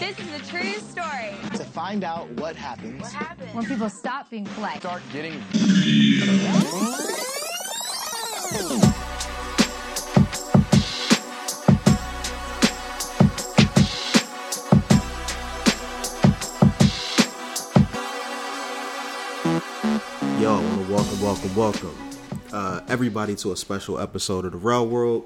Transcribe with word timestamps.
This 0.00 0.18
is 0.18 0.32
a 0.32 0.50
true 0.50 0.72
story. 0.80 1.34
to 1.58 1.62
find 1.62 2.04
out 2.04 2.26
what 2.40 2.56
happens 2.56 3.02
What 3.02 3.12
happened? 3.12 3.54
when 3.54 3.66
people 3.66 3.90
stop 3.90 4.30
being 4.30 4.46
polite. 4.46 4.80
start 4.80 5.02
getting 5.12 5.34
Yo, 20.40 20.54
I 20.56 20.60
want 20.60 20.86
to 20.86 20.92
welcome, 20.92 21.20
welcome, 21.22 21.54
welcome 21.54 21.96
uh, 22.52 22.80
everybody 22.88 23.34
to 23.36 23.52
a 23.52 23.56
special 23.56 23.98
episode 23.98 24.46
of 24.46 24.52
the 24.52 24.58
Real 24.58 24.86
World. 24.88 25.24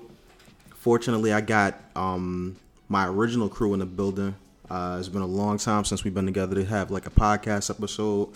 Fortunately, 0.75 1.33
I 1.33 1.41
got 1.41 1.79
um, 1.95 2.57
my 2.89 3.07
original 3.07 3.49
crew 3.49 3.73
in 3.75 3.79
the 3.79 3.87
building. 3.87 4.35
Uh, 4.71 4.97
it's 4.99 5.09
been 5.09 5.23
a 5.23 5.27
long 5.27 5.59
time 5.59 5.85
since 5.85 6.05
we've 6.05 6.15
been 6.15 6.27
together 6.27 6.55
to 6.55 6.65
have 6.65 6.91
like 6.91 7.07
a 7.07 7.11
podcast 7.11 7.71
episode, 7.71 8.31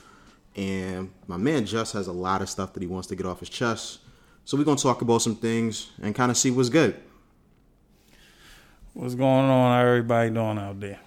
and 0.56 1.10
my 1.27 1.36
man 1.36 1.64
Just 1.64 1.95
has 1.95 2.06
a 2.06 2.12
lot 2.12 2.42
of 2.42 2.50
stuff 2.50 2.74
that 2.74 2.82
he 2.82 2.86
wants 2.86 3.09
to 3.09 3.16
get 3.16 3.27
off 3.27 3.41
his 3.41 3.48
chest. 3.48 4.00
So 4.45 4.56
we're 4.56 4.64
gonna 4.64 4.77
talk 4.77 5.02
about 5.02 5.22
some 5.22 5.36
things 5.36 5.91
and 6.02 6.14
kind 6.14 6.30
of 6.30 6.36
see 6.36 6.50
what's 6.50 6.69
good. 6.69 7.00
What's 8.92 9.14
going 9.14 9.46
on? 9.46 9.72
How 9.72 9.86
everybody 9.86 10.30
doing 10.30 10.59
out 10.59 10.80
there? 10.80 10.98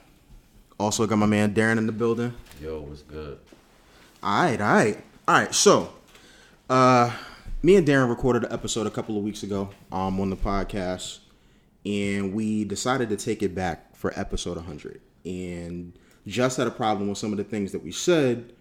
Also 0.79 1.05
got 1.05 1.17
my 1.17 1.25
man 1.25 1.53
Darren 1.53 1.77
in 1.77 1.85
the 1.85 1.91
building. 1.91 2.33
Yo, 2.61 2.81
what's 2.81 3.03
good? 3.03 3.37
All 4.23 4.43
right, 4.43 4.59
all 4.59 4.73
right, 4.73 5.03
all 5.27 5.35
right. 5.35 5.53
So, 5.53 5.93
uh, 6.69 7.11
me 7.61 7.75
and 7.75 7.87
Darren 7.87 8.09
recorded 8.09 8.45
an 8.45 8.53
episode 8.53 8.87
a 8.87 8.91
couple 8.91 9.17
of 9.17 9.23
weeks 9.23 9.43
ago 9.43 9.69
um, 9.91 10.19
on 10.19 10.29
the 10.31 10.35
podcast, 10.35 11.19
and 11.85 12.33
we 12.33 12.63
decided 12.63 13.09
to 13.09 13.17
take 13.17 13.43
it 13.43 13.53
back 13.53 13.95
for 13.95 14.11
episode 14.15 14.55
100. 14.55 15.01
And 15.25 15.93
just 16.27 16.57
had 16.57 16.67
a 16.67 16.71
problem 16.71 17.09
with 17.09 17.17
some 17.17 17.31
of 17.31 17.37
the 17.37 17.43
things 17.43 17.71
that 17.71 17.83
we 17.83 17.91
said, 17.91 18.53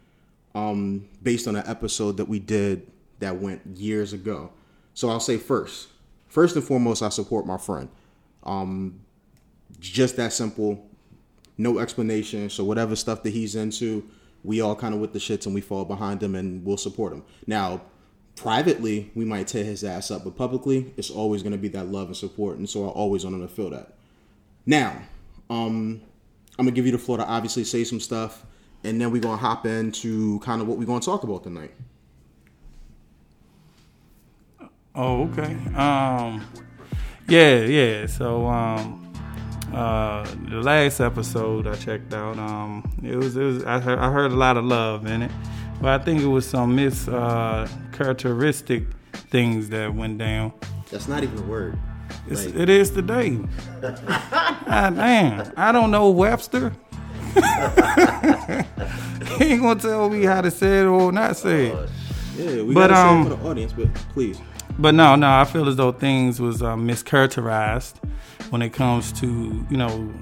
um, 0.54 1.08
based 1.22 1.46
on 1.46 1.56
an 1.56 1.64
episode 1.66 2.16
that 2.16 2.28
we 2.28 2.38
did 2.38 2.90
that 3.20 3.36
went 3.36 3.60
years 3.76 4.12
ago. 4.12 4.50
So 4.94 5.08
I'll 5.08 5.20
say 5.20 5.36
first, 5.36 5.88
first 6.28 6.56
and 6.56 6.64
foremost, 6.64 7.02
I 7.02 7.08
support 7.10 7.46
my 7.46 7.58
friend. 7.58 7.88
Um, 8.42 9.00
just 9.78 10.16
that 10.16 10.32
simple 10.32 10.86
no 11.60 11.78
explanation. 11.78 12.48
So 12.48 12.64
whatever 12.64 12.96
stuff 12.96 13.22
that 13.22 13.30
he's 13.30 13.54
into, 13.54 14.08
we 14.42 14.62
all 14.62 14.74
kind 14.74 14.94
of 14.94 15.00
with 15.00 15.12
the 15.12 15.18
shits 15.18 15.44
and 15.44 15.54
we 15.54 15.60
fall 15.60 15.84
behind 15.84 16.22
him 16.22 16.34
and 16.34 16.64
we'll 16.64 16.78
support 16.78 17.12
him. 17.12 17.22
Now, 17.46 17.82
privately, 18.34 19.10
we 19.14 19.26
might 19.26 19.46
tear 19.46 19.62
his 19.62 19.84
ass 19.84 20.10
up, 20.10 20.24
but 20.24 20.36
publicly, 20.36 20.94
it's 20.96 21.10
always 21.10 21.42
going 21.42 21.52
to 21.52 21.58
be 21.58 21.68
that 21.68 21.88
love 21.88 22.06
and 22.06 22.16
support, 22.16 22.56
and 22.56 22.68
so 22.68 22.86
I 22.86 22.88
always 22.88 23.24
want 23.24 23.36
him 23.36 23.42
to 23.46 23.48
feel 23.48 23.68
that. 23.70 23.92
Now, 24.64 25.02
um, 25.50 26.00
I'm 26.58 26.66
gonna 26.66 26.74
give 26.74 26.86
you 26.86 26.92
the 26.92 26.98
floor 26.98 27.18
to 27.18 27.26
obviously 27.26 27.64
say 27.64 27.84
some 27.84 28.00
stuff, 28.00 28.44
and 28.84 29.00
then 29.00 29.10
we're 29.10 29.22
gonna 29.22 29.36
hop 29.36 29.66
into 29.66 30.38
kind 30.40 30.60
of 30.60 30.68
what 30.68 30.78
we're 30.78 30.84
gonna 30.84 31.00
talk 31.00 31.22
about 31.22 31.44
tonight. 31.44 31.72
Oh, 34.94 35.28
okay. 35.28 35.56
Um, 35.74 36.44
yeah, 37.28 37.60
yeah. 37.60 38.06
So, 38.06 38.46
um, 38.46 39.12
uh, 39.72 40.24
the 40.48 40.60
last 40.60 41.00
episode 41.00 41.66
I 41.66 41.76
checked 41.76 42.12
out, 42.12 42.38
um, 42.38 42.90
it 43.02 43.16
was, 43.16 43.36
it 43.36 43.44
was. 43.44 43.64
I 43.64 43.78
heard, 43.78 43.98
I 43.98 44.10
heard 44.10 44.32
a 44.32 44.36
lot 44.36 44.56
of 44.56 44.64
love 44.64 45.06
in 45.06 45.22
it, 45.22 45.30
but 45.80 46.00
I 46.00 46.04
think 46.04 46.20
it 46.20 46.26
was 46.26 46.46
some 46.46 46.74
mis 46.74 47.06
uh, 47.06 47.68
characteristic 47.92 48.84
things 49.12 49.68
that 49.68 49.94
went 49.94 50.18
down. 50.18 50.52
That's 50.90 51.06
not 51.06 51.22
even 51.22 51.38
a 51.38 51.42
word. 51.42 51.78
It's, 52.28 52.44
it 52.44 52.68
is 52.68 52.90
today. 52.90 53.38
God 53.80 54.00
damn, 54.66 55.52
I 55.56 55.72
don't 55.72 55.90
know 55.90 56.10
Webster. 56.10 56.72
he 59.38 59.44
ain't 59.44 59.62
gonna 59.62 59.78
tell 59.78 60.10
me 60.10 60.24
how 60.24 60.40
to 60.40 60.50
say 60.50 60.80
it 60.80 60.84
or 60.84 61.12
not 61.12 61.36
say 61.36 61.68
it. 61.68 61.90
yeah, 62.36 62.62
we 62.62 62.74
but, 62.74 62.88
gotta 62.88 63.08
um, 63.08 63.24
say 63.24 63.30
it 63.30 63.36
for 63.36 63.42
the 63.42 63.48
audience, 63.48 63.72
but 63.72 63.94
please. 64.12 64.40
But 64.78 64.94
no, 64.94 65.14
no, 65.14 65.28
I 65.28 65.44
feel 65.44 65.68
as 65.68 65.76
though 65.76 65.92
things 65.92 66.40
was 66.40 66.62
uh, 66.62 66.74
mischaracterized 66.74 67.96
when 68.50 68.62
it 68.62 68.70
comes 68.72 69.12
to 69.20 69.66
you 69.70 69.76
know 69.76 70.12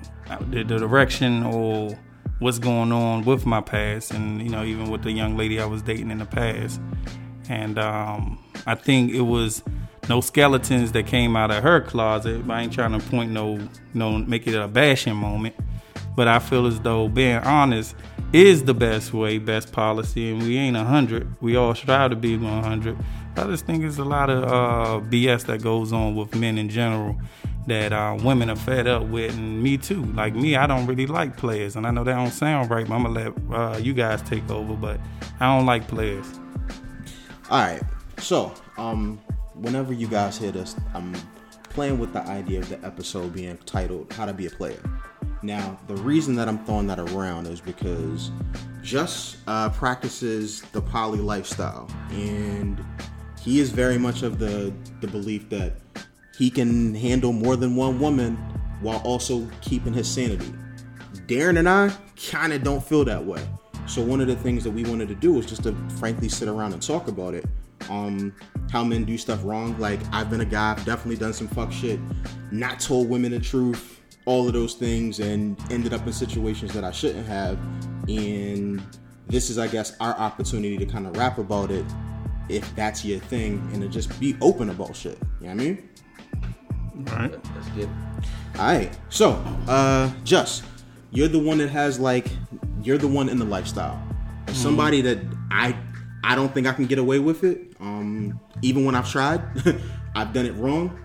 the, 0.50 0.65
the 0.65 0.78
direction 0.78 1.44
or 1.44 1.98
what's 2.41 2.59
going 2.59 2.93
on 2.93 3.25
with 3.25 3.47
my 3.47 3.60
past, 3.60 4.12
and 4.12 4.43
you 4.43 4.48
know 4.48 4.65
even 4.65 4.91
with 4.91 5.03
the 5.03 5.12
young 5.12 5.37
lady 5.37 5.60
I 5.60 5.66
was 5.66 5.82
dating 5.82 6.10
in 6.10 6.19
the 6.19 6.27
past. 6.27 6.81
And 7.48 7.78
um, 7.78 8.38
I 8.66 8.75
think 8.75 9.12
it 9.12 9.22
was 9.22 9.62
no 10.09 10.21
skeletons 10.21 10.93
that 10.93 11.07
came 11.07 11.37
out 11.37 11.51
of 11.51 11.63
her 11.63 11.81
closet. 11.81 12.43
I 12.49 12.63
ain't 12.63 12.73
trying 12.73 12.99
to 12.99 13.07
point 13.09 13.31
no, 13.31 13.69
no, 13.95 14.19
make 14.19 14.47
it 14.47 14.55
a 14.55 14.67
bashing 14.69 15.17
moment. 15.17 15.55
But 16.17 16.29
I 16.29 16.39
feel 16.39 16.67
as 16.67 16.81
though 16.81 17.09
being 17.09 17.37
honest 17.37 17.95
is 18.33 18.65
the 18.65 18.75
best 18.75 19.13
way, 19.13 19.39
best 19.39 19.73
policy, 19.73 20.33
and 20.33 20.43
we 20.43 20.57
ain't 20.57 20.77
a 20.77 20.85
hundred. 20.85 21.33
We 21.41 21.57
all 21.57 21.75
strive 21.75 22.11
to 22.11 22.17
be 22.17 22.37
one 22.37 22.63
hundred. 22.63 22.99
I 23.37 23.45
just 23.45 23.67
think 23.67 23.85
it's 23.85 23.99
a 23.99 24.05
lot 24.05 24.31
of 24.31 24.45
uh, 24.45 25.07
BS 25.07 25.47
that 25.47 25.63
goes 25.63 25.93
on 25.93 26.17
with 26.17 26.35
men 26.35 26.59
in 26.59 26.69
general 26.69 27.17
that 27.69 27.93
uh, 27.93 28.19
women 28.21 28.51
are 28.51 28.57
fed 28.57 28.89
up 28.89 29.05
with, 29.05 29.33
and 29.35 29.63
me 29.63 29.79
too. 29.79 30.05
Like 30.07 30.35
me, 30.35 30.57
I 30.57 30.67
don't 30.67 30.87
really 30.87 31.07
like 31.07 31.37
players, 31.37 31.77
and 31.77 31.87
I 31.87 31.91
know 31.91 32.03
that 32.03 32.15
don't 32.15 32.31
sound 32.31 32.71
right. 32.71 32.87
But 32.87 32.95
I'm 32.95 33.03
gonna 33.05 33.15
let 33.15 33.55
uh, 33.55 33.79
you 33.79 33.95
guys 33.95 34.21
take 34.23 34.51
over, 34.51 34.75
but 34.75 34.99
I 35.39 35.57
don't 35.57 35.67
like 35.67 35.87
players. 35.87 36.27
All 37.51 37.61
right. 37.61 37.83
So, 38.19 38.53
um, 38.77 39.21
whenever 39.61 39.93
you 39.93 40.09
guys 40.09 40.39
hear 40.39 40.53
this, 40.53 40.77
I'm 40.95 41.15
playing 41.65 41.99
with 41.99 42.13
the 42.13 42.23
idea 42.23 42.61
of 42.61 42.69
the 42.69 42.85
episode 42.85 43.33
being 43.33 43.59
titled 43.67 44.13
"How 44.13 44.27
to 44.27 44.33
Be 44.33 44.47
a 44.47 44.51
Player." 44.51 44.83
Now, 45.43 45.79
the 45.87 45.97
reason 45.97 46.35
that 46.37 46.49
I'm 46.49 46.65
throwing 46.65 46.87
that 46.89 46.99
around 46.99 47.47
is 47.47 47.61
because 47.61 48.31
Just 48.83 49.39
uh, 49.47 49.69
practices 49.71 50.63
the 50.73 50.81
poly 50.81 51.19
lifestyle, 51.19 51.91
and 52.11 52.83
he 53.41 53.61
is 53.61 53.71
very 53.71 53.99
much 53.99 54.23
of 54.23 54.39
the 54.39 54.73
the 55.01 55.07
belief 55.09 55.49
that 55.51 55.75
he 56.37 56.49
can 56.49 56.95
handle 56.95 57.33
more 57.33 57.57
than 57.57 57.77
one 57.77 57.99
woman 57.99 58.37
while 58.81 58.99
also 59.01 59.47
keeping 59.61 59.93
his 59.93 60.09
sanity. 60.09 60.53
Darren 61.27 61.59
and 61.59 61.69
I 61.69 61.93
kind 62.31 62.53
of 62.53 62.63
don't 62.63 62.83
feel 62.83 63.05
that 63.05 63.25
way. 63.25 63.47
So 63.87 64.03
one 64.03 64.21
of 64.21 64.27
the 64.27 64.37
things 64.37 64.65
that 64.65 64.71
we 64.71 64.85
wanted 64.85 65.09
to 65.09 65.15
do 65.15 65.33
was 65.33 65.47
just 65.47 65.65
to 65.65 65.75
frankly 65.99 66.29
sit 66.29 66.49
around 66.49 66.73
and 66.73 66.81
talk 66.81 67.09
about 67.09 67.35
it. 67.35 67.45
Um, 67.91 68.34
how 68.71 68.84
men 68.84 69.05
do 69.05 69.16
stuff 69.16 69.41
wrong. 69.44 69.78
Like 69.78 70.00
I've 70.12 70.31
been 70.31 70.41
a 70.41 70.44
guy, 70.44 70.72
I've 70.72 70.84
definitely 70.84 71.16
done 71.16 71.33
some 71.33 71.49
fuck 71.49 71.72
shit, 71.72 71.99
not 72.50 72.81
told 72.81 73.09
women 73.09 73.33
the 73.33 73.41
truth, 73.41 74.00
all 74.27 74.47
of 74.47 74.53
those 74.53 74.75
things, 74.75 75.21
and 75.21 75.59
ended 75.71 75.94
up 75.94 76.06
in 76.06 76.12
situations 76.12 76.72
that 76.75 76.84
I 76.84 76.91
shouldn't 76.91 77.27
have. 77.27 77.59
And 78.09 78.83
this 79.27 79.50
is, 79.50 79.59
I 79.59 79.69
guess, 79.69 79.97
our 80.00 80.15
opportunity 80.15 80.77
to 80.78 80.87
kind 80.87 81.06
of 81.06 81.16
rap 81.16 81.39
about 81.39 81.71
it, 81.71 81.84
if 82.49 82.75
that's 82.75 83.05
your 83.05 83.21
thing, 83.21 83.66
and 83.72 83.83
to 83.83 83.89
just 83.89 84.19
be 84.21 84.37
open 84.41 84.71
about 84.71 84.97
shit. 84.97 85.19
You 85.41 85.49
know 85.49 85.55
what 85.55 85.62
I 85.62 85.65
mean? 85.65 85.89
Right? 86.95 87.33
Let's 87.55 87.69
get 87.77 87.89
All 88.59 88.66
right. 88.66 88.99
So, 89.09 89.33
uh, 89.69 90.10
just 90.25 90.65
you're 91.10 91.28
the 91.28 91.39
one 91.39 91.59
that 91.59 91.69
has 91.69 91.99
like 91.99 92.27
you're 92.83 92.99
the 92.99 93.09
one 93.09 93.28
in 93.28 93.39
the 93.39 93.45
lifestyle. 93.45 94.03
As 94.47 94.56
somebody 94.56 95.00
that 95.03 95.19
I 95.50 95.77
I 96.25 96.34
don't 96.34 96.53
think 96.53 96.66
I 96.66 96.72
can 96.72 96.87
get 96.87 96.99
away 96.99 97.19
with 97.19 97.45
it. 97.45 97.68
Um, 97.81 98.41
even 98.62 98.84
when 98.84 98.94
I've 98.94 99.09
tried, 99.09 99.43
I've 100.15 100.33
done 100.33 100.47
it 100.47 100.55
wrong. 100.55 100.99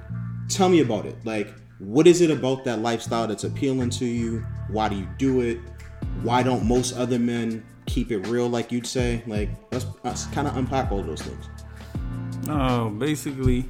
Tell 0.49 0.69
me 0.69 0.81
about 0.81 1.05
it. 1.05 1.15
Like, 1.23 1.53
what 1.79 2.07
is 2.07 2.21
it 2.21 2.31
about 2.31 2.63
that 2.65 2.79
lifestyle 2.79 3.27
that's 3.27 3.43
appealing 3.43 3.89
to 3.91 4.05
you? 4.05 4.45
Why 4.69 4.89
do 4.89 4.95
you 4.95 5.07
do 5.17 5.41
it? 5.41 5.59
Why 6.21 6.43
don't 6.43 6.65
most 6.65 6.93
other 6.95 7.19
men 7.19 7.65
keep 7.85 8.11
it 8.11 8.27
real, 8.27 8.49
like 8.49 8.71
you'd 8.71 8.87
say? 8.87 9.23
Like, 9.27 9.49
let's, 9.71 9.85
let's 10.03 10.25
kind 10.27 10.47
of 10.47 10.55
unpack 10.57 10.91
all 10.91 11.03
those 11.03 11.21
things. 11.21 11.49
Uh, 12.47 12.89
basically, 12.89 13.65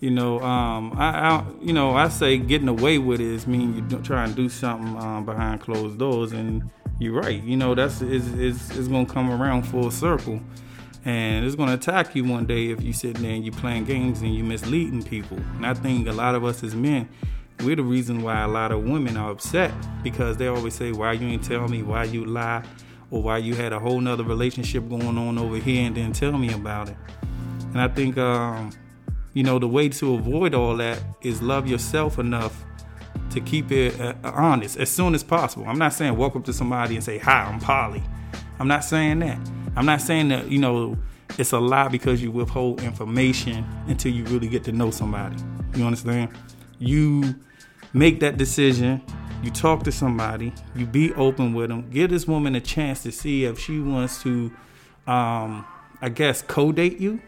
you 0.00 0.10
know, 0.10 0.40
um, 0.40 0.92
I, 0.96 1.08
I, 1.08 1.44
you 1.60 1.72
know, 1.72 1.92
I 1.92 2.08
say 2.08 2.38
getting 2.38 2.68
away 2.68 2.98
with 2.98 3.20
it 3.20 3.26
is 3.26 3.46
mean 3.46 3.74
you 3.74 3.98
try 4.00 4.24
and 4.24 4.34
do 4.34 4.48
something 4.48 4.96
um, 4.96 5.24
behind 5.24 5.60
closed 5.60 5.98
doors, 5.98 6.32
and 6.32 6.70
you're 7.00 7.20
right. 7.20 7.42
You 7.42 7.56
know, 7.56 7.74
that's 7.74 8.00
is 8.00 8.28
is 8.34 8.70
is 8.76 8.88
gonna 8.88 9.06
come 9.06 9.30
around 9.30 9.64
full 9.64 9.90
circle, 9.90 10.40
and 11.08 11.46
it's 11.46 11.54
gonna 11.54 11.72
attack 11.72 12.14
you 12.14 12.22
one 12.22 12.44
day 12.44 12.68
if 12.68 12.82
you 12.82 12.92
sitting 12.92 13.22
there 13.22 13.32
and 13.32 13.42
you 13.42 13.50
playing 13.50 13.86
games 13.86 14.20
and 14.20 14.34
you 14.34 14.44
misleading 14.44 15.02
people. 15.02 15.38
And 15.56 15.64
I 15.64 15.72
think 15.72 16.06
a 16.06 16.12
lot 16.12 16.34
of 16.34 16.44
us 16.44 16.62
as 16.62 16.74
men, 16.74 17.08
we're 17.60 17.76
the 17.76 17.82
reason 17.82 18.20
why 18.20 18.42
a 18.42 18.46
lot 18.46 18.72
of 18.72 18.84
women 18.84 19.16
are 19.16 19.30
upset 19.30 19.72
because 20.02 20.36
they 20.36 20.48
always 20.48 20.74
say, 20.74 20.92
"Why 20.92 21.12
you 21.12 21.26
ain't 21.26 21.42
tell 21.42 21.66
me? 21.66 21.82
Why 21.82 22.04
you 22.04 22.26
lie?" 22.26 22.62
Or 23.10 23.22
why 23.22 23.38
you 23.38 23.54
had 23.54 23.72
a 23.72 23.78
whole 23.78 23.98
nother 24.02 24.22
relationship 24.22 24.86
going 24.86 25.16
on 25.16 25.38
over 25.38 25.56
here 25.56 25.86
and 25.86 25.94
didn't 25.94 26.14
tell 26.14 26.36
me 26.36 26.52
about 26.52 26.90
it. 26.90 26.96
And 27.72 27.80
I 27.80 27.88
think, 27.88 28.18
um, 28.18 28.70
you 29.32 29.42
know, 29.42 29.58
the 29.58 29.66
way 29.66 29.88
to 29.88 30.12
avoid 30.12 30.52
all 30.52 30.76
that 30.76 31.02
is 31.22 31.40
love 31.40 31.66
yourself 31.66 32.18
enough 32.18 32.66
to 33.30 33.40
keep 33.40 33.72
it 33.72 33.98
uh, 33.98 34.12
honest 34.24 34.76
as 34.76 34.90
soon 34.90 35.14
as 35.14 35.24
possible. 35.24 35.64
I'm 35.66 35.78
not 35.78 35.94
saying 35.94 36.18
walk 36.18 36.36
up 36.36 36.44
to 36.44 36.52
somebody 36.52 36.96
and 36.96 37.02
say, 37.02 37.16
Hi, 37.16 37.44
I'm 37.44 37.60
Polly. 37.60 38.02
I'm 38.58 38.68
not 38.68 38.84
saying 38.84 39.20
that. 39.20 39.38
I'm 39.78 39.86
not 39.86 40.00
saying 40.00 40.28
that, 40.28 40.50
you 40.50 40.58
know, 40.58 40.96
it's 41.38 41.52
a 41.52 41.58
lie 41.58 41.88
because 41.88 42.22
you 42.22 42.30
withhold 42.30 42.82
information 42.82 43.64
until 43.86 44.12
you 44.12 44.24
really 44.24 44.48
get 44.48 44.64
to 44.64 44.72
know 44.72 44.90
somebody. 44.90 45.36
You 45.76 45.84
understand? 45.84 46.30
You 46.78 47.36
make 47.92 48.20
that 48.20 48.36
decision 48.36 49.02
you 49.42 49.50
talk 49.50 49.84
to 49.84 49.92
somebody, 49.92 50.52
you 50.74 50.84
be 50.84 51.12
open 51.14 51.54
with 51.54 51.68
them, 51.68 51.88
give 51.90 52.10
this 52.10 52.26
woman 52.26 52.56
a 52.56 52.60
chance 52.60 53.04
to 53.04 53.12
see 53.12 53.44
if 53.44 53.58
she 53.58 53.78
wants 53.78 54.22
to, 54.22 54.50
um, 55.06 55.64
I 56.02 56.08
guess, 56.08 56.42
co-date 56.42 56.98
you 56.98 57.20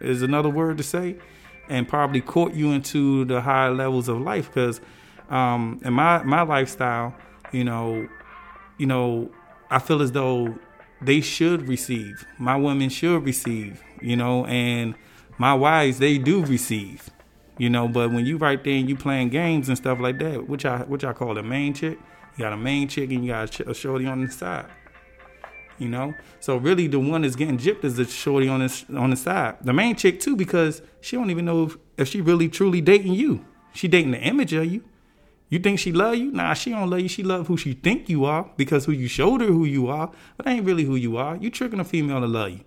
is 0.00 0.20
another 0.22 0.50
word 0.50 0.76
to 0.76 0.82
say, 0.82 1.16
and 1.68 1.88
probably 1.88 2.20
court 2.20 2.52
you 2.52 2.72
into 2.72 3.24
the 3.24 3.40
higher 3.40 3.72
levels 3.72 4.08
of 4.08 4.20
life. 4.20 4.48
Because 4.48 4.80
um, 5.30 5.80
in 5.82 5.94
my 5.94 6.22
my 6.22 6.42
lifestyle, 6.42 7.14
you 7.50 7.64
know, 7.64 8.06
you 8.76 8.86
know, 8.86 9.30
I 9.70 9.78
feel 9.78 10.02
as 10.02 10.12
though 10.12 10.54
they 11.06 11.20
should 11.20 11.68
receive. 11.68 12.24
My 12.38 12.56
women 12.56 12.88
should 12.88 13.24
receive, 13.24 13.82
you 14.00 14.16
know, 14.16 14.46
and 14.46 14.94
my 15.38 15.54
wives 15.54 15.98
they 15.98 16.18
do 16.18 16.44
receive, 16.44 17.10
you 17.58 17.70
know. 17.70 17.88
But 17.88 18.12
when 18.12 18.26
you 18.26 18.36
right 18.36 18.62
there 18.62 18.74
and 18.74 18.88
you 18.88 18.96
playing 18.96 19.30
games 19.30 19.68
and 19.68 19.76
stuff 19.76 20.00
like 20.00 20.18
that, 20.18 20.48
which 20.48 20.64
I 20.64 20.80
which 20.82 21.04
I 21.04 21.12
call 21.12 21.36
a 21.38 21.42
main 21.42 21.74
chick, 21.74 21.98
you 22.36 22.44
got 22.44 22.52
a 22.52 22.56
main 22.56 22.88
chick 22.88 23.10
and 23.10 23.24
you 23.24 23.32
got 23.32 23.60
a 23.60 23.74
shorty 23.74 24.06
on 24.06 24.24
the 24.24 24.30
side, 24.30 24.66
you 25.78 25.88
know. 25.88 26.14
So 26.40 26.56
really, 26.56 26.86
the 26.86 27.00
one 27.00 27.22
that's 27.22 27.36
getting 27.36 27.58
gypped 27.58 27.84
is 27.84 27.96
the 27.96 28.04
shorty 28.04 28.48
on 28.48 28.60
the 28.60 28.84
on 28.96 29.10
the 29.10 29.16
side. 29.16 29.56
The 29.62 29.72
main 29.72 29.96
chick 29.96 30.20
too, 30.20 30.36
because 30.36 30.82
she 31.00 31.16
don't 31.16 31.30
even 31.30 31.44
know 31.44 31.64
if, 31.64 31.76
if 31.96 32.08
she 32.08 32.20
really 32.20 32.48
truly 32.48 32.80
dating 32.80 33.14
you. 33.14 33.44
She 33.72 33.88
dating 33.88 34.12
the 34.12 34.20
image 34.20 34.52
of 34.52 34.66
you. 34.66 34.84
You 35.48 35.58
think 35.58 35.78
she 35.78 35.92
love 35.92 36.16
you? 36.16 36.30
Nah, 36.32 36.54
she 36.54 36.70
don't 36.70 36.90
love 36.90 37.00
you. 37.00 37.08
She 37.08 37.22
love 37.22 37.46
who 37.46 37.56
she 37.56 37.74
think 37.74 38.08
you 38.08 38.24
are 38.24 38.50
because 38.56 38.86
who 38.86 38.92
you 38.92 39.08
showed 39.08 39.40
her 39.40 39.46
who 39.46 39.64
you 39.64 39.88
are, 39.88 40.10
but 40.36 40.46
ain't 40.46 40.64
really 40.64 40.84
who 40.84 40.96
you 40.96 41.16
are. 41.16 41.36
You 41.36 41.50
tricking 41.50 41.80
a 41.80 41.84
female 41.84 42.20
to 42.20 42.26
love 42.26 42.50
you. 42.50 42.60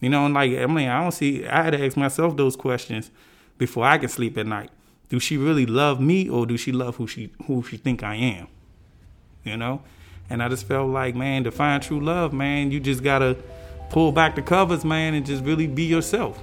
You 0.00 0.08
know, 0.08 0.24
and 0.24 0.34
like 0.34 0.52
I 0.52 0.66
mean, 0.66 0.88
I 0.88 1.02
don't 1.02 1.12
see. 1.12 1.46
I 1.46 1.62
had 1.62 1.72
to 1.72 1.84
ask 1.84 1.96
myself 1.96 2.36
those 2.36 2.56
questions 2.56 3.10
before 3.58 3.84
I 3.84 3.98
can 3.98 4.08
sleep 4.08 4.36
at 4.38 4.46
night. 4.46 4.70
Do 5.10 5.20
she 5.20 5.36
really 5.36 5.66
love 5.66 6.00
me, 6.00 6.28
or 6.28 6.46
do 6.46 6.56
she 6.56 6.72
love 6.72 6.96
who 6.96 7.06
she 7.06 7.32
who 7.46 7.62
she 7.62 7.76
think 7.76 8.02
I 8.02 8.14
am? 8.14 8.48
You 9.44 9.56
know, 9.56 9.82
and 10.28 10.42
I 10.42 10.48
just 10.48 10.66
felt 10.66 10.90
like, 10.90 11.14
man, 11.14 11.44
to 11.44 11.50
find 11.50 11.82
true 11.82 12.00
love, 12.00 12.32
man, 12.32 12.70
you 12.70 12.80
just 12.80 13.02
gotta 13.02 13.36
pull 13.90 14.12
back 14.12 14.36
the 14.36 14.42
covers, 14.42 14.84
man, 14.84 15.14
and 15.14 15.26
just 15.26 15.44
really 15.44 15.66
be 15.66 15.84
yourself. 15.84 16.42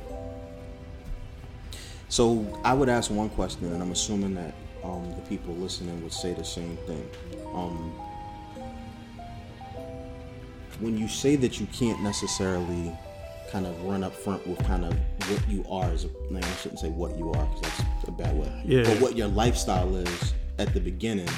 So 2.10 2.60
I 2.64 2.74
would 2.74 2.90
ask 2.90 3.10
one 3.10 3.30
question, 3.30 3.66
and 3.66 3.82
I'm 3.82 3.92
assuming 3.92 4.36
that 4.36 4.54
um, 4.88 5.14
the 5.16 5.22
people 5.24 5.54
listening 5.56 6.02
would 6.04 6.14
say 6.14 6.34
the 6.34 6.44
same 6.46 6.78
thing. 6.88 7.10
Um, 7.54 7.92
when 10.80 10.98
you 10.98 11.08
say 11.08 11.36
that 11.36 11.60
you 11.60 11.66
can't 11.68 12.02
necessarily 12.02 12.96
kind 13.52 13.66
of 13.66 13.82
run 13.84 14.04
up 14.04 14.14
front 14.14 14.46
with 14.48 14.60
kind 14.66 14.86
of 14.86 14.94
what 15.30 15.50
you 15.50 15.66
are 15.70 15.86
as 15.86 16.06
a, 16.06 16.10
no, 16.30 16.40
I 16.40 16.56
shouldn't 16.62 16.80
say 16.80 16.90
what 16.90 17.18
you 17.18 17.32
are 17.32 17.46
because 17.46 17.78
that's 17.78 18.08
a 18.08 18.12
bad 18.12 18.38
way. 18.38 18.62
Yeah. 18.66 18.84
But 18.84 19.02
what 19.02 19.16
your 19.16 19.28
lifestyle 19.28 19.96
is 19.96 20.34
at 20.60 20.74
the 20.74 20.80
beginning, 20.80 21.30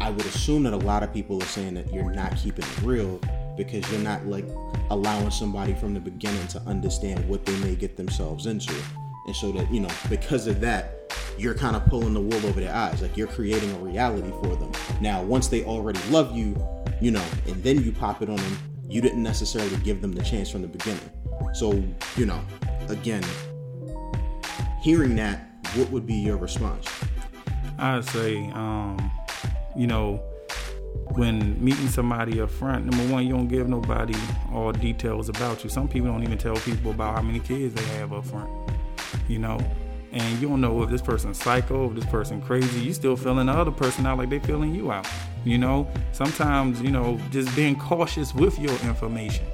I 0.00 0.10
would 0.10 0.26
assume 0.26 0.62
that 0.64 0.72
a 0.72 0.78
lot 0.78 1.02
of 1.02 1.12
people 1.12 1.42
are 1.42 1.46
saying 1.46 1.74
that 1.74 1.92
you're 1.92 2.10
not 2.10 2.36
keeping 2.36 2.64
it 2.64 2.82
real 2.82 3.20
because 3.56 3.90
you're 3.90 4.00
not 4.00 4.26
like 4.26 4.46
allowing 4.90 5.30
somebody 5.30 5.74
from 5.74 5.92
the 5.92 6.00
beginning 6.00 6.46
to 6.48 6.60
understand 6.60 7.28
what 7.28 7.44
they 7.44 7.56
may 7.58 7.74
get 7.74 7.96
themselves 7.96 8.46
into. 8.46 8.74
And 9.26 9.36
so 9.36 9.52
that, 9.52 9.70
you 9.72 9.80
know, 9.80 9.90
because 10.08 10.46
of 10.46 10.60
that, 10.60 10.97
you're 11.38 11.54
kind 11.54 11.76
of 11.76 11.86
pulling 11.86 12.14
the 12.14 12.20
wool 12.20 12.46
over 12.46 12.60
their 12.60 12.74
eyes. 12.74 13.00
Like 13.00 13.16
you're 13.16 13.28
creating 13.28 13.70
a 13.72 13.78
reality 13.78 14.30
for 14.42 14.56
them. 14.56 14.72
Now, 15.00 15.22
once 15.22 15.48
they 15.48 15.64
already 15.64 16.00
love 16.10 16.36
you, 16.36 16.56
you 17.00 17.10
know, 17.10 17.24
and 17.46 17.62
then 17.62 17.82
you 17.82 17.92
pop 17.92 18.22
it 18.22 18.28
on 18.28 18.36
them, 18.36 18.58
you 18.88 19.00
didn't 19.00 19.22
necessarily 19.22 19.76
give 19.78 20.00
them 20.00 20.12
the 20.12 20.22
chance 20.22 20.50
from 20.50 20.62
the 20.62 20.68
beginning. 20.68 21.10
So, 21.54 21.82
you 22.16 22.26
know, 22.26 22.40
again, 22.88 23.22
hearing 24.82 25.14
that, 25.16 25.46
what 25.74 25.90
would 25.90 26.06
be 26.06 26.14
your 26.14 26.36
response? 26.36 26.88
I'd 27.78 28.04
say, 28.06 28.50
um, 28.54 29.10
you 29.76 29.86
know, 29.86 30.16
when 31.12 31.62
meeting 31.62 31.88
somebody 31.88 32.40
up 32.40 32.50
front, 32.50 32.86
number 32.86 33.12
one, 33.12 33.24
you 33.24 33.32
don't 33.32 33.48
give 33.48 33.68
nobody 33.68 34.14
all 34.52 34.72
details 34.72 35.28
about 35.28 35.62
you. 35.62 35.70
Some 35.70 35.88
people 35.88 36.10
don't 36.10 36.22
even 36.22 36.38
tell 36.38 36.56
people 36.56 36.90
about 36.90 37.14
how 37.14 37.22
many 37.22 37.40
kids 37.40 37.74
they 37.74 37.84
have 37.98 38.12
up 38.12 38.24
front, 38.24 38.50
you 39.28 39.38
know. 39.38 39.58
And 40.12 40.40
you 40.40 40.48
don't 40.48 40.60
know 40.60 40.82
if 40.82 40.90
this 40.90 41.02
person's 41.02 41.38
psycho, 41.38 41.88
if 41.88 41.94
this 41.94 42.06
person 42.06 42.40
crazy. 42.40 42.80
You 42.80 42.94
still 42.94 43.16
feeling 43.16 43.46
the 43.46 43.52
other 43.52 43.70
person 43.70 44.06
out 44.06 44.18
like 44.18 44.30
they 44.30 44.38
feeling 44.38 44.74
you 44.74 44.90
out. 44.90 45.06
You 45.44 45.58
know, 45.58 45.88
sometimes 46.12 46.80
you 46.80 46.90
know 46.90 47.20
just 47.30 47.54
being 47.54 47.78
cautious 47.78 48.34
with 48.34 48.58
your 48.58 48.72
information, 48.80 49.44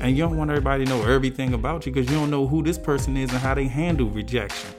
and 0.00 0.16
you 0.16 0.22
don't 0.22 0.36
want 0.36 0.50
everybody 0.50 0.84
to 0.84 0.90
know 0.90 1.02
everything 1.02 1.54
about 1.54 1.86
you 1.86 1.92
because 1.92 2.10
you 2.10 2.16
don't 2.16 2.30
know 2.30 2.46
who 2.46 2.62
this 2.62 2.78
person 2.78 3.16
is 3.16 3.30
and 3.30 3.40
how 3.40 3.54
they 3.54 3.66
handle 3.66 4.08
rejection, 4.08 4.70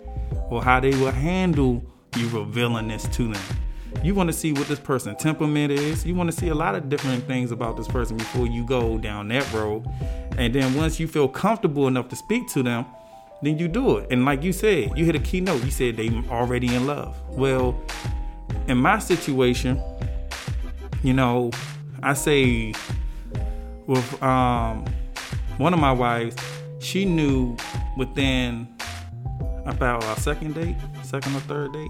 or 0.50 0.64
how 0.64 0.80
they 0.80 0.92
will 0.92 1.12
handle 1.12 1.84
you 2.18 2.28
revealing 2.30 2.88
this 2.88 3.04
to 3.10 3.32
them. 3.32 3.44
You 4.04 4.14
want 4.14 4.28
to 4.30 4.34
see 4.34 4.52
what 4.54 4.68
this 4.68 4.80
person's 4.80 5.22
temperament 5.22 5.72
is. 5.72 6.06
You 6.06 6.16
want 6.16 6.30
to 6.30 6.36
see 6.36 6.50
a 6.50 6.56
lot 6.56 6.76
of 6.76 6.90
different 6.90 7.24
things 7.26 7.52
about 7.52 7.78
this 7.78 7.88
person 7.88 8.18
before 8.18 8.46
you 8.46 8.66
go 8.66 8.98
down 8.98 9.30
that 9.30 9.52
road. 9.54 9.86
And 10.38 10.54
then 10.54 10.74
once 10.76 11.00
you 11.00 11.08
feel 11.08 11.28
comfortable 11.28 11.88
enough 11.88 12.10
to 12.10 12.16
speak 12.16 12.48
to 12.50 12.62
them, 12.62 12.86
then 13.46 13.58
you 13.58 13.68
do 13.68 13.98
it. 13.98 14.08
And 14.12 14.26
like 14.26 14.44
you 14.44 14.54
said, 14.54 14.98
you 14.98 15.06
hit 15.06 15.16
a 15.16 15.20
keynote. 15.20 15.64
You 15.64 15.72
said 15.72 15.98
they 15.98 16.10
already 16.30 16.74
in 16.74 16.88
love. 16.88 17.16
Well, 17.30 17.80
in 18.68 18.78
my 18.78 19.00
situation, 19.00 19.82
you 21.04 21.14
know, 21.14 21.52
I 22.02 22.14
say 22.14 22.74
with 23.88 24.24
um 24.24 24.86
one 25.58 25.74
of 25.74 25.80
my 25.80 25.92
wives, 25.92 26.36
she 26.80 27.06
knew 27.06 27.56
within 27.98 28.68
about 29.66 30.04
our 30.04 30.18
second 30.18 30.56
date, 30.56 30.76
second 31.04 31.36
or 31.36 31.40
third 31.42 31.74
date. 31.74 31.90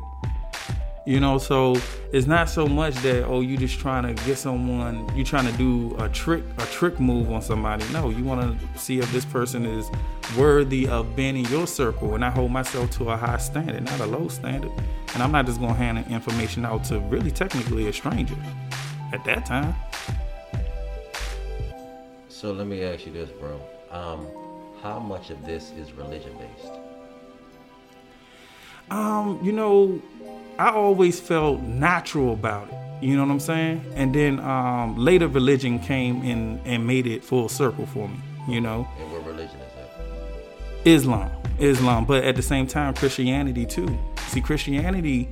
You 1.05 1.19
know, 1.19 1.37
so 1.37 1.75
it's 2.11 2.25
not 2.25 2.49
so 2.49 2.65
much 2.65 2.95
that 2.95 3.25
oh 3.25 3.41
you 3.41 3.57
just 3.57 3.79
trying 3.79 4.03
to 4.03 4.23
get 4.25 4.39
someone, 4.39 5.07
you 5.15 5.23
trying 5.23 5.45
to 5.45 5.55
do 5.55 5.95
a 5.99 6.09
trick 6.09 6.43
a 6.57 6.65
trick 6.65 6.99
move 6.99 7.31
on 7.31 7.43
somebody. 7.43 7.85
No, 7.93 8.09
you 8.09 8.23
want 8.23 8.59
to 8.59 8.79
see 8.79 8.97
if 8.97 9.11
this 9.11 9.23
person 9.23 9.67
is 9.67 9.87
worthy 10.35 10.87
of 10.87 11.15
being 11.15 11.37
in 11.37 11.45
your 11.45 11.67
circle, 11.67 12.15
and 12.15 12.25
I 12.25 12.31
hold 12.31 12.51
myself 12.51 12.89
to 12.97 13.11
a 13.11 13.17
high 13.17 13.37
standard, 13.37 13.83
not 13.83 13.99
a 13.99 14.07
low 14.07 14.27
standard. 14.29 14.71
And 15.13 15.21
I'm 15.21 15.31
not 15.31 15.45
just 15.45 15.59
gonna 15.59 15.75
hand 15.75 16.03
information 16.09 16.65
out 16.65 16.83
to 16.85 16.99
really 17.01 17.29
technically 17.29 17.87
a 17.87 17.93
stranger 17.93 18.35
at 19.13 19.23
that 19.25 19.45
time. 19.45 19.75
So 22.29 22.51
let 22.51 22.65
me 22.65 22.83
ask 22.83 23.05
you 23.05 23.13
this, 23.13 23.29
bro. 23.29 23.61
Um, 23.91 24.27
how 24.81 24.99
much 24.99 25.29
of 25.29 25.45
this 25.45 25.71
is 25.71 25.93
religion 25.93 26.35
based? 26.37 26.73
Um, 28.91 29.39
you 29.43 29.51
know, 29.51 30.01
I 30.57 30.69
always 30.69 31.19
felt 31.19 31.61
natural 31.61 32.33
about 32.33 32.69
it. 32.69 32.75
You 33.01 33.15
know 33.15 33.23
what 33.23 33.31
I'm 33.31 33.39
saying? 33.39 33.85
And 33.95 34.15
then 34.15 34.39
um, 34.39 34.97
later 34.97 35.27
religion 35.27 35.79
came 35.79 36.23
in 36.23 36.61
and 36.65 36.87
made 36.87 37.07
it 37.07 37.23
full 37.23 37.49
circle 37.49 37.85
for 37.85 38.07
me. 38.07 38.17
You 38.47 38.61
know, 38.61 38.87
And 38.99 39.11
what 39.11 39.25
religion 39.25 39.59
is 39.59 39.73
that? 39.73 40.87
Islam, 40.87 41.31
Islam, 41.59 42.05
but 42.05 42.23
at 42.23 42.35
the 42.35 42.41
same 42.43 42.67
time 42.67 42.93
Christianity 42.93 43.65
too. 43.65 43.97
See, 44.27 44.39
Christianity, 44.39 45.29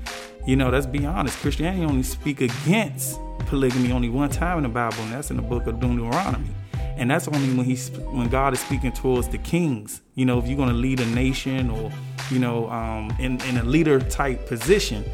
you 0.48 0.56
know, 0.56 0.70
let's 0.70 0.86
be 0.88 1.06
honest. 1.06 1.38
Christianity 1.40 1.86
only 1.86 2.04
speak 2.04 2.42
against 2.42 3.20
polygamy 3.46 3.92
only 3.92 4.10
one 4.10 4.30
time 4.30 4.58
in 4.58 4.64
the 4.64 4.70
Bible, 4.70 4.98
and 5.04 5.12
that's 5.14 5.30
in 5.30 5.38
the 5.38 5.44
book 5.44 5.68
of 5.68 5.80
Deuteronomy. 5.80 6.50
And 6.98 7.10
that's 7.10 7.28
only 7.28 7.56
when 7.56 7.66
he's 7.66 7.90
when 7.90 8.30
God 8.30 8.54
is 8.54 8.60
speaking 8.60 8.92
towards 8.92 9.28
the 9.28 9.38
kings. 9.40 10.02
You 10.16 10.26
know, 10.26 10.40
if 10.40 10.48
you're 10.48 10.58
going 10.58 10.70
to 10.70 10.76
lead 10.76 11.00
a 11.00 11.06
nation 11.08 11.70
or 11.70 11.92
you 12.34 12.40
know, 12.40 12.70
um, 12.72 13.16
in 13.20 13.40
in 13.42 13.58
a 13.58 13.64
leader 13.64 14.00
type 14.00 14.48
position, 14.48 15.06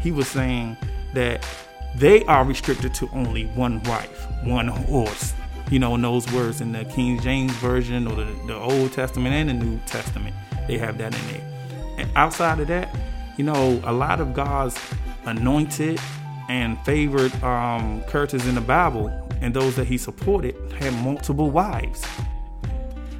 he 0.00 0.10
was 0.10 0.26
saying 0.26 0.76
that 1.12 1.46
they 1.96 2.24
are 2.24 2.44
restricted 2.44 2.94
to 2.94 3.08
only 3.12 3.44
one 3.48 3.82
wife, 3.82 4.26
one 4.44 4.68
horse. 4.68 5.34
You 5.70 5.78
know, 5.78 5.94
in 5.94 6.02
those 6.02 6.30
words 6.32 6.60
in 6.60 6.72
the 6.72 6.84
King 6.86 7.20
James 7.20 7.52
version 7.56 8.06
or 8.06 8.14
the, 8.14 8.24
the 8.46 8.56
Old 8.56 8.92
Testament 8.92 9.34
and 9.34 9.48
the 9.50 9.64
New 9.64 9.78
Testament, 9.86 10.34
they 10.66 10.78
have 10.78 10.98
that 10.98 11.14
in 11.14 11.26
there. 11.32 11.96
And 11.98 12.10
outside 12.16 12.60
of 12.60 12.68
that, 12.68 12.94
you 13.36 13.44
know, 13.44 13.80
a 13.84 13.92
lot 13.92 14.20
of 14.20 14.34
God's 14.34 14.78
anointed 15.24 16.00
and 16.48 16.78
favored 16.84 17.32
um, 17.42 18.02
characters 18.08 18.46
in 18.46 18.54
the 18.54 18.60
Bible 18.60 19.08
and 19.40 19.54
those 19.54 19.76
that 19.76 19.86
he 19.86 19.98
supported 19.98 20.54
had 20.78 20.94
multiple 21.02 21.50
wives. 21.50 22.04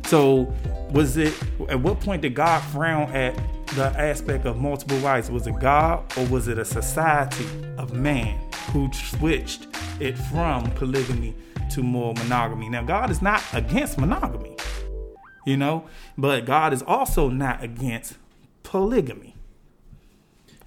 So, 0.04 0.52
was 0.92 1.16
it 1.16 1.34
at 1.68 1.80
what 1.80 2.00
point 2.00 2.22
did 2.22 2.34
God 2.34 2.60
frown 2.60 3.10
at 3.12 3.34
the 3.74 3.86
aspect 3.98 4.44
of 4.44 4.58
multiple 4.58 4.98
wives? 4.98 5.30
Was 5.30 5.46
it 5.46 5.58
God 5.58 6.04
or 6.18 6.26
was 6.26 6.48
it 6.48 6.58
a 6.58 6.64
society 6.64 7.46
of 7.78 7.94
man 7.94 8.38
who 8.72 8.92
switched 8.92 9.66
it 10.00 10.16
from 10.18 10.70
polygamy 10.72 11.34
to 11.70 11.82
more 11.82 12.12
monogamy? 12.14 12.68
Now, 12.68 12.82
God 12.82 13.10
is 13.10 13.22
not 13.22 13.42
against 13.54 13.98
monogamy, 13.98 14.56
you 15.46 15.56
know, 15.56 15.88
but 16.18 16.44
God 16.44 16.74
is 16.74 16.82
also 16.82 17.28
not 17.28 17.62
against 17.62 18.14
polygamy. 18.62 19.34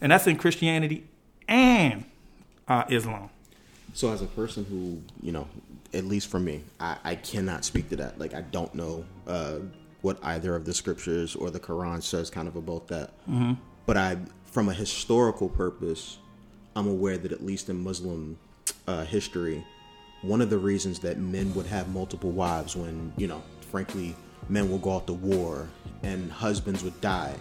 And 0.01 0.12
that's 0.12 0.27
in 0.27 0.38
Christianity 0.38 1.05
and 1.48 2.03
uh, 2.67 2.84
Islam. 2.89 3.29
So, 3.94 4.12
as 4.12 4.22
a 4.22 4.25
person 4.25 4.65
who, 4.65 5.01
you 5.25 5.32
know, 5.32 5.48
at 5.94 6.03
least 6.03 6.27
for 6.27 6.39
me, 6.39 6.63
I, 6.79 6.98
I 7.03 7.15
cannot 7.15 7.63
speak 7.63 7.89
to 7.89 7.96
that. 7.98 8.20
Like, 8.20 8.34
I 8.34 8.41
don't 8.41 8.74
know 8.75 9.05
uh, 9.25 9.60
what 10.06 10.24
either 10.24 10.56
of 10.56 10.66
the 10.66 10.74
scriptures 10.74 11.36
or 11.36 11.50
the 11.50 11.60
Quran 11.60 12.02
says 12.02 12.30
kind 12.30 12.48
of 12.48 12.56
about 12.56 12.88
that. 12.90 13.10
But 13.88 13.98
I, 13.98 14.18
from 14.46 14.70
a 14.70 14.74
historical 14.74 15.50
purpose, 15.50 16.20
I'm 16.76 16.88
aware 16.88 17.18
that 17.18 17.32
at 17.32 17.44
least 17.44 17.70
in 17.70 17.84
Muslim 17.84 18.38
uh, 18.88 19.04
history, 19.06 19.66
one 20.22 20.42
of 20.42 20.50
the 20.52 20.60
reasons 20.60 21.00
that 21.00 21.18
men 21.18 21.54
would 21.56 21.66
have 21.66 21.90
multiple 21.90 22.32
wives 22.32 22.76
when, 22.76 23.14
you 23.18 23.28
know, 23.28 23.42
frankly, 23.72 24.16
men 24.48 24.70
will 24.70 24.78
go 24.78 24.92
out 24.98 25.08
to 25.08 25.14
war 25.14 25.68
and 26.04 26.32
husbands 26.32 26.84
would 26.84 27.00
die. 27.02 27.34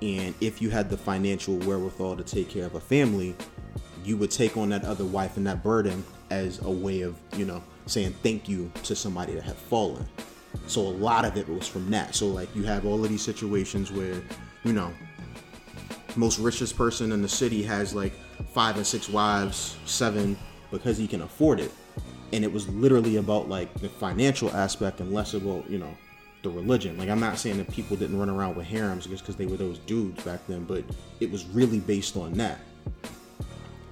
And 0.00 0.32
if 0.40 0.62
you 0.62 0.70
had 0.70 0.88
the 0.88 0.96
financial 0.96 1.56
wherewithal 1.58 2.16
to 2.18 2.22
take 2.22 2.48
care 2.48 2.66
of 2.66 2.76
a 2.76 2.80
family, 2.80 3.34
you 4.04 4.16
would 4.16 4.30
take 4.30 4.56
on 4.56 4.68
that 4.68 4.84
other 4.84 5.04
wife 5.04 5.36
and 5.36 5.46
that 5.48 5.64
burden 5.64 6.04
as 6.30 6.60
a 6.62 6.70
way 6.70 7.00
of, 7.02 7.16
you 7.36 7.44
know, 7.44 7.62
saying 7.86 8.14
thank 8.22 8.48
you 8.48 8.70
to 8.84 8.94
somebody 8.94 9.34
that 9.34 9.42
had 9.42 9.56
fallen. 9.56 10.06
So 10.66 10.80
a 10.80 10.82
lot 10.82 11.24
of 11.24 11.36
it 11.36 11.48
was 11.48 11.66
from 11.66 11.90
that. 11.90 12.14
So 12.14 12.26
like 12.26 12.54
you 12.54 12.64
have 12.64 12.86
all 12.86 13.02
of 13.02 13.08
these 13.08 13.22
situations 13.22 13.92
where, 13.92 14.20
you 14.64 14.72
know, 14.72 14.92
most 16.16 16.38
richest 16.38 16.76
person 16.76 17.12
in 17.12 17.22
the 17.22 17.28
city 17.28 17.62
has 17.62 17.94
like 17.94 18.12
five 18.52 18.76
and 18.76 18.86
six 18.86 19.08
wives, 19.08 19.76
seven, 19.84 20.36
because 20.70 20.96
he 20.96 21.06
can 21.06 21.22
afford 21.22 21.60
it. 21.60 21.70
And 22.32 22.44
it 22.44 22.52
was 22.52 22.68
literally 22.68 23.16
about 23.16 23.48
like 23.48 23.72
the 23.80 23.88
financial 23.88 24.50
aspect 24.50 25.00
and 25.00 25.12
less 25.12 25.34
about, 25.34 25.68
you 25.70 25.78
know, 25.78 25.94
the 26.42 26.50
religion. 26.50 26.96
Like 26.98 27.08
I'm 27.08 27.20
not 27.20 27.38
saying 27.38 27.58
that 27.58 27.70
people 27.70 27.96
didn't 27.96 28.18
run 28.18 28.30
around 28.30 28.56
with 28.56 28.66
harems 28.66 29.06
just 29.06 29.22
because 29.22 29.36
they 29.36 29.46
were 29.46 29.56
those 29.56 29.78
dudes 29.80 30.22
back 30.24 30.40
then, 30.46 30.64
but 30.64 30.84
it 31.20 31.30
was 31.30 31.44
really 31.46 31.80
based 31.80 32.16
on 32.16 32.32
that. 32.34 32.58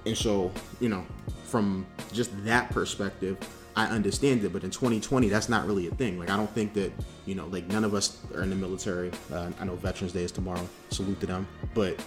And 0.05 0.17
so, 0.17 0.51
you 0.79 0.89
know, 0.89 1.05
from 1.45 1.85
just 2.11 2.31
that 2.45 2.69
perspective, 2.69 3.37
I 3.75 3.85
understand 3.87 4.43
it. 4.43 4.53
But 4.53 4.63
in 4.63 4.71
2020, 4.71 5.29
that's 5.29 5.49
not 5.49 5.65
really 5.65 5.87
a 5.87 5.91
thing. 5.91 6.17
Like 6.19 6.29
I 6.29 6.37
don't 6.37 6.49
think 6.51 6.73
that, 6.73 6.91
you 7.25 7.35
know, 7.35 7.47
like 7.47 7.67
none 7.67 7.83
of 7.83 7.93
us 7.93 8.21
are 8.33 8.41
in 8.41 8.49
the 8.49 8.55
military. 8.55 9.11
Uh, 9.31 9.51
I 9.59 9.65
know 9.65 9.75
Veterans 9.75 10.13
Day 10.13 10.23
is 10.23 10.31
tomorrow. 10.31 10.67
Salute 10.89 11.19
to 11.21 11.27
them. 11.27 11.47
But 11.73 11.99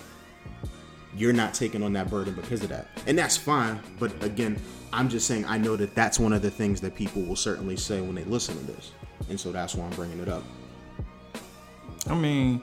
you're 1.14 1.32
not 1.32 1.54
taking 1.54 1.82
on 1.82 1.92
that 1.94 2.10
burden 2.10 2.34
because 2.34 2.62
of 2.62 2.68
that. 2.68 2.88
And 3.06 3.18
that's 3.18 3.36
fine. 3.36 3.80
But 3.98 4.22
again, 4.22 4.60
I'm 4.92 5.08
just 5.08 5.26
saying 5.26 5.44
I 5.46 5.58
know 5.58 5.76
that 5.76 5.94
that's 5.94 6.18
one 6.18 6.32
of 6.32 6.42
the 6.42 6.50
things 6.50 6.80
that 6.80 6.94
people 6.94 7.22
will 7.22 7.36
certainly 7.36 7.76
say 7.76 8.00
when 8.00 8.14
they 8.14 8.24
listen 8.24 8.56
to 8.58 8.72
this. 8.72 8.92
And 9.28 9.38
so 9.38 9.52
that's 9.52 9.74
why 9.74 9.84
I'm 9.84 9.92
bringing 9.92 10.20
it 10.20 10.28
up. 10.28 10.44
I 12.08 12.14
mean, 12.14 12.62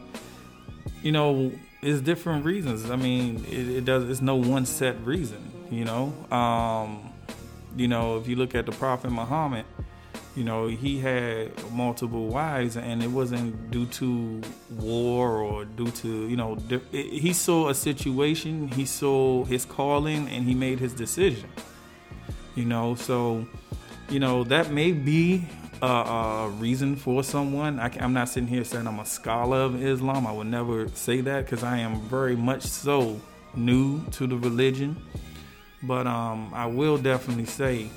you 1.03 1.11
know, 1.11 1.51
it's 1.81 2.01
different 2.01 2.45
reasons. 2.45 2.89
I 2.89 2.95
mean, 2.95 3.45
it, 3.49 3.67
it 3.67 3.85
does. 3.85 4.09
It's 4.09 4.21
no 4.21 4.35
one 4.35 4.65
set 4.65 4.99
reason. 5.05 5.51
You 5.69 5.85
know, 5.85 6.35
um, 6.35 7.11
you 7.75 7.87
know, 7.87 8.17
if 8.17 8.27
you 8.27 8.35
look 8.35 8.55
at 8.55 8.65
the 8.65 8.71
Prophet 8.71 9.11
Muhammad, 9.11 9.65
you 10.35 10.43
know, 10.43 10.67
he 10.67 10.99
had 10.99 11.51
multiple 11.71 12.27
wives, 12.27 12.75
and 12.75 13.01
it 13.01 13.07
wasn't 13.07 13.71
due 13.71 13.85
to 13.85 14.41
war 14.69 15.39
or 15.39 15.63
due 15.63 15.91
to 15.91 16.27
you 16.27 16.35
know. 16.35 16.57
He 16.91 17.31
saw 17.31 17.69
a 17.69 17.75
situation, 17.75 18.67
he 18.69 18.85
saw 18.85 19.45
his 19.45 19.63
calling, 19.63 20.27
and 20.27 20.45
he 20.45 20.53
made 20.53 20.79
his 20.79 20.93
decision. 20.93 21.49
You 22.55 22.65
know, 22.65 22.95
so 22.95 23.47
you 24.09 24.19
know 24.19 24.43
that 24.45 24.71
may 24.71 24.91
be 24.91 25.47
a, 25.81 25.85
a 25.85 26.49
reason 26.49 26.95
for 26.97 27.23
someone. 27.23 27.79
I, 27.79 27.89
am 28.03 28.13
not 28.13 28.29
sitting 28.29 28.47
here 28.47 28.65
saying 28.65 28.87
I'm 28.87 28.99
a 28.99 29.05
scholar 29.05 29.61
of 29.61 29.81
Islam. 29.81 30.27
I 30.27 30.31
would 30.33 30.47
never 30.47 30.89
say 30.89 31.21
that 31.21 31.45
because 31.45 31.63
I 31.63 31.77
am 31.77 32.01
very 32.01 32.35
much 32.35 32.63
so 32.63 33.19
new 33.55 34.03
to 34.11 34.27
the 34.27 34.37
religion. 34.37 34.97
But 35.87 36.07
um, 36.07 36.51
I 36.53 36.65
will 36.65 36.97
definitely 36.97 37.45
say 37.45 37.89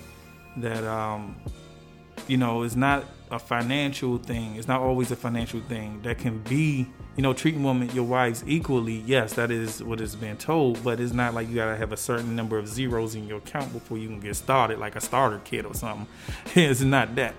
that 0.58 0.84
um, 0.84 1.36
you 2.26 2.36
know 2.36 2.62
it's 2.62 2.76
not 2.76 3.04
a 3.30 3.38
financial 3.38 4.18
thing. 4.18 4.56
It's 4.56 4.68
not 4.68 4.80
always 4.80 5.10
a 5.10 5.16
financial 5.16 5.60
thing. 5.60 6.00
That 6.02 6.18
can 6.18 6.38
be, 6.38 6.86
you 7.16 7.22
know, 7.22 7.32
treating 7.32 7.62
women, 7.62 7.90
your 7.90 8.04
wives 8.04 8.42
equally. 8.46 9.02
Yes, 9.06 9.34
that 9.34 9.50
is 9.50 9.82
what 9.82 10.00
is 10.00 10.16
being 10.16 10.36
told, 10.36 10.82
but 10.82 11.00
it's 11.00 11.12
not 11.12 11.34
like 11.34 11.48
you 11.48 11.54
gotta 11.54 11.76
have 11.76 11.92
a 11.92 11.96
certain 11.96 12.34
number 12.34 12.58
of 12.58 12.68
zeros 12.68 13.14
in 13.14 13.26
your 13.26 13.38
account 13.38 13.72
before 13.72 13.98
you 13.98 14.08
can 14.08 14.20
get 14.20 14.36
started, 14.36 14.78
like 14.78 14.96
a 14.96 15.00
starter 15.00 15.40
kit 15.44 15.64
or 15.66 15.74
something. 15.74 16.06
it's 16.54 16.80
not 16.80 17.14
that. 17.16 17.34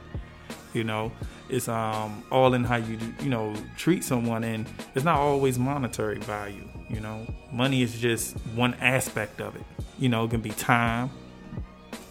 You 0.74 0.84
know, 0.84 1.12
it's 1.50 1.68
um 1.68 2.24
all 2.32 2.54
in 2.54 2.64
how 2.64 2.76
you 2.76 2.98
you 3.22 3.30
know 3.30 3.54
treat 3.78 4.04
someone, 4.04 4.44
and 4.44 4.68
it's 4.94 5.06
not 5.06 5.18
always 5.18 5.58
monetary 5.58 6.20
value. 6.20 6.68
You 6.90 7.00
know, 7.00 7.28
money 7.52 7.82
is 7.82 8.00
just 8.00 8.36
one 8.56 8.74
aspect 8.76 9.42
of 9.42 9.56
it. 9.56 9.64
You 10.00 10.10
know, 10.10 10.26
it 10.26 10.32
can 10.32 10.42
be 10.42 10.50
time. 10.52 11.12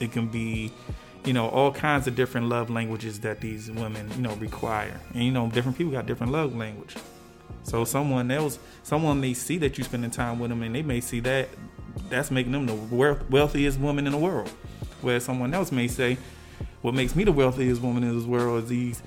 It 0.00 0.12
can 0.12 0.28
be 0.28 0.72
you 1.24 1.32
know 1.32 1.48
all 1.48 1.72
kinds 1.72 2.06
of 2.06 2.14
different 2.14 2.48
love 2.48 2.70
languages 2.70 3.20
that 3.20 3.40
these 3.40 3.70
women 3.70 4.10
you 4.16 4.22
know 4.22 4.34
require 4.36 4.98
and 5.14 5.22
you 5.22 5.30
know 5.30 5.48
different 5.50 5.76
people 5.76 5.92
got 5.92 6.06
different 6.06 6.32
love 6.32 6.56
language 6.56 6.96
so 7.64 7.84
someone 7.84 8.30
else 8.30 8.58
someone 8.82 9.20
may 9.20 9.34
see 9.34 9.58
that 9.58 9.76
you're 9.76 9.84
spending 9.84 10.10
time 10.10 10.38
with 10.38 10.48
them 10.48 10.62
and 10.62 10.74
they 10.74 10.82
may 10.82 11.00
see 11.00 11.20
that 11.20 11.48
that's 12.08 12.30
making 12.30 12.52
them 12.52 12.66
the 12.66 12.74
wealthiest 13.30 13.78
woman 13.78 14.06
in 14.06 14.12
the 14.12 14.18
world 14.18 14.48
where 15.02 15.20
someone 15.20 15.52
else 15.52 15.72
may 15.72 15.88
say 15.88 16.16
what 16.80 16.94
makes 16.94 17.14
me 17.14 17.24
the 17.24 17.32
wealthiest 17.32 17.82
woman 17.82 18.02
in 18.04 18.16
this 18.16 18.26
world 18.26 18.62
is 18.62 18.68
these 18.68 19.02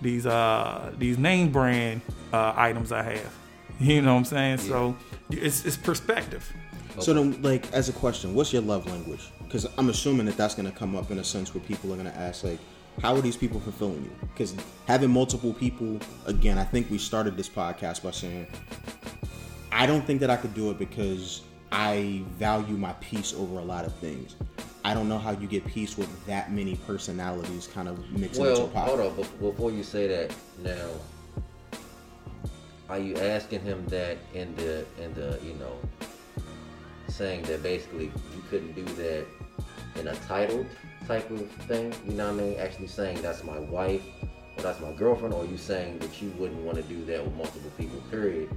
these 0.00 0.24
uh 0.24 0.92
these 0.98 1.18
name 1.18 1.50
brand 1.50 2.00
uh 2.32 2.54
items 2.56 2.92
i 2.92 3.02
have 3.02 3.36
you 3.80 4.02
know 4.02 4.14
what 4.14 4.18
i'm 4.18 4.24
saying 4.24 4.58
yeah. 4.58 4.64
so 4.64 4.96
it's 5.30 5.64
it's 5.64 5.76
perspective 5.76 6.52
so 6.98 7.12
then 7.12 7.40
like 7.42 7.70
as 7.72 7.88
a 7.88 7.92
question 7.92 8.34
what's 8.34 8.52
your 8.52 8.62
love 8.62 8.86
language 8.86 9.30
because 9.46 9.66
I'm 9.78 9.88
assuming 9.88 10.26
that 10.26 10.36
that's 10.36 10.54
going 10.54 10.70
to 10.70 10.76
come 10.76 10.94
up 10.96 11.10
in 11.10 11.18
a 11.18 11.24
sense 11.24 11.54
where 11.54 11.62
people 11.62 11.92
are 11.92 11.96
going 11.96 12.10
to 12.10 12.18
ask 12.18 12.44
like, 12.44 12.58
how 13.00 13.14
are 13.14 13.20
these 13.20 13.36
people 13.36 13.60
fulfilling 13.60 14.04
you? 14.04 14.10
Because 14.20 14.54
having 14.86 15.10
multiple 15.10 15.54
people, 15.54 15.98
again, 16.26 16.58
I 16.58 16.64
think 16.64 16.90
we 16.90 16.98
started 16.98 17.36
this 17.36 17.48
podcast 17.48 18.02
by 18.02 18.10
saying, 18.10 18.46
I 19.70 19.86
don't 19.86 20.04
think 20.04 20.20
that 20.20 20.30
I 20.30 20.36
could 20.36 20.54
do 20.54 20.70
it 20.70 20.78
because 20.78 21.42
I 21.70 22.22
value 22.38 22.76
my 22.76 22.92
peace 22.94 23.34
over 23.34 23.58
a 23.58 23.62
lot 23.62 23.84
of 23.84 23.94
things. 23.94 24.36
I 24.84 24.94
don't 24.94 25.08
know 25.08 25.18
how 25.18 25.32
you 25.32 25.46
get 25.46 25.66
peace 25.66 25.98
with 25.98 26.26
that 26.26 26.52
many 26.52 26.76
personalities 26.76 27.66
kind 27.66 27.88
of 27.88 28.10
mixed 28.12 28.40
well, 28.40 28.50
into 28.50 28.62
a 28.64 28.68
pot. 28.68 28.88
Hold 28.88 29.00
on, 29.00 29.26
before 29.40 29.70
you 29.70 29.82
say 29.82 30.06
that, 30.06 30.34
now, 30.62 30.90
are 32.88 32.98
you 32.98 33.16
asking 33.16 33.60
him 33.60 33.84
that 33.86 34.18
in 34.34 34.54
the 34.56 34.84
in 35.02 35.12
the 35.14 35.38
you 35.44 35.54
know 35.54 35.78
saying 37.08 37.42
that 37.44 37.62
basically 37.62 38.06
you 38.06 38.42
couldn't 38.50 38.72
do 38.72 38.84
that 38.84 39.26
in 39.98 40.08
a 40.08 40.14
titled 40.16 40.66
type 41.06 41.30
of 41.30 41.50
thing. 41.68 41.94
You 42.06 42.14
know 42.14 42.32
what 42.32 42.42
I 42.42 42.44
mean? 42.44 42.58
Actually 42.58 42.88
saying 42.88 43.22
that's 43.22 43.44
my 43.44 43.58
wife 43.58 44.02
or 44.56 44.62
that's 44.62 44.80
my 44.80 44.92
girlfriend, 44.92 45.34
or 45.34 45.44
you 45.44 45.56
saying 45.56 45.98
that 45.98 46.20
you 46.20 46.30
wouldn't 46.38 46.60
want 46.62 46.76
to 46.76 46.82
do 46.84 47.04
that 47.06 47.24
with 47.24 47.34
multiple 47.34 47.70
people. 47.76 48.00
Period. 48.10 48.48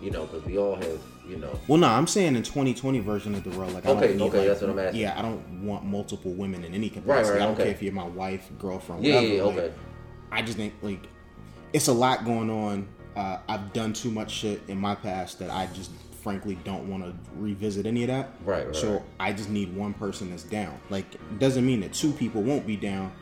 You 0.00 0.12
know, 0.12 0.26
because 0.26 0.44
we 0.44 0.58
all 0.58 0.76
have, 0.76 1.00
you 1.28 1.38
know. 1.38 1.58
Well, 1.66 1.78
no, 1.78 1.88
I'm 1.88 2.06
saying 2.06 2.36
in 2.36 2.42
2020 2.44 3.00
version 3.00 3.34
of 3.34 3.42
the 3.42 3.50
world, 3.50 3.72
like 3.72 3.84
I 3.84 3.90
okay, 3.90 4.08
don't 4.08 4.16
need, 4.16 4.22
okay, 4.26 4.38
like, 4.38 4.46
that's 4.46 4.60
what 4.60 4.70
I'm 4.70 4.78
asking. 4.78 5.00
Yeah, 5.00 5.18
I 5.18 5.22
don't 5.22 5.64
want 5.64 5.84
multiple 5.84 6.32
women 6.32 6.62
in 6.62 6.72
any 6.72 6.88
capacity. 6.88 7.10
Right, 7.10 7.22
right, 7.24 7.42
I 7.42 7.46
don't 7.46 7.54
okay. 7.54 7.64
care 7.64 7.72
if 7.72 7.82
you're 7.82 7.92
my 7.92 8.06
wife, 8.06 8.48
girlfriend, 8.60 9.04
yeah, 9.04 9.16
whatever. 9.16 9.34
yeah, 9.34 9.42
like, 9.42 9.56
okay. 9.56 9.72
I 10.30 10.42
just 10.42 10.56
think 10.56 10.74
like 10.82 11.08
it's 11.72 11.88
a 11.88 11.92
lot 11.92 12.24
going 12.24 12.48
on. 12.48 12.86
Uh, 13.16 13.38
I've 13.48 13.72
done 13.72 13.92
too 13.92 14.10
much 14.10 14.30
shit 14.30 14.62
in 14.68 14.78
my 14.78 14.94
past 14.94 15.38
that 15.40 15.50
I 15.50 15.66
just 15.74 15.90
frankly 16.22 16.58
don't 16.64 16.88
want 16.88 17.04
to 17.04 17.12
revisit 17.36 17.86
any 17.86 18.02
of 18.02 18.08
that. 18.08 18.30
Right, 18.44 18.66
right. 18.66 18.76
So 18.76 19.02
I 19.18 19.32
just 19.32 19.50
need 19.50 19.74
one 19.74 19.94
person 19.94 20.30
that's 20.30 20.42
down. 20.44 20.78
Like, 20.90 21.06
doesn't 21.38 21.64
mean 21.66 21.80
that 21.80 21.92
two 21.92 22.12
people 22.12 22.42
won't 22.42 22.66
be 22.66 22.76
down, 22.76 23.12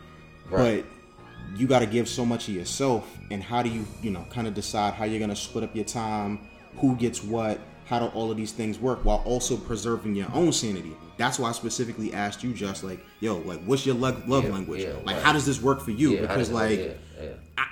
Right. 0.50 0.84
but 0.84 1.58
you 1.58 1.66
got 1.66 1.78
to 1.80 1.86
give 1.86 2.08
so 2.08 2.26
much 2.26 2.48
of 2.48 2.54
yourself. 2.54 3.16
And 3.30 3.42
how 3.42 3.62
do 3.62 3.68
you, 3.70 3.86
you 4.02 4.10
know, 4.10 4.26
kind 4.30 4.46
of 4.46 4.54
decide 4.54 4.94
how 4.94 5.04
you're 5.04 5.18
going 5.18 5.30
to 5.30 5.36
split 5.36 5.64
up 5.64 5.74
your 5.74 5.84
time, 5.84 6.40
who 6.78 6.96
gets 6.96 7.22
what, 7.22 7.58
how 7.86 8.00
do 8.00 8.06
all 8.06 8.30
of 8.30 8.36
these 8.36 8.52
things 8.52 8.78
work 8.78 9.04
while 9.04 9.22
also 9.24 9.56
preserving 9.56 10.14
your 10.16 10.26
own 10.34 10.52
sanity? 10.52 10.92
That's 11.16 11.38
why 11.38 11.48
I 11.48 11.52
specifically 11.52 12.12
asked 12.12 12.42
you, 12.44 12.52
just 12.52 12.82
like, 12.84 13.00
yo, 13.20 13.38
like, 13.38 13.62
what's 13.64 13.86
your 13.86 13.94
love, 13.94 14.28
love 14.28 14.44
Yeah, 14.44 14.50
language? 14.52 14.82
yeah, 14.82 14.92
like, 15.04 15.16
right. 15.16 15.22
how 15.22 15.32
does 15.32 15.46
this 15.46 15.62
work 15.62 15.80
for 15.80 15.92
you? 15.92 16.10
Yeah, 16.10 16.20
because, 16.22 16.50
like, 16.50 16.78
yeah, 16.78 16.92
yeah. 17.22 17.28
I, 17.56 17.66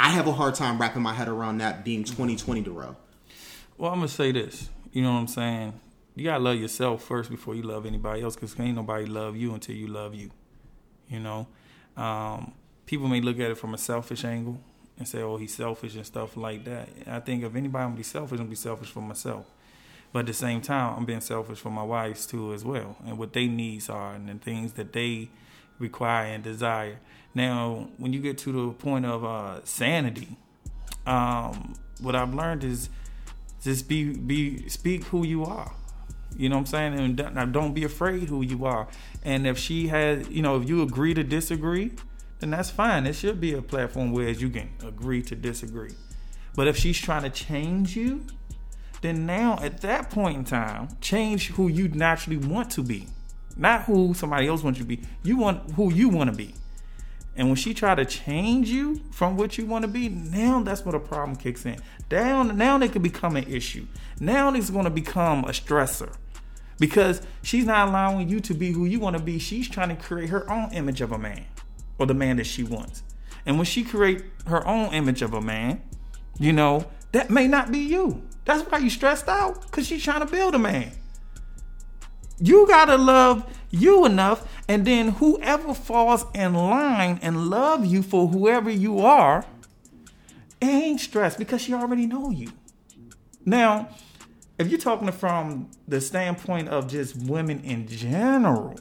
I 0.00 0.10
have 0.10 0.28
a 0.28 0.32
hard 0.32 0.54
time 0.54 0.80
wrapping 0.80 1.02
my 1.02 1.12
head 1.12 1.26
around 1.26 1.58
that 1.58 1.84
being 1.84 2.04
2020 2.04 2.60
Darrell. 2.60 2.96
Well, 3.76 3.90
I'm 3.90 3.98
gonna 3.98 4.06
say 4.06 4.30
this. 4.30 4.70
You 4.92 5.02
know 5.02 5.12
what 5.12 5.18
I'm 5.18 5.26
saying? 5.26 5.80
You 6.14 6.22
gotta 6.22 6.42
love 6.42 6.56
yourself 6.56 7.02
first 7.02 7.28
before 7.28 7.56
you 7.56 7.62
love 7.62 7.84
anybody 7.84 8.22
else, 8.22 8.36
because 8.36 8.58
ain't 8.60 8.76
nobody 8.76 9.06
love 9.06 9.36
you 9.36 9.52
until 9.52 9.74
you 9.74 9.88
love 9.88 10.14
you. 10.14 10.30
You 11.08 11.18
know, 11.18 11.48
um, 11.96 12.52
people 12.86 13.08
may 13.08 13.20
look 13.20 13.40
at 13.40 13.50
it 13.50 13.58
from 13.58 13.74
a 13.74 13.78
selfish 13.78 14.24
angle 14.24 14.60
and 14.98 15.08
say, 15.08 15.20
"Oh, 15.20 15.36
he's 15.36 15.54
selfish" 15.54 15.96
and 15.96 16.06
stuff 16.06 16.36
like 16.36 16.64
that. 16.64 16.88
I 17.08 17.18
think 17.18 17.42
if 17.42 17.56
anybody 17.56 17.84
gonna 17.84 17.96
be 17.96 18.04
selfish, 18.04 18.38
I'm 18.38 18.44
gonna 18.44 18.50
be 18.50 18.56
selfish 18.56 18.90
for 18.90 19.00
myself. 19.00 19.46
But 20.12 20.20
at 20.20 20.26
the 20.26 20.32
same 20.32 20.60
time, 20.60 20.96
I'm 20.96 21.06
being 21.06 21.20
selfish 21.20 21.58
for 21.58 21.70
my 21.70 21.82
wives 21.82 22.24
too 22.24 22.54
as 22.54 22.64
well, 22.64 22.96
and 23.04 23.18
what 23.18 23.32
their 23.32 23.48
needs 23.48 23.90
are 23.90 24.14
and 24.14 24.28
the 24.28 24.34
things 24.34 24.74
that 24.74 24.92
they 24.92 25.28
require 25.80 26.26
and 26.26 26.44
desire. 26.44 27.00
Now, 27.34 27.88
when 27.98 28.12
you 28.12 28.20
get 28.20 28.38
to 28.38 28.52
the 28.52 28.72
point 28.72 29.06
of 29.06 29.24
uh, 29.24 29.64
sanity, 29.64 30.36
um, 31.06 31.74
what 32.00 32.14
I've 32.14 32.34
learned 32.34 32.64
is 32.64 32.88
just 33.62 33.88
be 33.88 34.14
be 34.16 34.68
speak 34.68 35.04
who 35.04 35.24
you 35.24 35.44
are. 35.44 35.72
You 36.36 36.48
know 36.48 36.56
what 36.56 36.60
I'm 36.60 36.66
saying? 36.66 36.94
And 36.94 37.16
don't- 37.16 37.52
don't 37.52 37.74
be 37.74 37.84
afraid 37.84 38.28
who 38.28 38.42
you 38.42 38.64
are. 38.64 38.86
And 39.24 39.46
if 39.46 39.58
she 39.58 39.88
has, 39.88 40.28
you 40.28 40.42
know, 40.42 40.60
if 40.60 40.68
you 40.68 40.82
agree 40.82 41.14
to 41.14 41.24
disagree, 41.24 41.92
then 42.38 42.50
that's 42.50 42.70
fine. 42.70 43.06
It 43.06 43.14
should 43.14 43.40
be 43.40 43.54
a 43.54 43.62
platform 43.62 44.12
where 44.12 44.28
you 44.30 44.48
can 44.48 44.70
agree 44.86 45.22
to 45.22 45.34
disagree. 45.34 45.94
But 46.54 46.68
if 46.68 46.76
she's 46.76 46.98
trying 46.98 47.22
to 47.22 47.30
change 47.30 47.96
you, 47.96 48.24
then 49.00 49.26
now 49.26 49.58
at 49.62 49.80
that 49.82 50.10
point 50.10 50.36
in 50.38 50.44
time, 50.44 50.88
change 51.00 51.48
who 51.48 51.68
you 51.68 51.88
naturally 51.88 52.36
want 52.36 52.70
to 52.72 52.82
be. 52.82 53.08
Not 53.56 53.84
who 53.84 54.14
somebody 54.14 54.46
else 54.46 54.62
wants 54.62 54.78
you 54.78 54.84
to 54.84 54.88
be. 54.88 55.00
You 55.24 55.36
want 55.36 55.72
who 55.72 55.92
you 55.92 56.08
want 56.08 56.30
to 56.30 56.36
be. 56.36 56.54
And 57.38 57.46
when 57.46 57.56
she 57.56 57.72
try 57.72 57.94
to 57.94 58.04
change 58.04 58.68
you 58.68 59.00
from 59.12 59.36
what 59.36 59.56
you 59.56 59.64
want 59.64 59.82
to 59.82 59.88
be, 59.88 60.08
now 60.08 60.60
that's 60.60 60.84
where 60.84 60.92
the 60.92 60.98
problem 60.98 61.36
kicks 61.36 61.64
in. 61.64 61.78
Down 62.08 62.58
now 62.58 62.78
they 62.78 62.88
could 62.88 63.02
become 63.02 63.36
an 63.36 63.44
issue. 63.44 63.86
Now 64.18 64.52
it's 64.52 64.70
going 64.70 64.84
to 64.84 64.90
become 64.90 65.44
a 65.44 65.50
stressor 65.50 66.12
because 66.80 67.22
she's 67.42 67.64
not 67.64 67.88
allowing 67.88 68.28
you 68.28 68.40
to 68.40 68.54
be 68.54 68.72
who 68.72 68.86
you 68.86 68.98
want 68.98 69.16
to 69.16 69.22
be. 69.22 69.38
She's 69.38 69.68
trying 69.68 69.90
to 69.90 69.94
create 69.94 70.30
her 70.30 70.50
own 70.50 70.72
image 70.72 71.00
of 71.00 71.12
a 71.12 71.18
man 71.18 71.44
or 71.96 72.06
the 72.06 72.14
man 72.14 72.38
that 72.38 72.46
she 72.46 72.64
wants. 72.64 73.04
And 73.46 73.56
when 73.56 73.66
she 73.66 73.84
create 73.84 74.24
her 74.48 74.66
own 74.66 74.92
image 74.92 75.22
of 75.22 75.32
a 75.32 75.40
man, 75.40 75.80
you 76.40 76.52
know 76.52 76.86
that 77.12 77.30
may 77.30 77.46
not 77.46 77.70
be 77.70 77.78
you. 77.78 78.20
That's 78.46 78.68
why 78.68 78.78
you 78.78 78.90
stressed 78.90 79.28
out 79.28 79.62
because 79.62 79.86
she's 79.86 80.02
trying 80.02 80.20
to 80.20 80.26
build 80.26 80.56
a 80.56 80.58
man. 80.58 80.90
You 82.40 82.66
gotta 82.66 82.96
love 82.96 83.44
you 83.70 84.06
enough, 84.06 84.48
and 84.68 84.86
then 84.86 85.08
whoever 85.08 85.74
falls 85.74 86.24
in 86.34 86.54
line 86.54 87.18
and 87.22 87.48
love 87.48 87.84
you 87.84 88.02
for 88.02 88.28
whoever 88.28 88.70
you 88.70 89.00
are, 89.00 89.44
ain't 90.62 91.00
stressed 91.00 91.38
because 91.38 91.60
she 91.60 91.74
already 91.74 92.06
know 92.06 92.30
you. 92.30 92.52
Now, 93.44 93.88
if 94.58 94.68
you're 94.68 94.80
talking 94.80 95.10
from 95.12 95.70
the 95.86 96.00
standpoint 96.00 96.68
of 96.68 96.88
just 96.88 97.16
women 97.16 97.60
in 97.60 97.86
general, 97.86 98.78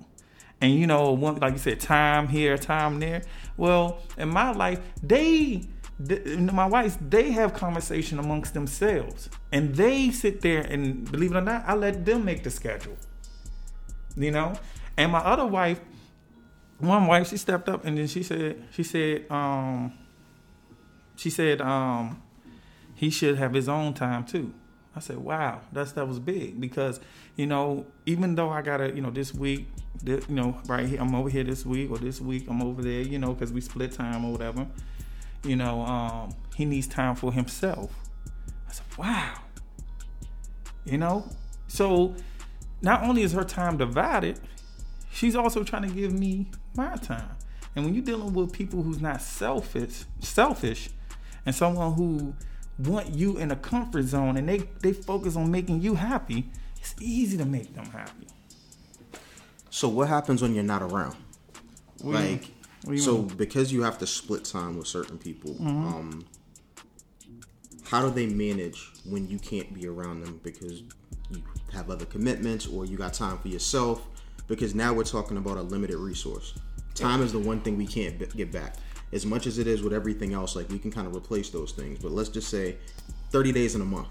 and 0.60 0.74
you 0.74 0.88
know, 0.88 1.14
like 1.14 1.54
you 1.54 1.60
said, 1.60 1.80
time 1.80 2.28
here, 2.28 2.58
time 2.58 3.00
there. 3.00 3.22
Well, 3.58 4.00
in 4.18 4.30
my 4.30 4.52
life, 4.52 4.80
they, 5.04 5.68
th- 6.08 6.38
my 6.40 6.66
wife, 6.66 6.98
they 7.00 7.32
have 7.32 7.54
conversation 7.54 8.18
amongst 8.18 8.54
themselves, 8.56 9.30
and 9.52 9.76
they 9.76 10.10
sit 10.10 10.42
there 10.42 10.62
and 10.62 11.10
believe 11.12 11.32
it 11.32 11.38
or 11.38 11.42
not, 11.42 11.64
I 11.68 11.76
let 11.76 12.06
them 12.06 12.26
make 12.26 12.44
the 12.44 12.50
schedule. 12.50 12.98
You 14.18 14.32
know, 14.32 14.54
and 14.98 15.12
my 15.12 15.20
other 15.20 15.46
wife, 15.46 15.80
one 16.80 17.08
wife, 17.08 17.30
she 17.30 17.38
stepped 17.38 17.70
up 17.70 17.86
and 17.86 17.98
then 17.98 18.08
she 18.08 18.24
said, 18.24 18.64
she 18.72 18.84
said, 18.84 19.30
um, 19.32 19.94
she 21.16 21.30
said, 21.30 21.62
um, 21.62 22.22
he 22.96 23.12
should 23.12 23.38
have 23.38 23.54
his 23.54 23.70
own 23.70 23.94
time 23.94 24.26
too. 24.26 24.54
I 24.96 25.00
said, 25.00 25.18
wow, 25.18 25.62
that's 25.72 25.92
that 25.92 26.08
was 26.08 26.18
big 26.18 26.60
because 26.60 27.00
you 27.36 27.46
know 27.46 27.86
even 28.08 28.34
though 28.34 28.50
I 28.50 28.64
gotta 28.64 28.96
you 28.96 29.02
know 29.02 29.12
this 29.12 29.32
week, 29.32 29.68
this, 30.04 30.28
you 30.28 30.34
know 30.34 30.60
right 30.68 30.88
here 30.88 31.00
I'm 31.00 31.14
over 31.14 31.30
here 31.30 31.44
this 31.44 31.64
week 31.64 31.92
or 31.92 32.00
this 32.00 32.20
week 32.20 32.48
I'm 32.50 32.64
over 32.64 32.82
there, 32.82 33.02
you 33.02 33.20
know 33.20 33.34
because 33.34 33.54
we 33.54 33.62
split 33.62 33.92
time 33.92 34.26
or 34.26 34.32
whatever. 34.32 34.66
You 35.44 35.56
know, 35.56 35.82
um, 35.82 36.36
he 36.56 36.66
needs 36.66 36.88
time 36.88 37.16
for 37.16 37.32
himself. 37.32 37.92
I 38.68 38.72
said, 38.72 38.86
wow. 38.98 39.34
You 40.84 40.98
know, 40.98 41.30
so 41.68 42.16
not 42.82 43.04
only 43.04 43.22
is 43.24 43.34
her 43.34 43.44
time 43.44 43.78
divided, 43.78 44.40
she's 45.12 45.36
also 45.36 45.64
trying 45.64 45.84
to 45.84 45.94
give 45.94 46.14
me 46.14 46.48
my 46.76 46.96
time. 46.98 47.32
And 47.76 47.86
when 47.86 47.94
you're 47.94 48.04
dealing 48.04 48.34
with 48.34 48.52
people 48.52 48.82
who's 48.84 49.00
not 49.02 49.22
selfish, 49.22 50.04
selfish, 50.20 50.90
and 51.46 51.54
someone 51.54 51.94
who 51.94 52.34
want 52.80 53.10
you 53.10 53.38
in 53.38 53.52
a 53.52 53.56
comfort 53.56 54.04
zone 54.04 54.38
and 54.38 54.48
they 54.50 54.60
they 54.82 54.94
focus 54.94 55.36
on 55.36 55.50
making 55.52 55.82
you 55.82 55.96
happy, 55.96 56.50
it's 56.78 56.96
easy 57.00 57.38
to 57.38 57.46
make 57.46 57.74
them 57.74 57.86
happy. 57.86 58.28
So 59.70 59.88
what 59.90 60.08
happens 60.08 60.42
when 60.42 60.56
you're 60.56 60.64
not 60.64 60.82
around? 60.82 61.16
What 62.02 62.18
do 62.18 62.24
you- 62.24 62.30
like, 62.32 62.48
you 62.88 62.98
so 63.00 63.14
mean? 63.18 63.28
Mm-hmm. 63.28 63.38
because 63.38 63.72
you 63.74 63.82
have 63.84 63.98
to 64.00 64.08
split 64.08 64.46
time 64.46 64.78
with 64.78 64.88
certain 64.88 65.18
people, 65.18 65.56
um, 65.60 66.26
how 67.86 68.02
do 68.02 68.12
they 68.12 68.28
manage 68.28 68.92
when 69.06 69.28
you 69.30 69.40
can't 69.40 69.74
be 69.74 69.88
around 69.88 70.22
them 70.22 70.40
because 70.44 70.84
you 71.32 71.42
have 71.74 71.90
other 71.90 72.06
commitments 72.06 72.68
or 72.68 72.86
you 72.86 72.98
got 72.98 73.14
time 73.14 73.38
for 73.38 73.48
yourself? 73.48 74.06
Because 74.48 74.74
now 74.74 74.94
we're 74.94 75.04
talking 75.04 75.38
about 75.38 75.58
a 75.58 75.62
limited 75.62 75.98
resource. 75.98 76.54
Time 76.96 77.22
is 77.22 77.32
the 77.32 77.40
one 77.40 77.60
thing 77.62 77.78
we 77.78 77.86
can't 77.86 78.18
b- 78.18 78.26
get 78.36 78.52
back. 78.52 78.76
As 79.14 79.26
much 79.26 79.46
as 79.46 79.58
it 79.60 79.68
is 79.68 79.82
with 79.82 79.94
everything 79.94 80.34
else, 80.34 80.56
like 80.56 80.70
we 80.70 80.80
can 80.80 80.92
kind 80.92 81.06
of 81.08 81.16
replace 81.16 81.50
those 81.50 81.72
things. 81.72 82.00
But 82.02 82.12
let's 82.12 82.30
just 82.30 82.50
say 82.50 82.78
30 83.32 83.52
days 83.52 83.76
in 83.76 83.82
a 83.82 83.86
month. 83.86 84.08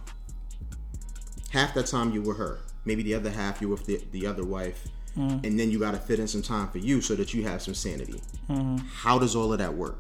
Half 1.51 1.75
that 1.75 1.87
time 1.87 2.13
you 2.13 2.23
were 2.23 2.35
her. 2.35 2.61
Maybe 2.85 3.03
the 3.03 3.15
other 3.15 3.31
half 3.31 3.61
you 3.61 3.69
were 3.69 3.77
with 3.77 3.87
the, 3.87 4.01
the 4.13 4.27
other 4.27 4.45
wife. 4.45 4.87
Mm-hmm. 5.17 5.45
And 5.47 5.59
then 5.59 5.71
you 5.71 5.79
got 5.79 5.93
to 5.93 5.99
fit 5.99 6.19
in 6.21 6.29
some 6.29 6.43
time 6.43 6.69
for 6.69 6.79
you 6.79 7.01
so 7.01 7.15
that 7.15 7.33
you 7.33 7.43
have 7.45 7.63
some 7.63 7.75
sanity. 7.75 8.21
Mm-hmm. 8.51 8.77
How 8.87 9.19
does 9.19 9.35
all 9.35 9.53
of 9.53 9.59
that 9.59 9.75
work? 9.75 9.99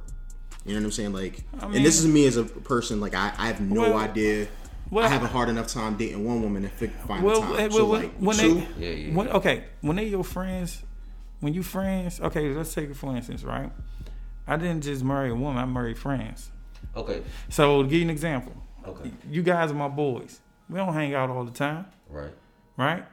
You 0.65 0.75
know 0.75 0.81
what 0.81 0.87
I'm 0.87 0.93
saying? 0.93 1.13
Like, 1.13 1.45
and 1.61 1.75
this 1.85 1.99
is 1.99 2.07
me 2.07 2.27
as 2.27 2.37
a 2.37 2.45
person. 2.45 3.01
Like, 3.01 3.15
I, 3.15 3.33
I 3.39 3.47
have 3.47 3.61
no 3.61 3.83
Well- 3.83 3.97
idea. 3.99 4.49
Well, 4.91 5.05
I 5.05 5.09
have 5.09 5.23
a 5.23 5.27
hard 5.27 5.49
enough 5.49 5.69
time 5.69 5.97
dating 5.97 6.25
one 6.25 6.43
woman 6.43 6.65
and 6.65 6.73
fi- 6.73 6.87
find 6.89 7.25
Well, 7.25 7.41
time. 7.43 7.57
eh, 7.59 7.69
so 7.71 7.87
well, 7.87 8.03
like, 8.03 8.15
when 8.19 8.37
two, 8.37 8.55
they, 8.79 8.91
Yeah, 8.91 9.07
yeah. 9.09 9.15
When, 9.15 9.29
okay, 9.29 9.65
when 9.81 9.97
they 9.97 10.07
your 10.07 10.25
friends, 10.25 10.83
when 11.41 11.55
you 11.55 11.63
friends, 11.63 12.21
okay, 12.21 12.49
let's 12.55 12.73
take 12.75 12.91
it 12.91 12.97
for 12.97 13.15
instance, 13.17 13.43
right? 13.45 13.71
I 14.47 14.57
didn't 14.57 14.83
just 14.83 15.03
marry 15.05 15.31
a 15.31 15.35
woman; 15.35 15.59
I 15.59 15.65
married 15.65 15.99
friends. 15.99 16.51
Okay. 16.95 17.23
So 17.49 17.83
to 17.83 17.89
give 17.89 17.99
you 17.99 18.05
an 18.05 18.11
example, 18.11 18.53
Okay. 18.87 19.11
you 19.31 19.43
guys 19.43 19.71
are 19.71 19.75
my 19.75 19.89
boys. 19.89 20.41
We 20.71 20.79
don't 20.79 20.95
hang 20.95 21.15
out 21.15 21.31
all 21.31 21.45
the 21.45 21.51
time, 21.51 21.87
Right. 22.09 22.33
right? 22.77 23.05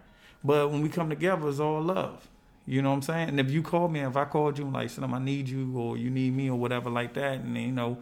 But 0.44 0.70
when 0.72 0.82
we 0.82 0.90
come 0.90 1.10
together, 1.10 1.48
it's 1.50 1.60
all 1.60 1.82
love. 1.82 2.28
You 2.66 2.82
know 2.82 2.90
what 2.92 2.96
I'm 2.98 3.02
saying? 3.02 3.30
And 3.30 3.40
if 3.40 3.52
you 3.52 3.62
call 3.62 3.88
me, 3.90 4.00
if 4.02 4.16
I 4.16 4.26
called 4.26 4.58
you 4.58 4.66
like, 4.66 4.90
"Son, 4.90 5.12
I 5.14 5.20
need 5.20 5.50
you," 5.50 5.78
or 5.78 5.98
you 5.98 6.10
need 6.10 6.34
me, 6.36 6.50
or 6.50 6.58
whatever 6.58 6.90
like 6.90 7.14
that, 7.16 7.40
and 7.40 7.58
you 7.58 7.72
know, 7.72 7.98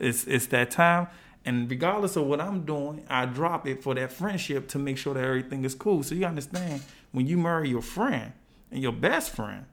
it's 0.00 0.24
it's 0.26 0.46
that 0.46 0.70
time. 0.70 1.08
And 1.46 1.70
regardless 1.70 2.16
of 2.16 2.26
what 2.26 2.40
I'm 2.40 2.64
doing, 2.64 3.04
I 3.08 3.24
drop 3.24 3.68
it 3.68 3.82
for 3.82 3.94
that 3.94 4.12
friendship 4.12 4.66
to 4.68 4.78
make 4.78 4.98
sure 4.98 5.14
that 5.14 5.22
everything 5.22 5.64
is 5.64 5.76
cool. 5.76 6.02
So 6.02 6.16
you 6.16 6.26
understand 6.26 6.82
when 7.12 7.28
you 7.28 7.38
marry 7.38 7.70
your 7.70 7.82
friend 7.82 8.32
and 8.72 8.82
your 8.82 8.92
best 8.92 9.30
friend, 9.30 9.64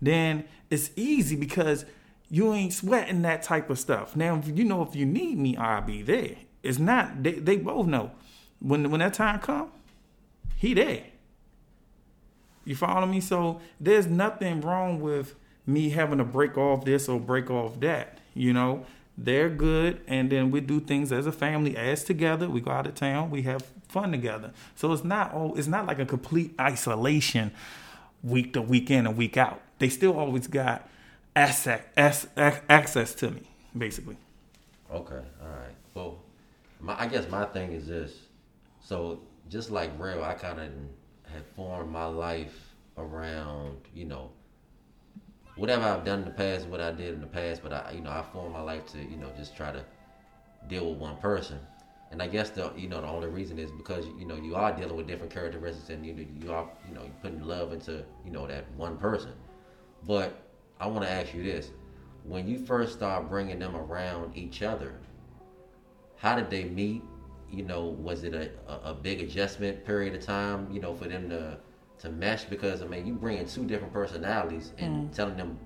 then 0.00 0.44
it's 0.70 0.92
easy 0.94 1.34
because 1.34 1.84
you 2.30 2.54
ain't 2.54 2.72
sweating 2.72 3.22
that 3.22 3.42
type 3.42 3.68
of 3.68 3.80
stuff. 3.80 4.14
Now, 4.14 4.40
you 4.46 4.64
know 4.64 4.82
if 4.82 4.94
you 4.94 5.04
need 5.04 5.38
me, 5.38 5.56
I'll 5.56 5.82
be 5.82 6.02
there. 6.02 6.36
It's 6.62 6.78
not. 6.78 7.22
They, 7.22 7.32
they 7.32 7.56
both 7.56 7.86
know 7.86 8.12
when 8.60 8.90
when 8.90 9.00
that 9.00 9.14
time 9.14 9.40
come, 9.40 9.70
he 10.56 10.72
there. 10.74 11.04
You 12.64 12.76
follow 12.76 13.06
me? 13.06 13.20
So 13.20 13.60
there's 13.80 14.06
nothing 14.06 14.60
wrong 14.60 15.00
with 15.00 15.34
me 15.66 15.90
having 15.90 16.18
to 16.18 16.24
break 16.24 16.56
off 16.58 16.84
this 16.84 17.08
or 17.08 17.18
break 17.18 17.50
off 17.50 17.80
that. 17.80 18.18
You 18.34 18.52
know, 18.52 18.86
they're 19.20 19.50
good, 19.50 20.00
and 20.06 20.30
then 20.30 20.52
we 20.52 20.60
do 20.60 20.78
things 20.78 21.10
as 21.10 21.26
a 21.26 21.32
family, 21.32 21.76
as 21.76 22.04
together. 22.04 22.48
We 22.48 22.60
go 22.60 22.70
out 22.70 22.86
of 22.86 22.94
town, 22.94 23.30
we 23.30 23.42
have 23.42 23.62
fun 23.88 24.12
together. 24.12 24.52
So 24.76 24.92
it's 24.92 25.02
not 25.02 25.32
oh, 25.34 25.54
it's 25.54 25.66
not 25.66 25.86
like 25.86 25.98
a 25.98 26.06
complete 26.06 26.54
isolation, 26.60 27.50
week 28.22 28.52
to 28.52 28.62
week 28.62 28.90
in 28.90 29.06
and 29.06 29.16
week 29.16 29.36
out. 29.36 29.60
They 29.80 29.88
still 29.88 30.16
always 30.16 30.46
got 30.46 30.88
access 31.34 32.26
access 32.36 33.14
to 33.16 33.32
me, 33.32 33.42
basically. 33.76 34.16
Okay, 34.92 35.14
all 35.42 35.48
right. 35.48 35.74
Well, 35.94 36.20
my, 36.80 37.00
I 37.00 37.08
guess 37.08 37.28
my 37.28 37.44
thing 37.46 37.72
is 37.72 37.88
this. 37.88 38.14
So 38.80 39.20
just 39.50 39.70
like 39.70 39.90
real, 39.98 40.22
I 40.22 40.34
kind 40.34 40.60
of 40.60 40.68
had 41.32 41.44
formed 41.56 41.90
my 41.90 42.06
life 42.06 42.72
around, 42.96 43.78
you 43.94 44.04
know, 44.04 44.30
whatever 45.58 45.84
I've 45.84 46.04
done 46.04 46.20
in 46.20 46.24
the 46.24 46.30
past, 46.30 46.66
what 46.68 46.80
I 46.80 46.92
did 46.92 47.14
in 47.14 47.20
the 47.20 47.26
past. 47.26 47.62
But 47.62 47.72
I, 47.72 47.92
you 47.92 48.00
know, 48.00 48.10
I 48.10 48.22
formed 48.32 48.54
my 48.54 48.60
life 48.60 48.86
to, 48.92 48.98
you 48.98 49.16
know, 49.16 49.30
just 49.36 49.56
try 49.56 49.72
to 49.72 49.84
deal 50.68 50.90
with 50.90 50.98
one 50.98 51.16
person. 51.16 51.58
And 52.10 52.22
I 52.22 52.26
guess 52.26 52.50
the, 52.50 52.72
you 52.76 52.88
know, 52.88 53.02
the 53.02 53.06
only 53.08 53.28
reason 53.28 53.58
is 53.58 53.70
because 53.70 54.06
you 54.18 54.24
know 54.24 54.34
you 54.34 54.54
are 54.56 54.72
dealing 54.72 54.96
with 54.96 55.06
different 55.06 55.32
characteristics, 55.32 55.90
and 55.90 56.06
you 56.06 56.14
know, 56.14 56.24
you 56.40 56.52
are, 56.52 56.66
you 56.88 56.94
know, 56.94 57.02
putting 57.20 57.42
love 57.42 57.72
into, 57.72 58.02
you 58.24 58.30
know, 58.30 58.46
that 58.46 58.64
one 58.76 58.96
person. 58.96 59.32
But 60.06 60.40
I 60.80 60.86
want 60.86 61.04
to 61.04 61.10
ask 61.10 61.34
you 61.34 61.42
this: 61.42 61.70
when 62.24 62.48
you 62.48 62.64
first 62.64 62.94
start 62.94 63.28
bringing 63.28 63.58
them 63.58 63.76
around 63.76 64.36
each 64.36 64.62
other, 64.62 64.94
how 66.16 66.34
did 66.34 66.48
they 66.48 66.64
meet? 66.64 67.02
You 67.50 67.64
know, 67.64 67.84
was 67.84 68.24
it 68.24 68.34
a, 68.34 68.50
a 68.88 68.94
big 68.94 69.20
adjustment 69.20 69.84
period 69.84 70.14
of 70.14 70.24
time? 70.24 70.68
You 70.72 70.80
know, 70.80 70.94
for 70.94 71.08
them 71.08 71.28
to 71.28 71.58
to 72.00 72.10
mesh 72.10 72.44
because 72.44 72.82
I 72.82 72.86
mean, 72.86 73.06
you 73.06 73.14
bringing 73.14 73.46
two 73.46 73.64
different 73.64 73.92
personalities 73.92 74.72
and 74.78 75.10
mm. 75.10 75.14
telling 75.14 75.36
them, 75.36 75.58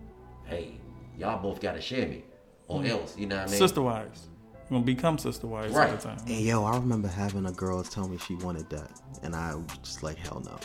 hey, 0.45 0.73
y'all 1.18 1.42
both 1.42 1.61
got 1.61 1.73
to 1.73 1.81
share 1.81 2.09
me, 2.09 2.25
or 2.68 2.81
mm. 2.81 2.88
else, 2.88 3.16
you 3.16 3.27
know 3.27 3.37
what 3.37 3.49
I 3.49 3.51
mean? 3.51 3.59
Sister 3.59 3.83
wives. 3.83 4.29
We're 4.71 4.77
gonna 4.77 4.87
become 4.87 5.18
sister 5.18 5.47
wives 5.47 5.75
all 5.75 5.81
Right. 5.81 6.01
the 6.01 6.09
time. 6.09 6.18
Hey 6.27 6.42
yo, 6.45 6.64
I 6.64 6.77
remember 6.77 7.09
having 7.09 7.45
a 7.45 7.53
girl 7.53 7.83
tell 7.83 8.09
me 8.09 8.16
she 8.16 8.37
wanted 8.37 8.71
that, 8.71 8.90
and 9.23 9.37
I 9.37 9.57
was 9.57 9.66
just 9.83 10.03
like, 10.03 10.16
hell 10.16 10.40
no, 10.45 10.59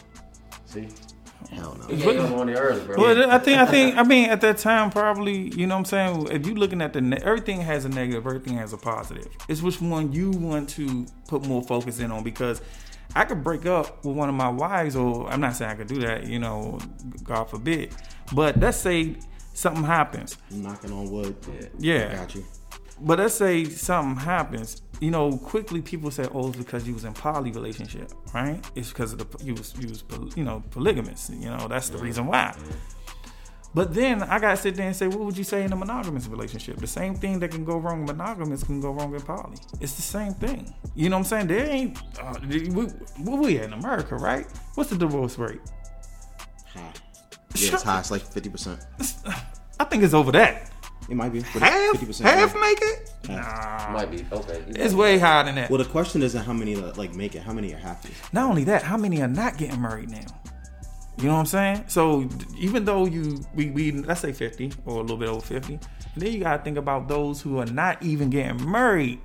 See, 0.66 0.88
hell 1.52 1.78
no. 1.78 1.94
you 1.94 2.04
gave 2.04 2.22
them 2.22 2.34
on 2.34 2.48
the 2.48 2.58
early, 2.58 2.86
bro. 2.86 2.96
Well, 2.98 3.30
I 3.30 3.38
think 3.38 3.60
I 3.60 3.66
think 3.66 3.98
I 3.98 4.04
mean 4.04 4.30
at 4.30 4.40
that 4.42 4.60
time 4.60 4.92
probably 4.92 5.54
you 5.56 5.68
know 5.68 5.76
what 5.76 5.80
I'm 5.80 5.86
saying 5.86 6.28
if 6.32 6.48
you 6.48 6.56
looking 6.56 6.82
at 6.82 6.94
the 6.94 7.02
ne- 7.02 7.18
everything 7.18 7.60
has 7.62 7.84
a 7.84 7.90
negative 7.90 8.26
everything 8.26 8.56
has 8.56 8.72
a 8.72 8.78
positive 8.78 9.28
it's 9.48 9.62
which 9.62 9.82
one 9.82 10.14
you 10.14 10.32
want 10.32 10.70
to 10.70 11.06
put 11.28 11.46
more 11.46 11.62
focus 11.62 12.00
in 12.00 12.12
on 12.12 12.24
because 12.24 12.62
I 13.16 13.26
could 13.26 13.44
break 13.44 13.66
up 13.66 14.06
with 14.06 14.16
one 14.16 14.30
of 14.30 14.36
my 14.36 14.50
wives 14.50 14.96
or 14.96 15.30
I'm 15.30 15.42
not 15.42 15.56
saying 15.56 15.72
I 15.72 15.76
could 15.76 15.88
do 15.88 16.00
that 16.02 16.28
you 16.28 16.40
know 16.40 16.80
God 17.24 17.46
forbid 17.46 17.94
but 18.34 18.60
let's 18.60 18.78
say 18.78 19.16
something 19.54 19.84
happens 19.84 20.38
I'm 20.52 20.64
knocking 20.64 20.92
on 20.92 21.10
wood. 21.10 21.36
Yeah. 21.80 22.10
I 22.12 22.16
got 22.16 22.36
you. 22.36 22.46
but 23.00 23.20
let's 23.20 23.36
say 23.36 23.66
something 23.66 24.24
happens 24.24 24.82
you 25.00 25.12
know, 25.12 25.38
quickly 25.38 25.82
people 25.82 26.10
say, 26.12 26.26
"Oh, 26.34 26.48
it's 26.50 26.58
because 26.58 26.88
you 26.88 26.94
was 26.94 27.06
in 27.06 27.14
poly 27.14 27.52
relationship, 27.52 28.12
right? 28.34 28.60
It's 28.76 28.90
because 28.90 29.14
of 29.14 29.20
the 29.20 29.46
you 29.46 29.54
was 29.54 29.74
you 29.80 29.88
was 29.90 30.04
you 30.36 30.44
know 30.44 30.64
polygamous. 30.72 31.30
You 31.30 31.50
know, 31.50 31.68
that's 31.68 31.90
the 31.90 31.98
reason 31.98 32.26
why." 32.28 32.56
But 33.78 33.94
then 33.94 34.24
I 34.24 34.40
gotta 34.40 34.58
sit 34.58 34.76
there 34.76 34.88
and 34.88 34.96
say, 34.96 35.08
what 35.08 35.20
would 35.20 35.38
you 35.38 35.44
say 35.44 35.64
in 35.64 35.72
a 35.72 35.76
monogamous 35.76 36.26
relationship? 36.26 36.78
The 36.78 36.88
same 36.88 37.14
thing 37.14 37.38
that 37.42 37.52
can 37.52 37.64
go 37.64 37.78
wrong 37.78 38.00
in 38.00 38.06
monogamous 38.08 38.64
can 38.64 38.82
go 38.82 38.90
wrong 38.90 39.14
in 39.14 39.22
poly. 39.22 39.56
It's 39.80 39.94
the 39.94 40.02
same 40.02 40.34
thing. 40.34 40.74
You 40.96 41.10
know 41.10 41.18
what 41.18 41.32
I'm 41.32 41.46
saying? 41.46 41.46
There 41.46 41.64
ain't 41.64 41.96
uh, 42.20 42.40
we, 42.50 42.88
we 43.24 43.60
in 43.60 43.74
America, 43.74 44.16
right? 44.16 44.48
What's 44.74 44.90
the 44.90 44.98
divorce 44.98 45.38
rate? 45.38 45.62
High. 46.74 46.92
Yeah, 47.54 47.74
it's 47.74 47.84
high. 47.84 48.00
It's 48.00 48.10
like 48.10 48.24
fifty 48.24 48.50
percent. 48.50 48.84
I 49.80 49.84
think 49.84 50.02
it's 50.02 50.16
over 50.16 50.32
that. 50.32 50.72
It 51.08 51.16
might 51.16 51.32
be 51.32 51.42
Half, 51.42 51.98
50%. 51.98 52.22
half 52.22 52.56
yeah. 52.56 52.60
make 52.60 52.80
it? 52.82 53.12
Half. 53.28 53.94
Might 53.94 54.10
be 54.10 54.26
okay. 54.32 54.64
It's 54.70 54.96
way 54.96 55.20
higher 55.20 55.44
than 55.46 55.54
that. 55.54 55.70
Well, 55.70 55.78
the 55.78 55.86
question 55.86 56.24
isn't 56.24 56.44
how 56.44 56.52
many 56.52 56.76
like 56.76 57.14
make 57.14 57.36
it. 57.36 57.44
How 57.44 57.54
many 57.54 57.76
are 57.76 57.78
happy? 57.78 58.10
Not 58.34 58.50
only 58.50 58.64
that, 58.64 58.82
how 58.82 58.98
many 58.98 59.22
are 59.22 59.28
not 59.28 59.58
getting 59.58 59.80
married 59.80 60.10
now? 60.10 60.26
You 61.18 61.26
know 61.26 61.34
what 61.34 61.40
I'm 61.40 61.46
saying? 61.48 61.86
So 61.88 62.30
even 62.58 62.86
though 62.86 63.06
you 63.06 63.44
we, 63.56 63.72
we 63.72 63.92
let's 63.92 64.22
say 64.22 64.32
50 64.32 64.74
or 64.86 64.98
a 64.98 65.02
little 65.02 65.18
bit 65.18 65.30
over 65.30 65.46
50, 65.46 65.80
then 66.16 66.32
you 66.32 66.40
gotta 66.42 66.64
think 66.64 66.78
about 66.78 67.08
those 67.08 67.42
who 67.42 67.58
are 67.58 67.66
not 67.66 68.02
even 68.04 68.30
getting 68.30 68.70
married 68.70 69.20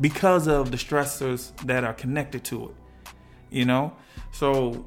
because 0.00 0.48
of 0.48 0.70
the 0.70 0.78
stressors 0.78 1.54
that 1.66 1.84
are 1.84 1.92
connected 1.92 2.42
to 2.44 2.70
it. 2.70 2.74
You 3.50 3.66
know? 3.66 3.94
So 4.32 4.84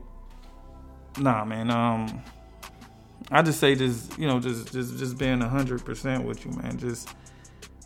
nah 1.20 1.46
man, 1.46 1.70
um 1.70 2.24
I 3.32 3.42
just 3.42 3.60
say 3.60 3.76
just 3.76 4.18
you 4.18 4.28
know, 4.28 4.40
just 4.40 4.72
just 4.72 4.98
just 4.98 5.18
being 5.18 5.40
hundred 5.42 5.86
percent 5.86 6.26
with 6.26 6.46
you, 6.46 6.52
man. 6.52 6.78
Just 6.80 7.10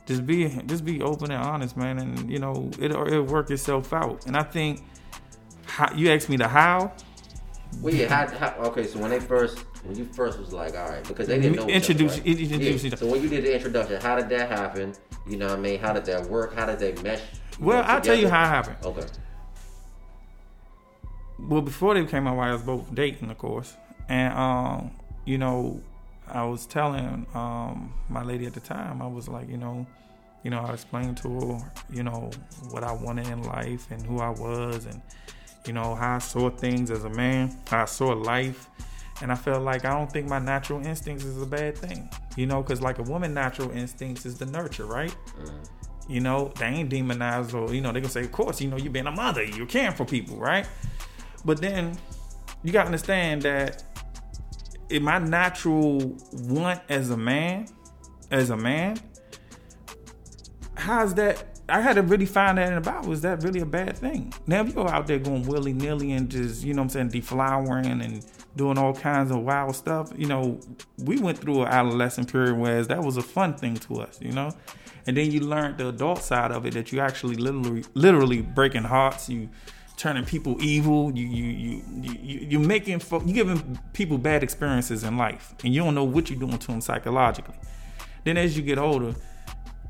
just 0.06 0.26
be 0.26 0.48
just 0.66 0.86
be 0.86 1.02
open 1.02 1.32
and 1.32 1.44
honest, 1.44 1.76
man, 1.76 2.00
and 2.00 2.32
you 2.32 2.40
know, 2.40 2.72
it 2.80 2.92
it'll 2.92 3.24
work 3.24 3.52
itself 3.52 3.92
out. 3.92 4.26
And 4.26 4.38
I 4.38 4.44
think 4.44 4.84
how, 5.66 5.94
you 5.94 6.10
asked 6.12 6.30
me 6.30 6.38
the 6.38 6.48
how, 6.48 6.94
Well, 7.82 7.94
yeah. 7.94 8.08
How, 8.08 8.38
how, 8.38 8.56
okay, 8.70 8.86
so 8.88 9.00
when 9.00 9.12
they 9.12 9.20
first, 9.20 9.60
when 9.84 9.96
you 9.98 10.06
first 10.06 10.40
was 10.40 10.52
like, 10.52 10.76
all 10.76 10.90
right, 10.90 11.08
because 11.08 11.28
they 11.28 11.40
didn't 11.40 11.58
know. 11.58 11.68
Introduce- 11.68 12.14
other, 12.14 12.22
right? 12.22 12.40
introduce 12.40 12.84
Yeah. 12.84 12.96
So 12.96 13.08
when 13.08 13.22
you 13.22 13.30
did 13.30 13.44
the 13.44 13.54
introduction, 13.56 14.02
how 14.02 14.16
did 14.16 14.30
that 14.30 14.50
happen? 14.50 14.94
You 15.28 15.38
know 15.38 15.48
what 15.48 15.60
I 15.60 15.62
mean? 15.62 15.80
How 15.80 15.94
did 15.94 16.06
that 16.06 16.28
work? 16.28 16.56
How 16.56 16.66
did 16.66 16.80
they 16.80 16.94
mesh? 17.04 17.22
Well, 17.60 17.84
I'll 17.86 18.02
tell 18.02 18.16
you 18.16 18.30
how 18.30 18.44
it 18.44 18.48
happened. 18.48 18.78
Okay. 18.84 19.08
well 21.40 21.62
before 21.62 21.94
they 21.94 22.02
became 22.02 22.24
my 22.24 22.32
wife, 22.32 22.50
I 22.50 22.54
was 22.54 22.62
both 22.64 22.94
dating, 22.96 23.30
of 23.30 23.38
course, 23.38 23.76
and 24.10 24.34
um, 24.34 24.92
you 25.26 25.38
know, 25.38 25.82
I 26.28 26.44
was 26.46 26.66
telling 26.66 27.26
um 27.34 27.94
my 28.10 28.24
lady 28.24 28.46
at 28.46 28.54
the 28.54 28.60
time, 28.60 29.02
I 29.02 29.08
was 29.08 29.28
like, 29.28 29.50
you 29.50 29.58
know, 29.58 29.86
you 30.44 30.50
know, 30.50 30.62
I 30.62 30.74
explained 30.74 31.18
to 31.18 31.30
her, 31.30 31.72
you 31.92 32.04
know, 32.04 32.32
what 32.70 32.84
I 32.84 32.92
wanted 32.92 33.28
in 33.28 33.44
life 33.44 33.88
and 33.92 34.02
who 34.06 34.20
I 34.20 34.30
was, 34.30 34.86
and 34.86 35.02
you 35.68 35.74
know 35.74 35.96
how 35.96 36.16
I 36.16 36.20
saw 36.20 36.50
things 36.50 36.92
as 36.92 37.04
a 37.04 37.10
man, 37.10 37.56
how 37.68 37.84
I 37.84 37.86
saw 37.86 38.08
life. 38.08 38.70
And 39.22 39.32
I 39.32 39.36
felt 39.36 39.64
like 39.64 39.84
I 39.84 39.98
don't 39.98 40.12
think 40.12 40.28
my 40.28 40.38
natural 40.38 40.86
instincts 40.86 41.24
is 41.24 41.42
a 41.42 41.46
bad 41.46 41.76
thing, 41.76 42.08
you 42.36 42.46
know, 42.46 42.62
because 42.62 42.82
like 42.82 43.00
a 43.00 43.04
woman, 43.04 43.34
natural 43.34 43.72
instincts 43.72 44.28
is 44.28 44.38
the 44.38 44.46
nurture, 44.46 44.86
right? 44.86 45.16
Mm. 45.40 45.70
You 46.08 46.20
know, 46.20 46.54
they 46.58 46.68
ain't 46.68 46.90
demonized 46.90 47.56
or, 47.56 47.74
you 47.74 47.82
know, 47.82 47.92
they 47.92 48.00
can 48.00 48.12
say, 48.12 48.22
of 48.22 48.32
course, 48.32 48.62
you 48.62 48.70
know, 48.70 48.78
you 48.78 48.92
being 48.92 49.08
a 49.08 49.12
mother, 49.12 49.44
you're 49.44 49.66
caring 49.66 49.96
for 49.96 50.06
people, 50.06 50.38
right? 50.38 50.68
But 51.44 51.60
then 51.60 51.98
you 52.64 52.72
gotta 52.72 52.86
understand 52.86 53.42
that 53.42 53.84
in 54.90 55.04
my 55.04 55.20
natural 55.20 56.16
want 56.34 56.82
as 56.88 57.10
a 57.10 57.18
man, 57.18 57.68
as 58.32 58.52
a 58.52 58.58
man, 58.58 58.98
how's 60.76 61.14
that? 61.16 61.57
I 61.70 61.82
had 61.82 61.96
to 61.96 62.02
really 62.02 62.26
find 62.26 62.58
that 62.58 62.70
in 62.70 62.76
the 62.76 62.82
Bible. 62.82 63.12
Is 63.12 63.22
that 63.22 63.44
really 63.44 63.60
a 63.60 63.66
bad 63.66 63.98
thing? 63.98 64.34
Now, 64.46 64.62
if 64.62 64.74
you're 64.74 64.90
out 64.90 65.08
there 65.08 65.20
going 65.20 65.46
willy 65.48 65.74
nilly 65.74 66.14
and 66.14 66.30
just, 66.30 66.64
you 66.64 66.74
know 66.74 66.82
what 66.82 66.96
I'm 66.96 67.10
saying, 67.12 67.24
deflowering 67.24 68.04
and 68.04 68.26
doing 68.56 68.78
all 68.78 68.94
kinds 68.94 69.32
of 69.32 69.40
wild 69.42 69.76
stuff, 69.76 70.12
you 70.16 70.28
know, 70.28 70.60
we 70.98 71.20
went 71.20 71.38
through 71.38 71.64
an 71.64 71.68
adolescent 71.68 72.32
period 72.32 72.58
where 72.58 72.84
that 72.84 73.04
was 73.04 73.18
a 73.18 73.22
fun 73.22 73.56
thing 73.56 73.76
to 73.76 73.96
us, 73.96 74.18
you 74.22 74.32
know? 74.32 74.52
And 75.06 75.16
then 75.16 75.32
you 75.32 75.42
learned 75.42 75.78
the 75.78 75.90
adult 75.90 76.22
side 76.22 76.52
of 76.52 76.66
it 76.66 76.74
that 76.74 76.92
you 76.92 77.00
actually 77.00 77.36
literally, 77.36 77.84
literally 77.94 78.42
breaking 78.42 78.84
hearts. 78.84 79.30
You 79.30 79.50
turning 79.98 80.26
people 80.26 80.62
evil. 80.62 81.12
You 81.16 81.26
you 81.26 81.46
you 81.46 81.84
you 82.22 82.40
you 82.52 82.60
making 82.60 83.00
fo- 83.00 83.24
you 83.24 83.34
giving 83.34 83.80
people 83.94 84.18
bad 84.18 84.44
experiences 84.44 85.04
in 85.04 85.18
life, 85.18 85.56
and 85.64 85.74
you 85.74 85.84
don't 85.84 85.96
know 85.96 86.04
what 86.04 86.30
you're 86.30 86.40
doing 86.40 86.58
to 86.58 86.68
them 86.68 86.82
psychologically. 86.82 87.56
Then 88.24 88.38
as 88.38 88.58
you 88.58 88.64
get 88.64 88.78
older, 88.78 89.16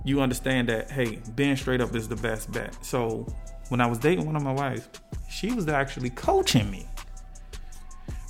you 0.08 0.22
understand 0.22 0.70
that 0.70 0.90
hey, 0.90 1.20
being 1.36 1.58
straight 1.58 1.82
up 1.82 1.94
is 1.94 2.08
the 2.08 2.16
best 2.16 2.50
bet. 2.52 2.74
So 2.84 3.28
when 3.68 3.82
I 3.82 3.88
was 3.88 4.00
dating 4.00 4.26
one 4.26 4.38
of 4.38 4.42
my 4.42 4.54
wives, 4.54 4.88
she 5.30 5.52
was 5.52 5.68
actually 5.68 6.12
coaching 6.12 6.72
me. 6.72 6.88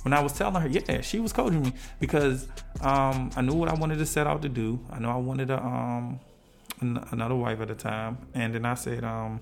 When 0.02 0.12
I 0.12 0.20
was 0.20 0.32
telling 0.32 0.60
her, 0.60 0.68
yeah, 0.68 1.02
she 1.02 1.20
was 1.20 1.32
coaching 1.32 1.62
me 1.62 1.72
because 2.00 2.48
um, 2.80 3.30
I 3.36 3.42
knew 3.42 3.54
what 3.54 3.68
I 3.68 3.74
wanted 3.74 3.98
to 3.98 4.06
set 4.06 4.26
out 4.26 4.42
to 4.42 4.48
do. 4.48 4.80
I 4.90 4.98
know 4.98 5.10
I 5.10 5.16
wanted 5.16 5.50
a, 5.50 5.62
um, 5.62 6.18
an- 6.80 7.04
another 7.12 7.36
wife 7.36 7.60
at 7.60 7.68
the 7.68 7.74
time, 7.76 8.18
and 8.34 8.52
then 8.52 8.64
I 8.64 8.74
said, 8.74 9.04
um, 9.04 9.40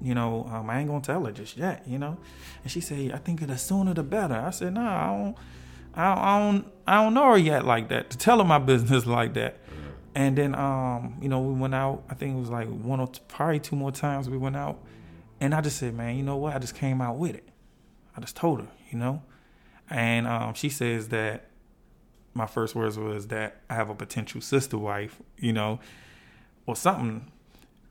you 0.00 0.14
know, 0.14 0.48
um, 0.50 0.70
I 0.70 0.78
ain't 0.78 0.88
gonna 0.88 1.00
tell 1.00 1.24
her 1.24 1.32
just 1.32 1.56
yet, 1.56 1.82
you 1.88 1.98
know. 1.98 2.18
And 2.62 2.70
she 2.70 2.80
said, 2.80 3.10
I 3.12 3.18
think 3.18 3.44
the 3.44 3.58
sooner 3.58 3.94
the 3.94 4.02
better. 4.04 4.34
I 4.34 4.50
said, 4.50 4.74
Nah, 4.74 4.82
I 4.82 5.16
don't, 5.16 5.36
I 5.94 6.14
don't, 6.14 6.18
I 6.24 6.38
don't, 6.38 6.72
I 6.86 7.02
don't 7.02 7.14
know 7.14 7.30
her 7.32 7.38
yet 7.38 7.64
like 7.64 7.88
that 7.88 8.10
to 8.10 8.18
tell 8.18 8.38
her 8.38 8.44
my 8.44 8.58
business 8.72 9.06
like 9.06 9.34
that. 9.34 9.59
And 10.14 10.36
then, 10.36 10.54
um, 10.56 11.16
you 11.22 11.28
know, 11.28 11.40
we 11.40 11.54
went 11.54 11.74
out. 11.74 12.02
I 12.10 12.14
think 12.14 12.36
it 12.36 12.40
was 12.40 12.50
like 12.50 12.68
one 12.68 12.98
or 13.00 13.06
t- 13.06 13.20
probably 13.28 13.60
two 13.60 13.76
more 13.76 13.92
times 13.92 14.28
we 14.28 14.36
went 14.38 14.56
out, 14.56 14.78
and 15.40 15.54
I 15.54 15.60
just 15.60 15.76
said, 15.78 15.94
man, 15.94 16.16
you 16.16 16.22
know 16.24 16.36
what? 16.36 16.54
I 16.54 16.58
just 16.58 16.74
came 16.74 17.00
out 17.00 17.16
with 17.16 17.36
it. 17.36 17.48
I 18.16 18.20
just 18.20 18.34
told 18.36 18.60
her, 18.60 18.68
you 18.90 18.98
know, 18.98 19.22
and 19.88 20.26
um, 20.26 20.54
she 20.54 20.68
says 20.68 21.08
that 21.10 21.46
my 22.34 22.46
first 22.46 22.74
words 22.74 22.98
was 22.98 23.28
that 23.28 23.60
I 23.70 23.74
have 23.74 23.88
a 23.88 23.94
potential 23.94 24.40
sister 24.40 24.78
wife, 24.78 25.20
you 25.38 25.52
know, 25.52 25.78
or 26.66 26.74
something. 26.74 27.30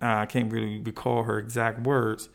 Uh, 0.02 0.06
I 0.18 0.26
can't 0.26 0.52
really 0.52 0.80
recall 0.80 1.24
her 1.24 1.40
exact 1.40 1.82
words. 1.82 2.28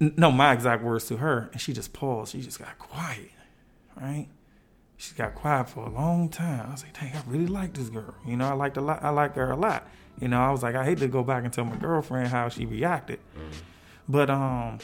N- 0.00 0.14
No, 0.16 0.30
my 0.30 0.52
exact 0.52 0.82
words 0.84 1.06
to 1.08 1.16
her, 1.18 1.48
and 1.52 1.60
she 1.60 1.72
just 1.72 1.92
paused. 1.92 2.32
She 2.32 2.40
just 2.40 2.58
got 2.60 2.78
quiet, 2.78 3.30
right? 4.00 4.28
She 5.04 5.14
got 5.14 5.34
quiet 5.34 5.68
for 5.68 5.84
a 5.84 5.90
long 5.90 6.30
time. 6.30 6.66
I 6.66 6.72
was 6.72 6.82
like, 6.82 6.98
dang, 6.98 7.14
I 7.14 7.20
really 7.26 7.46
like 7.46 7.74
this 7.74 7.90
girl. 7.90 8.14
You 8.26 8.38
know, 8.38 8.48
I 8.48 8.54
liked 8.54 8.78
a 8.78 8.80
lot. 8.80 9.02
I 9.02 9.10
like 9.10 9.34
her 9.34 9.50
a 9.50 9.56
lot. 9.56 9.86
You 10.18 10.28
know, 10.28 10.40
I 10.40 10.50
was 10.50 10.62
like, 10.62 10.74
I 10.74 10.84
hate 10.84 10.98
to 10.98 11.08
go 11.08 11.22
back 11.22 11.44
and 11.44 11.52
tell 11.52 11.66
my 11.66 11.76
girlfriend 11.76 12.28
how 12.28 12.48
she 12.48 12.64
reacted, 12.64 13.18
but 14.08 14.30
um, 14.30 14.78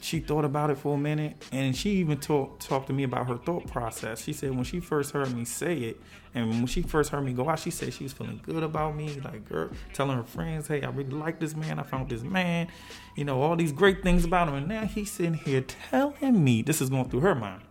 she 0.00 0.20
thought 0.20 0.44
about 0.44 0.70
it 0.70 0.76
for 0.76 0.94
a 0.94 0.98
minute, 0.98 1.42
and 1.50 1.74
she 1.74 1.90
even 1.92 2.18
talked 2.18 2.68
talked 2.68 2.86
to 2.88 2.92
me 2.92 3.02
about 3.02 3.26
her 3.26 3.38
thought 3.38 3.66
process. 3.66 4.22
She 4.22 4.32
said 4.32 4.54
when 4.54 4.64
she 4.64 4.78
first 4.78 5.12
heard 5.12 5.34
me 5.34 5.44
say 5.44 5.76
it, 5.78 6.00
and 6.34 6.48
when 6.50 6.66
she 6.66 6.82
first 6.82 7.10
heard 7.10 7.24
me 7.24 7.32
go 7.32 7.48
out, 7.48 7.58
she 7.58 7.70
said 7.70 7.92
she 7.94 8.04
was 8.04 8.12
feeling 8.12 8.40
good 8.44 8.62
about 8.62 8.94
me, 8.94 9.18
like 9.24 9.48
girl, 9.48 9.70
telling 9.94 10.18
her 10.18 10.22
friends, 10.22 10.68
"Hey, 10.68 10.82
I 10.82 10.90
really 10.90 11.10
like 11.10 11.40
this 11.40 11.56
man. 11.56 11.78
I 11.80 11.82
found 11.82 12.10
this 12.10 12.22
man, 12.22 12.68
you 13.16 13.24
know, 13.24 13.42
all 13.42 13.56
these 13.56 13.72
great 13.72 14.02
things 14.02 14.24
about 14.24 14.48
him." 14.48 14.54
And 14.54 14.68
now 14.68 14.84
he's 14.84 15.10
sitting 15.10 15.34
here 15.34 15.62
telling 15.62 16.44
me 16.44 16.62
this 16.62 16.80
is 16.80 16.90
going 16.90 17.08
through 17.08 17.20
her 17.20 17.34
mind 17.34 17.62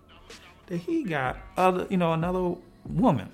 that 0.69 0.77
he 0.77 1.03
got 1.03 1.37
other, 1.57 1.85
you 1.89 1.97
know, 1.97 2.13
another 2.13 2.55
woman, 2.87 3.29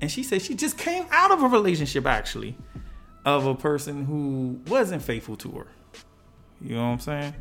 and 0.00 0.10
she 0.10 0.22
said 0.22 0.42
she 0.42 0.54
just 0.54 0.78
came 0.78 1.06
out 1.10 1.32
of 1.32 1.42
a 1.42 1.48
relationship 1.48 2.06
actually 2.06 2.56
of 3.24 3.46
a 3.46 3.54
person 3.54 4.04
who 4.04 4.60
wasn't 4.70 5.02
faithful 5.02 5.36
to 5.36 5.50
her. 5.50 5.66
You 6.60 6.76
know 6.76 6.82
what 6.82 6.92
I'm 6.92 7.00
saying? 7.00 7.34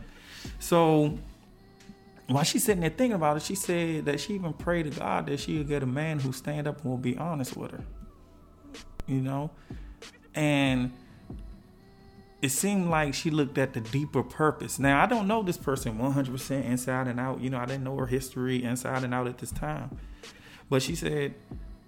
So 0.59 1.17
while 2.27 2.43
she's 2.43 2.63
sitting 2.63 2.81
there 2.81 2.89
thinking 2.89 3.13
about 3.13 3.37
it, 3.37 3.43
she 3.43 3.55
said 3.55 4.05
that 4.05 4.19
she 4.19 4.33
even 4.35 4.53
prayed 4.53 4.91
to 4.91 4.99
God 4.99 5.27
that 5.27 5.39
she 5.39 5.57
would 5.57 5.67
get 5.67 5.83
a 5.83 5.87
man 5.87 6.19
who 6.19 6.31
stand 6.31 6.67
up 6.67 6.81
and 6.81 6.89
will 6.89 6.97
be 6.97 7.17
honest 7.17 7.55
with 7.55 7.71
her. 7.71 7.83
You 9.05 9.21
know? 9.21 9.51
And 10.33 10.91
it 12.41 12.49
seemed 12.49 12.89
like 12.89 13.13
she 13.13 13.29
looked 13.29 13.57
at 13.57 13.73
the 13.73 13.81
deeper 13.81 14.23
purpose. 14.23 14.79
Now 14.79 15.03
I 15.03 15.05
don't 15.05 15.27
know 15.27 15.43
this 15.43 15.57
person 15.57 15.97
100% 15.99 16.65
inside 16.65 17.07
and 17.07 17.19
out. 17.19 17.39
You 17.39 17.49
know, 17.49 17.57
I 17.57 17.65
didn't 17.65 17.83
know 17.83 17.95
her 17.97 18.07
history 18.07 18.63
inside 18.63 19.03
and 19.03 19.13
out 19.13 19.27
at 19.27 19.37
this 19.37 19.51
time. 19.51 19.97
But 20.69 20.81
she 20.81 20.95
said 20.95 21.35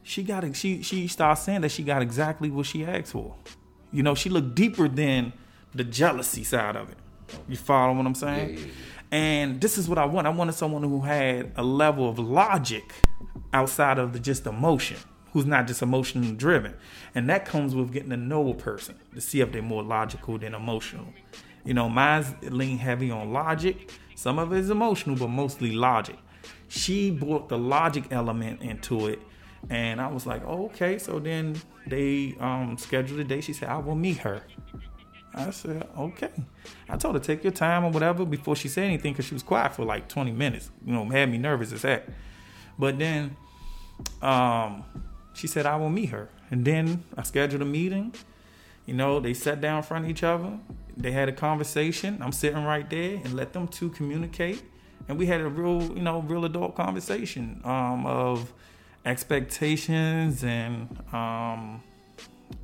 she 0.03 0.23
got 0.23 0.55
she 0.55 0.83
she 0.83 1.07
started 1.07 1.41
saying 1.41 1.61
that 1.61 1.71
she 1.71 1.83
got 1.83 2.01
exactly 2.01 2.51
what 2.51 2.65
she 2.65 2.85
asked 2.85 3.13
for. 3.13 3.35
You 3.91 4.03
know, 4.03 4.15
she 4.15 4.29
looked 4.29 4.55
deeper 4.55 4.87
than 4.87 5.33
the 5.73 5.83
jealousy 5.83 6.43
side 6.43 6.75
of 6.75 6.89
it. 6.91 6.97
You 7.47 7.55
follow 7.55 7.93
what 7.93 8.05
I'm 8.05 8.15
saying? 8.15 8.49
Yeah, 8.49 8.59
yeah, 8.59 8.65
yeah. 8.65 8.71
And 9.11 9.61
this 9.61 9.77
is 9.77 9.87
what 9.87 9.97
I 9.97 10.05
want. 10.05 10.27
I 10.27 10.31
wanted 10.31 10.53
someone 10.53 10.83
who 10.83 11.01
had 11.01 11.51
a 11.55 11.63
level 11.63 12.09
of 12.09 12.19
logic 12.19 12.93
outside 13.53 13.99
of 13.99 14.13
the 14.13 14.19
just 14.19 14.47
emotion, 14.47 14.97
who's 15.33 15.45
not 15.45 15.67
just 15.67 15.81
emotionally 15.81 16.31
driven. 16.31 16.75
And 17.15 17.29
that 17.29 17.45
comes 17.45 17.75
with 17.75 17.91
getting 17.91 18.11
to 18.11 18.17
know 18.17 18.49
a 18.49 18.53
person 18.53 18.95
to 19.13 19.21
see 19.21 19.41
if 19.41 19.51
they're 19.51 19.61
more 19.61 19.83
logical 19.83 20.37
than 20.37 20.53
emotional. 20.53 21.07
You 21.65 21.73
know, 21.73 21.89
mine's 21.89 22.33
lean 22.43 22.77
heavy 22.77 23.11
on 23.11 23.33
logic. 23.33 23.91
Some 24.15 24.39
of 24.39 24.53
it 24.53 24.59
is 24.59 24.69
emotional, 24.69 25.15
but 25.15 25.29
mostly 25.29 25.71
logic. 25.71 26.17
She 26.67 27.11
brought 27.11 27.49
the 27.49 27.57
logic 27.57 28.05
element 28.11 28.61
into 28.61 29.07
it 29.07 29.19
And 29.69 30.01
I 30.01 30.07
was 30.07 30.25
like, 30.25 30.43
oh, 30.45 30.65
okay. 30.65 30.97
So 30.97 31.19
then 31.19 31.55
they 31.87 32.35
um, 32.39 32.77
scheduled 32.77 33.19
a 33.19 33.23
date. 33.23 33.43
She 33.45 33.53
said, 33.53 33.69
I 33.69 33.77
will 33.77 33.95
meet 33.95 34.17
her. 34.17 34.43
I 35.33 35.49
said, 35.51 35.87
okay. 35.97 36.31
I 36.89 36.97
told 36.97 37.15
her, 37.15 37.21
take 37.21 37.43
your 37.43 37.53
time 37.53 37.85
or 37.85 37.91
whatever 37.91 38.25
before 38.25 38.55
she 38.55 38.67
said 38.67 38.83
anything 38.83 39.13
because 39.13 39.25
she 39.25 39.33
was 39.33 39.43
quiet 39.43 39.73
for 39.73 39.85
like 39.85 40.07
20 40.09 40.31
minutes. 40.31 40.69
You 40.85 40.93
know, 40.93 41.05
had 41.05 41.31
me 41.31 41.37
nervous 41.37 41.71
as 41.71 41.81
heck. 41.81 42.05
But 42.77 42.99
then 42.99 43.35
um, 44.21 44.83
she 45.33 45.47
said, 45.47 45.65
I 45.65 45.75
will 45.75 45.89
meet 45.89 46.09
her. 46.09 46.29
And 46.51 46.65
then 46.65 47.03
I 47.17 47.23
scheduled 47.23 47.61
a 47.61 47.65
meeting. 47.65 48.13
You 48.85 48.93
know, 48.93 49.19
they 49.19 49.33
sat 49.33 49.61
down 49.61 49.77
in 49.77 49.83
front 49.83 50.05
of 50.05 50.11
each 50.11 50.23
other. 50.23 50.59
They 50.95 51.11
had 51.11 51.29
a 51.29 51.31
conversation. 51.31 52.21
I'm 52.21 52.31
sitting 52.31 52.63
right 52.63 52.87
there 52.89 53.15
and 53.23 53.33
let 53.33 53.53
them 53.53 53.67
two 53.67 53.89
communicate. 53.89 54.61
And 55.07 55.17
we 55.17 55.25
had 55.25 55.41
a 55.41 55.47
real, 55.47 55.81
you 55.81 56.01
know, 56.01 56.21
real 56.21 56.45
adult 56.45 56.75
conversation 56.75 57.61
um, 57.63 58.05
of 58.05 58.53
expectations 59.05 60.43
and 60.43 60.87
um, 61.11 61.83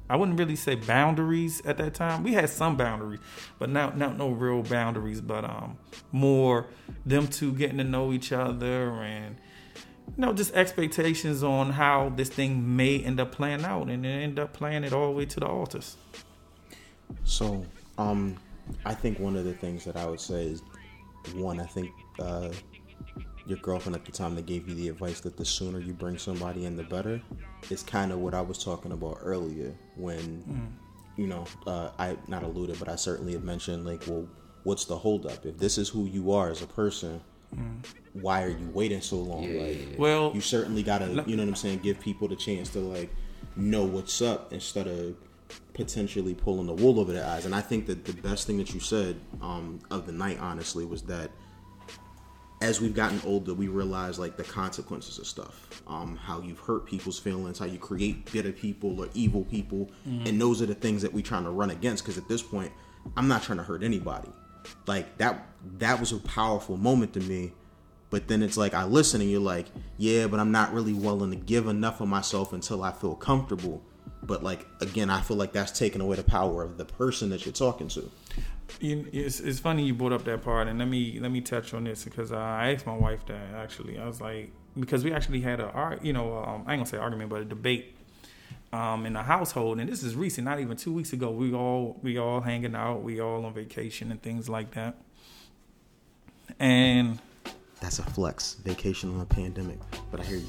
I 0.10 0.16
wouldn't 0.16 0.40
really 0.40 0.56
say 0.56 0.74
boundaries 0.74 1.62
at 1.66 1.78
that 1.78 1.94
time. 1.94 2.24
We 2.24 2.34
had 2.34 2.50
some 2.50 2.76
boundaries, 2.76 3.20
but 3.60 3.70
not 3.70 3.96
not 3.96 4.18
no 4.18 4.30
real 4.30 4.64
boundaries, 4.64 5.22
but 5.22 5.46
um 5.46 5.78
more 6.12 6.68
them 7.06 7.28
two 7.28 7.54
getting 7.54 7.78
to 7.78 7.84
know 7.84 8.12
each 8.12 8.32
other 8.32 8.90
and 9.04 9.38
you 10.18 10.22
know 10.22 10.34
just 10.34 10.54
expectations 10.54 11.44
on 11.44 11.72
how 11.72 12.12
this 12.16 12.30
thing 12.30 12.76
may 12.76 13.00
end 13.00 13.20
up 13.20 13.32
playing 13.32 13.64
out 13.64 13.90
and 13.90 14.04
then 14.04 14.22
end 14.22 14.40
up 14.40 14.54
playing 14.54 14.84
it 14.84 14.94
all 14.94 15.08
the 15.08 15.18
way 15.18 15.26
to 15.26 15.40
the 15.40 15.48
altars. 15.48 15.98
So, 17.24 17.66
um, 17.98 18.38
I 18.86 18.94
think 18.94 19.20
one 19.20 19.36
of 19.36 19.46
the 19.46 19.54
things 19.54 19.84
that 19.86 19.96
I 19.96 20.06
would 20.06 20.20
say 20.20 20.46
is 20.46 20.62
one. 21.34 21.60
I 21.60 21.66
think 21.66 21.90
uh, 22.20 22.50
your 23.46 23.58
girlfriend 23.60 23.96
at 23.96 24.06
the 24.06 24.12
time 24.12 24.36
that 24.36 24.46
gave 24.46 24.68
you 24.68 24.76
the 24.76 24.90
advice 24.90 25.20
that 25.22 25.36
the 25.36 25.46
sooner 25.46 25.80
you 25.80 25.94
bring 25.94 26.18
somebody 26.18 26.66
in, 26.66 26.76
the 26.76 26.84
better. 26.84 27.22
Is 27.70 27.84
kind 27.84 28.12
of 28.12 28.20
what 28.20 28.34
I 28.34 28.42
was 28.42 28.64
talking 28.64 28.92
about 28.92 29.18
earlier 29.22 29.76
when, 29.96 30.20
mm. 30.20 30.68
you 31.18 31.28
know, 31.28 31.46
uh, 31.68 31.90
I 32.00 32.16
not 32.28 32.44
alluded, 32.44 32.80
but 32.80 32.88
I 32.88 32.96
certainly 32.96 33.34
had 33.34 33.44
mentioned 33.44 33.86
like, 33.86 34.04
well, 34.08 34.28
what's 34.64 34.86
the 34.86 34.98
holdup? 34.98 35.46
If 35.46 35.58
this 35.58 35.78
is 35.78 35.90
who 35.90 36.06
you 36.06 36.32
are 36.32 36.50
as 36.50 36.62
a 36.62 36.68
person, 36.68 37.20
mm. 37.54 37.84
Why 38.14 38.44
are 38.44 38.50
you 38.50 38.70
waiting 38.74 39.02
so 39.02 39.18
long? 39.18 39.44
Yeah, 39.44 39.62
like, 39.62 39.78
yeah, 39.78 39.86
yeah. 39.92 39.98
well, 39.98 40.32
you 40.34 40.42
certainly 40.42 40.84
gotta, 40.84 41.24
you 41.28 41.36
know 41.36 41.44
what 41.44 41.50
I'm 41.50 41.56
saying, 41.56 41.80
give 41.80 42.00
people 42.00 42.28
the 42.28 42.36
chance 42.36 42.70
to 42.70 42.80
like 42.80 43.10
know 43.56 43.84
what's 43.84 44.22
up 44.22 44.54
instead 44.54 44.88
of 44.88 45.16
potentially 45.74 46.34
pulling 46.34 46.68
the 46.68 46.74
wool 46.74 47.00
over 47.00 47.12
their 47.14 47.26
eyes. 47.26 47.46
And 47.46 47.56
I 47.56 47.62
think 47.62 47.88
that 47.88 48.06
the 48.06 48.14
best 48.14 48.48
thing 48.48 48.58
that 48.58 48.74
you 48.74 48.80
said 48.80 49.20
um, 49.42 49.80
of 49.92 50.06
the 50.06 50.12
night, 50.12 50.38
honestly, 50.40 50.86
was 50.86 51.04
that 51.04 51.32
as 52.62 52.82
we've 52.82 52.94
gotten 52.94 53.22
older, 53.26 53.54
we 53.54 53.68
realize 53.68 54.20
like 54.20 54.36
the 54.36 54.44
consequences 54.44 55.18
of 55.18 55.26
stuff. 55.26 55.82
Um, 55.88 56.18
how 56.18 56.42
you've 56.42 56.60
hurt 56.60 56.86
people's 56.86 57.18
feelings, 57.18 57.58
how 57.58 57.66
you 57.66 57.80
create 57.80 58.32
bitter 58.32 58.52
people 58.52 59.00
or 59.00 59.08
evil 59.14 59.44
people, 59.46 59.90
mm-hmm. 60.08 60.28
and 60.28 60.40
those 60.40 60.62
are 60.62 60.66
the 60.66 60.76
things 60.76 61.02
that 61.02 61.12
we're 61.12 61.24
trying 61.24 61.46
to 61.46 61.50
run 61.50 61.70
against. 61.70 62.04
Because 62.04 62.18
at 62.18 62.28
this 62.28 62.44
point, 62.44 62.72
I'm 63.16 63.28
not 63.28 63.44
trying 63.44 63.58
to 63.58 63.64
hurt 63.64 63.82
anybody. 63.84 64.30
Like 64.86 65.18
that, 65.18 65.48
that 65.78 66.00
was 66.00 66.12
a 66.12 66.18
powerful 66.20 66.78
moment 66.78 67.14
to 67.14 67.22
me. 67.22 67.54
But 68.10 68.28
then 68.28 68.42
it's 68.42 68.58
like 68.58 68.74
I 68.74 68.86
listen 68.86 69.22
and 69.22 69.30
you're 69.30 69.40
like, 69.40 69.68
yeah, 69.98 70.28
but 70.28 70.40
I'm 70.40 70.52
not 70.52 70.74
really 70.74 70.94
willing 70.94 71.30
to 71.32 71.38
give 71.38 71.68
enough 71.68 72.02
of 72.02 72.08
myself 72.08 72.54
until 72.54 72.84
I 72.84 72.92
feel 72.92 73.16
comfortable. 73.16 73.84
But 74.24 74.44
like 74.44 74.66
again, 74.82 75.10
I 75.10 75.22
feel 75.22 75.38
like 75.38 75.54
that's 75.54 75.78
taking 75.78 76.02
away 76.02 76.16
the 76.16 76.24
power 76.24 76.64
of 76.64 76.78
the 76.78 76.86
person 76.86 77.30
that 77.30 77.46
you're 77.46 77.54
talking 77.54 77.88
to 77.90 78.10
it's, 78.82 79.40
it's 79.40 79.60
funny 79.60 79.84
you 79.84 79.94
brought 79.94 80.14
up 80.14 80.24
that 80.26 80.42
part, 80.44 80.68
and 80.68 80.80
let 80.80 80.88
me 80.88 81.20
let 81.20 81.32
me 81.32 81.42
touch 81.42 81.74
on 81.74 81.84
this 81.84 82.04
because 82.04 82.32
I 82.32 82.74
asked 82.74 82.86
my 82.86 82.96
wife 82.96 83.26
that 83.28 83.54
actually. 83.56 83.98
I 83.98 84.06
was 84.06 84.22
like, 84.22 84.52
because 84.80 85.04
we 85.04 85.12
actually 85.12 85.42
had 85.42 85.60
a 85.60 85.98
you 86.02 86.14
know 86.14 86.38
um, 86.38 86.64
I 86.68 86.74
ain't 86.74 86.80
gonna 86.80 86.86
say 86.86 86.98
argument, 86.98 87.30
but 87.30 87.42
a 87.42 87.46
debate 87.46 87.96
um, 88.72 89.06
in 89.06 89.14
the 89.14 89.24
household, 89.24 89.80
and 89.80 89.90
this 89.90 90.04
is 90.04 90.16
recent, 90.16 90.46
not 90.46 90.60
even 90.60 90.78
two 90.78 90.94
weeks 90.94 91.14
ago. 91.14 91.32
We 91.32 91.54
all 91.54 92.00
we 92.02 92.18
all 92.18 92.42
hanging 92.42 92.76
out, 92.76 93.02
we 93.02 93.20
all 93.20 93.46
on 93.46 93.54
vacation 93.54 94.12
and 94.12 94.22
things 94.22 94.50
like 94.50 94.72
that, 94.72 94.96
and 96.60 97.20
that's 97.82 98.00
a 98.00 98.04
flex. 98.04 98.56
Vacation 98.56 99.14
on 99.14 99.22
a 99.22 99.26
pandemic. 99.26 99.80
But 100.12 100.20
I 100.20 100.24
hear 100.24 100.38
you. 100.38 100.48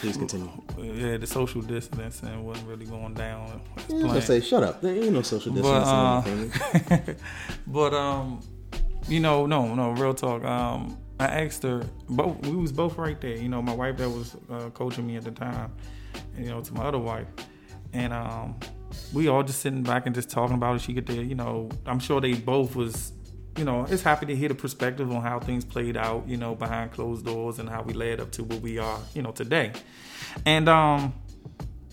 Please 0.00 0.16
continue. 0.16 0.50
Yeah, 0.78 1.16
the 1.16 1.26
social 1.26 1.62
distancing 1.62 2.44
wasn't 2.44 2.68
really 2.68 2.86
going 2.86 3.14
down. 3.14 3.62
Yeah, 3.88 4.10
I 4.10 4.20
say, 4.20 4.40
shut 4.40 4.62
up. 4.62 4.80
There 4.80 4.94
ain't 4.94 5.12
no 5.12 5.22
social 5.22 5.52
distancing. 5.52 6.52
But, 6.88 6.92
uh, 6.92 7.14
but 7.66 7.94
um, 7.94 8.40
you 9.08 9.20
know, 9.20 9.46
no, 9.46 9.74
no, 9.74 9.90
real 9.92 10.14
talk. 10.14 10.44
Um, 10.44 10.96
I 11.18 11.26
asked 11.26 11.62
her. 11.64 11.82
Both 12.08 12.46
we 12.46 12.56
was 12.56 12.72
both 12.72 12.96
right 12.96 13.20
there. 13.20 13.36
You 13.36 13.48
know, 13.48 13.60
my 13.60 13.74
wife 13.74 13.96
that 13.98 14.08
was 14.08 14.36
uh, 14.50 14.70
coaching 14.70 15.06
me 15.06 15.16
at 15.16 15.24
the 15.24 15.32
time. 15.32 15.72
And, 16.36 16.44
you 16.44 16.50
know, 16.50 16.60
to 16.60 16.74
my 16.74 16.84
other 16.84 16.98
wife, 16.98 17.26
and 17.92 18.12
um, 18.12 18.58
we 19.12 19.28
all 19.28 19.42
just 19.42 19.60
sitting 19.60 19.82
back 19.82 20.06
and 20.06 20.14
just 20.14 20.30
talking 20.30 20.54
about 20.54 20.76
it. 20.76 20.82
She 20.82 20.94
could, 20.94 21.06
there, 21.06 21.22
you 21.22 21.34
know, 21.34 21.68
I'm 21.86 21.98
sure 21.98 22.20
they 22.20 22.34
both 22.34 22.76
was 22.76 23.12
you 23.56 23.64
know, 23.64 23.86
it's 23.88 24.02
happy 24.02 24.26
to 24.26 24.36
hear 24.36 24.48
the 24.48 24.54
perspective 24.54 25.10
on 25.10 25.22
how 25.22 25.40
things 25.40 25.64
played 25.64 25.96
out, 25.96 26.26
you 26.26 26.36
know, 26.36 26.54
behind 26.54 26.92
closed 26.92 27.24
doors 27.26 27.58
and 27.58 27.68
how 27.68 27.82
we 27.82 27.92
led 27.92 28.20
up 28.20 28.30
to 28.32 28.44
where 28.44 28.58
we 28.58 28.78
are, 28.78 29.00
you 29.14 29.22
know, 29.22 29.32
today. 29.32 29.72
And 30.46 30.68
um 30.68 31.14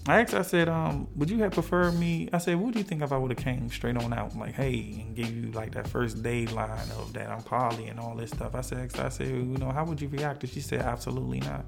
I 0.10 0.22
asked, 0.22 0.34
I 0.34 0.42
said, 0.42 0.70
um, 0.70 1.10
would 1.18 1.30
you 1.30 1.40
have 1.40 1.52
preferred 1.52 1.92
me? 2.00 2.30
I 2.32 2.38
said, 2.38 2.56
what 2.56 2.72
do 2.72 2.80
you 2.80 2.86
think 2.86 3.02
if 3.02 3.12
I 3.12 3.18
would 3.18 3.30
have 3.30 3.44
came 3.44 3.70
straight 3.70 3.98
on 3.98 4.14
out, 4.14 4.38
like, 4.38 4.54
hey, 4.54 5.04
and 5.06 5.14
gave 5.14 5.36
you 5.36 5.52
like 5.52 5.74
that 5.74 5.86
first 5.86 6.24
day 6.24 6.46
line 6.46 6.90
of 6.98 7.12
that 7.12 7.30
I'm 7.30 7.44
poly 7.44 7.88
and 7.88 8.00
all 8.00 8.16
this 8.16 8.32
stuff? 8.32 8.56
I 8.56 8.62
said, 8.62 8.90
I 8.98 9.10
said, 9.10 9.28
you 9.28 9.58
know, 9.58 9.70
how 9.70 9.84
would 9.84 10.00
you 10.00 10.08
react? 10.08 10.44
And 10.44 10.52
she 10.52 10.62
said, 10.62 10.80
absolutely 10.80 11.42
not. 11.42 11.66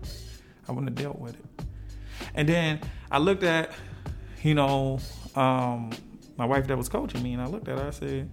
I 0.69 0.71
wouldn't 0.71 0.97
have 0.97 1.05
dealt 1.05 1.19
with 1.19 1.33
it. 1.33 1.65
And 2.33 2.47
then 2.47 2.79
I 3.11 3.17
looked 3.17 3.43
at, 3.43 3.73
you 4.41 4.55
know, 4.55 4.99
um, 5.35 5.91
my 6.37 6.45
wife 6.45 6.65
that 6.67 6.77
was 6.77 6.87
coaching 6.87 7.21
me, 7.21 7.33
and 7.33 7.41
I 7.41 7.47
looked 7.47 7.67
at 7.67 7.77
her. 7.77 7.87
I 7.87 7.91
said, 7.91 8.29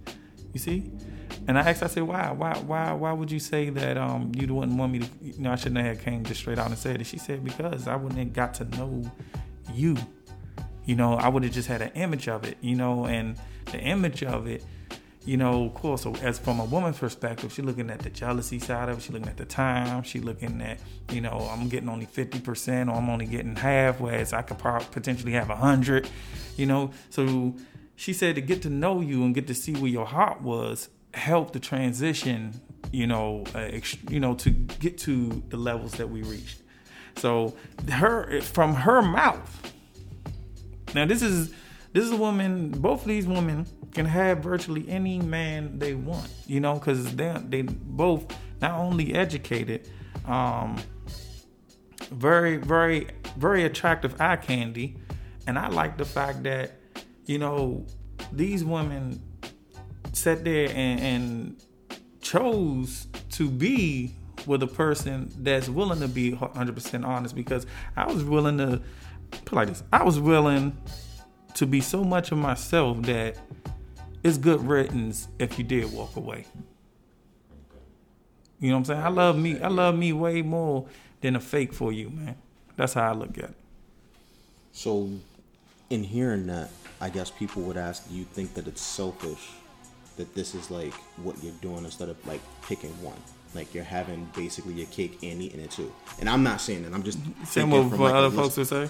you 0.53 0.59
see, 0.61 0.89
and 1.47 1.57
I 1.57 1.61
asked, 1.61 1.81
I 1.81 1.87
said, 1.87 2.03
why, 2.03 2.31
why, 2.31 2.57
why, 2.57 2.91
why 2.91 3.13
would 3.13 3.31
you 3.31 3.39
say 3.39 3.69
that 3.69 3.97
um 3.97 4.33
you 4.35 4.53
wouldn't 4.53 4.77
want 4.77 4.91
me 4.91 4.99
to? 4.99 5.09
You 5.21 5.39
know, 5.39 5.51
I 5.53 5.55
shouldn't 5.55 5.85
have 5.85 6.01
came 6.01 6.25
just 6.25 6.41
straight 6.41 6.59
out 6.59 6.67
and 6.67 6.77
said 6.77 6.99
it. 6.99 7.07
She 7.07 7.17
said 7.17 7.43
because 7.43 7.87
I 7.87 7.95
wouldn't 7.95 8.19
have 8.19 8.33
got 8.33 8.53
to 8.55 8.65
know 8.65 9.09
you. 9.73 9.95
You 10.85 10.95
know, 10.95 11.13
I 11.13 11.29
would 11.29 11.43
have 11.43 11.53
just 11.53 11.69
had 11.69 11.81
an 11.81 11.91
image 11.95 12.27
of 12.27 12.43
it. 12.43 12.57
You 12.59 12.75
know, 12.75 13.05
and 13.05 13.37
the 13.71 13.79
image 13.79 14.23
of 14.23 14.47
it. 14.47 14.63
You 15.23 15.35
know, 15.35 15.65
of 15.65 15.73
course, 15.73 16.03
so 16.03 16.15
as 16.21 16.39
from 16.39 16.61
a 16.61 16.65
woman's 16.65 16.99
perspective, 16.99 17.51
she's 17.51 17.65
looking 17.65 17.89
at 17.89 17.99
the 17.99 18.09
jealousy 18.09 18.59
side 18.59 18.87
of 18.87 18.97
it. 18.97 19.01
She's 19.01 19.11
looking 19.11 19.27
at 19.27 19.35
the 19.35 19.43
time. 19.43 20.03
She's 20.03 20.23
looking 20.23 20.61
at, 20.61 20.79
you 21.11 21.19
know, 21.19 21.49
I'm 21.51 21.67
getting 21.67 21.89
only 21.89 22.05
50% 22.05 22.87
or 22.87 22.95
I'm 22.95 23.09
only 23.09 23.25
getting 23.25 23.57
half, 23.57 23.99
whereas 23.99 24.31
I 24.31 24.41
could 24.41 24.57
probably 24.57 24.87
potentially 24.89 25.33
have 25.33 25.49
a 25.49 25.55
100, 25.55 26.09
you 26.55 26.65
know. 26.65 26.91
So 27.09 27.55
she 27.97 28.13
said 28.13 28.35
to 28.35 28.41
get 28.41 28.61
to 28.61 28.69
know 28.69 29.01
you 29.01 29.25
and 29.25 29.35
get 29.35 29.47
to 29.47 29.53
see 29.53 29.73
where 29.73 29.91
your 29.91 30.05
heart 30.05 30.41
was 30.41 30.87
help 31.17 31.51
the 31.51 31.59
transition, 31.59 32.53
you 32.91 33.07
know, 33.07 33.43
uh, 33.55 33.69
you 34.09 34.19
know, 34.19 34.35
to 34.35 34.49
get 34.49 34.97
to 34.99 35.43
the 35.49 35.57
levels 35.57 35.93
that 35.93 36.09
we 36.09 36.23
reached. 36.23 36.61
So 37.17 37.55
her 37.89 38.41
from 38.41 38.73
her 38.75 39.01
mouth. 39.01 39.73
Now 40.93 41.05
this 41.05 41.21
is 41.21 41.51
this 41.93 42.05
is 42.05 42.11
a 42.11 42.17
woman. 42.17 42.69
Both 42.69 43.01
of 43.01 43.07
these 43.07 43.25
women 43.25 43.65
can 43.93 44.05
have 44.05 44.39
virtually 44.39 44.87
any 44.87 45.19
man 45.19 45.79
they 45.79 45.95
want, 45.95 46.29
you 46.45 46.59
know, 46.59 46.75
because 46.75 47.15
they 47.15 47.35
they 47.49 47.63
both 47.63 48.25
not 48.61 48.79
only 48.79 49.13
educated, 49.13 49.89
um, 50.25 50.77
very 52.11 52.57
very 52.57 53.09
very 53.37 53.63
attractive 53.63 54.19
eye 54.21 54.35
candy, 54.35 54.97
and 55.47 55.57
I 55.57 55.67
like 55.69 55.97
the 55.97 56.05
fact 56.05 56.43
that 56.43 56.73
you 57.25 57.39
know 57.39 57.85
these 58.31 58.63
women 58.63 59.21
sat 60.17 60.43
there 60.43 60.69
and, 60.69 60.99
and 60.99 61.63
chose 62.21 63.07
to 63.31 63.49
be 63.49 64.15
with 64.45 64.63
a 64.63 64.67
person 64.67 65.31
that's 65.39 65.69
willing 65.69 65.99
to 65.99 66.07
be 66.07 66.31
100% 66.31 67.05
honest 67.05 67.35
because 67.35 67.65
I 67.95 68.11
was 68.11 68.23
willing 68.23 68.57
to 68.57 68.81
put 69.45 69.53
like 69.53 69.67
this 69.67 69.83
I 69.91 70.03
was 70.03 70.19
willing 70.19 70.77
to 71.55 71.65
be 71.65 71.81
so 71.81 72.03
much 72.03 72.31
of 72.31 72.37
myself 72.37 73.01
that 73.03 73.37
it's 74.23 74.37
good 74.37 74.61
riddance 74.61 75.27
if 75.39 75.57
you 75.57 75.63
did 75.63 75.91
walk 75.91 76.15
away. 76.15 76.45
You 78.59 78.69
know 78.69 78.75
what 78.75 78.79
I'm 78.79 78.85
saying? 78.85 79.01
I 79.01 79.09
love 79.09 79.37
me. 79.37 79.59
I 79.61 79.67
love 79.67 79.95
me 79.95 80.13
way 80.13 80.41
more 80.41 80.87
than 81.21 81.35
a 81.35 81.39
fake 81.39 81.73
for 81.73 81.91
you, 81.91 82.09
man. 82.09 82.35
That's 82.75 82.93
how 82.93 83.09
I 83.09 83.13
look 83.13 83.37
at 83.37 83.45
it. 83.45 83.55
So, 84.71 85.09
in 85.89 86.03
hearing 86.03 86.47
that, 86.47 86.69
I 86.99 87.09
guess 87.09 87.31
people 87.31 87.61
would 87.63 87.77
ask, 87.77 88.07
do 88.09 88.15
you 88.15 88.23
think 88.23 88.53
that 88.55 88.67
it's 88.67 88.81
selfish 88.81 89.49
that 90.17 90.33
this 90.35 90.55
is 90.55 90.69
like 90.69 90.93
what 91.23 91.41
you're 91.43 91.53
doing 91.61 91.85
instead 91.85 92.09
of 92.09 92.27
like 92.27 92.41
picking 92.63 92.91
one. 93.03 93.17
Like 93.55 93.73
you're 93.73 93.83
having 93.83 94.29
basically 94.35 94.73
your 94.73 94.87
cake 94.87 95.19
and 95.23 95.41
eating 95.41 95.61
it 95.61 95.71
too. 95.71 95.91
And 96.19 96.29
I'm 96.29 96.43
not 96.43 96.61
saying 96.61 96.83
that. 96.83 96.93
I'm 96.93 97.03
just 97.03 97.19
saying 97.45 97.69
what, 97.69 97.85
what 97.91 97.99
like 97.99 98.13
other 98.13 98.29
folks 98.35 98.57
would 98.57 98.67
say. 98.67 98.89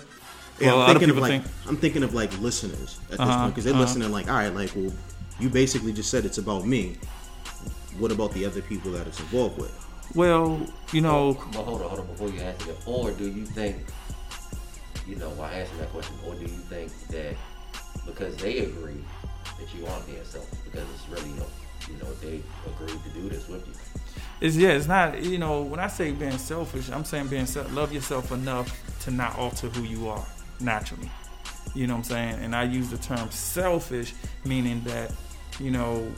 Yeah, 0.59 0.73
well, 0.73 0.81
I'm 0.81 0.93
thinking 0.93 1.11
of 1.11 1.17
like 1.17 1.43
think. 1.43 1.45
I'm 1.67 1.77
thinking 1.77 2.03
of 2.03 2.13
like 2.13 2.37
listeners 2.39 2.99
at 3.05 3.11
this 3.11 3.19
uh-huh, 3.19 3.37
point 3.37 3.53
because 3.53 3.63
they're 3.63 3.73
uh-huh. 3.73 3.81
listening. 3.81 4.11
Like, 4.11 4.27
all 4.27 4.35
right, 4.35 4.53
like, 4.53 4.75
well, 4.75 4.91
you 5.39 5.49
basically 5.49 5.93
just 5.93 6.09
said 6.09 6.25
it's 6.25 6.39
about 6.39 6.65
me. 6.65 6.97
What 7.99 8.11
about 8.11 8.31
the 8.33 8.45
other 8.45 8.61
people 8.61 8.91
that 8.91 9.05
it's 9.05 9.19
involved 9.19 9.59
with? 9.59 9.85
Well, 10.15 10.59
you 10.91 11.01
know. 11.01 11.37
Well, 11.53 11.63
hold 11.63 11.81
on, 11.81 11.89
hold 11.89 11.99
on. 11.99 12.07
Before 12.07 12.29
you 12.29 12.39
answer 12.39 12.73
that, 12.73 12.87
or 12.87 13.11
do 13.11 13.29
you 13.29 13.45
think 13.45 13.77
you 15.07 15.15
know, 15.15 15.29
while 15.31 15.49
answering 15.49 15.79
that 15.79 15.89
question, 15.91 16.15
or 16.25 16.35
do 16.35 16.41
you 16.41 16.47
think 16.47 16.91
that 17.09 17.35
because 18.05 18.35
they 18.37 18.59
agree 18.59 19.03
that 19.59 19.73
you 19.73 19.85
aren't 19.87 20.05
being 20.05 20.23
selfish 20.23 20.59
because 20.65 20.87
it's 20.93 21.09
really, 21.09 21.29
you 21.29 21.97
know, 22.01 22.11
they 22.21 22.41
agreed 22.65 23.03
to 23.03 23.09
do 23.09 23.29
this 23.29 23.47
with 23.47 23.67
you? 23.67 23.73
It's 24.39 24.55
yeah, 24.55 24.69
it's 24.69 24.87
not. 24.87 25.23
You 25.23 25.37
know, 25.37 25.63
when 25.63 25.79
I 25.79 25.87
say 25.87 26.11
being 26.11 26.37
selfish, 26.37 26.89
I'm 26.89 27.05
saying 27.05 27.27
being 27.27 27.45
se- 27.45 27.69
love 27.71 27.91
yourself 27.91 28.31
enough 28.31 28.71
to 29.01 29.11
not 29.11 29.37
alter 29.37 29.67
who 29.67 29.83
you 29.83 30.07
are 30.07 30.25
naturally. 30.59 31.09
You 31.73 31.87
know 31.87 31.93
what 31.93 31.99
I'm 31.99 32.03
saying? 32.03 32.43
And 32.43 32.55
I 32.55 32.63
use 32.63 32.89
the 32.89 32.97
term 32.97 33.29
selfish, 33.31 34.13
meaning 34.45 34.81
that, 34.85 35.13
you 35.59 35.71
know, 35.71 36.11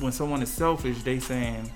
when 0.00 0.12
someone 0.12 0.42
is 0.42 0.50
selfish, 0.50 1.02
they 1.02 1.18
saying, 1.18 1.70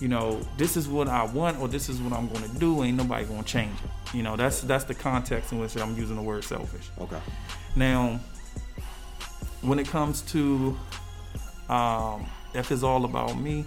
you 0.00 0.08
know, 0.08 0.40
this 0.56 0.76
is 0.76 0.88
what 0.88 1.08
I 1.08 1.24
want 1.24 1.58
or 1.60 1.68
this 1.68 1.88
is 1.88 2.00
what 2.00 2.12
I'm 2.12 2.28
going 2.28 2.48
to 2.48 2.58
do. 2.58 2.82
Ain't 2.84 2.96
nobody 2.96 3.24
going 3.24 3.42
to 3.42 3.48
change 3.48 3.76
it. 3.84 4.14
You 4.16 4.22
know, 4.22 4.36
that's 4.36 4.60
that's 4.62 4.84
the 4.84 4.94
context 4.94 5.52
in 5.52 5.58
which 5.58 5.76
I'm 5.76 5.96
using 5.96 6.16
the 6.16 6.22
word 6.22 6.44
selfish. 6.44 6.90
Okay. 7.00 7.20
Now, 7.76 8.20
when 9.62 9.78
it 9.78 9.88
comes 9.88 10.22
to 10.22 10.76
um, 11.68 12.26
if 12.54 12.70
it's 12.70 12.82
all 12.82 13.04
about 13.04 13.38
me, 13.38 13.64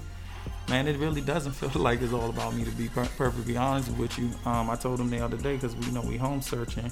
man, 0.69 0.87
it 0.87 0.97
really 0.97 1.21
doesn't 1.21 1.51
feel 1.53 1.81
like 1.81 2.01
it's 2.01 2.13
all 2.13 2.29
about 2.29 2.55
me. 2.55 2.63
To 2.63 2.71
be 2.71 2.87
per- 2.87 3.05
perfectly 3.17 3.57
honest 3.57 3.91
with 3.91 4.17
you, 4.17 4.29
um, 4.45 4.69
I 4.69 4.75
told 4.75 4.99
him 4.99 5.09
the 5.09 5.19
other 5.19 5.37
day 5.37 5.55
because 5.55 5.75
we 5.75 5.85
you 5.87 5.91
know 5.91 6.01
we 6.01 6.17
home 6.17 6.41
searching, 6.41 6.91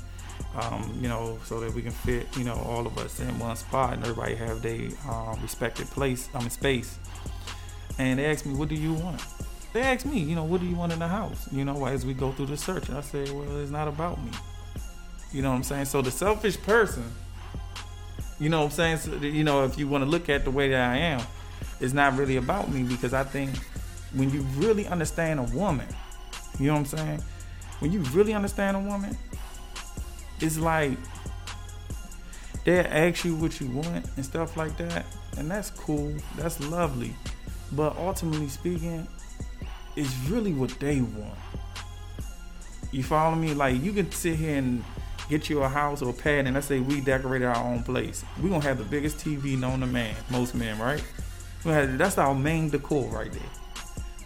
um, 0.56 0.98
you 1.02 1.08
know, 1.08 1.40
so 1.46 1.60
that 1.60 1.74
we 1.74 1.82
can 1.82 1.92
fit 1.92 2.28
you 2.38 2.44
know 2.44 2.56
all 2.56 2.86
of 2.86 2.98
us 2.98 3.20
in 3.20 3.40
one 3.40 3.56
spot 3.56 3.94
and 3.94 4.04
everybody 4.04 4.36
have 4.36 4.62
their 4.62 4.90
um, 5.10 5.40
respected 5.42 5.88
place, 5.88 6.30
I 6.34 6.40
mean 6.40 6.50
space. 6.50 6.98
And 7.98 8.20
they 8.20 8.26
asked 8.26 8.46
me, 8.46 8.54
"What 8.54 8.70
do 8.70 8.76
you 8.76 8.94
want?" 8.94 9.22
They 9.72 9.82
asked 9.82 10.06
me, 10.06 10.20
you 10.20 10.36
know, 10.36 10.46
"What 10.46 10.62
do 10.62 10.68
you 10.68 10.76
want 10.76 10.94
in 10.94 11.00
the 11.00 11.08
house?" 11.08 11.48
You 11.52 11.66
know, 11.66 11.86
as 11.86 12.06
we 12.06 12.14
go 12.14 12.32
through 12.32 12.48
the 12.48 12.58
search, 12.58 12.90
and 12.90 12.98
I 12.98 13.02
said, 13.02 13.30
"Well, 13.30 13.58
it's 13.60 13.72
not 13.72 13.88
about 13.88 14.24
me." 14.24 14.32
You 15.32 15.44
know 15.44 15.52
what 15.52 15.58
I'm 15.58 15.64
saying? 15.64 15.86
So 15.86 16.02
the 16.02 16.10
selfish 16.10 16.60
person, 16.62 17.04
you 18.40 18.50
know 18.50 18.60
what 18.60 18.66
I'm 18.66 18.72
saying? 18.72 18.98
So, 18.98 19.16
you 19.16 19.44
know, 19.44 19.66
if 19.66 19.78
you 19.78 19.88
want 19.88 20.04
to 20.04 20.10
look 20.10 20.30
at 20.30 20.46
the 20.46 20.52
way 20.52 20.70
that 20.70 20.92
I 20.92 20.98
am, 20.98 21.22
it's 21.80 21.94
not 21.94 22.18
really 22.18 22.38
about 22.38 22.70
me 22.70 22.84
because 22.84 23.14
I 23.14 23.24
think 23.24 23.52
when 24.14 24.30
you 24.32 24.42
really 24.56 24.88
understand 24.88 25.40
a 25.40 25.44
woman, 25.44 25.88
you 26.60 26.68
know 26.68 26.74
what 26.74 26.80
I'm 26.80 26.86
saying? 26.86 27.24
When 27.80 27.92
you 27.92 28.00
really 28.14 28.34
understand 28.34 28.78
a 28.78 28.80
woman, 28.80 29.18
it's 30.40 30.58
like 30.58 30.98
they 32.66 32.80
ask 32.80 33.26
you 33.26 33.36
what 33.36 33.60
you 33.60 33.68
want 33.68 34.06
and 34.16 34.26
stuff 34.26 34.58
like 34.58 34.78
that, 34.78 35.06
and 35.38 35.50
that's 35.50 35.70
cool, 35.72 36.14
that's 36.38 36.60
lovely. 36.70 37.16
But 37.72 37.96
ultimately 37.98 38.50
speaking, 38.50 39.08
it's 39.96 40.14
really 40.30 40.54
what 40.54 40.72
they 40.80 41.02
want. 41.02 41.38
You 42.92 43.04
follow 43.04 43.36
me? 43.36 43.54
Like 43.54 43.82
you 43.82 43.94
can 43.94 44.12
sit 44.12 44.36
here 44.36 44.58
and 44.58 44.84
get 45.30 45.50
you 45.50 45.62
a 45.62 45.70
house 45.70 46.02
or 46.02 46.10
a 46.10 46.14
pad, 46.14 46.46
and 46.46 46.56
let's 46.56 46.68
say 46.68 46.80
we 46.80 47.00
decorated 47.00 47.46
our 47.46 47.64
own 47.64 47.84
place. 47.84 48.26
We 48.42 48.50
gonna 48.50 48.64
have 48.64 48.80
the 48.80 48.84
biggest 48.84 49.18
TV 49.18 49.58
known 49.58 49.80
to 49.82 49.88
man, 49.88 50.16
most 50.30 50.56
men, 50.56 50.78
right? 50.80 51.04
Have, 51.64 51.98
that's 51.98 52.18
our 52.18 52.34
main 52.34 52.70
decor 52.70 53.08
right 53.10 53.32
there. 53.32 53.42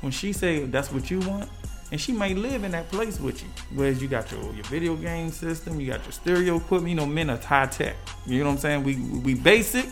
When 0.02 0.12
she 0.12 0.34
say 0.34 0.66
that's 0.66 0.92
what 0.92 1.12
you 1.12 1.20
want, 1.20 1.50
and 1.92 2.00
she 2.00 2.12
may 2.12 2.34
live 2.34 2.64
in 2.64 2.72
that 2.72 2.90
place 2.90 3.20
with 3.20 3.44
you. 3.44 3.50
Whereas 3.76 4.02
you 4.02 4.08
got 4.08 4.32
your 4.32 4.42
your 4.54 4.64
video 4.64 4.96
game 4.96 5.30
system, 5.30 5.80
you 5.80 5.92
got 5.92 6.04
your 6.04 6.12
stereo 6.12 6.58
equipment. 6.58 6.90
You 6.90 6.96
know, 6.96 7.06
men 7.06 7.30
are 7.30 7.38
high 7.38 7.68
tech. 7.68 7.96
You 8.26 8.40
know 8.40 8.46
what 8.46 8.52
I'm 8.54 8.58
saying? 8.60 8.84
We 8.84 8.96
we 8.96 9.36
basic, 9.36 9.86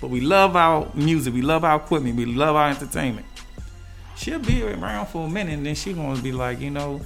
but 0.00 0.10
we 0.10 0.20
love 0.20 0.56
our 0.56 0.88
music. 0.94 1.34
We 1.34 1.42
love 1.42 1.64
our 1.64 1.76
equipment. 1.76 2.16
We 2.16 2.26
love 2.26 2.56
our 2.56 2.70
entertainment. 2.70 3.26
She'll 4.16 4.38
be 4.38 4.62
around 4.62 5.06
for 5.06 5.26
a 5.26 5.30
minute, 5.30 5.54
and 5.54 5.66
then 5.66 5.74
she 5.74 5.92
gonna 5.92 6.20
be 6.20 6.32
like, 6.32 6.60
you 6.60 6.70
know, 6.70 7.00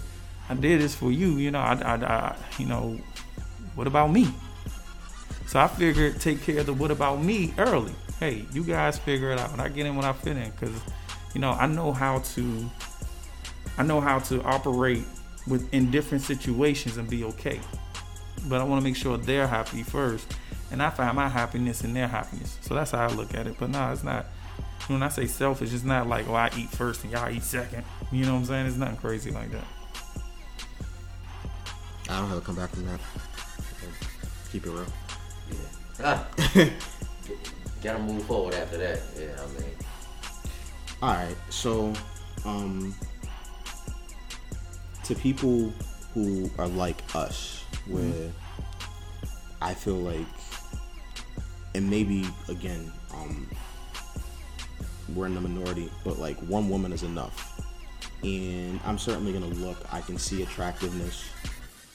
I 0.49 0.55
did 0.55 0.81
this 0.81 0.95
for 0.95 1.11
you. 1.11 1.31
You 1.37 1.51
know, 1.51 1.61
I, 1.61 1.75
I, 1.75 1.95
I 1.95 2.37
you 2.59 2.67
know, 2.67 2.99
what 3.79 3.87
about 3.87 4.11
me? 4.11 4.27
So 5.47 5.61
I 5.61 5.69
figured 5.69 6.21
take 6.21 6.43
care 6.43 6.59
of 6.59 6.67
the 6.67 6.73
what 6.73 6.91
about 6.91 7.23
me 7.23 7.55
early. 7.59 7.93
Hey, 8.19 8.45
you 8.53 8.65
guys 8.65 8.99
figure 8.99 9.31
it 9.31 9.39
out. 9.39 9.53
When 9.53 9.61
I 9.61 9.69
get 9.69 9.87
in 9.87 9.95
when 9.95 10.05
I 10.05 10.13
fit 10.13 10.37
in 10.37 10.51
because, 10.51 10.75
you 11.33 11.41
know, 11.41 11.53
I 11.53 11.67
know 11.67 11.93
how 11.93 12.19
to. 12.19 12.71
I 13.79 13.85
know 13.85 14.01
how 14.01 14.19
to 14.19 14.43
operate 14.43 15.05
with 15.47 15.73
in 15.73 15.93
different 15.93 16.25
situations 16.25 16.97
and 16.97 17.09
be 17.09 17.23
okay. 17.23 17.61
But 18.49 18.61
I 18.61 18.65
want 18.65 18.83
to 18.83 18.85
make 18.85 18.97
sure 18.97 19.17
they're 19.17 19.47
happy 19.47 19.85
first, 19.85 20.27
and 20.73 20.83
I 20.83 20.91
find 20.91 21.15
my 21.15 21.29
happiness 21.29 21.85
in 21.85 21.95
their 21.95 22.09
happiness. 22.09 22.59
So 22.63 22.75
that's 22.75 22.91
how 22.91 23.07
I 23.07 23.13
look 23.13 23.33
at 23.35 23.47
it. 23.47 23.55
But 23.61 23.71
no, 23.71 23.93
it's 23.93 24.03
not. 24.03 24.27
When 24.89 25.05
I 25.05 25.09
say 25.09 25.27
selfish, 25.27 25.73
it's 25.73 25.85
not 25.85 26.09
like 26.09 26.29
oh 26.29 26.35
I 26.35 26.51
eat 26.57 26.71
first 26.71 27.05
and 27.05 27.13
y'all 27.13 27.31
eat 27.31 27.45
second. 27.45 27.85
You 28.11 28.25
know 28.25 28.33
what 28.33 28.41
I'm 28.41 28.45
saying? 28.47 28.67
It's 28.67 28.77
nothing 28.77 28.97
crazy 28.97 29.31
like 29.31 29.53
that. 29.53 29.65
I 32.11 32.19
don't 32.19 32.29
have 32.29 32.41
to 32.41 32.45
come 32.45 32.57
back 32.57 32.71
from 32.71 32.87
that. 32.87 33.01
Keep 34.53 34.67
it 34.67 34.71
real. 34.71 34.87
Yeah. 35.51 35.57
Ah. 36.05 36.27
Gotta 37.83 37.99
move 38.01 38.25
forward 38.25 38.55
after 38.55 38.79
that. 38.79 39.01
Yeah, 39.19 39.37
I 39.41 39.61
mean, 39.61 39.71
All 41.03 41.15
right. 41.15 41.37
So, 41.51 41.93
um, 42.45 42.95
to 45.05 45.15
people 45.15 45.73
who 46.15 46.51
are 46.59 46.67
like 46.67 46.97
us, 47.15 47.63
where 47.87 48.33
I 49.63 49.75
feel 49.75 49.97
like, 49.97 50.27
and 51.75 51.89
maybe 51.89 52.27
again, 52.49 52.93
um, 53.15 53.49
we're 55.15 55.27
in 55.27 55.35
the 55.35 55.41
minority, 55.41 55.91
but 56.05 56.19
like 56.19 56.37
one 56.41 56.69
woman 56.69 56.93
is 56.93 57.03
enough. 57.03 57.61
And 58.23 58.81
I'm 58.85 58.99
certainly 58.99 59.33
gonna 59.33 59.47
look. 59.47 59.79
I 59.93 60.01
can 60.01 60.19
see 60.19 60.43
attractiveness. 60.43 61.25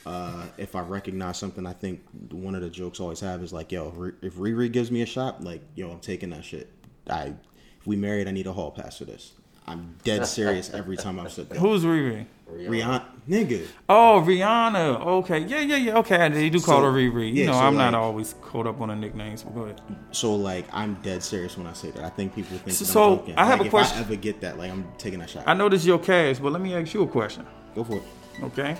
Uh, 0.05 0.43
if 0.57 0.75
I 0.75 0.81
recognize 0.81 1.37
something, 1.37 1.65
I 1.65 1.73
think 1.73 2.01
one 2.31 2.55
of 2.55 2.61
the 2.61 2.69
jokes 2.69 2.99
I 2.99 3.03
always 3.03 3.21
have 3.21 3.41
is 3.41 3.53
like, 3.53 3.71
"Yo, 3.71 4.11
if 4.21 4.35
Riri 4.35 4.71
gives 4.71 4.91
me 4.91 5.01
a 5.01 5.05
shot, 5.05 5.43
like, 5.43 5.61
yo, 5.75 5.89
I'm 5.91 5.99
taking 5.99 6.31
that 6.31 6.43
shit. 6.43 6.69
I, 7.09 7.33
if 7.79 7.87
we 7.87 7.95
married, 7.95 8.27
I 8.27 8.31
need 8.31 8.47
a 8.47 8.53
hall 8.53 8.71
pass 8.71 8.97
for 8.97 9.05
this. 9.05 9.31
I'm 9.65 9.95
dead 10.03 10.25
serious 10.39 10.73
every 10.73 10.97
time 10.97 11.19
I'm 11.19 11.29
sitting. 11.29 11.57
Who's 11.57 11.83
Riri? 11.85 12.25
Rihanna, 12.51 13.03
nigga. 13.29 13.65
Oh, 13.87 14.21
Rihanna. 14.27 14.99
Okay, 15.05 15.39
yeah, 15.39 15.61
yeah, 15.61 15.77
yeah. 15.77 15.97
Okay, 15.99 16.27
they 16.29 16.49
do 16.49 16.59
call 16.59 16.81
So, 16.81 16.83
her 16.83 16.91
Riri. 16.91 17.29
You 17.29 17.33
yeah, 17.33 17.45
know, 17.47 17.53
so, 17.53 17.59
I'm 17.59 17.77
not 17.77 17.93
always 17.95 18.35
caught 18.41 18.67
up 18.67 18.81
on 18.81 18.89
the 18.89 18.95
nicknames. 18.95 19.43
But 19.43 19.55
go 19.55 19.61
ahead. 19.61 19.81
So 20.11 20.35
like, 20.35 20.65
I'm 20.73 20.95
dead 20.95 21.23
serious 21.23 21.57
when 21.57 21.65
I 21.65 21.73
say 21.73 21.91
that. 21.91 22.03
I 22.03 22.09
think 22.09 22.35
people 22.35 22.57
think 22.57 22.77
that 22.77 22.85
So, 22.85 23.13
I'm 23.13 23.17
joking. 23.19 23.35
I 23.37 23.45
have 23.45 23.59
Like, 23.59 23.61
a 23.61 23.65
if 23.67 23.71
question. 23.71 23.97
I 23.97 24.01
ever 24.01 24.15
get 24.17 24.41
that, 24.41 24.57
like, 24.57 24.69
I'm 24.69 24.85
taking 24.97 25.19
that 25.19 25.29
shot. 25.29 25.45
I 25.47 25.53
know 25.53 25.69
this 25.69 25.81
is 25.81 25.87
your 25.87 25.99
cash, 25.99 26.39
but 26.39 26.51
let 26.51 26.61
me 26.61 26.75
ask 26.75 26.93
you 26.93 27.03
a 27.03 27.07
question. 27.07 27.47
Go 27.73 27.85
for 27.85 27.95
it. 27.97 28.03
Okay. 28.43 28.75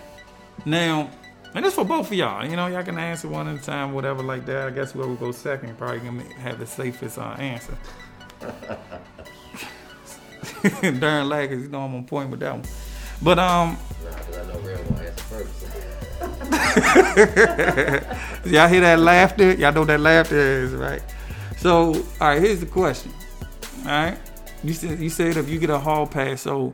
Now, 0.66 1.10
and 1.56 1.64
this 1.66 1.76
for 1.76 1.86
both 1.86 2.08
of 2.08 2.14
y'all. 2.14 2.44
You 2.46 2.56
know, 2.56 2.66
y'all 2.68 2.84
can 2.84 2.98
answer 2.98 3.28
one 3.28 3.48
at 3.48 3.60
a 3.60 3.64
time, 3.64 3.94
whatever 3.94 4.24
like 4.24 4.46
that. 4.48 4.68
I 4.68 4.72
guess 4.72 4.92
whoever 4.94 5.14
goes 5.16 5.38
second 5.38 5.78
probably 5.78 6.00
gonna 6.00 6.24
have 6.40 6.58
the 6.60 6.66
safest 6.66 7.18
uh, 7.20 7.36
answer. 7.38 7.78
Darn 11.00 11.30
lag, 11.30 11.50
'cause 11.50 11.62
you 11.62 11.68
know 11.70 11.82
I'm 11.82 11.96
on 11.96 12.06
point 12.06 12.30
with 12.30 12.40
that 12.40 12.54
one. 12.54 12.64
But 13.22 13.40
um, 13.40 13.78
nah, 14.04 14.18
because 14.18 14.38
I 14.38 14.46
know 14.54 14.60
real 14.60 14.78
answer 14.78 15.24
first. 15.30 16.24
y'all 18.46 18.68
hear 18.68 18.82
that 18.82 19.00
laughter? 19.00 19.54
Y'all 19.54 19.72
know 19.74 19.82
what 19.82 19.88
that 19.88 20.00
laughter 20.00 20.38
is, 20.38 20.72
right? 20.74 21.02
So, 21.58 21.94
all 21.94 22.04
right, 22.30 22.42
here's 22.42 22.60
the 22.62 22.66
question. 22.66 23.12
All 23.82 23.86
right, 23.92 24.18
you 24.64 24.74
said 24.74 25.00
you 25.00 25.10
said 25.10 25.38
if 25.38 25.50
you 25.50 25.60
get 25.60 25.70
a 25.70 25.80
hall 25.80 26.08
pass, 26.08 26.42
so 26.42 26.74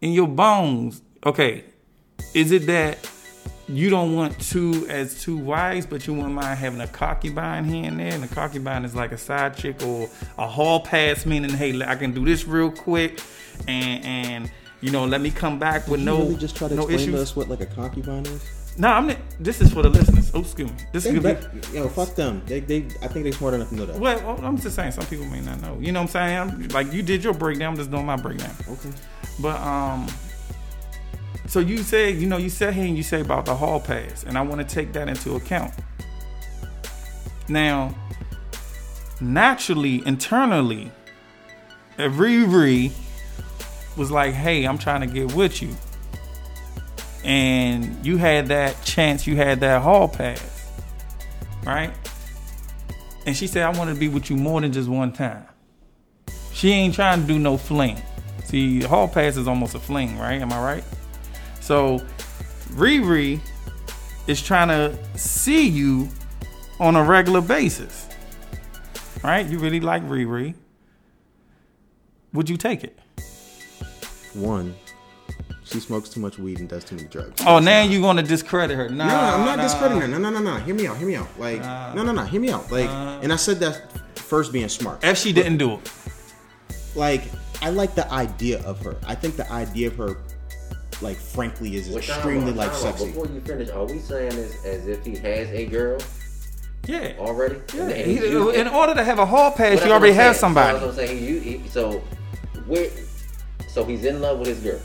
in 0.00 0.12
your 0.12 0.28
bones, 0.28 1.02
okay, 1.24 1.64
is 2.34 2.52
it 2.52 2.66
that 2.66 2.98
you 3.68 3.90
don't 3.90 4.14
want 4.16 4.38
two 4.40 4.86
as 4.88 5.20
two 5.22 5.36
wives, 5.36 5.84
but 5.84 6.06
you 6.06 6.14
wouldn't 6.14 6.32
mind 6.34 6.58
having 6.58 6.80
a 6.80 6.86
concubine 6.86 7.64
here 7.64 7.84
and 7.84 8.00
there, 8.00 8.12
and 8.12 8.24
a 8.24 8.28
concubine 8.28 8.84
is 8.84 8.94
like 8.94 9.12
a 9.12 9.18
side 9.18 9.56
chick 9.56 9.82
or 9.84 10.08
a 10.38 10.46
hall 10.46 10.80
pass, 10.80 11.26
meaning 11.26 11.50
hey, 11.50 11.80
I 11.82 11.94
can 11.94 12.12
do 12.12 12.24
this 12.24 12.46
real 12.46 12.70
quick, 12.70 13.20
and 13.66 14.04
and 14.04 14.50
you 14.80 14.90
know 14.90 15.04
let 15.04 15.20
me 15.20 15.30
come 15.30 15.58
back 15.58 15.86
with 15.88 16.00
you 16.00 16.06
no 16.06 16.18
really 16.18 16.36
just 16.36 16.56
try 16.56 16.68
to 16.68 16.74
no 16.74 16.82
explain 16.82 17.00
issues. 17.00 17.14
to 17.14 17.20
us 17.20 17.36
what 17.36 17.48
like 17.48 17.60
a 17.60 17.66
concubine 17.66 18.24
is? 18.26 18.42
No, 18.78 18.88
I'm. 18.88 19.08
Not, 19.08 19.16
this 19.40 19.60
is 19.60 19.72
for 19.72 19.82
the 19.82 19.90
listeners. 19.90 20.30
Oh, 20.32 20.40
excuse 20.40 20.70
me. 20.70 20.76
This 20.92 21.04
is 21.04 21.20
They, 21.20 21.34
gonna 21.34 21.48
be. 21.48 21.76
yo, 21.76 21.88
fuck 21.88 22.14
them. 22.14 22.42
They, 22.46 22.60
they, 22.60 22.86
I 23.02 23.08
think 23.08 23.24
they're 23.24 23.32
smart 23.32 23.54
enough 23.54 23.70
to 23.70 23.74
know 23.74 23.86
that. 23.86 23.98
Well, 23.98 24.20
well, 24.20 24.44
I'm 24.44 24.56
just 24.56 24.76
saying 24.76 24.92
some 24.92 25.04
people 25.06 25.26
may 25.26 25.40
not 25.40 25.60
know. 25.60 25.76
You 25.80 25.90
know 25.90 26.00
what 26.00 26.14
I'm 26.14 26.48
saying? 26.48 26.64
I'm, 26.64 26.68
like 26.68 26.92
you 26.92 27.02
did 27.02 27.24
your 27.24 27.34
breakdown, 27.34 27.72
I'm 27.72 27.76
just 27.76 27.90
doing 27.90 28.06
my 28.06 28.14
breakdown. 28.14 28.54
Okay. 28.68 28.90
But 29.40 29.60
um, 29.60 30.06
so 31.48 31.60
you 31.60 31.78
say, 31.78 32.10
you 32.10 32.26
know, 32.26 32.36
you 32.36 32.50
said 32.50 32.74
here 32.74 32.84
and 32.84 32.96
you 32.96 33.02
say 33.02 33.22
about 33.22 33.46
the 33.46 33.56
hall 33.56 33.80
pass, 33.80 34.22
and 34.22 34.36
I 34.36 34.42
want 34.42 34.60
to 34.60 34.74
take 34.74 34.92
that 34.92 35.08
into 35.08 35.34
account. 35.34 35.72
Now, 37.48 37.94
naturally, 39.18 40.06
internally, 40.06 40.92
Riri 41.96 42.92
was 43.96 44.10
like, 44.10 44.34
"Hey, 44.34 44.64
I'm 44.64 44.76
trying 44.76 45.00
to 45.00 45.06
get 45.06 45.34
with 45.34 45.62
you," 45.62 45.74
and 47.24 48.04
you 48.04 48.18
had 48.18 48.48
that 48.48 48.84
chance, 48.84 49.26
you 49.26 49.36
had 49.36 49.60
that 49.60 49.80
hall 49.80 50.06
pass, 50.06 50.70
right? 51.64 51.92
And 53.24 53.34
she 53.34 53.46
said, 53.46 53.62
"I 53.62 53.70
want 53.70 53.88
to 53.88 53.96
be 53.96 54.08
with 54.08 54.28
you 54.28 54.36
more 54.36 54.60
than 54.60 54.72
just 54.72 54.88
one 54.88 55.12
time." 55.12 55.46
She 56.52 56.72
ain't 56.72 56.94
trying 56.94 57.22
to 57.22 57.26
do 57.26 57.38
no 57.38 57.56
fling. 57.56 57.96
See, 58.44 58.82
hall 58.82 59.08
pass 59.08 59.36
is 59.36 59.48
almost 59.48 59.74
a 59.74 59.78
fling, 59.78 60.18
right? 60.18 60.40
Am 60.42 60.52
I 60.52 60.62
right? 60.62 60.84
So, 61.68 62.00
Riri 62.70 63.40
is 64.26 64.40
trying 64.40 64.68
to 64.68 64.96
see 65.18 65.68
you 65.68 66.08
on 66.80 66.96
a 66.96 67.02
regular 67.04 67.42
basis. 67.42 68.08
Right? 69.22 69.44
You 69.44 69.58
really 69.58 69.80
like 69.80 70.02
Riri. 70.04 70.54
Would 72.32 72.48
you 72.48 72.56
take 72.56 72.84
it? 72.84 72.98
One, 74.32 74.74
she 75.62 75.78
smokes 75.80 76.08
too 76.08 76.20
much 76.20 76.38
weed 76.38 76.58
and 76.58 76.70
does 76.70 76.84
too 76.84 76.96
many 76.96 77.06
drugs. 77.06 77.42
Oh, 77.46 77.58
now 77.58 77.82
you're 77.82 78.00
gonna 78.00 78.22
discredit 78.22 78.74
her. 78.74 78.88
Nah, 78.88 79.06
No, 79.06 79.14
I'm 79.14 79.44
not 79.44 79.58
nah. 79.58 79.64
discrediting 79.64 80.00
her. 80.00 80.08
No, 80.08 80.16
no, 80.16 80.30
no, 80.30 80.40
no. 80.40 80.56
Hear 80.60 80.74
me 80.74 80.86
out. 80.86 80.96
Hear 80.96 81.06
me 81.06 81.16
out. 81.16 81.28
Like, 81.38 81.60
no, 81.94 82.02
no, 82.02 82.12
no. 82.12 82.22
Hear 82.22 82.40
me 82.40 82.50
out. 82.50 82.72
Like, 82.72 82.88
and 83.22 83.30
I 83.30 83.36
said 83.36 83.60
that 83.60 83.92
first 84.16 84.54
being 84.54 84.70
smart. 84.70 85.04
If 85.04 85.18
she 85.18 85.34
didn't 85.34 85.58
do 85.58 85.74
it. 85.74 85.92
Like, 86.94 87.24
I 87.60 87.68
like 87.68 87.94
the 87.94 88.10
idea 88.10 88.62
of 88.64 88.80
her. 88.84 88.96
I 89.06 89.14
think 89.14 89.36
the 89.36 89.52
idea 89.52 89.88
of 89.88 89.96
her, 89.96 90.16
like, 91.00 91.16
frankly, 91.16 91.76
is 91.76 91.88
Well, 91.88 92.00
time 92.02 92.14
extremely 92.16 92.52
like 92.52 92.70
time 92.72 92.80
sexy. 92.80 93.06
Before 93.06 93.26
you 93.26 93.40
finish, 93.40 93.70
are 93.70 93.84
we 93.86 93.98
saying 93.98 94.30
this 94.30 94.64
as 94.64 94.86
if 94.86 95.04
he 95.04 95.16
has 95.16 95.48
a 95.50 95.66
girl 95.66 95.98
Yeah. 96.86 97.12
already? 97.18 97.56
Yeah. 97.74 97.82
And- 97.82 97.92
and 97.92 98.06
He- 98.06 98.16
he's 98.16 98.22
used- 98.30 98.56
in 98.56 98.68
order 98.68 98.94
to 98.94 99.04
have 99.04 99.18
a 99.18 99.26
hall 99.26 99.50
pass, 99.50 99.58
Well, 99.58 99.86
you 99.86 99.92
what 99.92 99.98
already 100.00 100.14
have 100.14 100.34
saying. 100.36 100.40
somebody. 100.40 100.78
So, 100.78 100.88
I'm 100.88 100.94
saying. 100.94 101.18
He, 101.18 101.38
he, 101.38 101.68
so, 101.68 102.02
where, 102.66 102.88
so 103.68 103.84
he's 103.84 104.04
in 104.04 104.20
love 104.20 104.38
with 104.38 104.48
his 104.48 104.58
girl. 104.60 104.80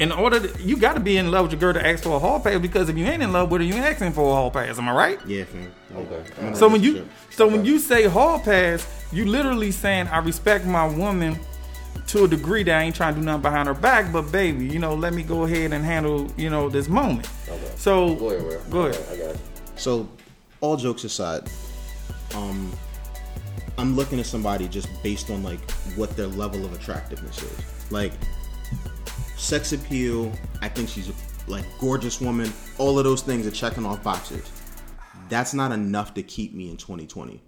in 0.00 0.10
order 0.10 0.40
to, 0.40 0.60
you 0.60 0.76
got 0.76 0.94
to 0.94 1.00
be 1.00 1.16
in 1.18 1.30
love 1.30 1.42
with 1.44 1.52
your 1.52 1.60
girl 1.60 1.72
to 1.72 1.86
ask 1.86 2.02
for 2.02 2.16
a 2.16 2.18
hall 2.18 2.40
pass 2.40 2.58
because 2.58 2.88
if 2.88 2.96
you 2.98 3.04
ain't 3.06 3.22
in 3.22 3.32
love 3.32 3.48
with 3.48 3.60
her, 3.60 3.64
you 3.64 3.74
ain't 3.74 3.84
asking 3.84 4.12
for 4.12 4.28
a 4.32 4.34
hall 4.34 4.50
pass. 4.50 4.76
Am 4.76 4.88
I 4.88 4.92
right? 4.92 5.20
Yeah, 5.24 5.44
fam. 5.44 5.70
Okay. 5.96 6.20
I'm 6.40 6.46
in 6.48 6.52
a 6.52 6.56
So 6.56 6.66
when 6.66 6.82
you 6.82 6.90
relationship. 6.94 7.16
so 7.30 7.46
when 7.46 7.64
you 7.64 7.78
say 7.78 8.02
hall 8.06 8.40
pass, 8.40 8.84
you 9.12 9.24
literally 9.26 9.70
saying 9.70 10.08
I 10.08 10.18
respect 10.18 10.66
my 10.66 10.84
woman 10.88 11.38
to 12.08 12.24
a 12.24 12.28
degree 12.28 12.62
that 12.62 12.80
I 12.80 12.82
ain't 12.82 12.96
trying 12.96 13.14
to 13.14 13.20
do 13.20 13.24
nothing 13.24 13.42
behind 13.42 13.68
her 13.68 13.74
back, 13.74 14.12
but 14.12 14.32
baby, 14.32 14.66
you 14.66 14.78
know, 14.78 14.94
let 14.94 15.12
me 15.12 15.22
go 15.22 15.44
ahead 15.44 15.72
and 15.72 15.84
handle 15.84 16.30
you 16.36 16.50
know 16.50 16.68
this 16.68 16.88
moment. 16.88 17.28
Okay. 17.48 17.72
So 17.76 18.14
Go 18.16 18.30
ahead, 18.30 18.44
Will. 18.44 18.62
Go 18.70 18.86
ahead. 18.86 19.04
I 19.12 19.16
got 19.16 19.34
you. 19.34 19.40
So, 19.76 20.08
all 20.60 20.76
jokes 20.76 21.04
aside, 21.04 21.48
um, 22.34 22.72
I'm 23.76 23.94
looking 23.94 24.18
at 24.18 24.26
somebody 24.26 24.66
just 24.68 24.88
based 25.02 25.30
on 25.30 25.42
like 25.42 25.70
what 25.96 26.16
their 26.16 26.26
level 26.26 26.64
of 26.64 26.72
attractiveness 26.72 27.42
is. 27.42 27.92
Like, 27.92 28.12
sex 29.36 29.72
appeal. 29.72 30.32
I 30.62 30.68
think 30.68 30.88
she's 30.88 31.10
a 31.10 31.12
like 31.46 31.64
gorgeous 31.78 32.20
woman. 32.20 32.52
All 32.78 32.98
of 32.98 33.04
those 33.04 33.22
things 33.22 33.46
are 33.46 33.50
checking 33.50 33.86
off 33.86 34.02
boxes. 34.02 34.50
That's 35.28 35.52
not 35.52 35.72
enough 35.72 36.14
to 36.14 36.22
keep 36.22 36.54
me 36.54 36.70
in 36.70 36.76
2020. 36.76 37.40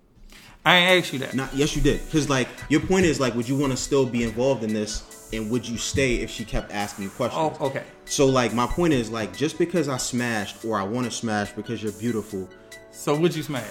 I 0.65 0.77
ain't 0.77 1.03
asked 1.05 1.13
you 1.13 1.19
that. 1.21 1.35
Not 1.35 1.55
yes, 1.55 1.75
you 1.75 1.83
did. 1.83 2.05
Because 2.05 2.29
like 2.29 2.49
your 2.69 2.81
point 2.81 3.07
is 3.07 3.19
like, 3.21 3.35
would 3.35 3.49
you 3.49 3.57
want 3.57 3.73
to 3.73 3.77
still 3.77 4.05
be 4.07 4.25
involved 4.25 4.63
in 4.63 4.73
this, 4.75 5.29
and 5.33 5.51
would 5.51 5.67
you 5.67 5.79
stay 5.79 6.17
if 6.17 6.31
she 6.31 6.45
kept 6.45 6.71
asking 6.73 7.05
you 7.05 7.11
questions? 7.11 7.57
Oh, 7.61 7.67
okay. 7.69 7.85
So 8.05 8.27
like 8.27 8.53
my 8.53 8.67
point 8.67 8.93
is 8.93 9.11
like 9.11 9.35
just 9.37 9.59
because 9.59 9.89
I 9.89 9.97
smashed 9.97 10.65
or 10.65 10.79
I 10.79 10.83
want 10.83 11.07
to 11.07 11.11
smash 11.11 11.53
because 11.53 11.83
you're 11.83 11.93
beautiful, 11.93 12.49
So 12.93 13.17
would 13.19 13.35
you 13.35 13.43
smash? 13.43 13.65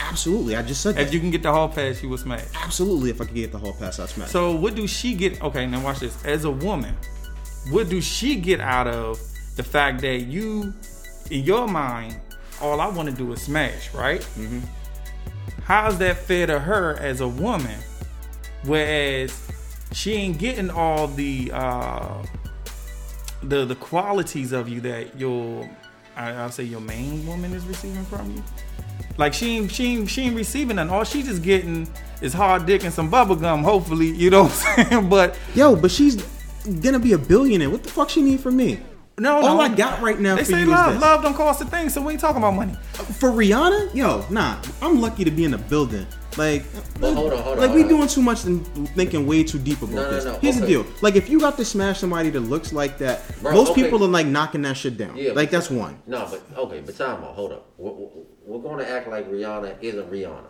absolutely. 0.00 0.56
I 0.56 0.62
just 0.62 0.82
said 0.82 0.96
that. 0.96 1.02
If 1.02 1.14
you 1.14 1.20
can 1.20 1.30
get 1.30 1.42
the 1.42 1.52
hall 1.52 1.68
pass, 1.68 2.02
you 2.02 2.08
would 2.10 2.20
smash. 2.20 2.44
absolutely. 2.62 3.10
If 3.10 3.20
I 3.20 3.24
could 3.24 3.34
get 3.34 3.52
the 3.52 3.58
whole 3.58 3.72
pass, 3.72 3.98
I'd 3.98 4.08
smash. 4.10 4.28
So 4.30 4.54
what 4.54 4.74
do 4.74 4.86
she 4.86 5.14
get? 5.14 5.40
Okay, 5.42 5.66
now 5.66 5.82
watch 5.82 6.00
this. 6.00 6.22
As 6.24 6.44
a 6.44 6.50
woman, 6.50 6.94
what 7.70 7.88
do 7.88 8.00
she 8.02 8.36
get 8.36 8.60
out 8.60 8.86
of 8.86 9.18
the 9.56 9.62
fact 9.62 10.02
that 10.02 10.22
you, 10.26 10.74
in 11.30 11.44
your 11.44 11.66
mind, 11.68 12.20
all 12.60 12.80
I 12.80 12.88
want 12.88 13.08
to 13.08 13.14
do 13.14 13.32
is 13.32 13.42
smash, 13.42 13.94
right? 13.94 14.20
Mm-hmm. 14.20 14.60
How's 15.64 15.96
that 15.98 16.18
fair 16.18 16.46
to 16.46 16.58
her 16.58 16.96
as 16.98 17.20
a 17.20 17.28
woman, 17.28 17.78
whereas 18.64 19.40
she 19.92 20.12
ain't 20.12 20.38
getting 20.38 20.70
all 20.70 21.06
the 21.06 21.50
uh, 21.54 22.22
the 23.42 23.64
the 23.64 23.74
qualities 23.76 24.52
of 24.52 24.68
you 24.68 24.80
that 24.82 25.18
your 25.18 25.68
I, 26.16 26.32
I'll 26.32 26.50
say 26.50 26.64
your 26.64 26.80
main 26.80 27.26
woman 27.26 27.54
is 27.54 27.64
receiving 27.64 28.04
from 28.04 28.30
you? 28.34 28.44
Like 29.16 29.32
she 29.32 29.56
ain't 29.56 29.70
she 29.70 29.86
ain't, 29.86 30.10
she 30.10 30.22
ain't 30.22 30.36
receiving 30.36 30.76
none. 30.76 30.90
All 30.90 31.04
she 31.04 31.22
just 31.22 31.42
getting 31.42 31.88
is 32.20 32.34
hard 32.34 32.66
dick 32.66 32.84
and 32.84 32.92
some 32.92 33.08
bubble 33.08 33.36
gum. 33.36 33.62
Hopefully, 33.62 34.08
you 34.08 34.28
know 34.28 34.44
what 34.44 34.66
I'm 34.66 34.86
saying. 34.86 35.08
But 35.08 35.38
Yo, 35.54 35.76
but 35.76 35.90
she's 35.90 36.16
gonna 36.82 36.98
be 36.98 37.12
a 37.14 37.18
billionaire. 37.18 37.70
What 37.70 37.84
the 37.84 37.90
fuck 37.90 38.10
she 38.10 38.20
need 38.20 38.40
from 38.40 38.56
me? 38.56 38.80
No, 39.18 39.36
All 39.36 39.56
no. 39.56 39.60
I 39.60 39.68
got 39.68 40.00
right 40.02 40.18
now 40.18 40.34
They 40.36 40.44
for 40.44 40.50
say 40.52 40.60
you 40.60 40.66
love, 40.66 40.88
is 40.88 40.94
this. 40.94 41.02
love 41.02 41.22
don't 41.22 41.34
cost 41.34 41.60
a 41.62 41.64
thing. 41.66 41.88
So 41.88 42.02
we 42.02 42.12
ain't 42.12 42.20
talking 42.20 42.38
about 42.38 42.54
money. 42.54 42.74
For 43.18 43.30
Rihanna, 43.30 43.94
yo, 43.94 44.24
nah. 44.30 44.60
I'm 44.82 45.00
lucky 45.00 45.24
to 45.24 45.30
be 45.30 45.44
in 45.44 45.52
the 45.52 45.58
building. 45.58 46.06
Like, 46.36 46.64
But 47.00 47.14
hold 47.14 47.32
on, 47.32 47.38
hold 47.42 47.58
on, 47.58 47.58
like 47.58 47.68
hold 47.70 47.74
we 47.76 47.82
on. 47.84 47.88
doing 47.88 48.08
too 48.08 48.20
much 48.22 48.42
and 48.44 48.66
thinking 48.88 49.24
way 49.24 49.44
too 49.44 49.60
deep 49.60 49.82
about 49.82 49.94
No, 49.94 50.02
no, 50.02 50.10
this. 50.10 50.24
no, 50.24 50.38
Here's 50.40 50.58
the 50.58 50.66
deal: 50.66 50.84
like, 51.00 51.14
if 51.14 51.28
you 51.30 51.38
got 51.38 51.56
to 51.58 51.64
smash 51.64 52.00
somebody 52.00 52.28
that 52.30 52.40
looks 52.40 52.72
like 52.72 52.98
that, 52.98 53.22
Bro, 53.40 53.52
most 53.54 53.70
okay. 53.70 53.84
people 53.84 54.02
are 54.04 54.08
like 54.08 54.26
knocking 54.26 54.62
that 54.62 54.76
shit 54.76 54.96
down. 54.96 55.16
Yeah, 55.16 55.30
like 55.30 55.50
but- 55.50 55.58
that's 55.58 55.70
one. 55.70 55.96
No, 56.08 56.26
but 56.28 56.42
okay, 56.58 56.80
but 56.84 56.96
time 56.98 57.22
out. 57.22 57.34
Hold 57.34 57.52
up. 57.52 57.66
We're, 57.78 57.92
we're 58.46 58.58
going 58.62 58.84
to 58.84 58.90
act 58.90 59.06
like 59.08 59.30
Rihanna 59.30 59.76
isn't 59.80 60.10
Rihanna. 60.10 60.46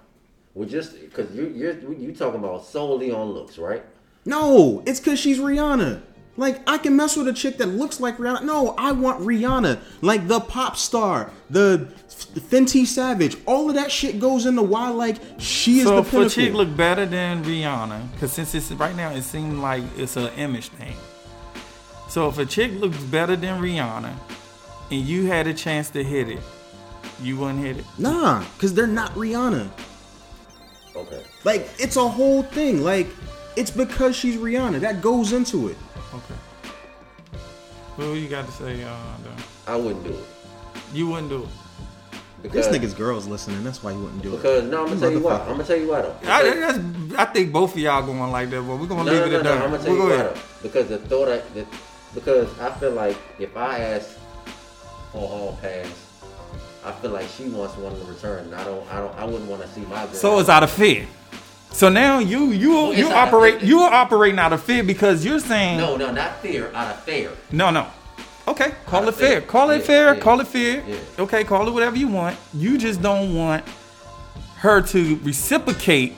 We're 0.55 0.65
just 0.65 0.99
because 1.01 1.31
you 1.35 1.49
you're 1.49 1.75
you 1.93 2.15
talking 2.15 2.41
about 2.41 2.65
solely 2.65 3.11
on 3.13 3.33
looks, 3.33 3.59
right? 3.59 3.85
No, 4.25 4.83
it's 4.87 5.01
because 5.01 5.19
she's 5.19 5.39
Rihanna. 5.39 6.01
Like, 6.37 6.69
I 6.69 6.79
can 6.79 6.97
mess 6.97 7.17
with 7.17 7.29
a 7.29 7.33
chick 7.33 7.59
that 7.59 7.67
looks 7.67 8.01
like 8.01 8.19
Rihanna. 8.19 8.43
No, 8.43 8.75
I 8.77 8.91
want 8.93 9.21
Rihanna. 9.21 9.79
Like, 10.01 10.27
the 10.27 10.41
pop 10.41 10.77
star, 10.77 11.31
the 11.49 11.89
Fenty 12.09 12.87
Savage. 12.87 13.37
All 13.47 13.69
of 13.69 13.77
that 13.77 13.93
shit 13.93 14.19
goes 14.19 14.45
into 14.45 14.63
why, 14.63 14.89
like, 14.91 15.19
she 15.39 15.79
is 15.79 15.85
So 15.85 16.01
the 16.01 16.01
if 16.01 16.13
a 16.15 16.29
chick 16.29 16.53
look 16.53 16.77
better 16.77 17.07
than 17.07 17.45
Rihanna, 17.45 18.13
because 18.13 18.33
since 18.33 18.55
it's 18.55 18.73
right 18.73 18.97
now, 18.97 19.11
it 19.11 19.23
seems 19.23 19.59
like 19.59 19.85
it's 19.97 20.17
an 20.17 20.33
image 20.37 20.69
thing. 20.71 20.97
So 22.09 22.29
if 22.29 22.39
a 22.39 22.47
chick 22.47 22.73
looks 22.73 22.99
better 23.05 23.37
than 23.37 23.63
Rihanna, 23.63 24.13
and 24.91 25.01
you 25.01 25.27
had 25.27 25.47
a 25.47 25.55
chance 25.55 25.89
to 25.91 26.03
hit 26.03 26.29
it, 26.29 26.41
you 27.23 27.37
wouldn't 27.37 27.61
hit 27.65 27.79
it. 27.79 27.85
nah, 27.97 28.43
because 28.55 28.75
they're 28.75 28.87
not 28.89 29.13
Rihanna. 29.15 29.69
Okay. 30.97 31.23
Like, 31.45 31.69
it's 31.79 31.97
a 31.97 32.09
whole 32.09 32.43
thing. 32.43 32.83
Like, 32.83 33.07
it's 33.57 33.71
because 33.71 34.17
she's 34.17 34.37
Rihanna. 34.37 34.81
That 34.81 35.01
goes 35.01 35.33
into 35.33 35.69
it. 35.69 35.77
Okay. 37.99 38.09
What 38.11 38.19
you 38.19 38.29
got 38.29 38.47
to 38.47 38.53
say, 38.53 38.83
uh, 38.83 38.97
though? 39.23 39.73
I 39.73 39.77
wouldn't 39.77 40.05
do 40.05 40.11
it 40.11 40.25
You 40.93 41.09
wouldn't 41.09 41.29
do 41.31 41.43
it. 42.43 42.53
This 42.53 42.69
nigga's 42.69 42.93
girl's 42.93 43.27
listening. 43.27 43.65
That's 43.65 43.83
why 43.83 43.93
you 43.93 44.01
wouldn't 44.01 44.23
do 44.23 44.35
it. 44.35 44.37
because 44.37 44.65
no, 44.65 44.83
I'm 44.83 44.89
gonna 44.89 45.01
tell 45.01 45.11
you 45.13 45.21
why. 45.21 45.39
I'm 45.41 45.47
gonna 45.53 45.65
tell 45.65 45.79
you 45.79 45.89
why 45.91 46.03
though. 46.03 46.15
I, 46.27 46.43
Because- 46.43 46.61
that's- 46.77 46.81
I 47.17 47.25
think 47.33 47.53
both 47.53 47.73
of 47.73 47.79
y'all 47.79 48.03
going 48.05 48.31
like 48.31 48.51
that, 48.51 48.61
but 48.61 48.77
we're 48.79 48.87
gonna 48.87 49.05
no, 49.05 49.13
leave 49.13 49.21
no, 49.21 49.27
it 49.27 49.31
no, 49.31 49.39
at 49.39 49.45
no, 49.45 49.55
that. 49.55 49.63
I'm 49.65 49.71
gonna 49.71 49.83
tell 49.83 49.93
We'll 49.95 50.03
you 50.03 50.09
go 50.11 50.17
why 50.17 50.23
though. 50.35 50.41
Because 50.63 50.89
the 50.89 50.99
thought 50.99 51.29
I, 51.31 51.37
the, 51.55 51.67
because 52.15 52.59
I 52.61 52.71
feel 52.73 52.91
like 52.91 53.17
if 53.39 53.57
I 53.57 53.79
ask 53.79 54.11
for 55.13 55.19
all 55.19 55.29
hall 55.29 55.59
pass, 55.63 55.87
I 56.85 56.93
feel 56.93 57.13
like 57.13 57.29
she 57.29 57.45
wants 57.49 57.77
one 57.79 57.95
in 57.95 58.07
return. 58.07 58.53
I 58.53 58.63
don't, 58.65 58.93
I 58.93 58.99
don't, 59.01 59.19
I 59.19 59.25
wouldn't 59.25 59.49
want 59.49 59.63
to 59.63 59.69
see 59.69 59.81
my 59.83 60.05
girl. 60.05 60.13
So 60.15 60.39
it's 60.39 60.51
out 60.51 60.63
of 60.63 60.71
fear. 60.71 61.07
So 61.75 61.89
now 61.89 62.21
you 62.21 62.53
you 62.53 62.71
Well, 62.73 62.95
you 62.95 63.09
operate 63.09 63.61
you 63.63 63.81
are 63.81 63.93
operating 63.93 64.39
out 64.39 64.53
of 64.53 64.63
fear 64.63 64.85
because 64.85 65.25
you're 65.25 65.41
saying 65.41 65.79
no, 65.79 65.97
no, 65.97 66.13
not 66.13 66.41
fear, 66.41 66.71
out 66.73 66.95
of 66.95 67.03
fear. 67.03 67.33
No, 67.51 67.71
no. 67.71 67.89
Okay, 68.47 68.73
call 68.87 69.03
Out 69.03 69.09
it 69.09 69.15
fair. 69.17 69.29
fear. 69.29 69.41
Call 69.41 69.71
it 69.71 69.79
Yeah, 69.81 69.85
fair. 69.85 70.15
yeah, 70.15 70.21
Call 70.21 70.41
it 70.41 70.47
fair. 70.47 70.85
yeah. 70.87 70.97
Okay, 71.19 71.43
call 71.43 71.67
it 71.67 71.73
whatever 71.73 71.97
you 71.97 72.07
want. 72.07 72.37
You 72.53 72.79
just 72.79 73.03
don't 73.03 73.35
want 73.35 73.65
her 74.59 74.83
to 74.83 75.17
reciprocate 75.25 76.13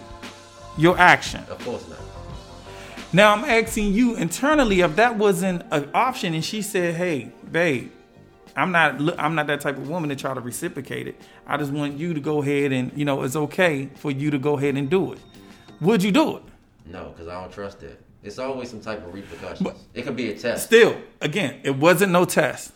your 0.77 0.99
action. 0.99 1.43
Of 1.49 1.65
course 1.65 1.89
not. 1.89 2.01
Now 3.15 3.33
I'm 3.33 3.45
asking 3.45 3.95
you 3.95 4.15
internally 4.17 4.81
if 4.83 4.97
that 4.97 5.17
wasn't 5.17 5.63
an 5.71 5.89
option, 5.95 6.35
and 6.35 6.45
she 6.45 6.61
said, 6.61 6.97
"Hey, 6.97 7.31
babe, 7.51 7.91
I'm 8.57 8.73
not 8.73 9.01
I'm 9.19 9.35
not 9.35 9.47
that 9.47 9.63
type 9.63 9.79
of 9.79 9.89
woman 9.89 10.11
to 10.11 10.17
try 10.17 10.35
to 10.35 10.41
reciprocate 10.41 11.07
it. 11.09 11.19
I 11.47 11.57
just 11.57 11.73
want 11.73 11.97
you 11.97 12.13
to 12.13 12.21
go 12.21 12.43
ahead 12.43 12.73
and 12.73 12.93
you 12.95 13.07
know 13.07 13.23
it's 13.23 13.37
okay 13.37 13.89
for 13.95 14.11
you 14.11 14.31
to 14.33 14.39
go 14.39 14.59
ahead 14.59 14.77
and 14.77 14.91
do 14.91 15.13
it. 15.15 15.19
Would 15.81 16.03
you 16.03 16.13
do 16.13 16.39
it? 16.39 16.43
No, 16.87 17.11
because 17.11 17.29
I 17.29 17.41
don't 17.41 17.53
trust 17.53 17.83
it. 17.83 18.01
It's 18.23 18.39
always 18.39 18.71
some 18.71 18.81
type 18.81 19.07
of 19.07 19.15
repercussions. 19.15 19.85
it 19.95 20.03
could 20.03 20.17
be 20.17 20.31
a 20.31 20.39
test. 20.39 20.67
Still, 20.67 20.97
again, 21.21 21.61
it 21.63 21.77
wasn't 21.77 22.13
no 22.13 22.25
test. 22.25 22.73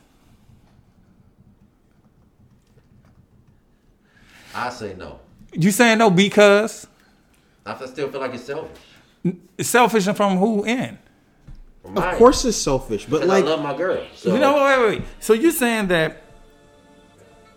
I 4.54 4.70
say 4.70 4.94
no. 4.94 5.20
You 5.52 5.70
saying 5.70 5.98
no 5.98 6.10
because 6.10 6.86
I 7.66 7.74
still 7.86 8.10
feel 8.10 8.20
like 8.20 8.34
it's 8.34 8.44
selfish. 8.44 8.78
it's 9.58 9.68
selfish 9.68 10.06
and 10.06 10.16
from 10.16 10.38
who 10.38 10.64
in? 10.64 10.98
From 11.82 11.96
Of 11.96 12.04
my 12.04 12.14
course 12.16 12.44
it's 12.44 12.56
selfish, 12.56 13.06
but 13.06 13.22
because 13.22 13.28
like, 13.28 13.44
I 13.44 13.48
love 13.48 13.62
my 13.62 13.76
girl. 13.76 14.04
So 14.14 14.34
You 14.34 14.40
know, 14.40 14.54
wait, 14.64 14.78
wait, 14.78 14.98
wait. 14.98 15.08
So 15.20 15.32
you're 15.32 15.52
saying 15.52 15.88
that 15.88 16.22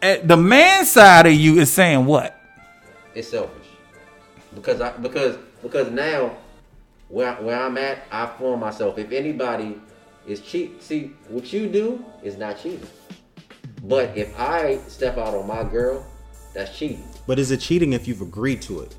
at 0.01 0.27
the 0.27 0.37
man 0.37 0.85
side 0.85 1.25
of 1.27 1.33
you 1.33 1.59
is 1.59 1.71
saying 1.71 2.05
what? 2.05 2.39
it's 3.15 3.29
selfish 3.29 3.62
because 4.55 4.81
I 4.81 4.91
because 4.97 5.37
because 5.61 5.91
now 5.91 6.35
where 7.09 7.33
where 7.35 7.59
I'm 7.61 7.77
at, 7.77 8.03
I 8.11 8.25
form 8.37 8.59
myself. 8.59 8.97
If 8.97 9.11
anybody 9.11 9.79
is 10.27 10.41
cheat, 10.41 10.81
see 10.81 11.11
what 11.27 11.51
you 11.51 11.67
do 11.67 12.03
is 12.23 12.37
not 12.37 12.57
cheating. 12.61 12.87
But 13.83 14.17
if 14.17 14.37
I 14.39 14.77
step 14.87 15.17
out 15.17 15.33
on 15.33 15.45
my 15.47 15.63
girl, 15.63 16.05
that's 16.53 16.77
cheating. 16.77 17.03
but 17.27 17.37
is 17.39 17.51
it 17.51 17.59
cheating 17.59 17.93
if 17.93 18.07
you've 18.07 18.21
agreed 18.21 18.61
to 18.63 18.81
it? 18.81 18.95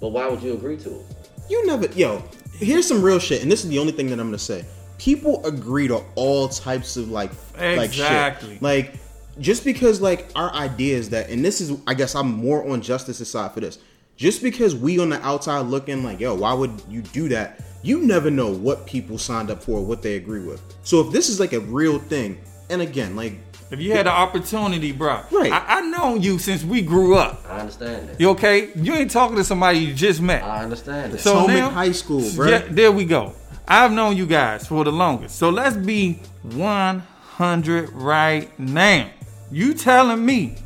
But 0.00 0.08
why 0.08 0.26
would 0.28 0.42
you 0.42 0.54
agree 0.54 0.78
to 0.78 1.00
it? 1.00 1.06
You 1.50 1.66
never, 1.66 1.86
yo. 1.86 2.22
Here's 2.54 2.86
some 2.86 3.02
real 3.02 3.18
shit, 3.18 3.42
and 3.42 3.50
this 3.50 3.64
is 3.64 3.70
the 3.70 3.78
only 3.78 3.92
thing 3.92 4.06
that 4.08 4.18
I'm 4.20 4.26
gonna 4.28 4.38
say. 4.38 4.64
People 4.98 5.44
agree 5.46 5.88
to 5.88 6.02
all 6.14 6.48
types 6.48 6.96
of 6.96 7.10
like, 7.10 7.30
like 7.58 7.88
Exactly. 7.90 8.54
shit. 8.54 8.62
Like 8.62 8.94
just 9.38 9.64
because 9.64 10.00
like 10.00 10.30
our 10.34 10.52
idea 10.52 10.96
is 10.96 11.10
that 11.10 11.30
and 11.30 11.42
this 11.44 11.60
is 11.60 11.72
I 11.86 11.94
guess 11.94 12.14
I'm 12.14 12.30
more 12.32 12.68
on 12.70 12.82
justice's 12.82 13.30
side 13.30 13.52
for 13.52 13.60
this. 13.60 13.78
Just 14.20 14.42
because 14.42 14.76
we 14.76 14.98
on 14.98 15.08
the 15.08 15.26
outside 15.26 15.60
looking 15.60 16.04
like, 16.04 16.20
yo, 16.20 16.34
why 16.34 16.52
would 16.52 16.82
you 16.90 17.00
do 17.00 17.30
that? 17.30 17.58
You 17.82 18.02
never 18.02 18.30
know 18.30 18.52
what 18.52 18.84
people 18.84 19.16
signed 19.16 19.50
up 19.50 19.62
for, 19.62 19.82
what 19.82 20.02
they 20.02 20.16
agree 20.16 20.44
with. 20.44 20.62
So 20.82 21.00
if 21.00 21.10
this 21.10 21.30
is 21.30 21.40
like 21.40 21.54
a 21.54 21.60
real 21.60 21.98
thing, 21.98 22.38
and 22.68 22.82
again, 22.82 23.16
like 23.16 23.38
If 23.70 23.80
you 23.80 23.92
had 23.92 24.04
the 24.04 24.10
opportunity, 24.10 24.92
bro. 24.92 25.22
Right. 25.30 25.50
I, 25.50 25.78
I 25.78 25.80
known 25.80 26.20
you 26.20 26.38
since 26.38 26.62
we 26.62 26.82
grew 26.82 27.16
up. 27.16 27.42
I 27.48 27.60
understand 27.60 28.10
that. 28.10 28.20
You 28.20 28.28
okay? 28.32 28.68
You 28.74 28.92
ain't 28.92 29.10
talking 29.10 29.36
to 29.36 29.44
somebody 29.44 29.78
you 29.78 29.94
just 29.94 30.20
met. 30.20 30.44
I 30.44 30.64
understand 30.64 31.14
that. 31.14 31.20
So 31.20 31.32
Potomac 31.36 31.56
now- 31.56 31.70
High 31.70 31.92
School, 31.92 32.30
bro. 32.36 32.48
Yeah, 32.48 32.66
there 32.68 32.92
we 32.92 33.06
go. 33.06 33.32
I've 33.66 33.90
known 33.90 34.18
you 34.18 34.26
guys 34.26 34.66
for 34.66 34.84
the 34.84 34.92
longest. 34.92 35.36
So 35.36 35.48
let's 35.48 35.78
be 35.78 36.20
100 36.42 37.88
right 37.92 38.58
now. 38.58 39.08
You 39.50 39.72
telling 39.72 40.26
me 40.26 40.56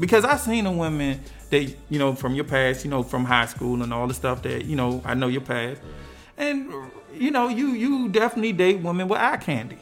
because 0.00 0.24
I 0.24 0.36
seen 0.36 0.64
the 0.64 0.72
women 0.72 1.20
that 1.50 1.74
you 1.90 1.98
know 1.98 2.14
from 2.14 2.34
your 2.34 2.44
past, 2.44 2.84
you 2.84 2.90
know, 2.90 3.02
from 3.02 3.24
high 3.24 3.46
school 3.46 3.82
and 3.82 3.92
all 3.92 4.06
the 4.06 4.14
stuff 4.14 4.42
that 4.42 4.64
you 4.64 4.76
know. 4.76 5.02
I 5.04 5.14
know 5.14 5.28
your 5.28 5.40
past, 5.40 5.80
and 6.36 6.72
you 7.14 7.30
know, 7.30 7.48
you 7.48 7.68
you 7.68 8.08
definitely 8.08 8.52
date 8.52 8.80
women 8.80 9.08
with 9.08 9.20
eye 9.20 9.36
candy. 9.36 9.78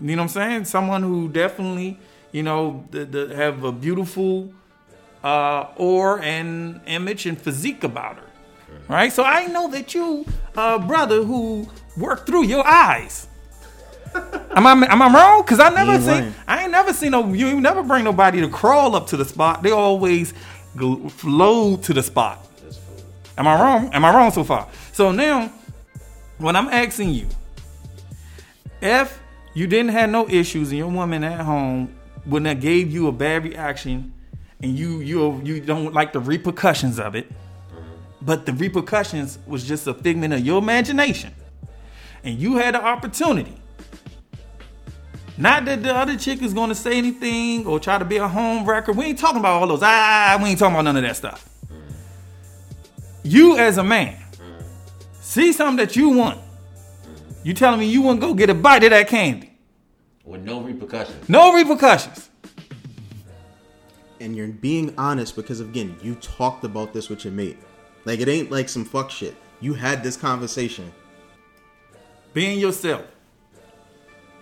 You 0.00 0.16
know 0.16 0.22
what 0.22 0.22
I'm 0.22 0.28
saying? 0.28 0.64
Someone 0.66 1.02
who 1.02 1.28
definitely, 1.28 1.98
you 2.32 2.42
know, 2.42 2.84
the, 2.90 3.04
the, 3.06 3.34
have 3.34 3.64
a 3.64 3.72
beautiful 3.72 4.52
uh, 5.24 5.68
aura 5.76 6.22
and 6.22 6.80
image 6.86 7.26
and 7.26 7.40
physique 7.40 7.82
about 7.82 8.16
her. 8.16 8.22
Right? 8.88 9.12
So 9.12 9.24
I 9.24 9.46
know 9.46 9.70
that 9.70 9.94
you, 9.94 10.26
uh, 10.54 10.78
brother, 10.78 11.22
who 11.22 11.68
worked 11.96 12.26
through 12.26 12.44
your 12.44 12.66
eyes. 12.66 13.28
am 14.14 14.66
I 14.66 14.72
am 14.72 15.02
I 15.02 15.12
wrong? 15.12 15.44
Cause 15.44 15.60
I 15.60 15.68
never 15.70 15.98
seen 15.98 16.06
lying. 16.06 16.34
I 16.46 16.62
ain't 16.62 16.70
never 16.70 16.92
seen 16.92 17.10
no 17.10 17.32
you 17.32 17.60
never 17.60 17.82
bring 17.82 18.04
nobody 18.04 18.40
to 18.40 18.48
crawl 18.48 18.94
up 18.94 19.08
to 19.08 19.16
the 19.16 19.24
spot. 19.24 19.62
They 19.62 19.72
always 19.72 20.32
go, 20.76 21.08
flow 21.08 21.76
to 21.76 21.92
the 21.92 22.02
spot. 22.02 22.46
Am 23.38 23.46
I 23.46 23.60
wrong? 23.60 23.92
Am 23.92 24.04
I 24.04 24.14
wrong 24.14 24.30
so 24.30 24.44
far? 24.44 24.68
So 24.92 25.12
now, 25.12 25.52
when 26.38 26.56
I'm 26.56 26.68
asking 26.68 27.10
you, 27.10 27.28
if 28.80 29.18
you 29.54 29.66
didn't 29.66 29.90
have 29.90 30.10
no 30.10 30.28
issues 30.28 30.70
and 30.70 30.78
your 30.78 30.88
woman 30.88 31.24
at 31.24 31.40
home 31.40 31.94
wouldn't 32.26 32.46
have 32.46 32.60
gave 32.60 32.90
you 32.90 33.08
a 33.08 33.12
bad 33.12 33.44
reaction, 33.44 34.12
and 34.62 34.78
you 34.78 35.00
you 35.00 35.40
you 35.42 35.60
don't 35.60 35.92
like 35.92 36.12
the 36.12 36.20
repercussions 36.20 36.98
of 36.98 37.14
it, 37.14 37.30
but 38.22 38.46
the 38.46 38.52
repercussions 38.52 39.38
was 39.46 39.64
just 39.64 39.86
a 39.86 39.94
figment 39.94 40.32
of 40.32 40.40
your 40.40 40.58
imagination, 40.58 41.34
and 42.24 42.38
you 42.38 42.56
had 42.56 42.74
the 42.74 42.82
opportunity. 42.82 43.60
Not 45.38 45.66
that 45.66 45.82
the 45.82 45.94
other 45.94 46.16
chick 46.16 46.42
is 46.42 46.54
going 46.54 46.70
to 46.70 46.74
say 46.74 46.96
anything 46.96 47.66
or 47.66 47.78
try 47.78 47.98
to 47.98 48.04
be 48.04 48.16
a 48.16 48.28
home 48.28 48.64
wrecker. 48.64 48.92
We 48.92 49.06
ain't 49.06 49.18
talking 49.18 49.40
about 49.40 49.60
all 49.60 49.68
those. 49.68 49.80
Ah, 49.82 50.38
we 50.42 50.50
ain't 50.50 50.58
talking 50.58 50.74
about 50.74 50.82
none 50.82 50.96
of 50.96 51.02
that 51.02 51.16
stuff 51.16 51.48
you 53.26 53.58
as 53.58 53.76
a 53.76 53.84
man 53.84 54.16
see 55.20 55.52
something 55.52 55.76
that 55.84 55.96
you 55.96 56.10
want. 56.10 56.40
You 57.42 57.54
telling 57.54 57.80
me 57.80 57.86
you 57.86 58.02
wouldn't 58.02 58.20
go 58.20 58.34
get 58.34 58.50
a 58.50 58.54
bite 58.54 58.84
of 58.84 58.90
that 58.90 59.08
candy? 59.08 59.58
With 60.24 60.42
no 60.42 60.60
repercussions. 60.60 61.28
No 61.28 61.52
repercussions. 61.52 62.30
and 64.20 64.36
you're 64.36 64.48
being 64.48 64.94
honest 64.96 65.36
because 65.36 65.60
again, 65.60 65.96
you 66.02 66.14
talked 66.16 66.64
about 66.64 66.92
this 66.92 67.08
with 67.08 67.24
your 67.24 67.32
mate. 67.32 67.58
Like 68.04 68.20
it 68.20 68.28
ain't 68.28 68.50
like 68.50 68.68
some 68.68 68.84
fuck 68.84 69.10
shit. 69.10 69.36
You 69.60 69.74
had 69.74 70.02
this 70.02 70.16
conversation. 70.16 70.92
Being 72.32 72.58
yourself. 72.58 73.04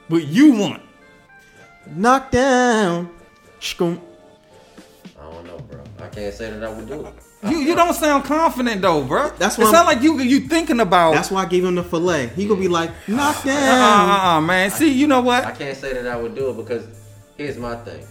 What 0.09 0.27
you 0.27 0.53
want. 0.53 0.83
Knock 1.95 2.31
down. 2.31 3.11
Shkoom. 3.61 4.01
I 5.19 5.31
don't 5.31 5.47
know, 5.47 5.59
bro. 5.59 5.83
I 5.99 6.09
can't 6.09 6.35
say 6.35 6.51
that 6.51 6.63
I 6.63 6.73
would 6.73 6.87
do 6.89 7.07
it. 7.07 7.15
You 7.45 7.59
you 7.59 7.75
don't 7.75 7.93
sound 7.95 8.25
confident 8.25 8.81
though, 8.81 9.05
bro. 9.05 9.31
That's 9.39 9.59
it 9.59 9.63
why 9.63 9.71
sound 9.71 9.87
I'm- 9.89 9.97
like 9.97 10.03
you 10.03 10.19
you 10.21 10.41
thinking 10.49 10.81
about. 10.81 11.13
That's 11.15 11.31
why 11.31 11.43
I 11.43 11.47
gave 11.47 11.65
him 11.65 11.75
the 11.75 11.83
fillet. 11.83 12.29
He 12.29 12.47
gonna 12.47 12.61
be 12.61 12.69
like, 12.69 12.91
knock 13.07 13.37
uh, 13.45 13.51
uh, 13.51 13.55
down. 13.55 14.09
uh, 14.11 14.23
uh, 14.37 14.41
man. 14.41 14.71
See, 14.71 14.91
you 14.91 15.07
know 15.07 15.21
what? 15.21 15.45
I 15.45 15.53
can't 15.53 15.77
say 15.77 15.93
that 15.93 16.07
I 16.07 16.17
would 16.17 16.35
do 16.35 16.51
it 16.51 16.57
because 16.57 16.87
here's 17.37 17.59
my 17.59 17.77
thing. 17.77 18.05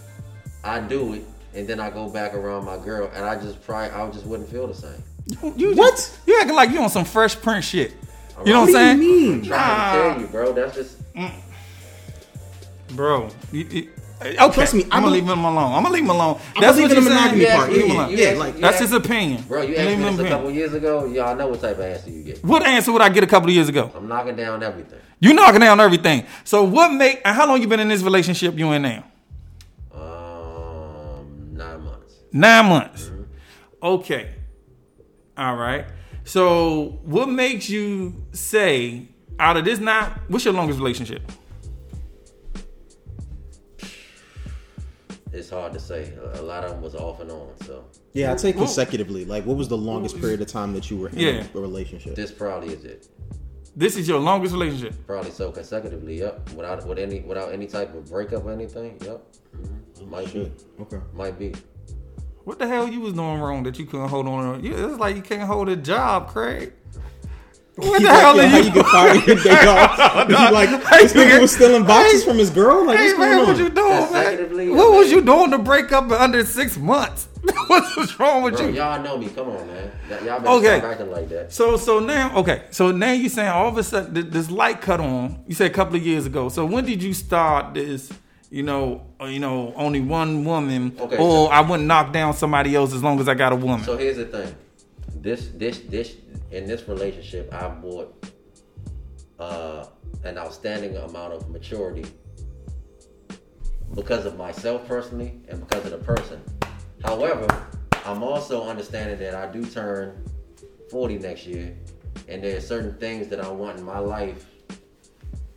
I 0.62 0.78
do 0.80 1.14
it 1.14 1.24
and 1.52 1.66
then 1.68 1.78
I 1.80 1.90
go 1.90 2.08
back 2.08 2.34
around 2.34 2.64
my 2.64 2.78
girl 2.78 3.10
and 3.14 3.24
I 3.24 3.34
just 3.40 3.60
probably 3.64 3.90
I 3.90 4.08
just 4.10 4.24
wouldn't 4.26 4.48
feel 4.48 4.66
the 4.68 4.74
same. 4.74 5.02
You, 5.26 5.54
you 5.56 5.74
What? 5.74 5.92
Just, 5.94 6.18
you 6.26 6.38
acting 6.40 6.54
like 6.56 6.70
you 6.70 6.80
on 6.80 6.90
some 6.90 7.04
Fresh 7.04 7.40
Prince 7.40 7.64
shit. 7.64 7.92
You 8.44 8.52
know 8.52 8.60
what 8.62 8.68
I'm 8.68 8.74
saying? 8.74 9.02
you 9.02 9.08
mean? 9.20 9.32
I'm 9.34 9.44
trying 9.44 9.96
to 9.96 10.12
tell 10.12 10.20
you, 10.20 10.26
bro. 10.28 10.52
That's 10.52 10.74
just 10.76 10.96
bro. 12.94 13.28
You, 13.52 13.64
you, 13.64 13.90
okay, 14.22 14.36
Trust 14.54 14.74
me, 14.74 14.84
I 14.90 14.96
I'm 14.96 15.02
gonna 15.02 15.14
leave 15.14 15.24
him 15.24 15.44
alone. 15.44 15.72
I'm 15.72 15.82
gonna 15.82 15.90
leave 15.94 16.04
him 16.04 16.10
alone. 16.10 16.40
I'm 16.56 16.62
That's 16.62 16.76
believing 16.76 17.04
what 17.04 17.04
the 17.04 17.10
you're 17.10 17.20
monogamy 17.20 17.44
part. 17.46 17.70
asked 17.70 17.70
me- 17.72 17.88
Yeah, 17.94 18.08
yeah, 18.08 18.28
asked- 18.30 18.38
like 18.38 18.56
That's 18.58 18.78
his 18.78 18.92
opinion. 18.92 19.42
Bro, 19.48 19.62
you 19.62 19.76
asked 19.76 19.86
me 19.86 19.94
him 19.94 20.16
this 20.16 20.26
a 20.26 20.28
couple 20.28 20.50
years 20.50 20.74
ago. 20.74 21.06
Y'all 21.06 21.36
know 21.36 21.48
what 21.48 21.60
type 21.60 21.76
of 21.78 21.84
answer 21.84 22.10
you 22.10 22.22
get. 22.22 22.44
What 22.44 22.62
answer 22.66 22.92
would 22.92 23.02
I 23.02 23.08
get 23.08 23.24
a 23.24 23.26
couple 23.26 23.48
of 23.48 23.54
years 23.54 23.68
ago? 23.68 23.90
I'm 23.94 24.08
knocking 24.08 24.36
down 24.36 24.62
everything. 24.62 24.98
You 25.20 25.32
knocking 25.34 25.60
down 25.60 25.80
everything. 25.80 26.26
So 26.44 26.64
what 26.64 26.92
make 26.92 27.20
and 27.24 27.34
how 27.36 27.46
long 27.46 27.60
you 27.60 27.68
been 27.68 27.80
in 27.80 27.88
this 27.88 28.02
relationship 28.02 28.58
you 28.58 28.72
in 28.72 28.82
now? 28.82 29.04
Um, 29.92 31.54
nine 31.56 31.80
months. 31.82 32.14
Nine 32.32 32.66
months. 32.66 33.10
Okay. 33.82 34.30
All 35.36 35.56
right. 35.56 35.86
So 36.24 36.98
what 37.04 37.28
makes 37.28 37.68
you 37.68 38.24
say 38.32 39.08
out 39.38 39.56
of 39.56 39.64
this 39.64 39.78
nine? 39.78 40.10
What's 40.28 40.44
your 40.44 40.54
longest 40.54 40.78
relationship? 40.78 41.30
It's 45.34 45.50
hard 45.50 45.72
to 45.72 45.80
say. 45.80 46.12
A- 46.34 46.40
A 46.40 46.42
lot 46.42 46.64
of 46.64 46.70
them 46.70 46.80
was 46.82 46.94
off 46.94 47.20
and 47.20 47.30
on. 47.30 47.48
So 47.66 47.84
Yeah, 48.12 48.30
I'd 48.32 48.40
say 48.40 48.52
consecutively. 48.52 49.24
Like, 49.24 49.44
what 49.46 49.56
was 49.56 49.68
the 49.68 49.76
longest 49.76 50.20
period 50.20 50.40
of 50.40 50.46
time 50.48 50.72
that 50.74 50.90
you 50.90 50.96
were 50.96 51.08
in 51.08 51.18
Yeah. 51.18 51.46
a 51.54 51.58
relationship? 51.58 52.14
this 52.14 52.30
probably 52.32 52.72
is 52.74 52.84
it. 52.84 53.08
This 53.76 53.96
is 53.96 54.06
your 54.06 54.20
longest 54.20 54.52
relationship. 54.52 54.94
Probably 55.06 55.32
so 55.32 55.50
consecutively. 55.50 56.18
Yep. 56.20 56.50
Without 56.54 56.86
with 56.86 56.98
any 56.98 57.20
without 57.20 57.52
any 57.52 57.66
type 57.66 57.92
of 57.94 58.08
breakup 58.08 58.44
or 58.44 58.52
anything. 58.52 58.98
Yep. 59.04 59.26
Mhm. 59.56 60.08
Might 60.08 60.32
be. 60.32 60.52
Okay. 60.80 61.00
Might 61.12 61.38
be. 61.38 61.52
What 62.44 62.58
the 62.58 62.68
hell 62.68 62.86
you 62.86 63.00
was 63.00 63.14
doing 63.14 63.40
wrong 63.40 63.62
that 63.64 63.78
you 63.78 63.86
couldn't 63.86 64.08
hold 64.08 64.26
on? 64.28 64.62
You- 64.62 64.74
It's 64.74 64.98
like 64.98 65.16
you 65.16 65.22
can't 65.22 65.42
hold 65.42 65.68
a 65.68 65.76
job, 65.76 66.28
Craig. 66.28 66.72
What 67.76 68.02
the 68.02 68.08
hell 68.08 68.36
yo, 68.36 68.42
are 68.42 68.46
how 68.46 68.56
you? 68.58 68.64
you 68.68 68.72
get 68.72 68.86
fired 68.86 69.26
your 69.26 69.36
day 69.36 69.66
off? 69.66 70.28
You 70.28 70.34
like 70.52 70.70
this 70.70 71.12
nigga 71.12 71.40
was 71.40 71.52
stealing 71.52 71.84
boxes 71.84 72.24
from 72.24 72.38
his 72.38 72.50
girl? 72.50 72.86
Like, 72.86 72.98
Hey 72.98 73.06
what's 73.08 73.18
man, 73.18 73.36
going 73.38 73.48
what 73.48 73.58
you 73.58 73.68
doing, 73.70 73.98
Consecutively, 74.06 74.66
man? 74.66 74.76
What 74.76 74.92
was 74.92 75.10
you 75.10 75.22
doing 75.22 75.50
to 75.50 75.58
break 75.58 75.90
up 75.90 76.04
in 76.04 76.12
under 76.12 76.44
six 76.46 76.76
months? 76.78 77.28
What's 77.66 78.18
wrong 78.18 78.42
with 78.42 78.54
Bro, 78.56 78.68
you? 78.68 78.74
y'all 78.76 79.02
know 79.02 79.18
me. 79.18 79.28
Come 79.28 79.50
on, 79.50 79.66
man. 79.66 79.90
Y- 80.08 80.16
Y'all 80.24 80.38
better 80.40 80.48
Okay. 80.48 80.80
acting 80.86 81.10
like 81.10 81.28
that. 81.28 81.52
So 81.52 81.76
so 81.76 81.98
now 81.98 82.34
okay, 82.38 82.62
so 82.70 82.90
now 82.90 83.12
you 83.12 83.28
saying 83.28 83.48
all 83.50 83.68
of 83.68 83.76
a 83.76 83.82
sudden 83.82 84.30
this 84.30 84.50
light 84.50 84.80
cut 84.80 84.98
on. 85.00 85.44
You 85.46 85.54
said 85.54 85.70
a 85.70 85.74
couple 85.74 85.96
of 85.96 86.06
years 86.06 86.24
ago. 86.24 86.48
So 86.48 86.64
when 86.64 86.86
did 86.86 87.02
you 87.02 87.12
start 87.12 87.74
this? 87.74 88.10
You 88.50 88.62
know, 88.62 89.02
uh, 89.20 89.24
you 89.26 89.40
know, 89.40 89.74
only 89.76 90.00
one 90.00 90.44
woman, 90.44 90.96
Okay, 90.98 91.16
or 91.16 91.48
so- 91.48 91.52
I 91.52 91.60
wouldn't 91.60 91.86
knock 91.88 92.12
down 92.12 92.32
somebody 92.34 92.74
else 92.76 92.94
as 92.94 93.02
long 93.02 93.18
as 93.20 93.28
I 93.28 93.34
got 93.34 93.52
a 93.52 93.56
woman. 93.56 93.84
So 93.84 93.96
here's 93.98 94.16
the 94.16 94.24
thing. 94.26 94.54
This 95.24 95.48
this 95.54 95.78
this 95.88 96.16
in 96.50 96.66
this 96.66 96.86
relationship 96.86 97.48
I 97.52 97.68
bought 97.68 98.26
uh 99.38 99.86
an 100.22 100.36
outstanding 100.36 100.98
amount 100.98 101.32
of 101.32 101.48
maturity 101.48 102.04
because 103.94 104.26
of 104.26 104.36
myself 104.36 104.86
personally 104.86 105.40
and 105.48 105.66
because 105.66 105.86
of 105.86 105.92
the 105.92 106.04
person. 106.14 106.42
However, 107.02 107.46
I'm 108.04 108.22
also 108.22 108.68
understanding 108.68 109.18
that 109.20 109.34
I 109.34 109.50
do 109.50 109.64
turn 109.64 110.22
40 110.90 111.18
next 111.20 111.46
year 111.46 111.74
and 112.28 112.44
there 112.44 112.58
are 112.58 112.60
certain 112.60 112.98
things 112.98 113.28
that 113.28 113.40
I 113.40 113.48
want 113.48 113.78
in 113.78 113.84
my 113.84 114.00
life 114.00 114.44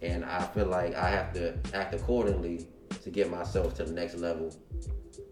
and 0.02 0.24
I 0.24 0.46
feel 0.46 0.68
like 0.68 0.96
I 0.96 1.10
have 1.10 1.34
to 1.34 1.58
act 1.74 1.94
accordingly 1.94 2.68
to 3.04 3.10
get 3.10 3.30
myself 3.30 3.76
to 3.76 3.84
the 3.84 3.92
next 3.92 4.16
level 4.16 4.56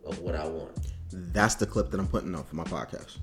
of 0.05 0.19
what 0.19 0.35
I 0.35 0.45
want. 0.45 0.77
That's 1.13 1.55
the 1.55 1.65
clip 1.65 1.89
that 1.91 2.01
I'm 2.01 2.07
putting 2.07 2.35
on 2.35 2.43
for 2.43 2.57
my 2.57 2.65
podcast. 2.65 3.19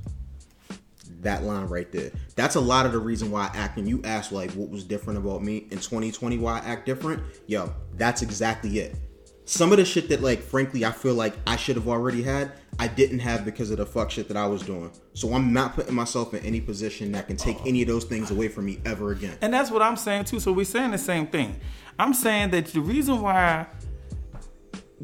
That 1.20 1.44
line 1.44 1.66
right 1.66 1.90
there. 1.92 2.10
That's 2.34 2.56
a 2.56 2.60
lot 2.60 2.86
of 2.86 2.92
the 2.92 2.98
reason 2.98 3.30
why 3.30 3.50
I 3.52 3.56
act. 3.56 3.78
And 3.78 3.88
you 3.88 4.00
asked 4.04 4.32
like, 4.32 4.50
what 4.52 4.70
was 4.70 4.84
different 4.84 5.18
about 5.18 5.42
me 5.42 5.58
in 5.70 5.78
2020? 5.78 6.38
Why 6.38 6.58
I 6.58 6.64
act 6.64 6.86
different? 6.86 7.22
Yo, 7.46 7.72
that's 7.94 8.22
exactly 8.22 8.78
it. 8.78 8.96
Some 9.44 9.72
of 9.72 9.78
the 9.78 9.84
shit 9.84 10.08
that 10.08 10.22
like, 10.22 10.40
frankly, 10.40 10.84
I 10.84 10.92
feel 10.92 11.14
like 11.14 11.34
I 11.46 11.56
should 11.56 11.76
have 11.76 11.88
already 11.88 12.22
had, 12.22 12.52
I 12.78 12.88
didn't 12.88 13.18
have 13.18 13.44
because 13.44 13.70
of 13.70 13.78
the 13.78 13.86
fuck 13.86 14.10
shit 14.10 14.28
that 14.28 14.36
I 14.36 14.46
was 14.46 14.62
doing. 14.62 14.90
So 15.14 15.34
I'm 15.34 15.52
not 15.52 15.74
putting 15.74 15.94
myself 15.94 16.32
in 16.32 16.44
any 16.44 16.60
position 16.60 17.12
that 17.12 17.26
can 17.26 17.36
take 17.36 17.58
any 17.66 17.82
of 17.82 17.88
those 17.88 18.04
things 18.04 18.30
away 18.30 18.48
from 18.48 18.66
me 18.66 18.80
ever 18.84 19.12
again. 19.12 19.36
And 19.42 19.52
that's 19.52 19.70
what 19.70 19.82
I'm 19.82 19.96
saying 19.96 20.24
too. 20.24 20.40
So 20.40 20.52
we're 20.52 20.64
saying 20.64 20.92
the 20.92 20.98
same 20.98 21.26
thing. 21.26 21.60
I'm 21.98 22.14
saying 22.14 22.50
that 22.50 22.66
the 22.66 22.80
reason 22.80 23.20
why 23.20 23.66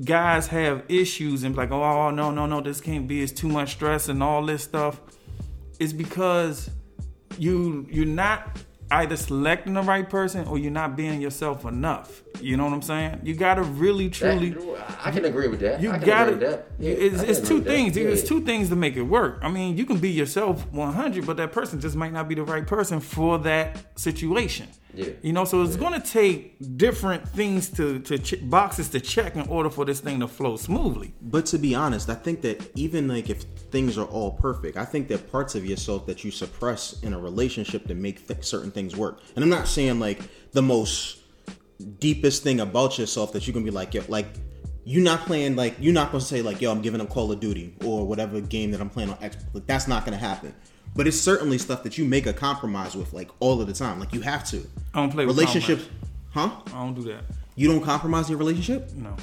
guys 0.05 0.47
have 0.49 0.85
issues 0.89 1.43
and 1.43 1.57
like, 1.57 1.71
oh, 1.71 1.83
oh 1.83 2.11
no, 2.11 2.31
no, 2.31 2.47
no, 2.47 2.61
this 2.61 2.81
can't 2.81 3.09
be, 3.09 3.23
it's 3.23 3.33
too 3.33 3.49
much 3.49 3.73
stress 3.73 4.09
and 4.09 4.23
all 4.23 4.45
this 4.47 4.63
stuff, 4.63 5.01
is 5.79 5.93
because 5.93 6.71
you 7.39 7.87
you're 7.91 8.07
not 8.07 8.59
either 8.91 9.17
selecting 9.17 9.75
the 9.75 9.83
right 9.83 10.09
person 10.09 10.47
or 10.49 10.57
you're 10.59 10.71
not 10.71 10.97
being 10.97 11.21
yourself 11.21 11.67
enough. 11.67 12.23
You 12.41 12.57
know 12.57 12.65
what 12.65 12.73
I'm 12.73 12.81
saying? 12.81 13.21
You 13.23 13.35
gotta 13.35 13.63
really, 13.63 14.09
That- 14.09 14.39
truly. 14.39 14.57
I 15.05 15.11
can 15.11 15.27
agree 15.27 15.47
with 15.49 15.61
that. 15.61 15.83
You 15.83 15.91
I 15.91 15.99
can 15.99 16.07
got 16.07 16.29
agree 16.29 16.41
to 16.41 16.47
with 16.47 16.57
that. 16.57 16.67
Yeah, 16.79 16.91
It's, 16.93 17.23
it's 17.41 17.49
two 17.49 17.61
things. 17.61 17.97
Yeah, 17.99 18.05
It's 18.05 18.23
yeah. 18.23 18.29
two 18.29 18.41
things 18.47 18.71
to 18.71 18.77
make 18.77 18.97
it 18.97 19.03
work. 19.03 19.41
I 19.43 19.51
mean, 19.51 19.77
you 19.77 19.85
can 19.85 19.99
be 19.99 20.09
yourself 20.11 20.67
100, 20.73 21.27
but 21.27 21.37
that 21.37 21.53
person 21.53 21.81
just 21.81 21.97
might 21.97 22.15
not 22.15 22.29
be 22.29 22.35
the 22.35 22.45
right 22.45 22.67
person 22.67 22.99
for 23.01 23.37
that 23.41 23.77
situation. 23.99 24.69
Yeah. 24.99 25.11
You 25.23 25.33
know, 25.33 25.45
so 25.45 25.63
it's 25.63 25.77
going 25.77 25.93
to 25.93 26.05
take 26.07 26.57
different 26.77 27.29
things 27.29 27.69
to 27.71 28.01
to 28.01 28.19
ch- 28.19 28.35
boxes 28.43 28.89
to 28.89 29.01
check 29.01 29.37
in 29.37 29.47
order 29.49 29.71
for 29.71 29.85
this 29.85 30.01
thing 30.01 30.19
to 30.19 30.27
flow 30.27 30.57
smoothly. 30.57 31.15
But 31.23 31.47
to 31.47 31.59
be 31.59 31.73
honest, 31.77 32.11
I 32.11 32.17
think 32.17 32.41
that 32.43 32.77
even 32.77 33.07
like 33.07 33.31
if 33.31 33.43
things 33.71 33.97
are 33.97 34.07
all 34.07 34.33
perfect, 34.33 34.77
I 34.77 34.85
think 34.85 35.07
that 35.09 35.31
parts 35.31 35.55
of 35.55 35.65
yourself 35.65 36.07
that 36.07 36.25
you 36.25 36.33
suppress 36.33 37.01
in 37.03 37.13
a 37.13 37.19
relationship 37.19 37.87
to 37.87 37.95
make 37.95 38.27
th- 38.27 38.43
certain 38.43 38.73
things 38.73 38.97
work. 38.97 39.21
And 39.37 39.45
I'm 39.45 39.51
not 39.51 39.69
saying 39.69 40.01
like 40.01 40.21
the 40.51 40.63
most 40.63 41.21
deepest 42.01 42.43
thing 42.43 42.59
about 42.59 42.99
yourself 42.99 43.33
that 43.35 43.47
you 43.47 43.53
can 43.53 43.63
be 43.63 43.71
like, 43.71 43.95
yo, 43.95 44.03
like 44.09 44.27
you're 44.85 45.05
not 45.05 45.21
playing 45.21 45.55
like 45.55 45.77
you're 45.79 45.95
not 45.95 46.11
gonna 46.11 46.23
say 46.23 46.43
like, 46.43 46.61
yo, 46.61 46.73
I'm 46.73 46.83
giving 46.83 47.01
up 47.01 47.09
Call 47.09 47.31
of 47.31 47.39
Duty 47.39 47.77
or 47.85 48.05
whatever 48.05 48.41
game 48.41 48.73
that 48.73 48.81
I'm 48.81 48.91
playing 48.91 49.11
on 49.11 49.19
X. 49.23 49.37
Like 49.53 49.67
that's 49.67 49.87
not 49.87 50.05
gonna 50.05 50.17
happen. 50.17 50.53
But 50.95 51.07
it's 51.07 51.21
certainly 51.21 51.59
stuff 51.59 51.83
that 51.85 51.97
you 51.97 52.05
make 52.05 52.27
a 52.27 52.33
compromise 52.33 52.97
with, 52.97 53.13
like 53.13 53.31
all 53.41 53.61
of 53.61 53.67
the 53.67 53.73
time. 53.73 54.01
Like 54.01 54.13
you 54.13 54.21
have 54.23 54.45
to. 54.51 54.67
I 54.95 55.01
don't 55.01 55.11
play 55.11 55.27
with 55.27 55.37
relationships, 55.37 55.89
huh? 56.31 56.51
I 56.67 56.71
don't 56.71 56.95
do 56.95 57.03
that. 57.03 57.23
You 57.55 57.69
don't 57.69 57.83
compromise 57.83 58.29
your 58.29 58.39
relationship? 58.39 58.93
No. 58.93 59.17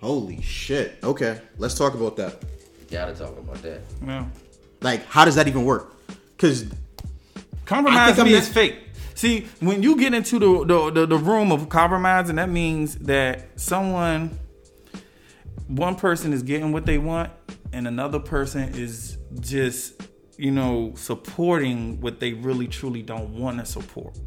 Holy 0.00 0.40
shit. 0.42 0.98
Okay, 1.02 1.40
let's 1.56 1.74
talk 1.74 1.94
about 1.94 2.16
that. 2.16 2.42
Gotta 2.90 3.14
talk 3.14 3.36
about 3.36 3.60
that. 3.62 3.80
No. 4.00 4.30
Like, 4.80 5.04
how 5.06 5.24
does 5.24 5.34
that 5.34 5.48
even 5.48 5.64
work? 5.64 5.94
Because 6.36 6.66
Compromise 7.68 7.98
I 7.98 8.06
think 8.06 8.16
to 8.16 8.22
I'm 8.22 8.26
me 8.28 8.34
is 8.34 8.48
fake. 8.48 8.76
See, 9.14 9.46
when 9.60 9.82
you 9.82 9.96
get 9.96 10.14
into 10.14 10.38
the, 10.38 10.64
the 10.64 10.90
the, 10.90 11.06
the 11.06 11.18
room 11.18 11.52
of 11.52 11.68
compromising, 11.68 12.36
that 12.36 12.48
means 12.48 12.96
that 13.00 13.60
someone, 13.60 14.38
one 15.66 15.96
person 15.96 16.32
is 16.32 16.42
getting 16.42 16.72
what 16.72 16.86
they 16.86 16.96
want, 16.96 17.30
and 17.74 17.86
another 17.86 18.20
person 18.20 18.74
is 18.74 19.17
just, 19.40 20.02
you 20.36 20.50
know, 20.50 20.92
supporting 20.96 22.00
what 22.00 22.20
they 22.20 22.32
really 22.32 22.68
truly 22.68 23.02
don't 23.02 23.38
want 23.38 23.58
to 23.58 23.66
support. 23.66 24.18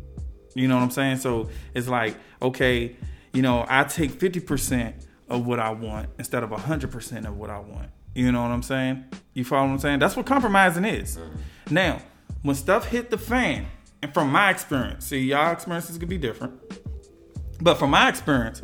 You 0.54 0.68
know 0.68 0.76
what 0.76 0.84
I'm 0.84 0.92
saying? 0.92 1.18
So 1.18 1.50
it's 1.74 1.88
like, 1.88 2.18
okay, 2.42 2.96
you 3.34 3.42
know, 3.42 3.66
I 3.68 3.84
take 3.86 4.12
50% 4.12 4.94
of 5.30 5.46
what 5.46 5.60
I 5.60 5.72
want 5.72 6.10
instead 6.20 6.44
of 6.44 6.50
100% 6.50 7.26
of 7.26 7.38
what 7.38 7.50
I 7.50 7.60
want. 7.60 7.90
You 8.14 8.32
know 8.32 8.42
what 8.42 8.52
I'm 8.52 8.64
saying? 8.64 9.06
You 9.34 9.46
follow 9.46 9.68
what 9.68 9.74
I'm 9.74 9.80
saying? 9.80 10.00
That's 10.00 10.18
what 10.18 10.26
compromising 10.26 10.84
is. 10.84 11.18
Mm-hmm. 11.18 11.74
Now, 11.74 12.02
when 12.42 12.56
stuff 12.56 12.88
hit 12.88 13.10
the 13.10 13.18
fan, 13.18 13.68
and 14.02 14.14
from 14.14 14.32
my 14.32 14.50
experience, 14.50 15.06
see, 15.06 15.20
y'all 15.20 15.54
experiences 15.54 15.98
could 15.98 16.10
be 16.10 16.18
different. 16.18 16.54
But 17.62 17.76
from 17.76 17.92
my 17.92 18.10
experience, 18.10 18.62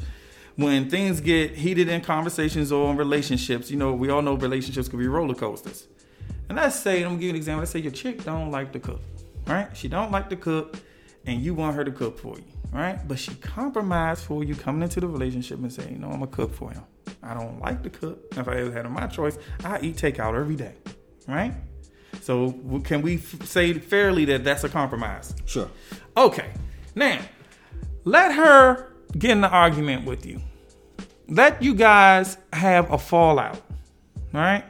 when 0.55 0.89
things 0.89 1.21
get 1.21 1.51
heated 1.51 1.88
in 1.88 2.01
conversations 2.01 2.71
or 2.71 2.89
in 2.89 2.97
relationships, 2.97 3.69
you 3.69 3.77
know, 3.77 3.93
we 3.93 4.09
all 4.09 4.23
know 4.23 4.33
relationships 4.33 4.88
could 4.88 4.99
be 4.99 5.07
roller 5.07 5.35
coasters. 5.35 5.88
And 6.50 6.58
let's 6.58 6.80
say, 6.80 6.98
I'm 7.04 7.10
gonna 7.10 7.16
give 7.16 7.24
you 7.24 7.30
an 7.32 7.36
example. 7.36 7.60
Let's 7.60 7.72
say 7.72 7.80
your 7.80 7.91
chick 7.91 8.24
don't 8.24 8.52
like 8.52 8.72
to 8.74 8.80
cook, 8.80 9.02
right? 9.48 9.68
She 9.76 9.88
don't 9.88 10.12
like 10.12 10.30
to 10.30 10.36
cook, 10.36 10.78
and 11.26 11.41
you 11.41 11.54
want 11.54 11.76
her 11.76 11.84
to 11.84 11.91
cook 11.91 12.18
for 12.18 12.38
you, 12.38 12.43
right? 12.72 13.06
But 13.08 13.20
she 13.20 13.36
compromised 13.36 14.24
for 14.24 14.43
you 14.43 14.56
coming 14.56 14.82
into 14.84 15.00
the 15.00 15.08
relationship 15.08 15.60
and 15.60 15.72
saying, 15.72 15.91
you 15.93 16.00
know, 16.00 16.08
I'm 16.08 16.20
gonna 16.20 16.28
cook 16.28 16.54
for 16.54 16.72
him. 16.72 16.84
I 17.22 17.34
don't 17.34 17.60
like 17.60 17.84
to 17.84 17.89
cook. 17.89 18.20
If 18.38 18.48
I 18.48 18.58
ever 18.58 18.72
had 18.72 18.89
my 18.89 19.08
choice, 19.08 19.38
I 19.64 19.80
eat 19.82 19.98
takeout 19.98 20.39
every 20.39 20.56
day, 20.56 20.74
right? 21.28 21.54
So 22.22 22.52
can 22.84 23.02
we 23.02 23.16
f- 23.16 23.45
say 23.45 23.74
fairly 23.74 24.26
that 24.26 24.43
that's 24.43 24.64
a 24.64 24.70
compromise? 24.70 25.34
sure, 25.45 25.70
Okay. 26.16 26.50
Now, 26.95 27.20
let 28.06 28.34
her 28.34 28.91
get 29.18 29.32
in 29.32 29.41
the 29.41 29.50
argument 29.50 30.06
with 30.06 30.26
you. 30.26 30.41
Let 31.28 31.62
you 31.62 31.76
guys 31.76 32.38
have 32.54 32.91
a 32.91 32.98
fallout. 32.98 33.62
All 34.34 34.41
right? 34.41 34.64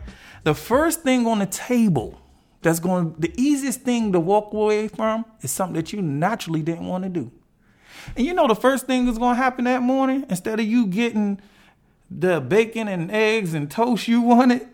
The 0.43 0.53
first 0.53 1.01
thing 1.01 1.25
on 1.27 1.39
the 1.39 1.45
table 1.45 2.21
that's 2.61 2.79
going 2.79 3.15
the 3.17 3.33
easiest 3.37 3.81
thing 3.81 4.11
to 4.11 4.19
walk 4.19 4.53
away 4.53 4.87
from 4.87 5.25
is 5.41 5.51
something 5.51 5.75
that 5.75 5.93
you 5.93 6.01
naturally 6.01 6.61
didn't 6.61 6.87
want 6.87 7.03
to 7.03 7.09
do. 7.09 7.31
And 8.15 8.25
you 8.25 8.33
know 8.33 8.47
the 8.47 8.55
first 8.55 8.85
thing 8.85 9.05
that's 9.05 9.17
going 9.17 9.35
to 9.35 9.41
happen 9.41 9.65
that 9.65 9.81
morning 9.81 10.25
instead 10.29 10.59
of 10.59 10.65
you 10.65 10.87
getting 10.87 11.39
the 12.09 12.39
bacon 12.39 12.87
and 12.87 13.11
eggs 13.11 13.53
and 13.53 13.69
toast 13.69 14.07
you 14.07 14.21
wanted, 14.21 14.67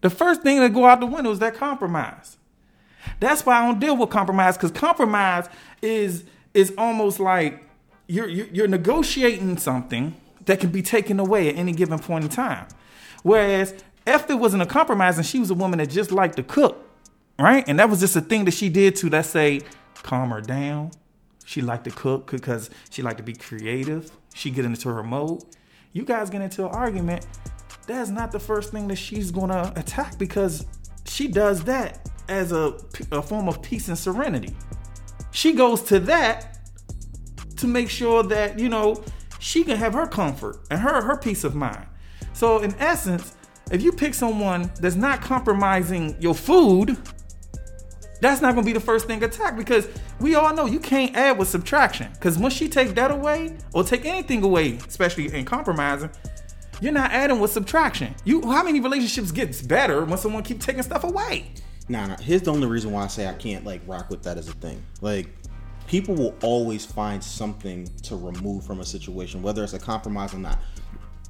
the 0.00 0.10
first 0.10 0.42
thing 0.42 0.60
that 0.60 0.72
go 0.72 0.84
out 0.86 1.00
the 1.00 1.06
window 1.06 1.30
is 1.30 1.38
that 1.40 1.54
compromise. 1.54 2.36
That's 3.20 3.44
why 3.44 3.58
I 3.58 3.66
don't 3.66 3.80
deal 3.80 3.96
with 3.96 4.10
compromise 4.10 4.56
because 4.56 4.70
compromise 4.70 5.48
is 5.82 6.24
is 6.54 6.72
almost 6.78 7.20
like 7.20 7.64
you're 8.06 8.28
you're 8.28 8.68
negotiating 8.68 9.58
something 9.58 10.14
that 10.46 10.60
can 10.60 10.70
be 10.70 10.82
taken 10.82 11.18
away 11.18 11.48
at 11.48 11.56
any 11.56 11.72
given 11.72 11.98
point 11.98 12.24
in 12.24 12.30
time. 12.30 12.66
Whereas 13.22 13.74
it 14.06 14.34
wasn't 14.34 14.62
a 14.62 14.66
compromise 14.66 15.16
and 15.18 15.26
she 15.26 15.38
was 15.38 15.50
a 15.50 15.54
woman 15.54 15.78
that 15.78 15.90
just 15.90 16.12
liked 16.12 16.36
to 16.36 16.42
cook, 16.42 16.88
right, 17.38 17.64
and 17.66 17.78
that 17.78 17.90
was 17.90 18.00
just 18.00 18.16
a 18.16 18.20
thing 18.20 18.44
that 18.44 18.54
she 18.54 18.68
did 18.68 18.96
to 18.96 19.10
let's 19.10 19.28
say 19.28 19.60
calm 20.02 20.30
her 20.30 20.40
down. 20.40 20.92
She 21.44 21.60
liked 21.62 21.84
to 21.84 21.90
cook 21.90 22.30
because 22.30 22.70
she 22.90 23.02
liked 23.02 23.18
to 23.18 23.22
be 23.22 23.32
creative. 23.32 24.10
She 24.34 24.50
get 24.50 24.64
into 24.64 24.88
her 24.88 25.02
mode. 25.02 25.42
You 25.92 26.04
guys 26.04 26.28
get 26.28 26.42
into 26.42 26.66
an 26.66 26.72
argument. 26.72 27.26
That's 27.86 28.10
not 28.10 28.32
the 28.32 28.40
first 28.40 28.72
thing 28.72 28.88
that 28.88 28.96
she's 28.96 29.30
gonna 29.30 29.72
attack 29.76 30.18
because 30.18 30.66
she 31.04 31.28
does 31.28 31.62
that 31.64 32.10
as 32.28 32.52
a, 32.52 32.78
a 33.12 33.22
form 33.22 33.48
of 33.48 33.62
peace 33.62 33.88
and 33.88 33.96
serenity. 33.96 34.54
She 35.30 35.52
goes 35.52 35.82
to 35.84 36.00
that 36.00 36.58
to 37.56 37.66
make 37.66 37.88
sure 37.88 38.22
that 38.24 38.58
you 38.58 38.68
know 38.68 39.02
she 39.38 39.64
can 39.64 39.76
have 39.76 39.94
her 39.94 40.06
comfort 40.06 40.58
and 40.70 40.80
her 40.80 41.00
her 41.02 41.16
peace 41.16 41.44
of 41.44 41.54
mind. 41.54 41.86
So 42.32 42.58
in 42.58 42.74
essence, 42.78 43.34
if 43.70 43.82
you 43.82 43.92
pick 43.92 44.14
someone 44.14 44.70
that's 44.80 44.96
not 44.96 45.20
compromising 45.20 46.16
your 46.20 46.34
food, 46.34 46.96
that's 48.20 48.40
not 48.40 48.54
gonna 48.54 48.66
be 48.66 48.72
the 48.72 48.80
first 48.80 49.06
thing 49.06 49.22
attacked 49.22 49.56
because 49.56 49.88
we 50.20 50.34
all 50.34 50.54
know 50.54 50.66
you 50.66 50.80
can't 50.80 51.14
add 51.16 51.38
with 51.38 51.48
subtraction. 51.48 52.10
Because 52.12 52.38
once 52.38 52.54
she 52.54 52.68
take 52.68 52.94
that 52.94 53.10
away 53.10 53.56
or 53.72 53.84
take 53.84 54.04
anything 54.04 54.42
away, 54.42 54.78
especially 54.88 55.32
in 55.34 55.44
compromising, 55.44 56.10
you're 56.80 56.92
not 56.92 57.10
adding 57.10 57.40
with 57.40 57.50
subtraction. 57.50 58.14
You 58.24 58.42
how 58.42 58.62
many 58.62 58.80
relationships 58.80 59.32
gets 59.32 59.62
better 59.62 60.04
when 60.04 60.18
someone 60.18 60.42
keep 60.42 60.60
taking 60.60 60.82
stuff 60.82 61.04
away? 61.04 61.52
nah, 61.88 62.06
nah. 62.06 62.16
Here's 62.16 62.42
the 62.42 62.52
only 62.52 62.66
reason 62.66 62.92
why 62.92 63.04
I 63.04 63.06
say 63.06 63.26
I 63.26 63.34
can't 63.34 63.64
like 63.64 63.80
rock 63.86 64.10
with 64.10 64.22
that 64.24 64.38
as 64.38 64.48
a 64.48 64.52
thing. 64.52 64.82
Like, 65.00 65.28
people 65.86 66.14
will 66.14 66.34
always 66.42 66.84
find 66.84 67.22
something 67.22 67.88
to 68.02 68.16
remove 68.16 68.64
from 68.64 68.80
a 68.80 68.84
situation, 68.84 69.42
whether 69.42 69.62
it's 69.62 69.74
a 69.74 69.78
compromise 69.78 70.34
or 70.34 70.38
not. 70.38 70.58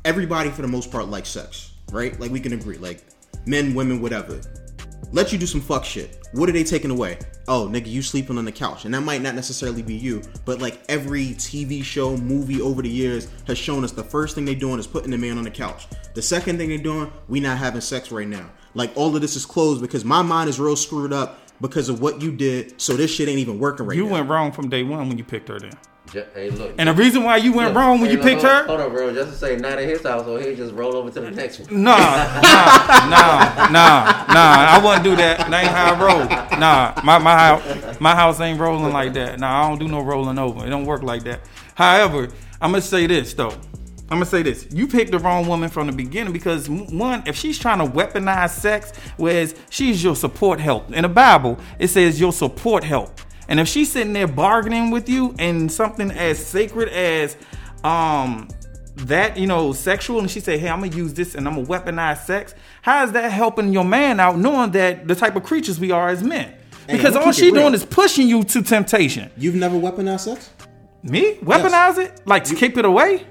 Everybody, 0.04 0.50
for 0.50 0.62
the 0.62 0.68
most 0.68 0.90
part, 0.90 1.08
likes 1.08 1.28
sex, 1.28 1.72
right? 1.92 2.18
Like, 2.18 2.30
we 2.30 2.40
can 2.40 2.52
agree. 2.52 2.78
Like, 2.78 3.04
men, 3.46 3.74
women, 3.74 4.00
whatever. 4.00 4.40
Let 5.12 5.32
you 5.32 5.38
do 5.38 5.46
some 5.46 5.60
fuck 5.60 5.84
shit. 5.84 6.26
What 6.32 6.48
are 6.48 6.52
they 6.52 6.64
taking 6.64 6.90
away? 6.90 7.18
Oh, 7.48 7.68
nigga, 7.70 7.86
you 7.86 8.02
sleeping 8.02 8.38
on 8.38 8.44
the 8.44 8.50
couch. 8.52 8.84
And 8.84 8.92
that 8.94 9.02
might 9.02 9.22
not 9.22 9.36
necessarily 9.36 9.80
be 9.82 9.94
you, 9.94 10.20
but 10.44 10.60
like 10.60 10.80
every 10.88 11.28
TV 11.28 11.82
show, 11.84 12.16
movie 12.16 12.60
over 12.60 12.82
the 12.82 12.88
years 12.88 13.28
has 13.46 13.56
shown 13.56 13.84
us 13.84 13.92
the 13.92 14.02
first 14.02 14.34
thing 14.34 14.44
they 14.44 14.56
doing 14.56 14.80
is 14.80 14.86
putting 14.86 15.12
the 15.12 15.18
man 15.18 15.38
on 15.38 15.44
the 15.44 15.50
couch. 15.50 15.86
The 16.14 16.22
second 16.22 16.58
thing 16.58 16.68
they 16.70 16.78
doing, 16.78 17.12
we 17.28 17.38
not 17.38 17.56
having 17.56 17.80
sex 17.80 18.10
right 18.10 18.26
now. 18.26 18.50
Like 18.74 18.90
all 18.96 19.14
of 19.14 19.22
this 19.22 19.36
is 19.36 19.46
closed 19.46 19.80
because 19.80 20.04
my 20.04 20.22
mind 20.22 20.50
is 20.50 20.58
real 20.58 20.74
screwed 20.74 21.12
up 21.12 21.38
because 21.60 21.88
of 21.88 22.00
what 22.00 22.20
you 22.20 22.32
did. 22.32 22.80
So 22.80 22.94
this 22.94 23.10
shit 23.14 23.28
ain't 23.28 23.38
even 23.38 23.60
working 23.60 23.86
right 23.86 23.96
You 23.96 24.06
now. 24.06 24.12
went 24.14 24.28
wrong 24.28 24.50
from 24.50 24.68
day 24.68 24.82
one 24.82 25.08
when 25.08 25.16
you 25.18 25.24
picked 25.24 25.48
her 25.48 25.60
then. 25.60 25.72
Hey, 26.12 26.50
look. 26.50 26.74
And 26.78 26.88
the 26.88 26.92
reason 26.92 27.22
why 27.24 27.36
you 27.36 27.52
went 27.52 27.68
look, 27.74 27.76
wrong 27.76 28.00
when 28.00 28.06
hey, 28.10 28.12
you 28.12 28.18
look, 28.18 28.26
picked 28.26 28.42
hold- 28.42 28.54
her, 28.54 28.66
Hold 28.66 28.80
on, 28.80 28.90
bro. 28.90 29.12
Just 29.14 29.32
to 29.32 29.36
say, 29.36 29.56
not 29.56 29.78
in 29.80 29.88
his 29.88 30.02
house, 30.02 30.24
so 30.24 30.36
he 30.36 30.54
just 30.54 30.72
roll 30.74 30.94
over 30.96 31.10
to 31.10 31.20
the 31.20 31.30
next 31.30 31.60
one. 31.60 31.82
Nah, 31.82 31.96
nah, 31.96 33.08
nah, 33.10 33.68
nah, 33.70 34.26
nah. 34.32 34.66
I 34.74 34.80
wouldn't 34.82 35.04
do 35.04 35.16
that. 35.16 35.38
That 35.50 35.64
ain't 35.64 35.72
how 35.72 35.94
I 35.94 35.98
roll. 35.98 36.58
Nah, 36.58 37.00
my 37.04 37.18
my 37.18 37.34
house, 37.36 38.00
my 38.00 38.14
house 38.14 38.40
ain't 38.40 38.58
rolling 38.60 38.92
like 38.92 39.12
that. 39.14 39.38
Nah, 39.40 39.64
I 39.64 39.68
don't 39.68 39.78
do 39.78 39.88
no 39.88 40.00
rolling 40.00 40.38
over. 40.38 40.66
It 40.66 40.70
don't 40.70 40.86
work 40.86 41.02
like 41.02 41.24
that. 41.24 41.40
However, 41.74 42.28
I'm 42.60 42.70
gonna 42.72 42.80
say 42.82 43.06
this 43.06 43.34
though. 43.34 43.54
I'm 44.08 44.18
gonna 44.18 44.26
say 44.26 44.42
this. 44.42 44.68
You 44.70 44.86
picked 44.86 45.10
the 45.10 45.18
wrong 45.18 45.48
woman 45.48 45.68
from 45.68 45.88
the 45.88 45.92
beginning 45.92 46.32
because 46.32 46.70
one, 46.70 47.24
if 47.26 47.34
she's 47.36 47.58
trying 47.58 47.78
to 47.78 47.84
weaponize 47.86 48.50
sex, 48.50 48.92
whereas 49.16 49.56
she's 49.68 50.02
your 50.02 50.14
support 50.14 50.60
help. 50.60 50.92
In 50.92 51.02
the 51.02 51.08
Bible, 51.08 51.58
it 51.80 51.88
says 51.88 52.20
your 52.20 52.32
support 52.32 52.84
help. 52.84 53.20
And 53.48 53.60
if 53.60 53.68
she's 53.68 53.92
sitting 53.92 54.12
there 54.12 54.26
bargaining 54.26 54.90
with 54.90 55.08
you 55.08 55.34
and 55.38 55.70
something 55.70 56.10
as 56.10 56.44
sacred 56.44 56.88
as 56.88 57.36
um 57.84 58.48
that 58.96 59.36
you 59.36 59.46
know 59.46 59.72
sexual 59.72 60.20
and 60.20 60.30
she 60.30 60.40
say 60.40 60.56
hey 60.56 60.70
i'm 60.70 60.80
gonna 60.80 60.96
use 60.96 61.12
this 61.12 61.34
and 61.34 61.46
i'm 61.46 61.54
gonna 61.54 61.66
weaponize 61.66 62.24
sex 62.24 62.54
how 62.80 63.04
is 63.04 63.12
that 63.12 63.30
helping 63.30 63.72
your 63.72 63.84
man 63.84 64.18
out 64.18 64.38
knowing 64.38 64.70
that 64.70 65.06
the 65.06 65.14
type 65.14 65.36
of 65.36 65.42
creatures 65.42 65.80
we 65.80 65.90
are 65.90 66.08
as 66.08 66.22
men? 66.22 66.54
Hey, 66.88 66.96
because 66.96 67.16
all 67.16 67.32
she 67.32 67.50
doing 67.50 67.74
is 67.74 67.84
pushing 67.84 68.28
you 68.28 68.44
to 68.44 68.62
temptation. 68.62 69.28
You've 69.36 69.56
never 69.56 69.76
weaponized 69.76 70.20
sex? 70.20 70.50
me? 71.02 71.34
Weaponize 71.38 71.98
it? 71.98 72.22
Like 72.26 72.44
to 72.44 72.54
keep 72.54 72.78
it 72.78 72.84
away 72.84 73.26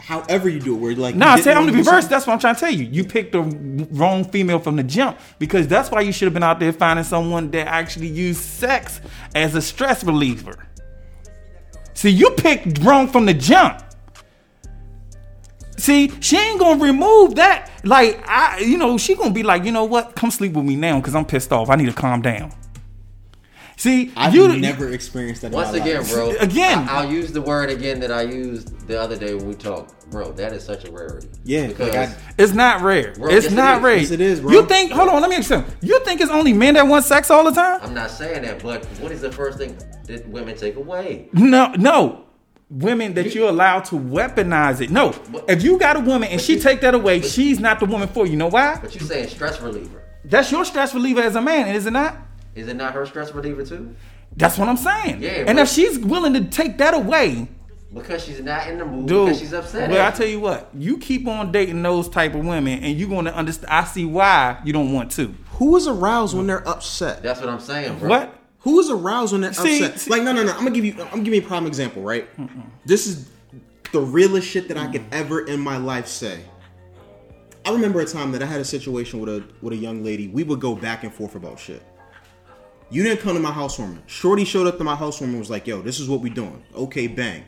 however 0.00 0.48
you 0.48 0.60
do 0.60 0.74
it, 0.74 0.80
where 0.80 0.94
like 0.94 1.14
Nah, 1.14 1.36
say 1.36 1.52
I'm 1.52 1.66
the 1.66 1.72
reverse. 1.72 2.06
That's 2.06 2.26
what 2.26 2.32
I'm 2.32 2.38
trying 2.38 2.54
to 2.54 2.60
tell 2.60 2.70
you. 2.70 2.84
You 2.84 3.04
picked 3.04 3.32
the 3.32 3.42
wrong 3.92 4.24
female 4.24 4.58
from 4.58 4.76
the 4.76 4.82
jump 4.82 5.18
because 5.38 5.68
that's 5.68 5.90
why 5.90 6.00
you 6.00 6.12
should 6.12 6.26
have 6.26 6.34
been 6.34 6.42
out 6.42 6.58
there 6.60 6.72
finding 6.72 7.04
someone 7.04 7.50
that 7.52 7.68
actually 7.68 8.08
used 8.08 8.40
sex 8.40 9.00
as 9.34 9.54
a 9.54 9.62
stress 9.62 10.02
reliever. 10.04 10.66
See, 11.94 12.10
you 12.10 12.30
picked 12.30 12.78
wrong 12.78 13.08
from 13.08 13.26
the 13.26 13.34
jump. 13.34 13.82
See, 15.76 16.12
she 16.20 16.36
ain't 16.36 16.60
gonna 16.60 16.82
remove 16.82 17.36
that. 17.36 17.70
Like, 17.84 18.22
I, 18.28 18.58
you 18.58 18.76
know, 18.76 18.98
she 18.98 19.14
gonna 19.14 19.32
be 19.32 19.42
like, 19.42 19.64
you 19.64 19.72
know 19.72 19.84
what? 19.84 20.14
Come 20.14 20.30
sleep 20.30 20.52
with 20.52 20.64
me 20.64 20.76
now 20.76 20.98
because 20.98 21.14
I'm 21.14 21.24
pissed 21.24 21.52
off. 21.52 21.70
I 21.70 21.76
need 21.76 21.86
to 21.86 21.92
calm 21.92 22.22
down. 22.22 22.52
See, 23.80 24.12
I've 24.14 24.34
you 24.34 24.58
never 24.58 24.90
experienced 24.90 25.40
that. 25.40 25.46
in 25.46 25.52
Once 25.54 25.72
my 25.72 25.78
again, 25.78 26.02
life. 26.02 26.12
bro. 26.12 26.30
Again. 26.40 26.86
I, 26.86 27.02
will 27.02 27.12
use 27.12 27.32
the 27.32 27.40
word 27.40 27.70
again 27.70 27.98
that 28.00 28.12
I 28.12 28.20
used 28.20 28.86
the 28.86 29.00
other 29.00 29.16
day 29.16 29.32
when 29.34 29.48
we 29.48 29.54
talked, 29.54 30.10
bro. 30.10 30.32
That 30.32 30.52
is 30.52 30.62
such 30.62 30.84
a 30.84 30.90
rarity. 30.92 31.30
Yeah, 31.44 31.60
like 31.68 31.78
because 31.78 31.94
I- 32.10 32.16
It's 32.36 32.52
not 32.52 32.82
rare. 32.82 33.14
Bro, 33.14 33.30
it's 33.30 33.46
yes, 33.46 33.54
not 33.54 33.78
is. 33.78 33.82
rare. 33.82 33.96
Yes, 33.96 34.10
it 34.10 34.20
is, 34.20 34.40
bro. 34.40 34.52
You 34.52 34.66
think? 34.66 34.92
Hold 34.92 35.08
on. 35.08 35.22
Let 35.22 35.30
me 35.30 35.38
explain. 35.38 35.64
You 35.80 35.98
think 36.04 36.20
it's 36.20 36.30
only 36.30 36.52
men 36.52 36.74
that 36.74 36.86
want 36.86 37.06
sex 37.06 37.30
all 37.30 37.42
the 37.42 37.52
time? 37.52 37.80
I'm 37.82 37.94
not 37.94 38.10
saying 38.10 38.42
that, 38.42 38.62
but 38.62 38.84
what 39.00 39.12
is 39.12 39.22
the 39.22 39.32
first 39.32 39.56
thing 39.56 39.74
that 40.08 40.28
women 40.28 40.58
take 40.58 40.76
away? 40.76 41.30
No, 41.32 41.72
no. 41.78 42.26
Women 42.68 43.14
that 43.14 43.34
you're 43.34 43.48
allowed 43.48 43.86
to 43.86 43.94
weaponize 43.94 44.82
it. 44.82 44.90
No. 44.90 45.14
If 45.48 45.62
you 45.62 45.78
got 45.78 45.96
a 45.96 46.00
woman 46.00 46.28
and 46.28 46.38
she 46.38 46.56
you- 46.56 46.60
take 46.60 46.82
that 46.82 46.94
away, 46.94 47.22
she's 47.22 47.58
not 47.58 47.80
the 47.80 47.86
woman 47.86 48.08
for 48.08 48.26
you. 48.26 48.32
You 48.32 48.36
know 48.36 48.48
why? 48.48 48.78
But 48.78 48.94
you 48.94 49.00
saying 49.00 49.28
stress 49.30 49.58
reliever? 49.62 50.02
That's 50.22 50.52
your 50.52 50.66
stress 50.66 50.92
reliever 50.94 51.22
as 51.22 51.34
a 51.34 51.40
man, 51.40 51.74
is 51.74 51.86
it 51.86 51.92
not? 51.92 52.14
Is 52.54 52.68
it 52.68 52.74
not 52.76 52.94
her 52.94 53.06
stress 53.06 53.32
reliever 53.32 53.64
too? 53.64 53.94
That's 54.36 54.58
what 54.58 54.68
I'm 54.68 54.76
saying. 54.76 55.22
Yeah, 55.22 55.44
and 55.46 55.58
if 55.58 55.68
she's 55.68 55.98
willing 55.98 56.34
to 56.34 56.44
take 56.44 56.78
that 56.78 56.94
away, 56.94 57.48
Because 57.92 58.24
she's 58.24 58.40
not 58.40 58.68
in 58.68 58.78
the 58.78 58.84
mood. 58.84 59.06
dude, 59.08 59.26
because 59.26 59.40
she's 59.40 59.52
upset. 59.52 59.90
well, 59.90 60.06
I 60.06 60.10
tell 60.12 60.26
you 60.28 60.38
what, 60.40 60.68
you 60.74 60.98
keep 60.98 61.26
on 61.26 61.50
dating 61.52 61.82
those 61.82 62.08
type 62.08 62.34
of 62.34 62.44
women, 62.44 62.82
and 62.84 62.96
you're 62.98 63.08
going 63.08 63.24
to 63.24 63.34
understand. 63.34 63.72
I 63.72 63.84
see 63.84 64.04
why 64.04 64.60
you 64.64 64.72
don't 64.72 64.92
want 64.92 65.10
to. 65.12 65.34
Who 65.54 65.76
is 65.76 65.86
aroused 65.88 66.36
when 66.36 66.46
they're 66.46 66.66
upset? 66.68 67.22
That's 67.22 67.40
what 67.40 67.48
I'm 67.48 67.60
saying, 67.60 67.98
bro. 67.98 68.08
What? 68.08 68.36
Who 68.60 68.78
is 68.78 68.90
aroused 68.90 69.32
when 69.32 69.40
they're 69.40 69.52
See- 69.52 69.82
upset? 69.84 70.00
see- 70.00 70.10
like, 70.10 70.22
no, 70.22 70.32
no, 70.32 70.44
no. 70.44 70.52
I'm 70.52 70.58
gonna 70.58 70.70
give 70.70 70.84
you. 70.84 70.92
I'm 70.92 71.08
gonna 71.10 71.22
give 71.22 71.34
you 71.34 71.40
a 71.40 71.44
prime 71.44 71.66
example, 71.66 72.02
right? 72.02 72.28
This 72.86 73.06
is 73.06 73.28
the 73.92 74.00
realest 74.00 74.46
shit 74.48 74.68
that 74.68 74.76
I 74.76 74.86
could 74.86 75.02
ever 75.12 75.40
in 75.46 75.58
my 75.60 75.76
life 75.78 76.06
say. 76.06 76.40
I 77.64 77.72
remember 77.72 78.00
a 78.00 78.06
time 78.06 78.32
that 78.32 78.42
I 78.42 78.46
had 78.46 78.60
a 78.60 78.64
situation 78.64 79.20
with 79.20 79.28
a 79.28 79.44
with 79.60 79.72
a 79.72 79.76
young 79.76 80.04
lady. 80.04 80.28
We 80.28 80.44
would 80.44 80.60
go 80.60 80.74
back 80.74 81.04
and 81.04 81.12
forth 81.12 81.34
about 81.34 81.58
shit. 81.58 81.82
You 82.90 83.04
didn't 83.04 83.20
come 83.20 83.34
to 83.34 83.40
my 83.40 83.52
housewarming. 83.52 84.02
Shorty 84.06 84.44
showed 84.44 84.66
up 84.66 84.78
to 84.78 84.84
my 84.84 84.96
housewarming 84.96 85.34
and 85.34 85.40
was 85.40 85.50
like, 85.50 85.66
"Yo, 85.66 85.80
this 85.80 86.00
is 86.00 86.08
what 86.08 86.20
we 86.20 86.30
doing." 86.30 86.62
Okay, 86.74 87.06
bang. 87.06 87.44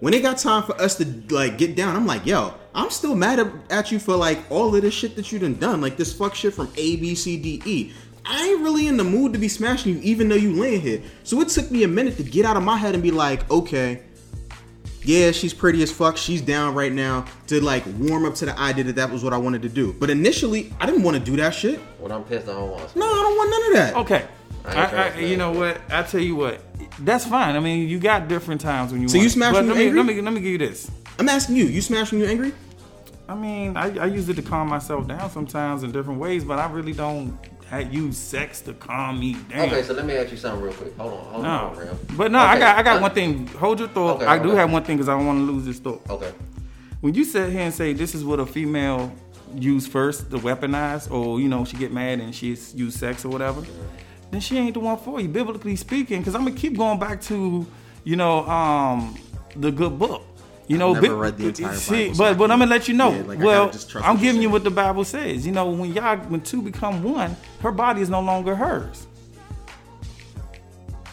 When 0.00 0.14
it 0.14 0.22
got 0.22 0.38
time 0.38 0.62
for 0.62 0.80
us 0.80 0.96
to 0.96 1.06
like 1.30 1.58
get 1.58 1.76
down, 1.76 1.96
I'm 1.96 2.06
like, 2.06 2.26
"Yo, 2.26 2.54
I'm 2.74 2.90
still 2.90 3.14
mad 3.14 3.38
at, 3.38 3.52
at 3.70 3.90
you 3.90 3.98
for 3.98 4.16
like 4.16 4.38
all 4.50 4.74
of 4.74 4.82
this 4.82 4.94
shit 4.94 5.16
that 5.16 5.32
you 5.32 5.38
done 5.38 5.54
done, 5.54 5.80
like 5.80 5.96
this 5.96 6.12
fuck 6.12 6.34
shit 6.34 6.54
from 6.54 6.70
A, 6.76 6.96
B, 6.96 7.14
C, 7.14 7.36
D, 7.36 7.62
E. 7.64 7.92
I 8.24 8.48
ain't 8.48 8.60
really 8.60 8.86
in 8.86 8.96
the 8.96 9.04
mood 9.04 9.32
to 9.32 9.38
be 9.38 9.48
smashing 9.48 9.94
you, 9.94 10.00
even 10.02 10.28
though 10.28 10.36
you 10.36 10.52
laying 10.52 10.80
here. 10.80 11.02
So 11.24 11.40
it 11.40 11.48
took 11.48 11.70
me 11.70 11.84
a 11.84 11.88
minute 11.88 12.16
to 12.18 12.22
get 12.22 12.44
out 12.44 12.56
of 12.56 12.62
my 12.62 12.76
head 12.76 12.94
and 12.94 13.02
be 13.02 13.10
like, 13.10 13.50
okay, 13.50 14.02
yeah, 15.02 15.30
she's 15.30 15.54
pretty 15.54 15.82
as 15.82 15.90
fuck. 15.90 16.16
She's 16.16 16.42
down 16.42 16.74
right 16.74 16.92
now 16.92 17.24
to 17.46 17.60
like 17.62 17.84
warm 17.98 18.26
up 18.26 18.34
to 18.36 18.46
the 18.46 18.58
idea 18.58 18.84
that 18.84 18.96
that 18.96 19.10
was 19.10 19.24
what 19.24 19.32
I 19.32 19.38
wanted 19.38 19.62
to 19.62 19.68
do. 19.68 19.94
But 19.94 20.10
initially, 20.10 20.72
I 20.78 20.86
didn't 20.86 21.02
want 21.02 21.16
to 21.16 21.22
do 21.22 21.36
that 21.36 21.54
shit. 21.54 21.80
When 21.98 22.12
I'm 22.12 22.24
pissed, 22.24 22.48
I 22.48 22.52
don't 22.52 22.70
want. 22.70 22.94
No, 22.94 23.06
I 23.06 23.22
don't 23.22 23.36
want 23.36 23.50
none 23.50 23.66
of 23.66 23.72
that. 23.72 23.96
Okay. 24.00 24.28
I 24.64 24.70
I, 24.70 24.72
trying 24.86 25.12
to 25.12 25.18
I, 25.18 25.22
you 25.22 25.36
know 25.36 25.52
what? 25.52 25.80
I 25.90 26.02
tell 26.02 26.20
you 26.20 26.36
what. 26.36 26.60
That's 27.00 27.26
fine. 27.26 27.56
I 27.56 27.60
mean, 27.60 27.88
you 27.88 27.98
got 27.98 28.28
different 28.28 28.60
times 28.60 28.92
when 28.92 29.00
you. 29.02 29.08
So 29.08 29.16
want 29.16 29.22
you 29.22 29.28
it. 29.28 29.32
smash 29.32 29.52
But 29.52 29.64
when 29.64 29.68
let 29.68 29.76
you 29.76 29.80
me, 29.82 29.86
angry? 30.00 30.02
let 30.02 30.16
me 30.16 30.22
let 30.22 30.32
me 30.34 30.40
give 30.40 30.52
you 30.52 30.58
this. 30.58 30.90
I'm 31.18 31.28
asking 31.28 31.56
you. 31.56 31.64
You 31.64 31.80
smash 31.80 32.12
when 32.12 32.20
you 32.20 32.26
angry? 32.26 32.52
I 33.28 33.34
mean, 33.34 33.76
I, 33.76 33.96
I 33.96 34.06
use 34.06 34.28
it 34.28 34.34
to 34.34 34.42
calm 34.42 34.68
myself 34.68 35.06
down 35.06 35.30
sometimes 35.30 35.82
in 35.84 35.92
different 35.92 36.18
ways, 36.18 36.42
but 36.44 36.58
I 36.58 36.68
really 36.70 36.92
don't 36.92 37.38
ha- 37.68 37.78
use 37.78 38.18
sex 38.18 38.60
to 38.62 38.72
calm 38.74 39.20
me 39.20 39.34
down. 39.48 39.68
Okay, 39.68 39.82
so 39.82 39.94
let 39.94 40.04
me 40.04 40.14
ask 40.16 40.32
you 40.32 40.36
something 40.36 40.62
real 40.62 40.72
quick. 40.74 40.96
Hold 40.96 41.12
on, 41.12 41.24
hold 41.32 41.46
on, 41.46 41.76
real. 41.76 41.98
but 42.16 42.32
no, 42.32 42.38
I 42.40 42.58
got 42.58 42.76
I 42.76 42.82
got 42.82 42.98
uh, 42.98 43.02
one 43.02 43.12
thing. 43.12 43.46
Hold 43.48 43.78
your 43.78 43.88
thought. 43.88 44.16
Okay, 44.16 44.26
I 44.26 44.38
do 44.38 44.48
okay. 44.48 44.58
have 44.58 44.72
one 44.72 44.82
thing 44.82 44.96
because 44.96 45.08
I 45.08 45.16
don't 45.16 45.26
want 45.26 45.38
to 45.38 45.52
lose 45.52 45.64
this 45.64 45.78
thought. 45.78 46.02
Okay. 46.10 46.32
When 47.00 47.14
you 47.14 47.24
sit 47.24 47.50
here 47.52 47.60
and 47.62 47.72
say 47.72 47.92
this 47.92 48.14
is 48.14 48.24
what 48.24 48.40
a 48.40 48.46
female 48.46 49.12
use 49.54 49.86
first 49.86 50.30
to 50.32 50.38
weaponize, 50.38 51.10
or 51.10 51.40
you 51.40 51.48
know 51.48 51.64
she 51.64 51.76
get 51.76 51.92
mad 51.92 52.18
and 52.20 52.34
she's 52.34 52.74
use 52.74 52.94
sex 52.96 53.24
or 53.24 53.28
whatever, 53.28 53.62
then 54.30 54.40
she 54.40 54.56
ain't 54.58 54.74
the 54.74 54.80
one 54.80 54.98
for 54.98 55.20
you, 55.20 55.28
biblically 55.28 55.76
speaking. 55.76 56.20
Because 56.20 56.34
I'm 56.34 56.44
gonna 56.44 56.56
keep 56.56 56.76
going 56.76 56.98
back 56.98 57.20
to 57.22 57.66
you 58.04 58.16
know 58.16 58.48
um 58.48 59.18
the 59.56 59.70
good 59.70 59.98
book. 59.98 60.22
You 60.68 60.78
know, 60.78 60.92
never 60.92 61.08
bi- 61.08 61.12
read 61.14 61.36
the 61.36 61.48
entire 61.48 61.74
see, 61.74 62.04
Bible, 62.04 62.14
so 62.14 62.22
but 62.22 62.30
I 62.30 62.34
but 62.34 62.50
I'm 62.52 62.58
gonna 62.60 62.70
let 62.70 62.86
you 62.86 62.94
know. 62.94 63.12
yeah, 63.12 63.22
like, 63.22 63.38
well, 63.40 63.66
gotta 63.66 63.78
just 63.78 63.90
trust 63.90 64.06
I'm 64.06 64.18
giving 64.18 64.40
you 64.40 64.50
what 64.50 64.62
the 64.62 64.70
Bible 64.70 65.04
says. 65.04 65.44
You 65.44 65.50
know, 65.50 65.68
when 65.68 65.92
y'all 65.92 66.16
when 66.18 66.42
two 66.42 66.62
become 66.62 67.02
one, 67.02 67.36
her 67.60 67.72
body 67.72 68.02
is 68.02 68.08
no 68.08 68.20
longer 68.20 68.54
hers. 68.54 69.06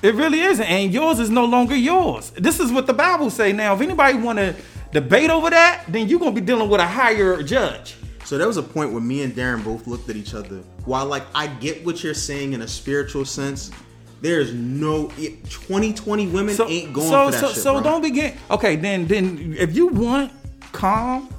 It 0.04 0.14
really 0.14 0.42
isn't, 0.42 0.64
and 0.64 0.94
yours 0.94 1.18
is 1.18 1.32
no 1.32 1.46
longer 1.46 1.76
yours. 1.76 2.30
This 2.38 2.60
is 2.60 2.72
what 2.72 2.86
the 2.86 2.94
Bible 2.94 3.32
say. 3.32 3.52
Now, 3.52 3.74
if 3.74 3.82
anybody 3.82 4.20
want 4.20 4.38
to 4.38 4.56
debate 4.92 5.32
over 5.32 5.50
that, 5.50 5.86
then 5.88 6.08
you're 6.08 6.20
gonna 6.20 6.34
be 6.34 6.42
dealing 6.42 6.70
with 6.70 6.80
a 6.80 6.86
higher 6.86 7.42
judge. 7.42 7.97
So 8.28 8.38
there 8.38 8.46
was 8.46 8.58
a 8.58 8.62
point 8.62 8.92
where 8.92 9.00
me 9.00 9.24
and 9.24 9.34
Darren 9.34 9.64
both 9.64 9.88
looked 9.88 10.10
at 10.10 10.18
each 10.18 10.34
other. 10.34 10.58
While 10.84 11.06
like 11.06 11.24
I 11.34 11.48
get 11.48 11.86
what 11.86 12.04
you're 12.04 12.14
saying 12.14 12.52
in 12.52 12.62
a 12.62 12.68
spiritual 12.68 13.24
sense, 13.24 13.72
there's 14.20 14.54
no 14.54 15.08
2020 15.08 16.28
women 16.28 16.54
So, 16.54 16.68
ain't 16.68 16.92
going 16.92 17.08
so, 17.08 17.28
for 17.28 17.32
that 17.32 17.40
so, 17.40 17.48
shit. 17.54 17.64
so 17.64 17.74
bro. 17.76 17.84
don't 17.84 18.02
begin. 18.02 18.38
Okay, 18.52 18.76
then, 18.76 19.08
then 19.08 19.56
if 19.58 19.74
you 19.78 19.88
want 19.88 20.34
calm, 20.74 21.34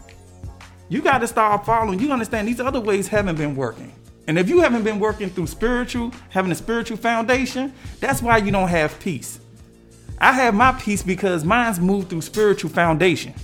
you 0.88 1.02
got 1.02 1.18
to 1.18 1.26
start 1.26 1.66
following. 1.66 2.00
You 2.00 2.10
understand 2.10 2.48
these 2.48 2.58
other 2.58 2.80
ways 2.80 3.06
haven't 3.06 3.36
been 3.36 3.54
working. 3.54 3.92
And 4.26 4.38
if 4.38 4.48
you 4.48 4.60
haven't 4.60 4.84
been 4.84 4.98
working 4.98 5.28
through 5.28 5.48
spiritual, 5.48 6.10
having 6.30 6.50
a 6.52 6.54
spiritual 6.54 6.96
foundation, 6.96 7.74
that's 8.00 8.22
why 8.22 8.38
you 8.38 8.50
don't 8.50 8.68
have 8.68 8.98
peace. 8.98 9.40
I 10.18 10.32
have 10.32 10.54
my 10.54 10.72
peace 10.72 11.02
because 11.02 11.44
mine's 11.44 11.78
moved 11.78 12.08
through 12.08 12.22
spiritual 12.22 12.70
foundation. 12.70 13.34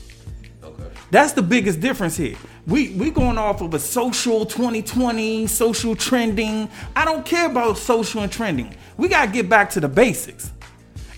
Okay. 0.63 0.85
That's 1.11 1.33
the 1.33 1.43
biggest 1.43 1.81
difference 1.81 2.17
here. 2.17 2.37
We 2.67 2.95
we 2.95 3.11
going 3.11 3.37
off 3.37 3.61
of 3.61 3.75
a 3.75 3.79
social 3.79 4.47
2020, 4.47 5.47
social 5.47 5.95
trending. 5.95 6.69
I 6.97 7.05
don't 7.05 7.25
care 7.25 7.47
about 7.47 7.77
social 7.77 8.23
and 8.23 8.33
trending. 8.33 8.75
We 8.97 9.09
gotta 9.09 9.31
get 9.31 9.49
back 9.49 9.71
to 9.71 9.81
the 9.81 9.89
basics. 9.89 10.51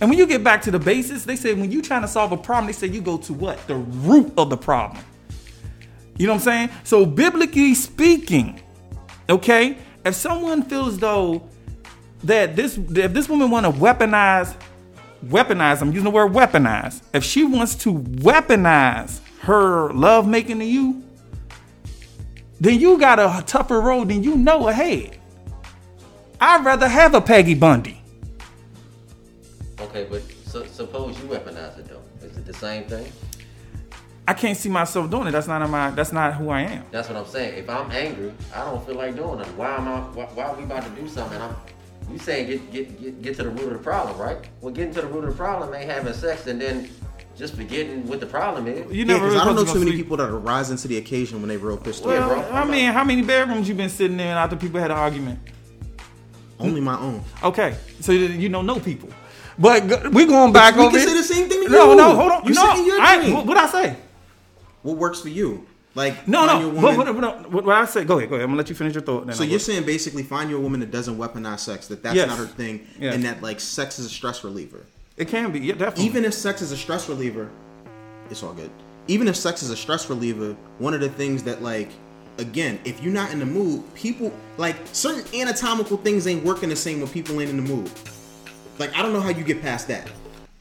And 0.00 0.10
when 0.10 0.18
you 0.18 0.26
get 0.26 0.42
back 0.42 0.60
to 0.62 0.70
the 0.70 0.78
basics, 0.78 1.24
they 1.24 1.36
say 1.36 1.54
when 1.54 1.70
you 1.70 1.80
trying 1.80 2.02
to 2.02 2.08
solve 2.08 2.32
a 2.32 2.36
problem, 2.36 2.66
they 2.66 2.72
say 2.72 2.88
you 2.88 3.00
go 3.00 3.16
to 3.18 3.32
what? 3.32 3.64
The 3.66 3.76
root 3.76 4.32
of 4.36 4.50
the 4.50 4.56
problem. 4.56 5.02
You 6.18 6.26
know 6.26 6.32
what 6.32 6.40
I'm 6.40 6.44
saying? 6.44 6.70
So 6.84 7.06
biblically 7.06 7.74
speaking, 7.74 8.60
okay, 9.30 9.78
if 10.04 10.14
someone 10.14 10.62
feels 10.62 10.98
though 10.98 11.48
that 12.24 12.56
this 12.56 12.76
if 12.76 13.12
this 13.12 13.28
woman 13.28 13.50
want 13.50 13.66
to 13.66 13.72
weaponize 13.72 14.56
weaponize 15.26 15.80
i'm 15.80 15.88
using 15.88 16.04
the 16.04 16.10
word 16.10 16.32
weaponize 16.32 17.02
if 17.12 17.24
she 17.24 17.44
wants 17.44 17.74
to 17.74 17.92
weaponize 17.92 19.20
her 19.40 19.92
love 19.92 20.26
making 20.26 20.58
to 20.58 20.64
you 20.64 21.02
then 22.60 22.78
you 22.80 22.98
got 22.98 23.18
a 23.18 23.42
tougher 23.46 23.80
road 23.80 24.08
than 24.08 24.22
you 24.22 24.36
know 24.36 24.68
ahead 24.68 25.18
i'd 26.40 26.64
rather 26.64 26.88
have 26.88 27.14
a 27.14 27.20
peggy 27.20 27.54
bundy 27.54 28.00
Okay, 29.78 30.06
but 30.10 30.22
so, 30.46 30.64
suppose 30.64 31.18
you 31.18 31.24
weaponize 31.28 31.78
it 31.78 31.86
though. 31.86 32.00
Is 32.26 32.36
it 32.36 32.46
the 32.46 32.54
same 32.54 32.84
thing? 32.84 33.10
i 34.26 34.32
can't 34.34 34.56
see 34.56 34.68
myself 34.68 35.08
doing 35.10 35.26
it 35.28 35.30
that's 35.30 35.46
not 35.46 35.60
in 35.62 35.70
my 35.70 35.90
that's 35.90 36.12
not 36.12 36.34
who 36.34 36.48
i 36.48 36.62
am 36.62 36.82
That's 36.90 37.08
what 37.08 37.16
I'm 37.18 37.26
saying. 37.26 37.58
If 37.58 37.68
I'm 37.70 37.90
angry, 37.92 38.32
I 38.54 38.64
don't 38.64 38.84
feel 38.84 38.96
like 38.96 39.14
doing 39.16 39.38
it. 39.40 39.46
Why 39.48 39.76
am 39.76 39.86
I? 39.86 40.00
Why, 40.00 40.24
why 40.34 40.44
are 40.44 40.56
we 40.56 40.64
about 40.64 40.82
to 40.82 40.90
do 41.00 41.06
something? 41.08 41.40
I'm, 41.40 41.54
you 42.10 42.18
saying 42.18 42.46
get, 42.48 42.72
get 42.72 43.00
get 43.00 43.22
get 43.22 43.36
to 43.36 43.44
the 43.44 43.50
root 43.50 43.64
of 43.72 43.74
the 43.74 43.78
problem, 43.78 44.18
right? 44.18 44.38
Well, 44.60 44.72
getting 44.72 44.94
to 44.94 45.02
the 45.02 45.06
root 45.06 45.24
of 45.24 45.30
the 45.30 45.36
problem 45.36 45.72
ain't 45.74 45.90
having 45.90 46.12
sex 46.14 46.46
and 46.46 46.60
then 46.60 46.90
just 47.36 47.54
forgetting 47.54 48.06
what 48.08 48.20
the 48.20 48.26
problem 48.26 48.66
is. 48.66 48.90
you 48.90 49.04
Yeah, 49.04 49.04
never 49.04 49.18
because 49.20 49.34
really 49.34 49.40
I 49.40 49.44
don't 49.44 49.54
know 49.56 49.60
to 49.64 49.66
too 49.68 49.72
go 49.74 49.78
many 49.80 49.90
sleep. 49.92 50.04
people 50.04 50.16
that 50.18 50.28
are 50.30 50.38
rising 50.38 50.76
to 50.78 50.88
the 50.88 50.96
occasion 50.98 51.40
when 51.40 51.48
they 51.48 51.56
real 51.56 51.76
pissed 51.76 52.02
off. 52.02 52.06
well, 52.08 52.28
bro. 52.28 52.50
i 52.50 52.64
mean 52.64 52.92
how 52.92 53.04
many 53.04 53.22
bedrooms 53.22 53.68
you 53.68 53.74
been 53.74 53.90
sitting 53.90 54.18
in 54.20 54.26
after 54.26 54.56
people 54.56 54.80
had 54.80 54.90
an 54.90 54.96
argument 54.96 55.38
Only 56.58 56.80
my 56.80 56.98
own. 56.98 57.22
okay 57.42 57.76
so 58.00 58.12
you 58.12 58.48
don't 58.48 58.66
know 58.66 58.74
no 58.74 58.80
people 58.80 59.08
but 59.58 59.86
go- 59.88 60.10
we 60.10 60.26
going 60.26 60.52
back 60.52 60.76
we 60.76 60.82
over 60.82 60.90
can 60.90 61.00
it. 61.00 61.08
say 61.08 61.14
the 61.16 61.22
same 61.22 61.48
thing 61.48 61.64
to 61.64 61.68
no 61.70 61.90
you. 61.90 61.96
no 61.96 62.14
hold 62.14 62.32
on 62.32 62.44
You 62.46 62.54
no 62.54 62.66
said 62.66 62.78
in 62.78 62.86
your 62.86 63.00
I, 63.00 63.16
dream. 63.20 63.34
what 63.34 63.46
what 63.46 63.56
i 63.58 63.66
say 63.66 63.96
What 64.82 64.96
works 64.98 65.20
for 65.20 65.28
you? 65.28 65.66
Like 65.94 66.28
No, 66.28 66.46
find 66.46 66.60
no. 66.60 66.66
your 66.66 66.74
What, 66.82 66.96
woman- 66.96 67.16
what, 67.16 67.32
what, 67.34 67.50
what, 67.52 67.64
what 67.64 67.74
I 67.74 67.86
say? 67.86 68.04
Go 68.04 68.18
ahead, 68.18 68.28
go 68.28 68.34
ahead. 68.36 68.44
I'm 68.44 68.50
gonna 68.50 68.58
let 68.58 68.68
you 68.68 68.74
finish 68.76 68.92
your 68.92 69.02
thought. 69.02 69.26
Then 69.26 69.34
So 69.34 69.42
I'll 69.44 69.48
you're 69.48 69.58
go. 69.58 69.62
saying 69.64 69.84
basically 69.86 70.22
find 70.24 70.50
you 70.50 70.58
a 70.58 70.60
woman 70.60 70.80
that 70.80 70.90
doesn't 70.90 71.16
weaponize 71.16 71.60
sex, 71.60 71.86
that 71.88 72.02
that's 72.02 72.14
Yes. 72.14 72.28
not 72.28 72.36
her 72.36 72.44
thing, 72.44 72.86
Yes. 73.00 73.14
and 73.14 73.24
that 73.24 73.40
like 73.42 73.60
sex 73.60 73.98
is 73.98 74.04
a 74.04 74.10
stress 74.10 74.44
reliever. 74.44 74.84
It 75.16 75.28
can 75.28 75.50
be, 75.52 75.60
yeah, 75.60 75.74
definitely. 75.74 76.04
Even 76.04 76.24
if 76.24 76.34
sex 76.34 76.62
is 76.62 76.72
a 76.72 76.76
stress 76.76 77.08
reliever, 77.08 77.50
it's 78.30 78.42
all 78.42 78.52
good. 78.52 78.70
Even 79.08 79.28
if 79.28 79.36
sex 79.36 79.62
is 79.62 79.70
a 79.70 79.76
stress 79.76 80.10
reliever, 80.10 80.56
one 80.78 80.92
of 80.92 81.00
the 81.00 81.08
things 81.08 81.42
that 81.44 81.62
like 81.62 81.90
again, 82.38 82.78
if 82.84 83.02
you're 83.02 83.12
not 83.12 83.32
in 83.32 83.38
the 83.38 83.46
mood, 83.46 83.82
people 83.94 84.32
like 84.58 84.76
certain 84.92 85.24
anatomical 85.34 85.96
things 85.96 86.26
ain't 86.26 86.44
working 86.44 86.68
the 86.68 86.76
same 86.76 87.00
when 87.00 87.08
people 87.08 87.40
ain't 87.40 87.50
in 87.50 87.56
the 87.56 87.74
mood. 87.74 87.90
Like 88.78 88.94
I 88.94 89.02
don't 89.02 89.12
know 89.12 89.20
how 89.20 89.30
you 89.30 89.44
get 89.44 89.62
past 89.62 89.88
that. 89.88 90.10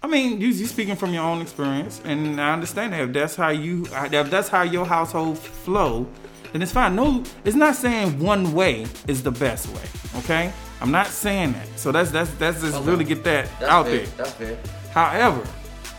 I 0.02 0.08
mean, 0.08 0.40
you 0.40 0.48
you 0.48 0.68
speaking 0.68 0.96
from 0.96 1.14
your 1.14 1.24
own 1.24 1.42
experience, 1.42 2.02
and 2.06 2.40
I 2.40 2.54
understand 2.54 2.94
that 2.94 3.02
if 3.02 3.14
that's 3.14 3.36
how 3.36 3.50
you 3.50 3.88
if 3.92 4.30
that's 4.30 4.48
how 4.48 4.62
your 4.62 4.86
household 4.86 5.38
flow, 5.40 6.08
then 6.54 6.62
it's 6.62 6.72
fine. 6.72 6.96
No, 6.96 7.24
it's 7.44 7.56
not 7.56 7.76
saying 7.76 8.20
one 8.20 8.54
way 8.54 8.86
is 9.08 9.24
the 9.24 9.32
best 9.32 9.68
way. 9.70 9.84
Okay, 10.20 10.54
I'm 10.82 10.92
not 10.92 11.08
saying 11.08 11.54
that. 11.54 11.80
So 11.80 11.92
that's 11.92 12.12
that's 12.12 12.30
that's 12.36 12.62
just 12.62 12.76
Okay. 12.76 12.86
really 12.90 13.06
get 13.06 13.24
that 13.24 13.48
That's 13.60 13.72
out 13.72 13.86
fair. 13.86 13.98
there. 13.98 14.06
That's 14.18 14.32
fair. 14.34 14.58
However, 14.92 15.42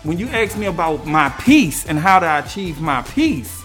when 0.02 0.18
you 0.18 0.28
ask 0.28 0.56
me 0.56 0.66
about 0.66 1.06
my 1.06 1.28
peace 1.40 1.86
and 1.86 1.98
how 1.98 2.18
to 2.18 2.38
achieve 2.44 2.80
my 2.80 3.02
peace, 3.02 3.62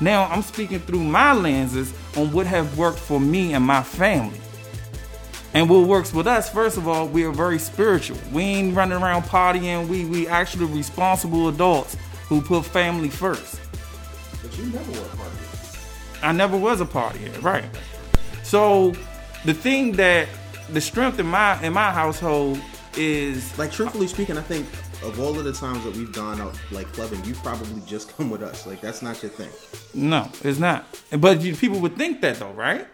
now 0.00 0.24
I'm 0.24 0.42
speaking 0.42 0.80
through 0.80 1.04
my 1.04 1.32
lenses 1.32 1.92
on 2.16 2.32
what 2.32 2.46
have 2.46 2.76
worked 2.78 2.98
for 2.98 3.20
me 3.20 3.52
and 3.54 3.64
my 3.64 3.82
family. 3.82 4.40
And 5.52 5.70
what 5.70 5.86
works 5.86 6.12
with 6.12 6.26
us, 6.26 6.50
first 6.50 6.76
of 6.76 6.88
all, 6.88 7.06
we 7.06 7.22
are 7.24 7.30
very 7.30 7.60
spiritual. 7.60 8.18
We 8.32 8.42
ain't 8.42 8.74
running 8.76 9.00
around 9.00 9.22
partying. 9.24 9.86
We 9.86 10.04
we 10.04 10.26
actually 10.26 10.64
responsible 10.66 11.48
adults 11.48 11.96
who 12.28 12.40
put 12.40 12.64
family 12.64 13.08
first. 13.10 13.60
But 14.42 14.56
you 14.58 14.64
never 14.66 14.90
were 14.92 14.98
a 15.06 15.16
part 15.16 15.28
of 15.28 16.18
I 16.22 16.32
never 16.32 16.56
was 16.56 16.80
a 16.80 16.86
partier, 16.86 17.40
right? 17.42 17.64
So 18.42 18.94
the 19.44 19.54
thing 19.54 19.92
that 19.92 20.26
the 20.70 20.80
strength 20.80 21.18
in 21.18 21.26
my 21.26 21.60
in 21.62 21.72
my 21.72 21.90
household 21.90 22.60
is. 22.96 23.56
Like 23.58 23.72
truthfully 23.72 24.08
speaking, 24.08 24.36
I 24.38 24.42
think 24.42 24.66
of 25.02 25.20
all 25.20 25.38
of 25.38 25.44
the 25.44 25.52
times 25.52 25.84
that 25.84 25.94
we've 25.96 26.12
gone 26.12 26.40
out 26.40 26.58
like 26.72 26.86
clubbing, 26.92 27.24
you've 27.24 27.42
probably 27.42 27.82
just 27.86 28.16
come 28.16 28.30
with 28.30 28.42
us. 28.42 28.66
Like 28.66 28.80
that's 28.80 29.02
not 29.02 29.22
your 29.22 29.30
thing. 29.30 29.50
No, 29.94 30.30
it's 30.42 30.58
not. 30.58 30.86
But 31.18 31.40
you, 31.42 31.54
people 31.54 31.80
would 31.80 31.96
think 31.96 32.20
that 32.22 32.36
though, 32.38 32.52
right? 32.52 32.86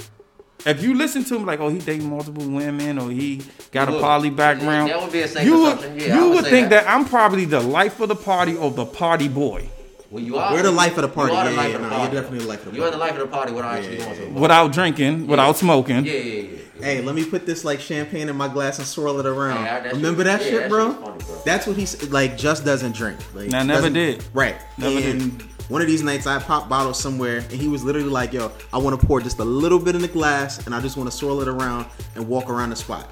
If 0.66 0.82
you 0.82 0.94
listen 0.94 1.24
to 1.24 1.36
him 1.36 1.46
like, 1.46 1.58
oh, 1.60 1.70
he 1.70 1.78
dating 1.78 2.10
multiple 2.10 2.46
women, 2.46 2.98
or 2.98 3.10
he 3.10 3.40
got 3.72 3.88
a 3.88 3.92
poly 3.92 4.28
background, 4.28 4.90
That 4.90 5.00
would 5.00 5.10
be 5.10 5.22
a 5.22 5.28
safe 5.28 5.46
you 5.46 5.58
would 5.62 5.78
assumption. 5.78 5.98
Yeah, 5.98 6.14
I 6.14 6.18
you 6.18 6.28
would 6.28 6.34
would 6.42 6.44
think 6.44 6.68
that. 6.68 6.84
that. 6.84 6.94
I'm 6.94 7.06
probably 7.06 7.46
the 7.46 7.60
life 7.60 7.98
of 8.00 8.10
the 8.10 8.14
party 8.16 8.56
or 8.56 8.70
the 8.70 8.84
party 8.84 9.28
boy 9.28 9.70
Well, 10.10 10.22
you 10.22 10.36
are. 10.38 10.52
We're 10.52 10.62
the 10.64 10.72
life 10.72 10.96
of 10.98 11.02
the 11.02 11.08
party. 11.08 11.32
You 11.32 11.38
are 11.38 11.48
the 11.48 11.56
life 11.56 11.68
yeah, 11.70 11.74
of 11.76 11.82
the 11.82 11.88
no, 11.88 11.96
party. 11.96 12.12
you're 12.12 12.22
definitely 12.22 12.38
the 12.44 12.48
life 12.48 12.66
of 12.66 12.72
the 12.72 12.78
You 12.78 12.84
are 12.84 12.90
the 12.90 12.96
life 12.96 13.12
of 13.12 13.18
the 13.20 13.26
party 13.28 13.52
without 13.52 13.74
actually 13.76 13.98
Yeah, 13.98 14.04
going 14.06 14.16
to 14.16 14.22
a 14.22 14.26
yeah. 14.32 14.40
without 14.40 14.72
drinking, 14.72 15.26
without 15.28 15.56
smoking. 15.56 16.04
Yeah, 16.04 16.12
yeah, 16.14 16.18
yeah. 16.42 16.42
yeah. 16.80 16.84
Hey, 16.84 17.00
let 17.02 17.14
me 17.14 17.24
put 17.24 17.46
this 17.46 17.64
like 17.64 17.78
champagne 17.78 18.28
in 18.28 18.36
my 18.36 18.48
glass 18.48 18.78
and 18.78 18.86
swirl 18.88 19.20
it 19.20 19.26
around. 19.26 19.64
Yeah, 19.64 19.80
that 19.80 19.92
Remember 19.92 20.20
shit- 20.22 20.26
that 20.26 20.40
yeah, 20.44 20.50
shit, 20.50 20.60
that 20.62 20.68
bro? 20.70 20.92
funny, 20.94 21.24
bro. 21.24 21.42
That's 21.44 21.66
what 21.66 21.76
he's 21.76 22.10
like. 22.10 22.36
Just 22.36 22.64
doesn't 22.64 22.96
drink. 22.96 23.18
Like, 23.34 23.54
I 23.54 23.62
never 23.62 23.72
doesn't- 23.82 23.92
did. 23.92 24.24
Right. 24.32 24.56
Never 24.78 24.98
and 24.98 25.38
did. 25.38 25.46
One 25.68 25.80
of 25.80 25.86
these 25.86 26.02
nights, 26.02 26.26
I 26.26 26.40
popped 26.40 26.68
bottles 26.68 26.98
somewhere, 27.00 27.36
and 27.38 27.52
he 27.52 27.68
was 27.68 27.84
literally 27.84 28.08
like, 28.08 28.32
"Yo, 28.32 28.50
I 28.72 28.78
want 28.78 29.00
to 29.00 29.06
pour 29.06 29.20
just 29.20 29.38
a 29.38 29.44
little 29.44 29.78
bit 29.78 29.94
in 29.94 30.02
the 30.02 30.08
glass, 30.08 30.66
and 30.66 30.74
I 30.74 30.80
just 30.80 30.96
want 30.96 31.08
to 31.08 31.16
swirl 31.16 31.40
it 31.42 31.46
around 31.46 31.86
and 32.16 32.26
walk 32.26 32.50
around 32.50 32.70
the 32.70 32.76
spot." 32.76 33.06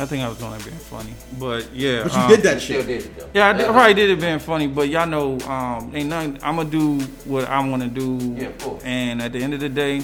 I 0.00 0.06
think 0.06 0.22
I 0.24 0.28
was 0.28 0.42
only 0.42 0.58
being 0.62 0.76
funny, 0.76 1.12
but 1.38 1.72
yeah. 1.74 2.04
But 2.04 2.12
you 2.14 2.18
um, 2.20 2.28
did 2.30 2.40
that 2.42 2.60
Still 2.62 2.78
shit. 2.78 2.86
did 2.86 3.02
it 3.04 3.16
though. 3.18 3.28
Yeah, 3.34 3.48
I 3.48 3.52
did, 3.52 3.60
That- 3.66 3.72
probably 3.72 3.94
did 3.94 4.10
it 4.10 4.20
being 4.20 4.38
funny, 4.38 4.66
but 4.66 4.88
y'all 4.88 5.06
know, 5.06 5.38
um, 5.40 5.92
ain't 5.94 6.08
nothing. 6.08 6.38
I'm 6.42 6.56
gonna 6.56 6.70
do 6.70 6.98
what 7.26 7.46
I 7.48 7.60
want 7.68 7.82
to 7.82 7.88
do, 7.88 8.34
Yeah, 8.40 8.48
of 8.66 8.80
and 8.84 9.20
at 9.20 9.32
the 9.32 9.42
end 9.42 9.52
of 9.52 9.60
the 9.60 9.68
day, 9.68 10.02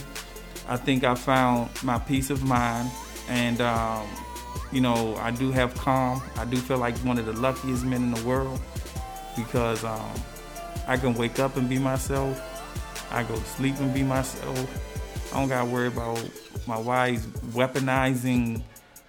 I 0.69 0.77
think 0.77 1.03
I 1.05 1.15
found 1.15 1.71
my 1.83 1.99
peace 1.99 2.29
of 2.29 2.45
mind, 2.45 2.91
and 3.29 3.61
um, 3.63 4.07
you 4.71 4.83
know, 4.83 5.17
I 5.17 5.31
do 5.31 5.51
have 5.53 5.75
calm. 5.77 6.21
I 6.37 6.45
do 6.45 6.59
feel 6.59 6.77
like 6.79 6.95
one 6.99 7.19
of 7.19 7.25
the 7.25 7.33
luckiest 7.33 7.85
men 7.85 8.03
in 8.03 8.11
the 8.13 8.23
world 8.25 8.61
because 9.35 9.83
um, 9.83 10.13
I 10.87 10.99
can 10.99 11.15
wake 11.15 11.39
up 11.39 11.57
and 11.57 11.69
be 11.71 11.79
myself. 11.79 12.39
I 13.11 13.23
go 13.23 13.35
to 13.35 13.45
sleep 13.45 13.77
and 13.79 13.95
be 13.95 14.03
myself. 14.03 15.33
I 15.35 15.41
don't 15.41 15.49
gotta 15.49 15.65
worry 15.71 15.87
about 15.89 16.19
my 16.67 16.79
wife 16.79 17.25
weaponizing, 17.55 18.61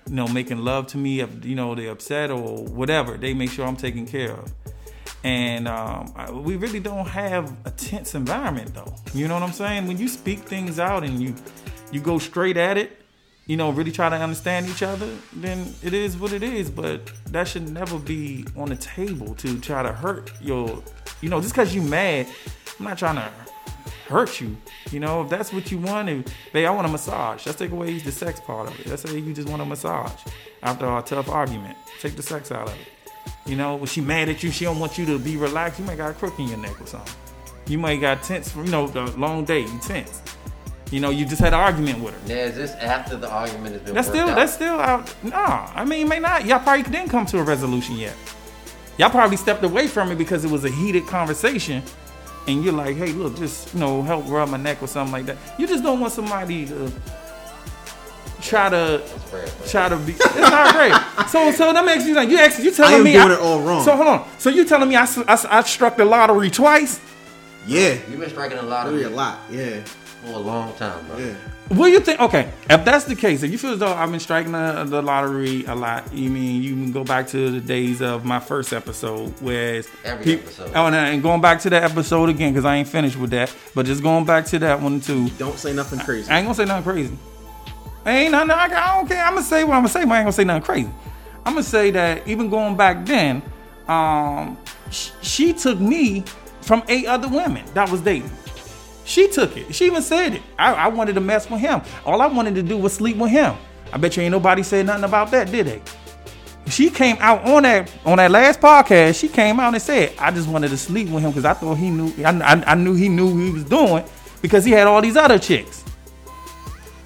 you 0.07 0.15
know, 0.15 0.27
making 0.27 0.59
love 0.59 0.87
to 0.87 0.97
me. 0.97 1.21
You 1.43 1.55
know 1.55 1.75
they're 1.75 1.91
upset 1.91 2.31
or 2.31 2.63
whatever, 2.65 3.17
they 3.17 3.33
make 3.33 3.51
sure 3.51 3.65
I'm 3.65 3.77
taken 3.77 4.05
care 4.05 4.31
of. 4.31 4.51
And 5.23 5.67
um, 5.67 6.13
I- 6.15 6.31
we 6.31 6.55
really 6.55 6.79
don't 6.79 7.07
have 7.07 7.53
a 7.65 7.71
tense 7.71 8.15
environment, 8.15 8.73
though. 8.73 8.93
You 9.13 9.27
know 9.27 9.33
what 9.33 9.43
I'm 9.43 9.51
saying? 9.51 9.87
When 9.87 9.97
you 9.97 10.07
speak 10.07 10.39
things 10.39 10.79
out 10.79 11.03
and 11.03 11.21
you 11.21 11.35
you 11.91 12.01
go 12.01 12.19
straight 12.19 12.57
at 12.57 12.77
it, 12.77 13.01
you 13.45 13.55
know, 13.55 13.69
really 13.71 13.91
try 13.93 14.09
to 14.09 14.15
understand 14.15 14.67
each 14.67 14.83
other, 14.83 15.09
then 15.33 15.73
it 15.81 15.93
is 15.93 16.17
what 16.17 16.33
it 16.33 16.43
is. 16.43 16.69
But 16.69 17.11
that 17.31 17.47
should 17.47 17.69
never 17.69 17.97
be 17.97 18.45
on 18.57 18.69
the 18.69 18.75
table 18.75 19.33
to 19.35 19.59
try 19.59 19.83
to 19.83 19.91
hurt 19.93 20.31
your, 20.41 20.83
you 21.21 21.29
know, 21.29 21.39
just 21.41 21.53
because 21.53 21.73
you 21.73 21.81
mad. 21.81 22.27
I'm 22.79 22.85
not 22.85 22.97
trying 22.97 23.15
to 23.15 23.31
hurt 24.07 24.39
you. 24.41 24.55
You 24.91 24.99
know, 24.99 25.23
if 25.23 25.29
that's 25.29 25.51
what 25.53 25.71
you 25.71 25.77
want, 25.77 26.09
if, 26.09 26.25
babe, 26.53 26.67
I 26.67 26.71
want 26.71 26.87
a 26.87 26.91
massage. 26.91 27.45
Let's 27.45 27.57
take 27.57 27.71
away 27.71 27.97
the 27.99 28.11
sex 28.11 28.39
part 28.39 28.67
of 28.67 28.79
it. 28.79 28.87
Let's 28.87 29.03
say 29.03 29.17
you 29.17 29.33
just 29.33 29.49
want 29.49 29.61
a 29.61 29.65
massage 29.65 30.11
after 30.63 30.85
a 30.85 31.01
tough 31.01 31.29
argument. 31.29 31.77
Take 31.99 32.15
the 32.15 32.23
sex 32.23 32.51
out 32.51 32.67
of 32.67 32.75
it. 32.75 32.87
You 33.45 33.55
know, 33.55 33.75
when 33.75 33.87
she 33.87 34.01
mad 34.01 34.29
at 34.29 34.43
you, 34.43 34.51
she 34.51 34.65
don't 34.65 34.79
want 34.79 34.97
you 34.97 35.05
to 35.05 35.19
be 35.19 35.37
relaxed. 35.37 35.79
You 35.79 35.85
might 35.85 35.97
got 35.97 36.11
a 36.11 36.13
crook 36.13 36.37
in 36.39 36.47
your 36.47 36.57
neck 36.57 36.79
or 36.81 36.85
something. 36.85 37.13
You 37.67 37.77
might 37.77 37.97
got 37.97 38.23
tense, 38.23 38.51
from 38.51 38.65
you 38.65 38.71
know, 38.71 38.87
the 38.87 39.05
long 39.17 39.45
day. 39.45 39.61
You 39.61 39.79
tense. 39.81 40.21
You 40.91 41.01
know, 41.01 41.09
you 41.09 41.25
just 41.25 41.41
had 41.41 41.53
an 41.53 41.59
argument 41.59 41.99
with 42.01 42.13
her. 42.13 42.33
Yeah, 42.33 42.45
is 42.45 42.55
this 42.55 42.71
after 42.75 43.17
the 43.17 43.29
argument 43.29 43.73
has 43.73 43.81
been 43.83 43.93
That's 43.93 44.07
still 44.07 44.29
out? 44.29 44.35
that's 44.35 44.53
still 44.53 44.79
out. 44.79 45.13
Nah, 45.23 45.69
I 45.75 45.83
mean, 45.83 46.07
may 46.07 46.19
not. 46.19 46.45
Y'all 46.45 46.59
probably 46.59 46.83
didn't 46.83 47.09
come 47.09 47.25
to 47.27 47.39
a 47.39 47.43
resolution 47.43 47.97
yet. 47.97 48.15
Y'all 48.97 49.09
probably 49.09 49.37
stepped 49.37 49.63
away 49.63 49.87
from 49.87 50.11
it 50.11 50.17
because 50.17 50.45
it 50.45 50.51
was 50.51 50.63
a 50.63 50.69
heated 50.69 51.05
conversation, 51.05 51.83
and 52.47 52.63
you're 52.63 52.73
like, 52.73 52.95
"Hey, 52.95 53.11
look, 53.13 53.37
just 53.37 53.73
you 53.73 53.79
know, 53.79 54.01
help 54.03 54.25
rub 54.27 54.49
my 54.49 54.57
neck 54.57 54.81
or 54.81 54.87
something 54.87 55.11
like 55.13 55.25
that." 55.27 55.37
You 55.59 55.67
just 55.67 55.83
don't 55.83 55.99
want 55.99 56.13
somebody 56.13 56.65
to 56.67 56.91
try 58.41 58.69
to 58.69 58.99
fair, 58.99 59.47
fair. 59.47 59.67
try 59.67 59.89
to 59.89 59.97
be. 59.97 60.13
It's 60.13 60.35
not 60.35 60.75
great. 61.17 61.27
So, 61.29 61.51
so 61.51 61.73
that 61.73 61.85
makes 61.85 62.05
you 62.05 62.13
like 62.13 62.29
you 62.29 62.37
actually 62.39 62.65
you 62.65 62.71
telling 62.71 63.03
me 63.03 63.17
I 63.17 63.21
am 63.23 63.27
me 63.29 63.35
doing 63.35 63.39
it 63.39 63.43
all 63.43 63.61
wrong. 63.61 63.83
So 63.83 63.95
hold 63.95 64.07
on. 64.07 64.27
So 64.37 64.49
you 64.49 64.65
telling 64.65 64.89
me 64.89 64.95
I 64.95 65.07
I 65.27 65.61
struck 65.63 65.97
the 65.97 66.05
lottery 66.05 66.49
twice? 66.49 66.99
Yeah, 67.65 67.97
You've 68.09 68.19
been 68.19 68.29
striking 68.29 68.57
a 68.57 68.61
lot 68.61 68.87
of 68.87 68.93
really 68.93 69.05
a 69.05 69.09
lot. 69.09 69.39
Yeah, 69.51 69.81
for 70.23 70.27
a 70.35 70.37
long 70.37 70.73
time, 70.75 71.05
bro. 71.07 71.17
yeah. 71.17 71.33
What 71.69 71.87
do 71.87 71.91
you 71.91 71.99
think? 71.99 72.21
Okay, 72.21 72.49
if 72.69 72.85
that's 72.85 73.03
the 73.03 73.15
case, 73.15 73.43
if 73.43 73.51
you 73.51 73.57
feel 73.57 73.71
as 73.73 73.79
though 73.79 73.91
I've 73.93 74.09
been 74.09 74.21
striking 74.21 74.53
the, 74.53 74.85
the 74.87 75.01
lottery 75.01 75.65
a 75.65 75.75
lot, 75.75 76.13
you 76.13 76.29
mean 76.29 76.63
you 76.63 76.71
can 76.73 76.93
go 76.93 77.03
back 77.03 77.27
to 77.29 77.51
the 77.51 77.59
days 77.59 78.01
of 78.01 78.23
my 78.23 78.39
first 78.39 78.71
episode, 78.71 79.33
whereas 79.41 79.89
Every 80.05 80.23
peop- 80.23 80.39
episode. 80.43 80.71
Oh, 80.73 80.85
and, 80.85 80.95
and 80.95 81.21
going 81.21 81.41
back 81.41 81.59
to 81.61 81.69
that 81.71 81.83
episode 81.83 82.29
again 82.29 82.53
because 82.53 82.63
I 82.63 82.77
ain't 82.77 82.87
finished 82.87 83.17
with 83.17 83.31
that, 83.31 83.53
but 83.75 83.85
just 83.85 84.01
going 84.01 84.23
back 84.23 84.45
to 84.47 84.59
that 84.59 84.79
one 84.81 85.01
too. 85.01 85.27
Don't 85.31 85.57
say 85.59 85.73
nothing 85.73 85.99
crazy. 85.99 86.31
I 86.31 86.37
ain't 86.37 86.45
gonna 86.45 86.55
say 86.55 86.63
nothing 86.65 86.83
crazy. 86.83 87.17
Ain't 88.05 88.31
nothing. 88.31 88.51
I, 88.51 88.63
I 88.63 88.95
don't 88.97 89.07
care. 89.07 89.21
I'm 89.23 89.33
gonna 89.33 89.43
say 89.45 89.65
what 89.65 89.73
I'm 89.73 89.79
gonna 89.81 89.89
say, 89.89 90.05
but 90.05 90.11
I 90.11 90.17
ain't 90.19 90.25
gonna 90.25 90.31
say 90.31 90.43
nothing 90.45 90.63
crazy. 90.63 90.89
I'm 91.45 91.53
gonna 91.53 91.63
say 91.63 91.91
that 91.91 92.25
even 92.27 92.49
going 92.49 92.77
back 92.77 93.05
then, 93.05 93.41
um, 93.89 94.57
sh- 94.89 95.09
she 95.21 95.51
took 95.53 95.79
me 95.81 96.23
from 96.61 96.83
eight 96.87 97.07
other 97.07 97.27
women 97.27 97.65
that 97.73 97.89
was 97.89 97.99
dating. 97.99 98.31
She 99.07 99.29
took 99.29 99.55
it. 99.55 99.73
She 99.73 99.85
even 99.85 100.01
said 100.01 100.33
it. 100.35 100.41
I, 100.59 100.73
I 100.73 100.87
wanted 100.89 101.13
to 101.15 101.21
mess 101.21 101.49
with 101.49 101.61
him. 101.61 101.81
All 102.05 102.21
I 102.21 102.27
wanted 102.27 102.55
to 102.55 102.61
do 102.63 102.77
was 102.77 102.93
sleep 102.93 103.15
with 103.15 103.31
him. 103.31 103.55
I 103.93 103.97
bet 103.97 104.17
you 104.17 104.23
ain't 104.23 104.33
nobody 104.33 104.63
said 104.63 104.85
nothing 104.85 105.05
about 105.05 105.31
that, 105.31 105.49
did 105.49 105.65
they? 105.65 105.81
She 106.67 106.89
came 106.89 107.15
out 107.21 107.45
on 107.45 107.63
that 107.63 107.89
on 108.05 108.17
that 108.17 108.29
last 108.29 108.59
podcast. 108.59 109.17
She 109.17 109.29
came 109.29 109.61
out 109.61 109.73
and 109.73 109.81
said, 109.81 110.13
"I 110.19 110.31
just 110.31 110.49
wanted 110.49 110.67
to 110.71 110.77
sleep 110.77 111.07
with 111.07 111.23
him 111.23 111.31
because 111.31 111.45
I 111.45 111.53
thought 111.53 111.75
he 111.75 111.89
knew. 111.89 112.11
I, 112.25 112.31
I, 112.31 112.71
I 112.71 112.75
knew 112.75 112.93
he 112.93 113.07
knew 113.07 113.27
what 113.33 113.39
he 113.41 113.51
was 113.51 113.63
doing 113.63 114.03
because 114.41 114.65
he 114.65 114.71
had 114.71 114.85
all 114.87 115.01
these 115.01 115.15
other 115.15 115.39
chicks." 115.39 115.85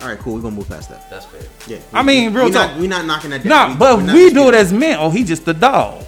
All 0.01 0.07
right, 0.07 0.17
cool. 0.17 0.33
We're 0.33 0.41
gonna 0.41 0.55
move 0.55 0.67
past 0.67 0.89
that. 0.89 1.07
That's 1.11 1.27
fair. 1.27 1.41
Yeah. 1.67 1.77
I 1.93 2.01
mean, 2.01 2.33
real 2.33 2.45
we 2.45 2.51
talk. 2.51 2.71
Not, 2.71 2.79
we 2.79 2.87
not 2.87 3.05
knocking 3.05 3.29
that 3.29 3.45
No, 3.45 3.51
down. 3.51 3.77
but 3.77 3.97
we're 3.99 4.03
not 4.07 4.15
we 4.15 4.31
do 4.31 4.47
it 4.49 4.55
as 4.55 4.73
men. 4.73 4.97
Oh, 4.99 5.11
he 5.11 5.23
just 5.23 5.47
a 5.47 5.53
dog. 5.53 6.03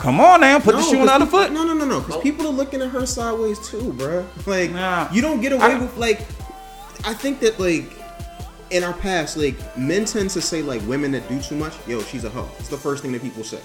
Come 0.00 0.20
on 0.20 0.40
now, 0.40 0.58
put 0.58 0.74
the 0.76 0.82
shoe 0.82 1.00
on 1.00 1.06
the 1.06 1.12
other 1.12 1.24
people- 1.26 1.40
foot. 1.40 1.52
No, 1.52 1.64
no, 1.64 1.74
no, 1.74 1.84
no. 1.84 2.00
Because 2.00 2.22
people 2.22 2.46
are 2.46 2.52
looking 2.52 2.80
at 2.82 2.88
her 2.90 3.06
sideways 3.06 3.58
too, 3.68 3.92
bruh. 3.96 4.24
Like, 4.46 4.70
Nah. 4.72 5.08
you 5.12 5.20
don't 5.22 5.40
get 5.40 5.52
away 5.52 5.62
I- 5.62 5.78
with 5.78 5.96
like. 5.96 6.20
I 7.04 7.14
think 7.14 7.40
that 7.40 7.58
like 7.60 7.84
in 8.70 8.84
our 8.84 8.92
past, 8.92 9.36
like 9.36 9.56
men 9.76 10.04
tend 10.04 10.30
to 10.30 10.40
say 10.40 10.62
like 10.62 10.80
women 10.86 11.12
that 11.12 11.28
do 11.28 11.40
too 11.40 11.54
much. 11.56 11.74
Yo, 11.86 12.00
she's 12.02 12.24
a 12.24 12.30
hoe. 12.30 12.48
It's 12.58 12.68
the 12.68 12.76
first 12.76 13.02
thing 13.02 13.12
that 13.12 13.22
people 13.22 13.44
say. 13.44 13.60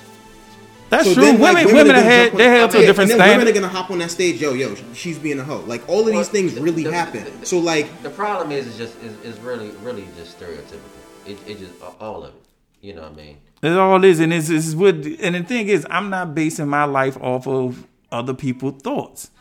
That's 0.89 1.05
So 1.07 1.13
true. 1.15 1.23
then, 1.23 1.39
like, 1.41 1.55
women, 1.65 1.65
women 1.65 1.87
women, 1.87 1.95
are 1.95 1.99
are 1.99 2.03
gonna 2.03 2.29
on- 2.31 2.37
they're 2.37 2.55
held 2.57 2.71
to 2.71 2.77
a 2.77 2.81
different 2.81 3.11
and 3.11 3.19
then 3.19 3.25
standard. 3.27 3.45
Women 3.47 3.47
are 3.47 3.61
gonna 3.67 3.73
hop 3.81 3.89
on 3.91 3.97
that 3.99 4.11
stage. 4.11 4.39
Yo, 4.39 4.53
yo, 4.53 4.75
she's 4.93 5.17
being 5.17 5.39
a 5.39 5.43
hoe. 5.43 5.63
Like 5.65 5.87
all 5.89 6.01
of 6.07 6.13
these 6.13 6.27
things 6.29 6.53
the- 6.53 6.61
really 6.61 6.83
the- 6.83 6.93
happen. 6.93 7.25
the- 7.39 7.45
so 7.45 7.57
like, 7.59 7.87
The 8.03 8.09
problem 8.11 8.51
is, 8.51 8.67
is 8.67 8.77
just 8.77 8.93
is, 9.01 9.13
is 9.23 9.39
really 9.41 9.71
really 9.83 10.07
just 10.17 10.37
stereotypical. 10.39 11.01
It, 11.25 11.39
it 11.47 11.59
just 11.59 11.71
all 11.99 12.23
of 12.23 12.33
it. 12.35 12.41
You 12.81 12.93
know 12.93 13.01
what 13.01 13.13
I 13.13 13.15
mean? 13.15 13.37
That's 13.65 13.77
all 13.77 13.95
it 14.03 14.07
is, 14.07 14.19
and 14.19 14.31
it's, 14.31 14.49
it's 14.49 14.75
what. 14.75 14.93
And 14.93 15.33
the 15.33 15.41
thing 15.41 15.69
is, 15.69 15.87
I'm 15.89 16.11
not 16.11 16.35
basing 16.35 16.67
my 16.67 16.83
life 16.83 17.17
off 17.17 17.47
of 17.47 17.87
other 18.11 18.35
people's 18.35 18.79
thoughts. 18.83 19.31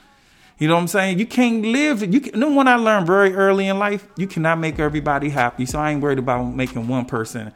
You 0.56 0.66
know 0.66 0.76
what 0.76 0.80
I'm 0.80 0.88
saying? 0.88 1.18
You 1.18 1.26
can't 1.26 1.60
live. 1.60 2.00
You 2.10 2.20
can, 2.20 2.40
the 2.40 2.48
one 2.48 2.66
I 2.66 2.76
learned 2.76 3.06
very 3.06 3.34
early 3.34 3.68
in 3.68 3.78
life. 3.78 4.08
You 4.16 4.26
cannot 4.26 4.58
make 4.58 4.78
everybody 4.78 5.28
happy. 5.28 5.66
So 5.66 5.78
I 5.78 5.90
ain't 5.90 6.00
worried 6.00 6.18
about 6.18 6.42
making 6.44 6.88
one 6.88 7.04
person 7.04 7.52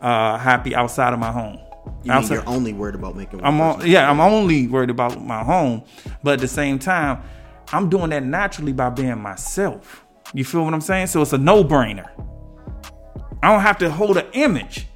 uh, 0.00 0.38
happy 0.38 0.76
outside 0.76 1.12
of 1.12 1.18
my 1.18 1.32
home. 1.32 1.58
you 2.04 2.12
mean 2.12 2.28
you're 2.28 2.48
only 2.48 2.72
worried 2.72 2.94
about 2.94 3.16
making. 3.16 3.40
One 3.40 3.54
I'm 3.54 3.60
on, 3.60 3.84
yeah, 3.84 4.08
I'm 4.08 4.20
only 4.20 4.68
worried 4.68 4.90
about 4.90 5.20
my 5.20 5.42
home, 5.42 5.82
but 6.22 6.34
at 6.34 6.38
the 6.38 6.46
same 6.46 6.78
time, 6.78 7.20
I'm 7.72 7.88
doing 7.88 8.10
that 8.10 8.22
naturally 8.22 8.72
by 8.72 8.90
being 8.90 9.18
myself. 9.18 10.06
You 10.32 10.44
feel 10.44 10.64
what 10.64 10.72
I'm 10.72 10.80
saying? 10.80 11.08
So 11.08 11.20
it's 11.20 11.32
a 11.32 11.38
no-brainer. 11.38 12.08
I 13.42 13.50
don't 13.50 13.62
have 13.62 13.78
to 13.78 13.90
hold 13.90 14.18
an 14.18 14.26
image. 14.34 14.86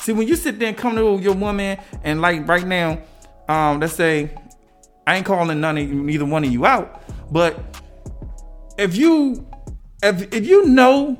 See, 0.00 0.12
when 0.12 0.26
you 0.26 0.36
sit 0.36 0.58
there 0.58 0.68
and 0.68 0.76
come 0.76 0.96
to 0.96 1.18
your 1.18 1.34
woman 1.34 1.78
and 2.02 2.20
like 2.20 2.48
right 2.48 2.66
now, 2.66 3.02
um, 3.48 3.80
let's 3.80 3.94
say 3.94 4.30
I 5.06 5.16
ain't 5.16 5.26
calling 5.26 5.60
none 5.60 5.76
of 5.78 5.88
you, 5.88 6.02
neither 6.02 6.24
one 6.24 6.44
of 6.44 6.50
you 6.50 6.64
out, 6.66 7.02
but 7.32 7.58
if 8.78 8.96
you 8.96 9.46
if 10.02 10.32
if 10.32 10.46
you 10.46 10.66
know 10.66 11.18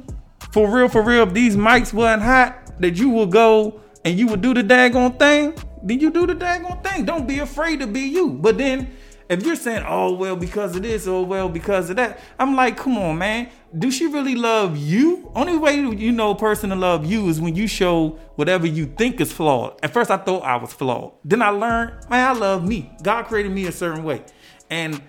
for 0.52 0.68
real, 0.68 0.88
for 0.88 1.02
real, 1.02 1.26
if 1.28 1.32
these 1.32 1.56
mics 1.56 1.92
wasn't 1.92 2.22
hot, 2.22 2.80
that 2.80 2.96
you 2.96 3.10
will 3.10 3.26
go 3.26 3.80
and 4.04 4.18
you 4.18 4.26
would 4.28 4.40
do 4.40 4.54
the 4.54 4.62
daggone 4.62 5.18
thing, 5.18 5.54
then 5.82 6.00
you 6.00 6.10
do 6.10 6.26
the 6.26 6.34
daggone 6.34 6.82
thing. 6.82 7.04
Don't 7.04 7.26
be 7.26 7.38
afraid 7.38 7.80
to 7.80 7.86
be 7.86 8.00
you. 8.00 8.30
But 8.30 8.58
then 8.58 8.90
if 9.30 9.46
you're 9.46 9.54
saying, 9.54 9.84
oh 9.86 10.12
well, 10.12 10.34
because 10.34 10.74
of 10.74 10.82
this, 10.82 11.06
oh 11.06 11.22
well, 11.22 11.48
because 11.48 11.88
of 11.88 11.96
that, 11.96 12.18
I'm 12.36 12.56
like, 12.56 12.76
come 12.76 12.98
on, 12.98 13.16
man. 13.16 13.48
Do 13.78 13.92
she 13.92 14.08
really 14.08 14.34
love 14.34 14.76
you? 14.76 15.30
Only 15.36 15.56
way 15.56 15.76
you 15.76 16.10
know 16.10 16.32
a 16.32 16.34
person 16.34 16.70
to 16.70 16.76
love 16.76 17.06
you 17.06 17.28
is 17.28 17.40
when 17.40 17.54
you 17.54 17.68
show 17.68 18.18
whatever 18.34 18.66
you 18.66 18.86
think 18.86 19.20
is 19.20 19.32
flawed. 19.32 19.78
At 19.84 19.92
first 19.92 20.10
I 20.10 20.16
thought 20.16 20.42
I 20.42 20.56
was 20.56 20.72
flawed. 20.72 21.12
Then 21.24 21.42
I 21.42 21.50
learned, 21.50 22.10
man, 22.10 22.28
I 22.28 22.32
love 22.36 22.66
me. 22.66 22.90
God 23.04 23.26
created 23.26 23.52
me 23.52 23.66
a 23.66 23.72
certain 23.72 24.02
way. 24.02 24.24
And 24.68 25.00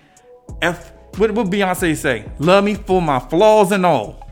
if 0.62 0.92
what 1.16 1.34
would 1.34 1.48
Beyonce 1.48 1.96
say? 1.96 2.30
Love 2.38 2.62
me 2.62 2.74
for 2.76 3.02
my 3.02 3.18
flaws 3.18 3.72
and 3.72 3.84
all. 3.84 4.30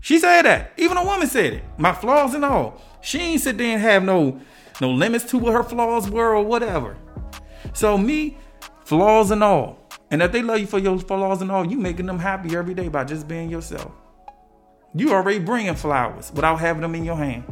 She 0.00 0.18
said 0.18 0.42
that. 0.42 0.72
Even 0.78 0.96
a 0.96 1.04
woman 1.04 1.28
said 1.28 1.52
it. 1.52 1.64
My 1.76 1.92
flaws 1.92 2.32
and 2.32 2.46
all. 2.46 2.80
She 3.02 3.18
ain't 3.18 3.42
sit 3.42 3.58
there 3.58 3.74
and 3.74 3.82
have 3.82 4.02
no 4.02 4.40
no 4.80 4.90
limits 4.90 5.24
to 5.24 5.38
what 5.38 5.52
her 5.52 5.62
flaws 5.62 6.08
were 6.08 6.34
or 6.34 6.42
whatever. 6.42 6.96
So 7.74 7.98
me, 7.98 8.38
flaws 8.90 9.30
and 9.30 9.44
all. 9.44 9.78
And 10.10 10.20
if 10.20 10.32
they 10.32 10.42
love 10.42 10.58
you 10.58 10.66
for 10.66 10.80
your 10.80 10.98
flaws 10.98 11.40
and 11.42 11.50
all, 11.52 11.64
you 11.64 11.78
making 11.78 12.06
them 12.06 12.18
happy 12.18 12.56
every 12.56 12.74
day 12.74 12.88
by 12.88 13.04
just 13.04 13.28
being 13.28 13.48
yourself. 13.48 13.92
You 14.96 15.12
already 15.12 15.38
bringing 15.38 15.76
flowers 15.76 16.32
without 16.34 16.56
having 16.56 16.82
them 16.82 16.96
in 16.96 17.04
your 17.04 17.14
hand. 17.14 17.44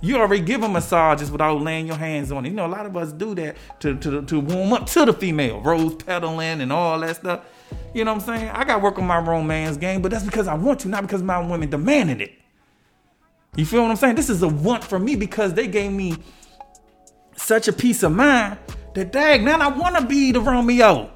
You 0.00 0.16
already 0.16 0.42
give 0.42 0.60
them 0.60 0.72
massages 0.72 1.30
without 1.30 1.60
laying 1.60 1.86
your 1.86 1.96
hands 1.96 2.32
on 2.32 2.44
it. 2.44 2.48
You 2.48 2.56
know, 2.56 2.66
a 2.66 2.74
lot 2.74 2.86
of 2.86 2.96
us 2.96 3.12
do 3.12 3.36
that 3.36 3.56
to, 3.78 3.96
to, 3.98 4.22
to 4.22 4.40
warm 4.40 4.72
up 4.72 4.86
to 4.86 5.04
the 5.04 5.12
female, 5.12 5.60
rose 5.60 5.94
pedaling 5.94 6.60
and 6.60 6.72
all 6.72 6.98
that 6.98 7.14
stuff. 7.14 7.44
You 7.94 8.04
know 8.04 8.14
what 8.14 8.28
I'm 8.28 8.38
saying? 8.38 8.50
I 8.50 8.64
got 8.64 8.78
to 8.78 8.82
work 8.82 8.98
on 8.98 9.06
my 9.06 9.20
romance 9.20 9.76
game, 9.76 10.02
but 10.02 10.10
that's 10.10 10.24
because 10.24 10.48
I 10.48 10.54
want 10.54 10.80
to, 10.80 10.88
not 10.88 11.02
because 11.02 11.22
my 11.22 11.38
women 11.38 11.70
demanded 11.70 12.20
it. 12.20 12.32
You 13.54 13.64
feel 13.64 13.82
what 13.82 13.92
I'm 13.92 13.96
saying? 13.96 14.16
This 14.16 14.28
is 14.28 14.42
a 14.42 14.48
want 14.48 14.82
for 14.82 14.98
me 14.98 15.14
because 15.14 15.54
they 15.54 15.68
gave 15.68 15.92
me 15.92 16.16
such 17.36 17.68
a 17.68 17.72
peace 17.72 18.02
of 18.02 18.10
mind 18.10 18.58
that, 18.94 19.12
dang, 19.12 19.44
man, 19.44 19.62
I 19.62 19.68
want 19.68 19.96
to 19.96 20.04
be 20.04 20.32
the 20.32 20.40
Romeo. 20.40 21.10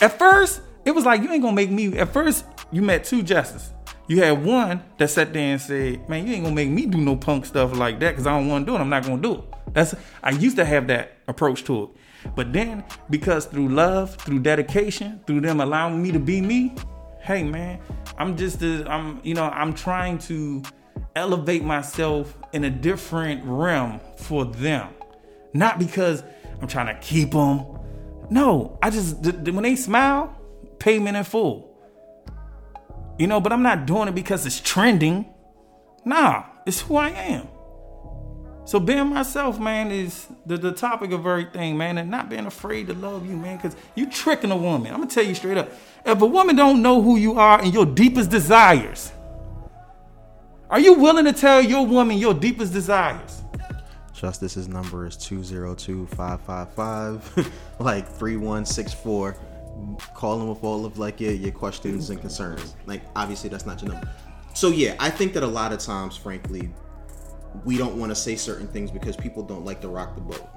At 0.00 0.18
first, 0.18 0.60
it 0.84 0.92
was 0.92 1.04
like, 1.04 1.22
you 1.22 1.30
ain't 1.30 1.42
going 1.42 1.54
to 1.54 1.62
make 1.62 1.70
me. 1.70 1.98
At 1.98 2.12
first, 2.12 2.44
you 2.70 2.82
met 2.82 3.04
two 3.04 3.22
justices. 3.22 3.72
You 4.08 4.22
had 4.22 4.44
one 4.44 4.82
that 4.98 5.10
sat 5.10 5.32
there 5.32 5.52
and 5.52 5.60
said, 5.60 6.08
"Man, 6.08 6.26
you 6.26 6.34
ain't 6.34 6.42
gonna 6.42 6.54
make 6.54 6.68
me 6.68 6.86
do 6.86 6.98
no 6.98 7.16
punk 7.16 7.46
stuff 7.46 7.76
like 7.76 8.00
that 8.00 8.10
because 8.10 8.26
I 8.26 8.36
don't 8.36 8.48
want 8.48 8.66
to 8.66 8.72
do 8.72 8.76
it. 8.76 8.80
I'm 8.80 8.90
not 8.90 9.04
gonna 9.04 9.22
do 9.22 9.36
it." 9.36 9.44
That's 9.72 9.94
I 10.22 10.30
used 10.30 10.56
to 10.56 10.64
have 10.64 10.88
that 10.88 11.18
approach 11.28 11.64
to 11.64 11.84
it, 11.84 11.90
but 12.34 12.52
then 12.52 12.84
because 13.10 13.46
through 13.46 13.68
love, 13.68 14.16
through 14.16 14.40
dedication, 14.40 15.20
through 15.26 15.42
them 15.42 15.60
allowing 15.60 16.02
me 16.02 16.12
to 16.12 16.18
be 16.18 16.40
me, 16.40 16.74
hey 17.20 17.42
man, 17.42 17.78
I'm 18.18 18.36
just 18.36 18.60
a, 18.62 18.84
I'm 18.90 19.20
you 19.22 19.34
know 19.34 19.44
I'm 19.44 19.72
trying 19.72 20.18
to 20.28 20.62
elevate 21.14 21.64
myself 21.64 22.36
in 22.52 22.64
a 22.64 22.70
different 22.70 23.42
realm 23.44 24.00
for 24.16 24.44
them, 24.44 24.88
not 25.52 25.78
because 25.78 26.22
I'm 26.60 26.68
trying 26.68 26.94
to 26.94 27.00
keep 27.00 27.32
them. 27.32 27.66
No, 28.30 28.78
I 28.82 28.90
just 28.90 29.22
th- 29.22 29.36
th- 29.44 29.54
when 29.54 29.62
they 29.62 29.76
smile, 29.76 30.34
payment 30.78 31.16
in 31.16 31.24
full. 31.24 31.68
You 33.18 33.26
know, 33.26 33.40
but 33.40 33.52
I'm 33.52 33.62
not 33.62 33.86
doing 33.86 34.08
it 34.08 34.14
because 34.14 34.46
it's 34.46 34.60
trending. 34.60 35.26
Nah, 36.04 36.44
it's 36.66 36.80
who 36.80 36.96
I 36.96 37.10
am. 37.10 37.48
So 38.64 38.78
being 38.78 39.08
myself, 39.08 39.58
man, 39.58 39.90
is 39.90 40.28
the, 40.46 40.56
the 40.56 40.72
topic 40.72 41.10
of 41.10 41.26
everything, 41.26 41.76
man, 41.76 41.98
and 41.98 42.10
not 42.10 42.30
being 42.30 42.46
afraid 42.46 42.86
to 42.86 42.94
love 42.94 43.28
you, 43.28 43.36
man, 43.36 43.56
because 43.56 43.76
you 43.96 44.06
tricking 44.08 44.50
a 44.50 44.56
woman. 44.56 44.92
I'm 44.92 45.00
gonna 45.00 45.10
tell 45.10 45.24
you 45.24 45.34
straight 45.34 45.58
up. 45.58 45.72
If 46.06 46.22
a 46.22 46.26
woman 46.26 46.56
don't 46.56 46.80
know 46.80 47.02
who 47.02 47.16
you 47.16 47.38
are 47.38 47.60
and 47.60 47.74
your 47.74 47.86
deepest 47.86 48.30
desires, 48.30 49.12
are 50.70 50.80
you 50.80 50.94
willing 50.94 51.24
to 51.24 51.32
tell 51.32 51.60
your 51.60 51.84
woman 51.84 52.18
your 52.18 52.34
deepest 52.34 52.72
desires? 52.72 53.41
Justice's 54.22 54.68
number 54.68 55.04
is 55.04 55.16
202-555 55.16 57.50
like 57.80 58.06
3164 58.06 59.36
call 60.14 60.38
them 60.38 60.48
with 60.48 60.62
all 60.62 60.86
of 60.86 60.96
like 60.98 61.20
your, 61.20 61.32
your 61.32 61.50
questions 61.50 62.10
and 62.10 62.20
concerns. 62.20 62.76
Like 62.86 63.02
obviously 63.16 63.50
that's 63.50 63.66
not 63.66 63.82
your 63.82 63.90
number. 63.92 64.08
So 64.54 64.68
yeah, 64.68 64.94
I 65.00 65.10
think 65.10 65.32
that 65.32 65.42
a 65.42 65.46
lot 65.46 65.72
of 65.72 65.80
times, 65.80 66.16
frankly, 66.16 66.70
we 67.64 67.76
don't 67.76 67.98
want 67.98 68.10
to 68.10 68.14
say 68.14 68.36
certain 68.36 68.68
things 68.68 68.92
because 68.92 69.16
people 69.16 69.42
don't 69.42 69.64
like 69.64 69.80
to 69.80 69.88
rock 69.88 70.14
the 70.14 70.20
boat. 70.20 70.48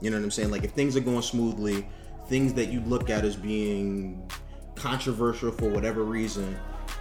You 0.00 0.08
know 0.10 0.16
what 0.16 0.24
I'm 0.24 0.30
saying? 0.30 0.50
Like 0.50 0.64
if 0.64 0.70
things 0.70 0.96
are 0.96 1.00
going 1.00 1.20
smoothly, 1.20 1.86
things 2.28 2.54
that 2.54 2.70
you 2.70 2.80
look 2.80 3.10
at 3.10 3.26
as 3.26 3.36
being 3.36 4.26
controversial 4.76 5.52
for 5.52 5.68
whatever 5.68 6.04
reason, 6.04 6.56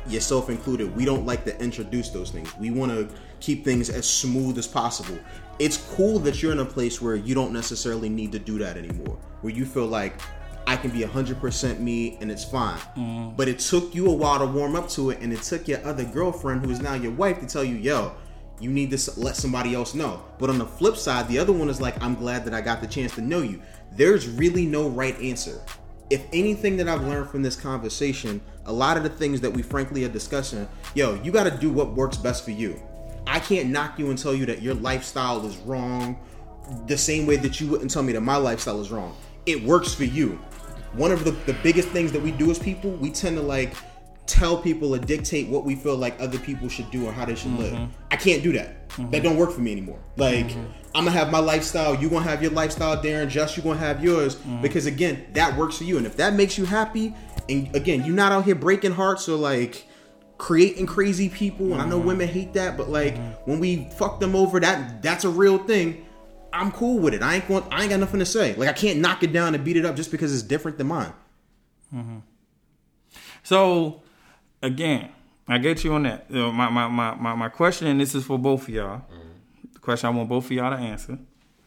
yourself 0.08 0.50
included, 0.50 0.96
we 0.96 1.06
don't 1.06 1.26
like 1.26 1.46
to 1.46 1.62
introduce 1.62 2.10
those 2.10 2.30
things. 2.30 2.56
We 2.58 2.72
want 2.72 2.92
to 2.92 3.10
keep 3.40 3.64
things 3.64 3.90
as 3.90 4.10
smooth 4.10 4.58
as 4.58 4.68
possible. 4.68 5.18
It's 5.60 5.78
cool 5.96 6.20
that 6.20 6.42
you're 6.42 6.52
in 6.52 6.60
a 6.60 6.66
place 6.66 7.02
where 7.02 7.16
you 7.16 7.36
don't 7.36 7.54
necessarily 7.54 8.10
need 8.10 8.32
to 8.32 8.40
do 8.40 8.58
that 8.60 8.76
anymore. 8.76 9.18
Where 9.42 9.54
you 9.54 9.66
feel 9.66 9.86
like 9.86 10.14
I 10.66 10.78
can 10.78 10.92
be 10.92 11.02
100% 11.02 11.80
me 11.80 12.18
and 12.22 12.32
it's 12.32 12.44
fine. 12.44 12.78
Mm-hmm. 12.98 13.36
But 13.36 13.48
it 13.48 13.60
took 13.60 13.94
you 13.94 14.08
a 14.10 14.14
while 14.14 14.40
to 14.40 14.46
warm 14.46 14.76
up 14.76 14.90
to 14.90 15.12
it, 15.12 15.20
and 15.22 15.32
it 15.34 15.42
took 15.42 15.68
your 15.68 15.86
other 15.86 16.06
girlfriend, 16.06 16.66
who 16.66 16.72
is 16.72 16.82
now 16.82 16.94
your 16.94 17.12
wife, 17.12 17.40
to 17.40 17.46
tell 17.46 17.64
you, 17.64 17.76
yo, 17.76 18.14
you 18.60 18.70
need 18.70 18.92
to 18.92 19.20
let 19.20 19.36
somebody 19.36 19.76
else 19.76 19.94
know. 19.94 20.24
But 20.40 20.50
on 20.50 20.58
the 20.58 20.66
flip 20.66 20.96
side, 20.96 21.28
the 21.28 21.38
other 21.38 21.54
one 21.54 21.70
is 21.70 21.82
like, 21.82 22.02
I'm 22.02 22.16
glad 22.16 22.46
that 22.46 22.54
I 22.54 22.62
got 22.62 22.82
the 22.82 22.88
chance 22.88 23.14
to 23.16 23.22
know 23.22 23.42
you. 23.42 23.62
There's 23.92 24.28
really 24.28 24.66
no 24.66 24.88
right 24.88 25.20
answer. 25.20 25.62
If 26.10 26.26
anything 26.32 26.78
that 26.78 26.88
I've 26.88 27.04
learned 27.04 27.30
from 27.30 27.42
this 27.42 27.56
conversation, 27.56 28.42
a 28.66 28.74
lot 28.74 28.98
of 28.98 29.04
the 29.04 29.10
things 29.10 29.42
that 29.42 29.52
we 29.52 29.62
frankly 29.62 30.06
are 30.06 30.10
discussing, 30.10 30.68
yo, 30.94 31.16
you 31.24 31.32
got 31.32 31.44
to 31.44 31.52
do 31.52 31.72
what 31.72 31.94
works 31.94 32.18
best 32.18 32.46
for 32.46 32.52
you. 32.52 32.82
I 33.28 33.40
can't 33.40 33.70
knock 33.70 33.98
you 34.00 34.10
and 34.10 34.18
tell 34.18 34.34
you 34.34 34.46
that 34.48 34.62
your 34.62 34.74
lifestyle 34.76 35.46
is 35.46 35.58
wrong 35.58 36.18
the 36.88 36.98
same 36.98 37.26
way 37.26 37.36
that 37.38 37.60
you 37.60 37.68
wouldn't 37.68 37.92
tell 37.92 38.04
me 38.04 38.14
that 38.14 38.22
my 38.22 38.38
lifestyle 38.38 38.80
is 38.82 38.92
wrong. 38.92 39.16
It 39.46 39.64
works 39.64 39.94
for 39.94 40.06
you. 40.06 40.40
One 40.94 41.12
of 41.12 41.24
the, 41.24 41.32
the 41.32 41.54
biggest 41.64 41.90
things 41.90 42.12
that 42.12 42.22
we 42.22 42.32
do 42.32 42.52
as 42.52 42.60
people, 42.60 42.92
we 42.92 43.10
tend 43.10 43.38
to 43.38 43.44
like 43.44 43.74
tell 44.26 44.58
people 44.58 44.96
or 44.96 45.00
dictate 45.00 45.50
what 45.50 45.66
we 45.66 45.76
feel 45.76 45.98
like 45.98 46.20
other 46.20 46.40
people 46.40 46.70
should 46.70 46.90
do 46.92 47.06
or 47.06 47.12
how 47.12 47.26
they 47.26 47.36
should 47.36 47.52
mm-hmm. 47.52 47.76
live. 47.76 47.90
I 48.12 48.16
can't 48.16 48.42
do 48.44 48.54
that. 48.54 48.90
That 48.90 48.98
mm-hmm. 48.98 49.24
don't 49.24 49.38
work 49.38 49.52
for 49.52 49.62
me 49.62 49.72
anymore. 49.72 50.00
Like 50.18 50.48
mm-hmm. 50.48 50.72
I'm 50.96 51.06
gonna 51.06 51.12
have 51.12 51.32
my 51.32 51.40
lifestyle, 51.40 51.96
you 51.96 52.10
gonna 52.10 52.24
have 52.24 52.42
your 52.42 52.52
lifestyle, 52.52 52.96
Darren, 53.02 53.28
just 53.28 53.58
you 53.58 53.64
gonna 53.64 53.80
have 53.80 54.04
yours. 54.04 54.36
Because 54.62 54.86
again, 54.86 55.26
that 55.34 55.58
works 55.58 55.80
for 55.80 55.84
you. 55.84 55.98
And 55.98 56.06
if 56.06 56.16
that 56.18 56.36
makes 56.36 56.58
you 56.58 56.66
happy, 56.66 57.14
and 57.50 57.76
again, 57.76 58.06
you're 58.06 58.16
not 58.16 58.32
out 58.32 58.46
here 58.46 58.56
breaking 58.56 58.94
hearts 58.94 59.28
or 59.28 59.36
like 59.36 59.86
creating 60.44 60.86
crazy 60.86 61.30
people. 61.30 61.72
And 61.72 61.82
I 61.82 61.86
know 61.86 61.98
mm-hmm. 61.98 62.08
women 62.08 62.28
hate 62.28 62.52
that, 62.54 62.76
but 62.76 62.90
like 62.90 63.16
mm-hmm. 63.16 63.50
when 63.50 63.62
we 63.62 63.88
fuck 63.92 64.20
them 64.20 64.36
over, 64.36 64.60
that 64.60 65.02
that's 65.02 65.24
a 65.24 65.30
real 65.30 65.58
thing. 65.58 66.06
I'm 66.52 66.70
cool 66.74 67.00
with 67.00 67.14
it. 67.14 67.24
I 67.24 67.36
ain't 67.36 67.48
going. 67.48 67.64
I 67.72 67.82
ain't 67.82 67.92
got 67.92 68.02
nothing 68.02 68.20
to 68.20 68.26
say. 68.26 68.54
Like 68.56 68.68
I 68.68 68.74
can't 68.74 69.00
knock 69.00 69.24
it 69.24 69.32
down 69.32 69.56
and 69.56 69.64
beat 69.64 69.78
it 69.78 69.86
up 69.86 69.96
just 69.96 70.12
because 70.12 70.34
it's 70.34 70.44
different 70.44 70.78
than 70.78 70.88
mine. 70.88 71.14
Mm-hmm. 71.96 72.18
So, 73.42 74.04
again, 74.62 75.12
I 75.48 75.60
get 75.60 75.86
you 75.86 75.94
on 75.94 76.04
that. 76.04 76.26
You 76.30 76.36
know, 76.36 76.52
my, 76.52 76.70
my, 76.70 76.90
my, 76.90 77.16
my, 77.16 77.36
my 77.36 77.50
question, 77.50 77.88
and 77.88 78.02
this 78.02 78.14
is 78.14 78.26
for 78.26 78.38
both 78.38 78.64
of 78.64 78.70
y'all. 78.70 79.02
The 79.74 79.80
question 79.80 80.08
I 80.08 80.10
want 80.10 80.28
both 80.28 80.46
of 80.46 80.52
y'all 80.52 80.72
to 80.72 80.78
answer. 80.78 81.18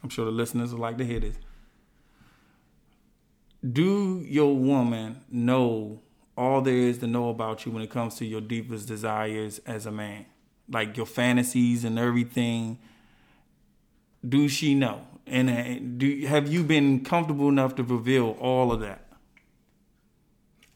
I'm 0.03 0.11
sure 0.11 0.27
the 0.27 0.31
listeners 0.31 0.73
would 0.73 0.81
like 0.81 0.99
to 0.99 1.05
hear 1.05 1.21
this. 1.21 1.37
Do 3.73 4.23
your 4.27 4.55
woman 4.55 5.23
know 5.31 6.03
all 6.37 6.61
there 6.61 6.75
is 6.75 6.99
to 6.99 7.07
know 7.07 7.31
about 7.31 7.65
you 7.65 7.73
when 7.73 7.83
it 7.83 7.91
comes 7.91 8.17
to 8.17 8.27
your 8.27 8.41
deepest 8.41 8.87
desires 8.87 9.61
as 9.67 9.87
a 9.87 9.91
man? 9.91 10.27
Like 10.69 10.97
your 10.97 11.07
fantasies 11.07 11.85
and 11.85 11.99
everything. 11.99 12.79
Do 14.27 14.49
she 14.49 14.75
know? 14.75 15.07
And 15.27 15.51
uh, 15.51 15.99
do 15.99 16.27
have 16.27 16.49
you 16.53 16.63
been 16.63 17.05
comfortable 17.05 17.49
enough 17.49 17.75
to 17.77 17.83
reveal 17.83 18.37
all 18.41 18.73
of 18.73 18.81
that? 18.81 19.07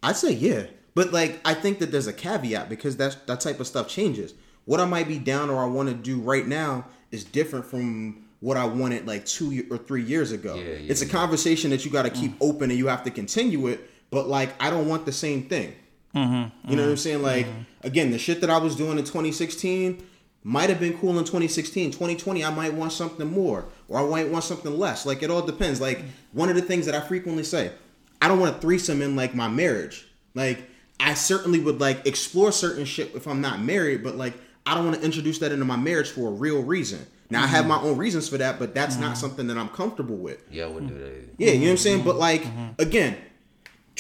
I'd 0.02 0.16
say 0.16 0.32
yeah, 0.32 0.64
but 0.94 1.12
like 1.12 1.40
I 1.44 1.54
think 1.54 1.78
that 1.80 1.92
there's 1.92 2.06
a 2.06 2.12
caveat 2.12 2.68
because 2.68 2.96
that 2.96 3.26
that 3.26 3.40
type 3.40 3.60
of 3.60 3.66
stuff 3.66 3.88
changes. 3.88 4.34
What 4.64 4.80
I 4.80 4.84
might 4.84 5.08
be 5.08 5.18
down 5.18 5.50
or 5.50 5.62
I 5.62 5.66
want 5.66 5.88
to 5.88 5.94
do 5.94 6.20
right 6.20 6.46
now 6.46 6.86
is 7.10 7.24
different 7.24 7.64
from 7.64 8.24
what 8.40 8.56
I 8.56 8.64
wanted 8.64 9.06
like 9.06 9.26
two 9.26 9.66
or 9.70 9.78
three 9.78 10.02
years 10.02 10.32
ago. 10.32 10.54
Yeah, 10.54 10.62
yeah, 10.62 10.90
it's 10.90 11.02
a 11.02 11.08
conversation 11.08 11.70
that 11.70 11.84
you 11.84 11.90
got 11.90 12.02
to 12.02 12.10
keep 12.10 12.34
open 12.40 12.70
and 12.70 12.78
you 12.78 12.86
have 12.88 13.04
to 13.04 13.10
continue 13.10 13.66
it. 13.68 13.88
But 14.10 14.28
like 14.28 14.60
I 14.62 14.70
don't 14.70 14.88
want 14.88 15.06
the 15.06 15.12
same 15.12 15.44
thing. 15.44 15.74
You 16.14 16.20
know 16.20 16.50
what 16.64 16.78
I'm 16.78 16.96
saying? 16.96 17.22
Like 17.22 17.46
again, 17.82 18.10
the 18.10 18.18
shit 18.18 18.40
that 18.40 18.50
I 18.50 18.58
was 18.58 18.76
doing 18.76 18.98
in 18.98 19.04
2016 19.04 20.04
might 20.42 20.70
have 20.70 20.80
been 20.80 20.96
cool 20.98 21.18
in 21.18 21.24
2016. 21.24 21.90
2020, 21.90 22.44
I 22.44 22.50
might 22.50 22.72
want 22.72 22.92
something 22.92 23.30
more, 23.30 23.66
or 23.88 23.98
I 23.98 24.08
might 24.08 24.28
want 24.28 24.44
something 24.44 24.78
less. 24.78 25.06
Like 25.06 25.22
it 25.22 25.30
all 25.30 25.42
depends. 25.42 25.80
Like 25.80 26.02
one 26.32 26.48
of 26.48 26.56
the 26.56 26.62
things 26.62 26.86
that 26.86 26.94
I 26.94 27.00
frequently 27.00 27.44
say, 27.44 27.72
I 28.20 28.28
don't 28.28 28.40
want 28.40 28.56
a 28.56 28.58
threesome 28.58 29.02
in 29.02 29.16
like 29.16 29.34
my 29.34 29.48
marriage. 29.48 30.08
Like 30.34 30.68
I 30.98 31.14
certainly 31.14 31.60
would 31.60 31.80
like 31.80 32.06
explore 32.06 32.52
certain 32.52 32.84
shit 32.84 33.14
if 33.14 33.26
I'm 33.26 33.40
not 33.40 33.60
married, 33.60 34.02
but 34.02 34.16
like 34.16 34.34
I 34.66 34.74
don't 34.74 34.84
want 34.84 34.98
to 34.98 35.04
introduce 35.04 35.38
that 35.38 35.52
into 35.52 35.64
my 35.64 35.76
marriage 35.76 36.10
for 36.10 36.28
a 36.28 36.32
real 36.32 36.62
reason. 36.62 37.06
Now 37.30 37.44
I 37.44 37.46
have 37.46 37.66
my 37.66 37.80
own 37.80 37.96
reasons 37.96 38.28
for 38.28 38.38
that, 38.38 38.58
but 38.58 38.74
that's 38.74 38.96
not 38.96 39.16
something 39.16 39.46
that 39.46 39.56
I'm 39.56 39.68
comfortable 39.68 40.16
with. 40.16 40.42
Yeah, 40.50 40.64
I 40.64 40.66
wouldn't 40.66 40.92
do 40.92 40.98
that. 40.98 41.06
Either. 41.06 41.28
Yeah, 41.38 41.52
you 41.52 41.60
know 41.60 41.64
what 41.66 41.70
I'm 41.70 41.76
saying? 41.76 42.04
But 42.04 42.16
like 42.16 42.44
again, 42.78 43.16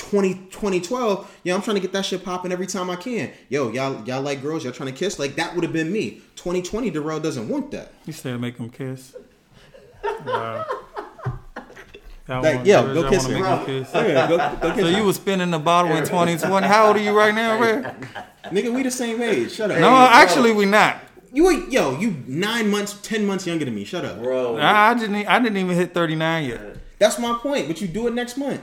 20, 0.00 0.34
2012, 0.50 1.40
yo, 1.44 1.54
I'm 1.54 1.62
trying 1.62 1.74
to 1.76 1.80
get 1.80 1.92
that 1.92 2.04
shit 2.06 2.24
popping 2.24 2.52
every 2.52 2.66
time 2.66 2.88
I 2.90 2.96
can. 2.96 3.30
Yo, 3.48 3.70
y'all 3.70 4.02
y'all 4.06 4.22
like 4.22 4.40
girls, 4.42 4.64
y'all 4.64 4.72
trying 4.72 4.92
to 4.92 4.98
kiss? 4.98 5.18
Like 5.18 5.36
that 5.36 5.54
would 5.54 5.62
have 5.62 5.72
been 5.72 5.92
me. 5.92 6.22
2020, 6.36 6.90
Darrell 6.90 7.20
doesn't 7.20 7.48
want 7.48 7.70
that. 7.72 7.92
You 8.06 8.12
said 8.12 8.40
make 8.40 8.56
him 8.56 8.70
kiss. 8.70 9.14
Wow. 10.24 10.64
Y'all 12.28 12.42
Like, 12.42 12.54
want- 12.56 12.66
yo, 12.66 12.84
y'all 12.84 12.94
go 12.94 13.02
wanna 13.02 13.10
kiss 13.10 13.28
make 13.28 13.36
him. 13.38 13.44
him 13.44 13.66
kiss? 13.66 13.90
Yeah, 13.94 14.28
go, 14.28 14.36
go 14.38 14.68
So 14.68 14.74
kiss 14.74 14.90
you 14.90 14.96
him. 14.96 15.06
was 15.06 15.16
spinning 15.16 15.50
the 15.50 15.58
bottle 15.58 15.90
in 15.96 16.04
2020. 16.04 16.66
How 16.66 16.86
old 16.86 16.96
are 16.96 17.00
you 17.00 17.12
right 17.12 17.34
now, 17.34 17.58
Ray? 17.60 17.82
Nigga, 18.44 18.72
we 18.72 18.82
the 18.82 18.90
same 18.90 19.20
age. 19.20 19.52
Shut 19.52 19.70
up. 19.70 19.78
No, 19.80 19.88
actually 19.96 20.52
we 20.52 20.64
not. 20.64 20.98
You 21.32 21.44
were- 21.44 21.68
yo, 21.68 21.98
you 21.98 22.16
nine 22.26 22.70
months, 22.70 22.94
ten 23.02 23.26
months 23.26 23.46
younger 23.46 23.64
than 23.64 23.74
me. 23.74 23.84
Shut 23.84 24.04
up. 24.04 24.22
Bro, 24.22 24.56
I 24.56 24.90
I 24.90 24.94
didn't. 24.94 25.26
I 25.26 25.38
didn't 25.40 25.58
even 25.58 25.76
hit 25.76 25.92
39 25.92 26.44
yet. 26.44 26.60
That's 26.98 27.18
my 27.18 27.34
point. 27.40 27.66
But 27.68 27.80
you 27.80 27.88
do 27.88 28.06
it 28.06 28.14
next 28.14 28.36
month. 28.36 28.60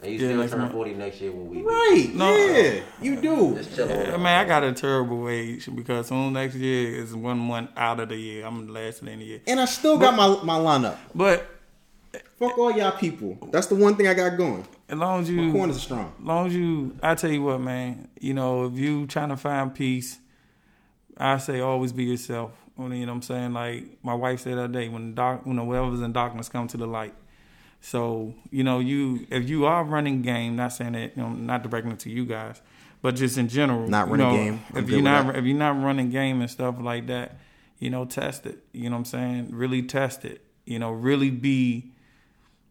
And 0.00 0.12
you 0.12 0.18
Yeah, 0.18 0.26
still 0.28 0.36
next 0.38 0.50
turn 0.52 0.60
month. 0.60 0.72
40 0.72 0.94
next 0.94 1.20
year 1.20 1.32
when 1.32 1.48
we 1.50 1.58
do. 1.58 1.66
Right. 1.68 2.10
No. 2.14 2.36
Yeah. 2.36 2.80
You 3.02 3.20
do. 3.20 3.54
Just 3.56 3.74
chill 3.74 3.90
on. 3.90 4.06
I 4.06 4.16
mean, 4.16 4.26
I 4.26 4.44
got 4.44 4.62
a 4.64 4.72
terrible 4.72 5.28
age 5.28 5.68
because 5.74 6.06
soon 6.08 6.32
next 6.34 6.54
year 6.54 6.96
is 7.02 7.14
one 7.14 7.38
month 7.38 7.70
out 7.76 8.00
of 8.00 8.08
the 8.10 8.16
year. 8.16 8.46
I'm 8.46 8.68
last 8.68 9.02
in 9.02 9.18
the 9.18 9.24
year. 9.24 9.40
And 9.46 9.58
I 9.60 9.64
still 9.64 9.98
got 9.98 10.14
my, 10.14 10.28
my 10.44 10.58
lineup. 10.58 10.96
But 11.14 11.46
Fuck 12.38 12.56
all 12.56 12.70
y'all 12.70 12.92
people. 12.92 13.36
That's 13.50 13.66
the 13.66 13.74
one 13.74 13.96
thing 13.96 14.06
I 14.06 14.14
got 14.14 14.36
going. 14.36 14.64
as 14.88 14.96
long 14.96 15.22
as 15.22 15.30
My 15.30 15.42
you, 15.42 15.52
corners 15.52 15.76
are 15.76 15.80
strong. 15.80 16.12
long 16.22 16.46
as 16.46 16.54
you, 16.54 16.96
I 17.02 17.14
tell 17.16 17.30
you 17.30 17.42
what, 17.42 17.60
man. 17.60 18.08
You 18.20 18.32
know, 18.34 18.64
if 18.66 18.74
you 18.78 19.06
trying 19.08 19.30
to 19.30 19.36
find 19.36 19.74
peace, 19.74 20.18
I 21.16 21.38
say 21.38 21.58
always 21.60 21.92
be 21.92 22.04
yourself. 22.04 22.52
You 22.78 22.88
know 22.88 22.96
what 23.06 23.12
I'm 23.12 23.22
saying? 23.22 23.52
Like 23.52 23.98
my 24.04 24.14
wife 24.14 24.40
said 24.40 24.54
the 24.56 24.64
other 24.64 24.72
day, 24.72 24.88
when 24.88 25.14
dark, 25.16 25.42
you 25.46 25.52
know, 25.52 25.64
whatever's 25.64 26.00
in 26.00 26.12
darkness 26.12 26.48
come 26.48 26.68
to 26.68 26.76
the 26.76 26.86
light. 26.86 27.12
So 27.80 28.34
you 28.50 28.64
know, 28.64 28.80
you 28.80 29.26
if 29.30 29.48
you 29.48 29.66
are 29.66 29.84
running 29.84 30.22
game, 30.22 30.56
not 30.56 30.72
saying 30.72 30.92
that, 30.92 31.16
you 31.16 31.22
know, 31.22 31.30
not 31.30 31.62
directing 31.62 31.92
it 31.92 32.00
to 32.00 32.10
you 32.10 32.24
guys, 32.26 32.60
but 33.02 33.14
just 33.14 33.38
in 33.38 33.48
general, 33.48 33.88
Not 33.88 34.08
you 34.08 34.14
running 34.14 34.26
know, 34.28 34.36
game. 34.36 34.60
I'm 34.74 34.84
If 34.84 34.90
you're 34.90 35.02
not, 35.02 35.26
that. 35.26 35.36
if 35.36 35.44
you're 35.44 35.56
not 35.56 35.80
running 35.82 36.10
game 36.10 36.40
and 36.40 36.50
stuff 36.50 36.76
like 36.80 37.06
that, 37.06 37.38
you 37.78 37.90
know, 37.90 38.04
test 38.04 38.46
it. 38.46 38.64
You 38.72 38.90
know 38.90 38.96
what 38.96 39.00
I'm 39.00 39.04
saying? 39.06 39.48
Really 39.52 39.82
test 39.82 40.24
it. 40.24 40.42
You 40.66 40.78
know, 40.78 40.90
really 40.90 41.30
be 41.30 41.92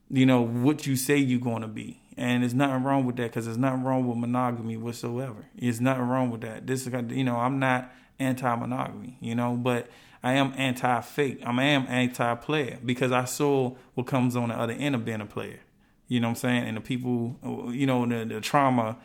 you 0.10 0.26
know 0.26 0.42
what 0.42 0.86
you 0.88 0.96
say 0.96 1.18
you're 1.18 1.40
going 1.40 1.62
to 1.62 1.68
be 1.68 2.00
and 2.16 2.42
there's 2.44 2.54
nothing 2.54 2.84
wrong 2.84 3.06
with 3.06 3.18
that 3.18 3.24
because 3.24 3.46
there's 3.46 3.58
nothing 3.58 3.84
wrong 3.84 4.08
with 4.08 4.18
monogamy 4.18 4.78
whatsoever 4.78 5.46
there's 5.60 5.82
nothing 5.82 6.08
wrong 6.08 6.30
with 6.30 6.42
that 6.42 6.66
this 6.66 6.88
is 6.88 6.94
you 7.12 7.24
know 7.24 7.36
i'm 7.36 7.60
not 7.60 7.92
anti-monogamy 8.20 9.18
you 9.20 9.36
know 9.36 9.54
but 9.56 9.90
i 10.28 10.34
am 10.34 10.54
anti-fake 10.58 11.42
i 11.46 11.64
am 11.64 11.86
anti-player 11.88 12.78
because 12.86 13.12
i 13.12 13.26
saw 13.26 13.74
what 13.96 14.06
comes 14.06 14.36
on 14.36 14.50
the 14.50 14.56
other 14.56 14.74
end 14.74 14.96
of 14.96 15.04
being 15.06 15.22
a 15.22 15.26
player 15.26 15.60
you 16.08 16.20
know 16.20 16.28
what 16.28 16.32
i'm 16.32 16.36
saying 16.36 16.64
and 16.64 16.78
the 16.78 16.82
people 16.82 17.38
you 17.72 17.86
know 17.86 18.06
the, 18.06 18.26
the 18.26 18.42
trauma 18.42 18.98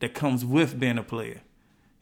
that 0.00 0.14
comes 0.14 0.44
with 0.44 0.78
being 0.78 0.98
a 0.98 1.02
player 1.02 1.40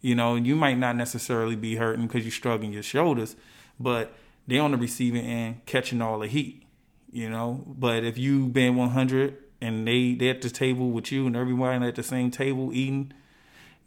you 0.01 0.15
know, 0.15 0.37
you 0.37 0.55
might 0.55 0.79
not 0.79 0.97
necessarily 0.97 1.57
be 1.57 1.77
hurting 1.77 2.07
because 2.07 2.25
you're 2.25 2.31
shrugging 2.31 2.73
your 2.73 2.83
shoulders, 2.83 3.37
but 3.81 4.13
they're 4.47 4.63
on 4.63 4.71
the 4.71 4.77
receiving 4.77 5.25
end 5.25 5.67
catching 5.67 6.01
all 6.01 6.21
the 6.21 6.29
heat. 6.29 6.63
You 7.11 7.31
know, 7.31 7.65
but 7.67 8.05
if 8.05 8.19
you 8.19 8.47
been 8.47 8.77
100 8.77 9.37
and 9.61 9.89
they 9.89 10.15
they 10.15 10.29
at 10.29 10.43
the 10.43 10.51
table 10.51 10.91
with 10.91 11.11
you 11.11 11.27
and 11.27 11.35
everybody 11.35 11.85
at 11.87 11.95
the 11.95 12.03
same 12.03 12.31
table 12.31 12.73
eating, 12.73 13.13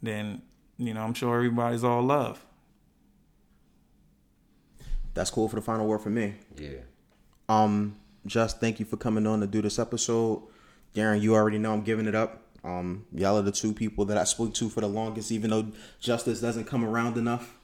then 0.02 0.42
you 0.76 0.92
know 0.92 1.02
I'm 1.02 1.14
sure 1.14 1.36
everybody's 1.36 1.84
all 1.84 2.02
love. 2.02 2.44
That's 5.14 5.30
cool 5.30 5.48
for 5.48 5.56
the 5.56 5.62
final 5.62 5.86
word 5.86 6.00
for 6.00 6.10
me. 6.10 6.34
Yeah. 6.56 6.78
Um, 7.48 7.96
just 8.26 8.60
thank 8.60 8.80
you 8.80 8.86
for 8.86 8.96
coming 8.96 9.26
on 9.26 9.40
to 9.40 9.46
do 9.46 9.60
this 9.62 9.78
episode. 9.78 10.42
Darren, 10.94 11.20
you 11.20 11.34
already 11.34 11.58
know 11.58 11.72
I'm 11.72 11.82
giving 11.82 12.06
it 12.06 12.14
up. 12.14 12.42
Um, 12.64 13.06
y'all 13.12 13.38
are 13.38 13.42
the 13.42 13.52
two 13.52 13.72
people 13.72 14.04
that 14.06 14.16
I 14.16 14.24
spoke 14.24 14.54
to 14.54 14.68
for 14.68 14.80
the 14.80 14.88
longest, 14.88 15.32
even 15.32 15.50
though 15.50 15.66
justice 16.00 16.40
doesn't 16.40 16.64
come 16.64 16.84
around 16.84 17.16
enough. 17.16 17.54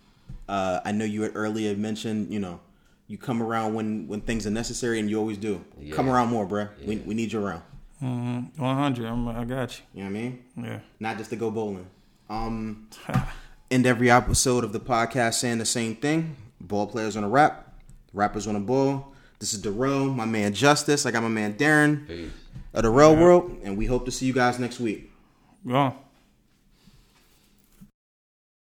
Uh, 0.48 0.80
I 0.84 0.92
know 0.92 1.04
you 1.04 1.22
had 1.22 1.32
earlier 1.34 1.76
mentioned, 1.76 2.32
you 2.32 2.40
know, 2.40 2.60
you 3.06 3.16
come 3.16 3.42
around 3.42 3.74
when 3.74 4.06
when 4.08 4.20
things 4.20 4.46
are 4.46 4.50
necessary, 4.50 4.98
and 5.00 5.08
you 5.08 5.18
always 5.18 5.38
do. 5.38 5.64
Yeah. 5.80 5.94
Come 5.94 6.10
around 6.10 6.28
more, 6.28 6.46
bruh. 6.46 6.68
We, 6.84 6.96
we 6.96 7.14
need 7.14 7.32
you 7.32 7.44
around. 7.44 7.62
100, 8.00 9.06
I'm, 9.06 9.26
I 9.28 9.44
got 9.44 9.78
You 9.92 10.04
You 10.04 10.04
know 10.04 10.10
what 10.10 10.18
I 10.18 10.22
mean? 10.22 10.44
Yeah. 10.56 10.80
Not 11.00 11.18
just 11.18 11.30
to 11.30 11.36
go 11.36 11.50
bowling. 11.50 11.88
Um, 12.28 12.88
end 13.70 13.86
every 13.86 14.10
episode 14.10 14.62
of 14.62 14.72
the 14.72 14.80
podcast 14.80 15.34
saying 15.34 15.58
the 15.58 15.64
same 15.64 15.96
thing. 15.96 16.36
Ball 16.60 16.86
players 16.86 17.16
on 17.16 17.24
a 17.24 17.28
rap, 17.28 17.72
rappers 18.12 18.46
on 18.46 18.56
a 18.56 18.60
ball. 18.60 19.12
This 19.38 19.54
is 19.54 19.62
Darrell, 19.62 20.06
my 20.06 20.24
man 20.24 20.52
Justice. 20.52 21.06
I 21.06 21.10
got 21.10 21.22
my 21.22 21.28
man 21.28 21.54
Darren 21.54 22.06
Peace. 22.08 22.30
of 22.74 22.82
the 22.82 22.90
Real 22.90 23.14
World, 23.16 23.58
and 23.62 23.76
we 23.78 23.86
hope 23.86 24.04
to 24.06 24.10
see 24.10 24.26
you 24.26 24.32
guys 24.32 24.58
next 24.58 24.80
week. 24.80 25.10
Go 25.66 25.74
on. 25.74 25.96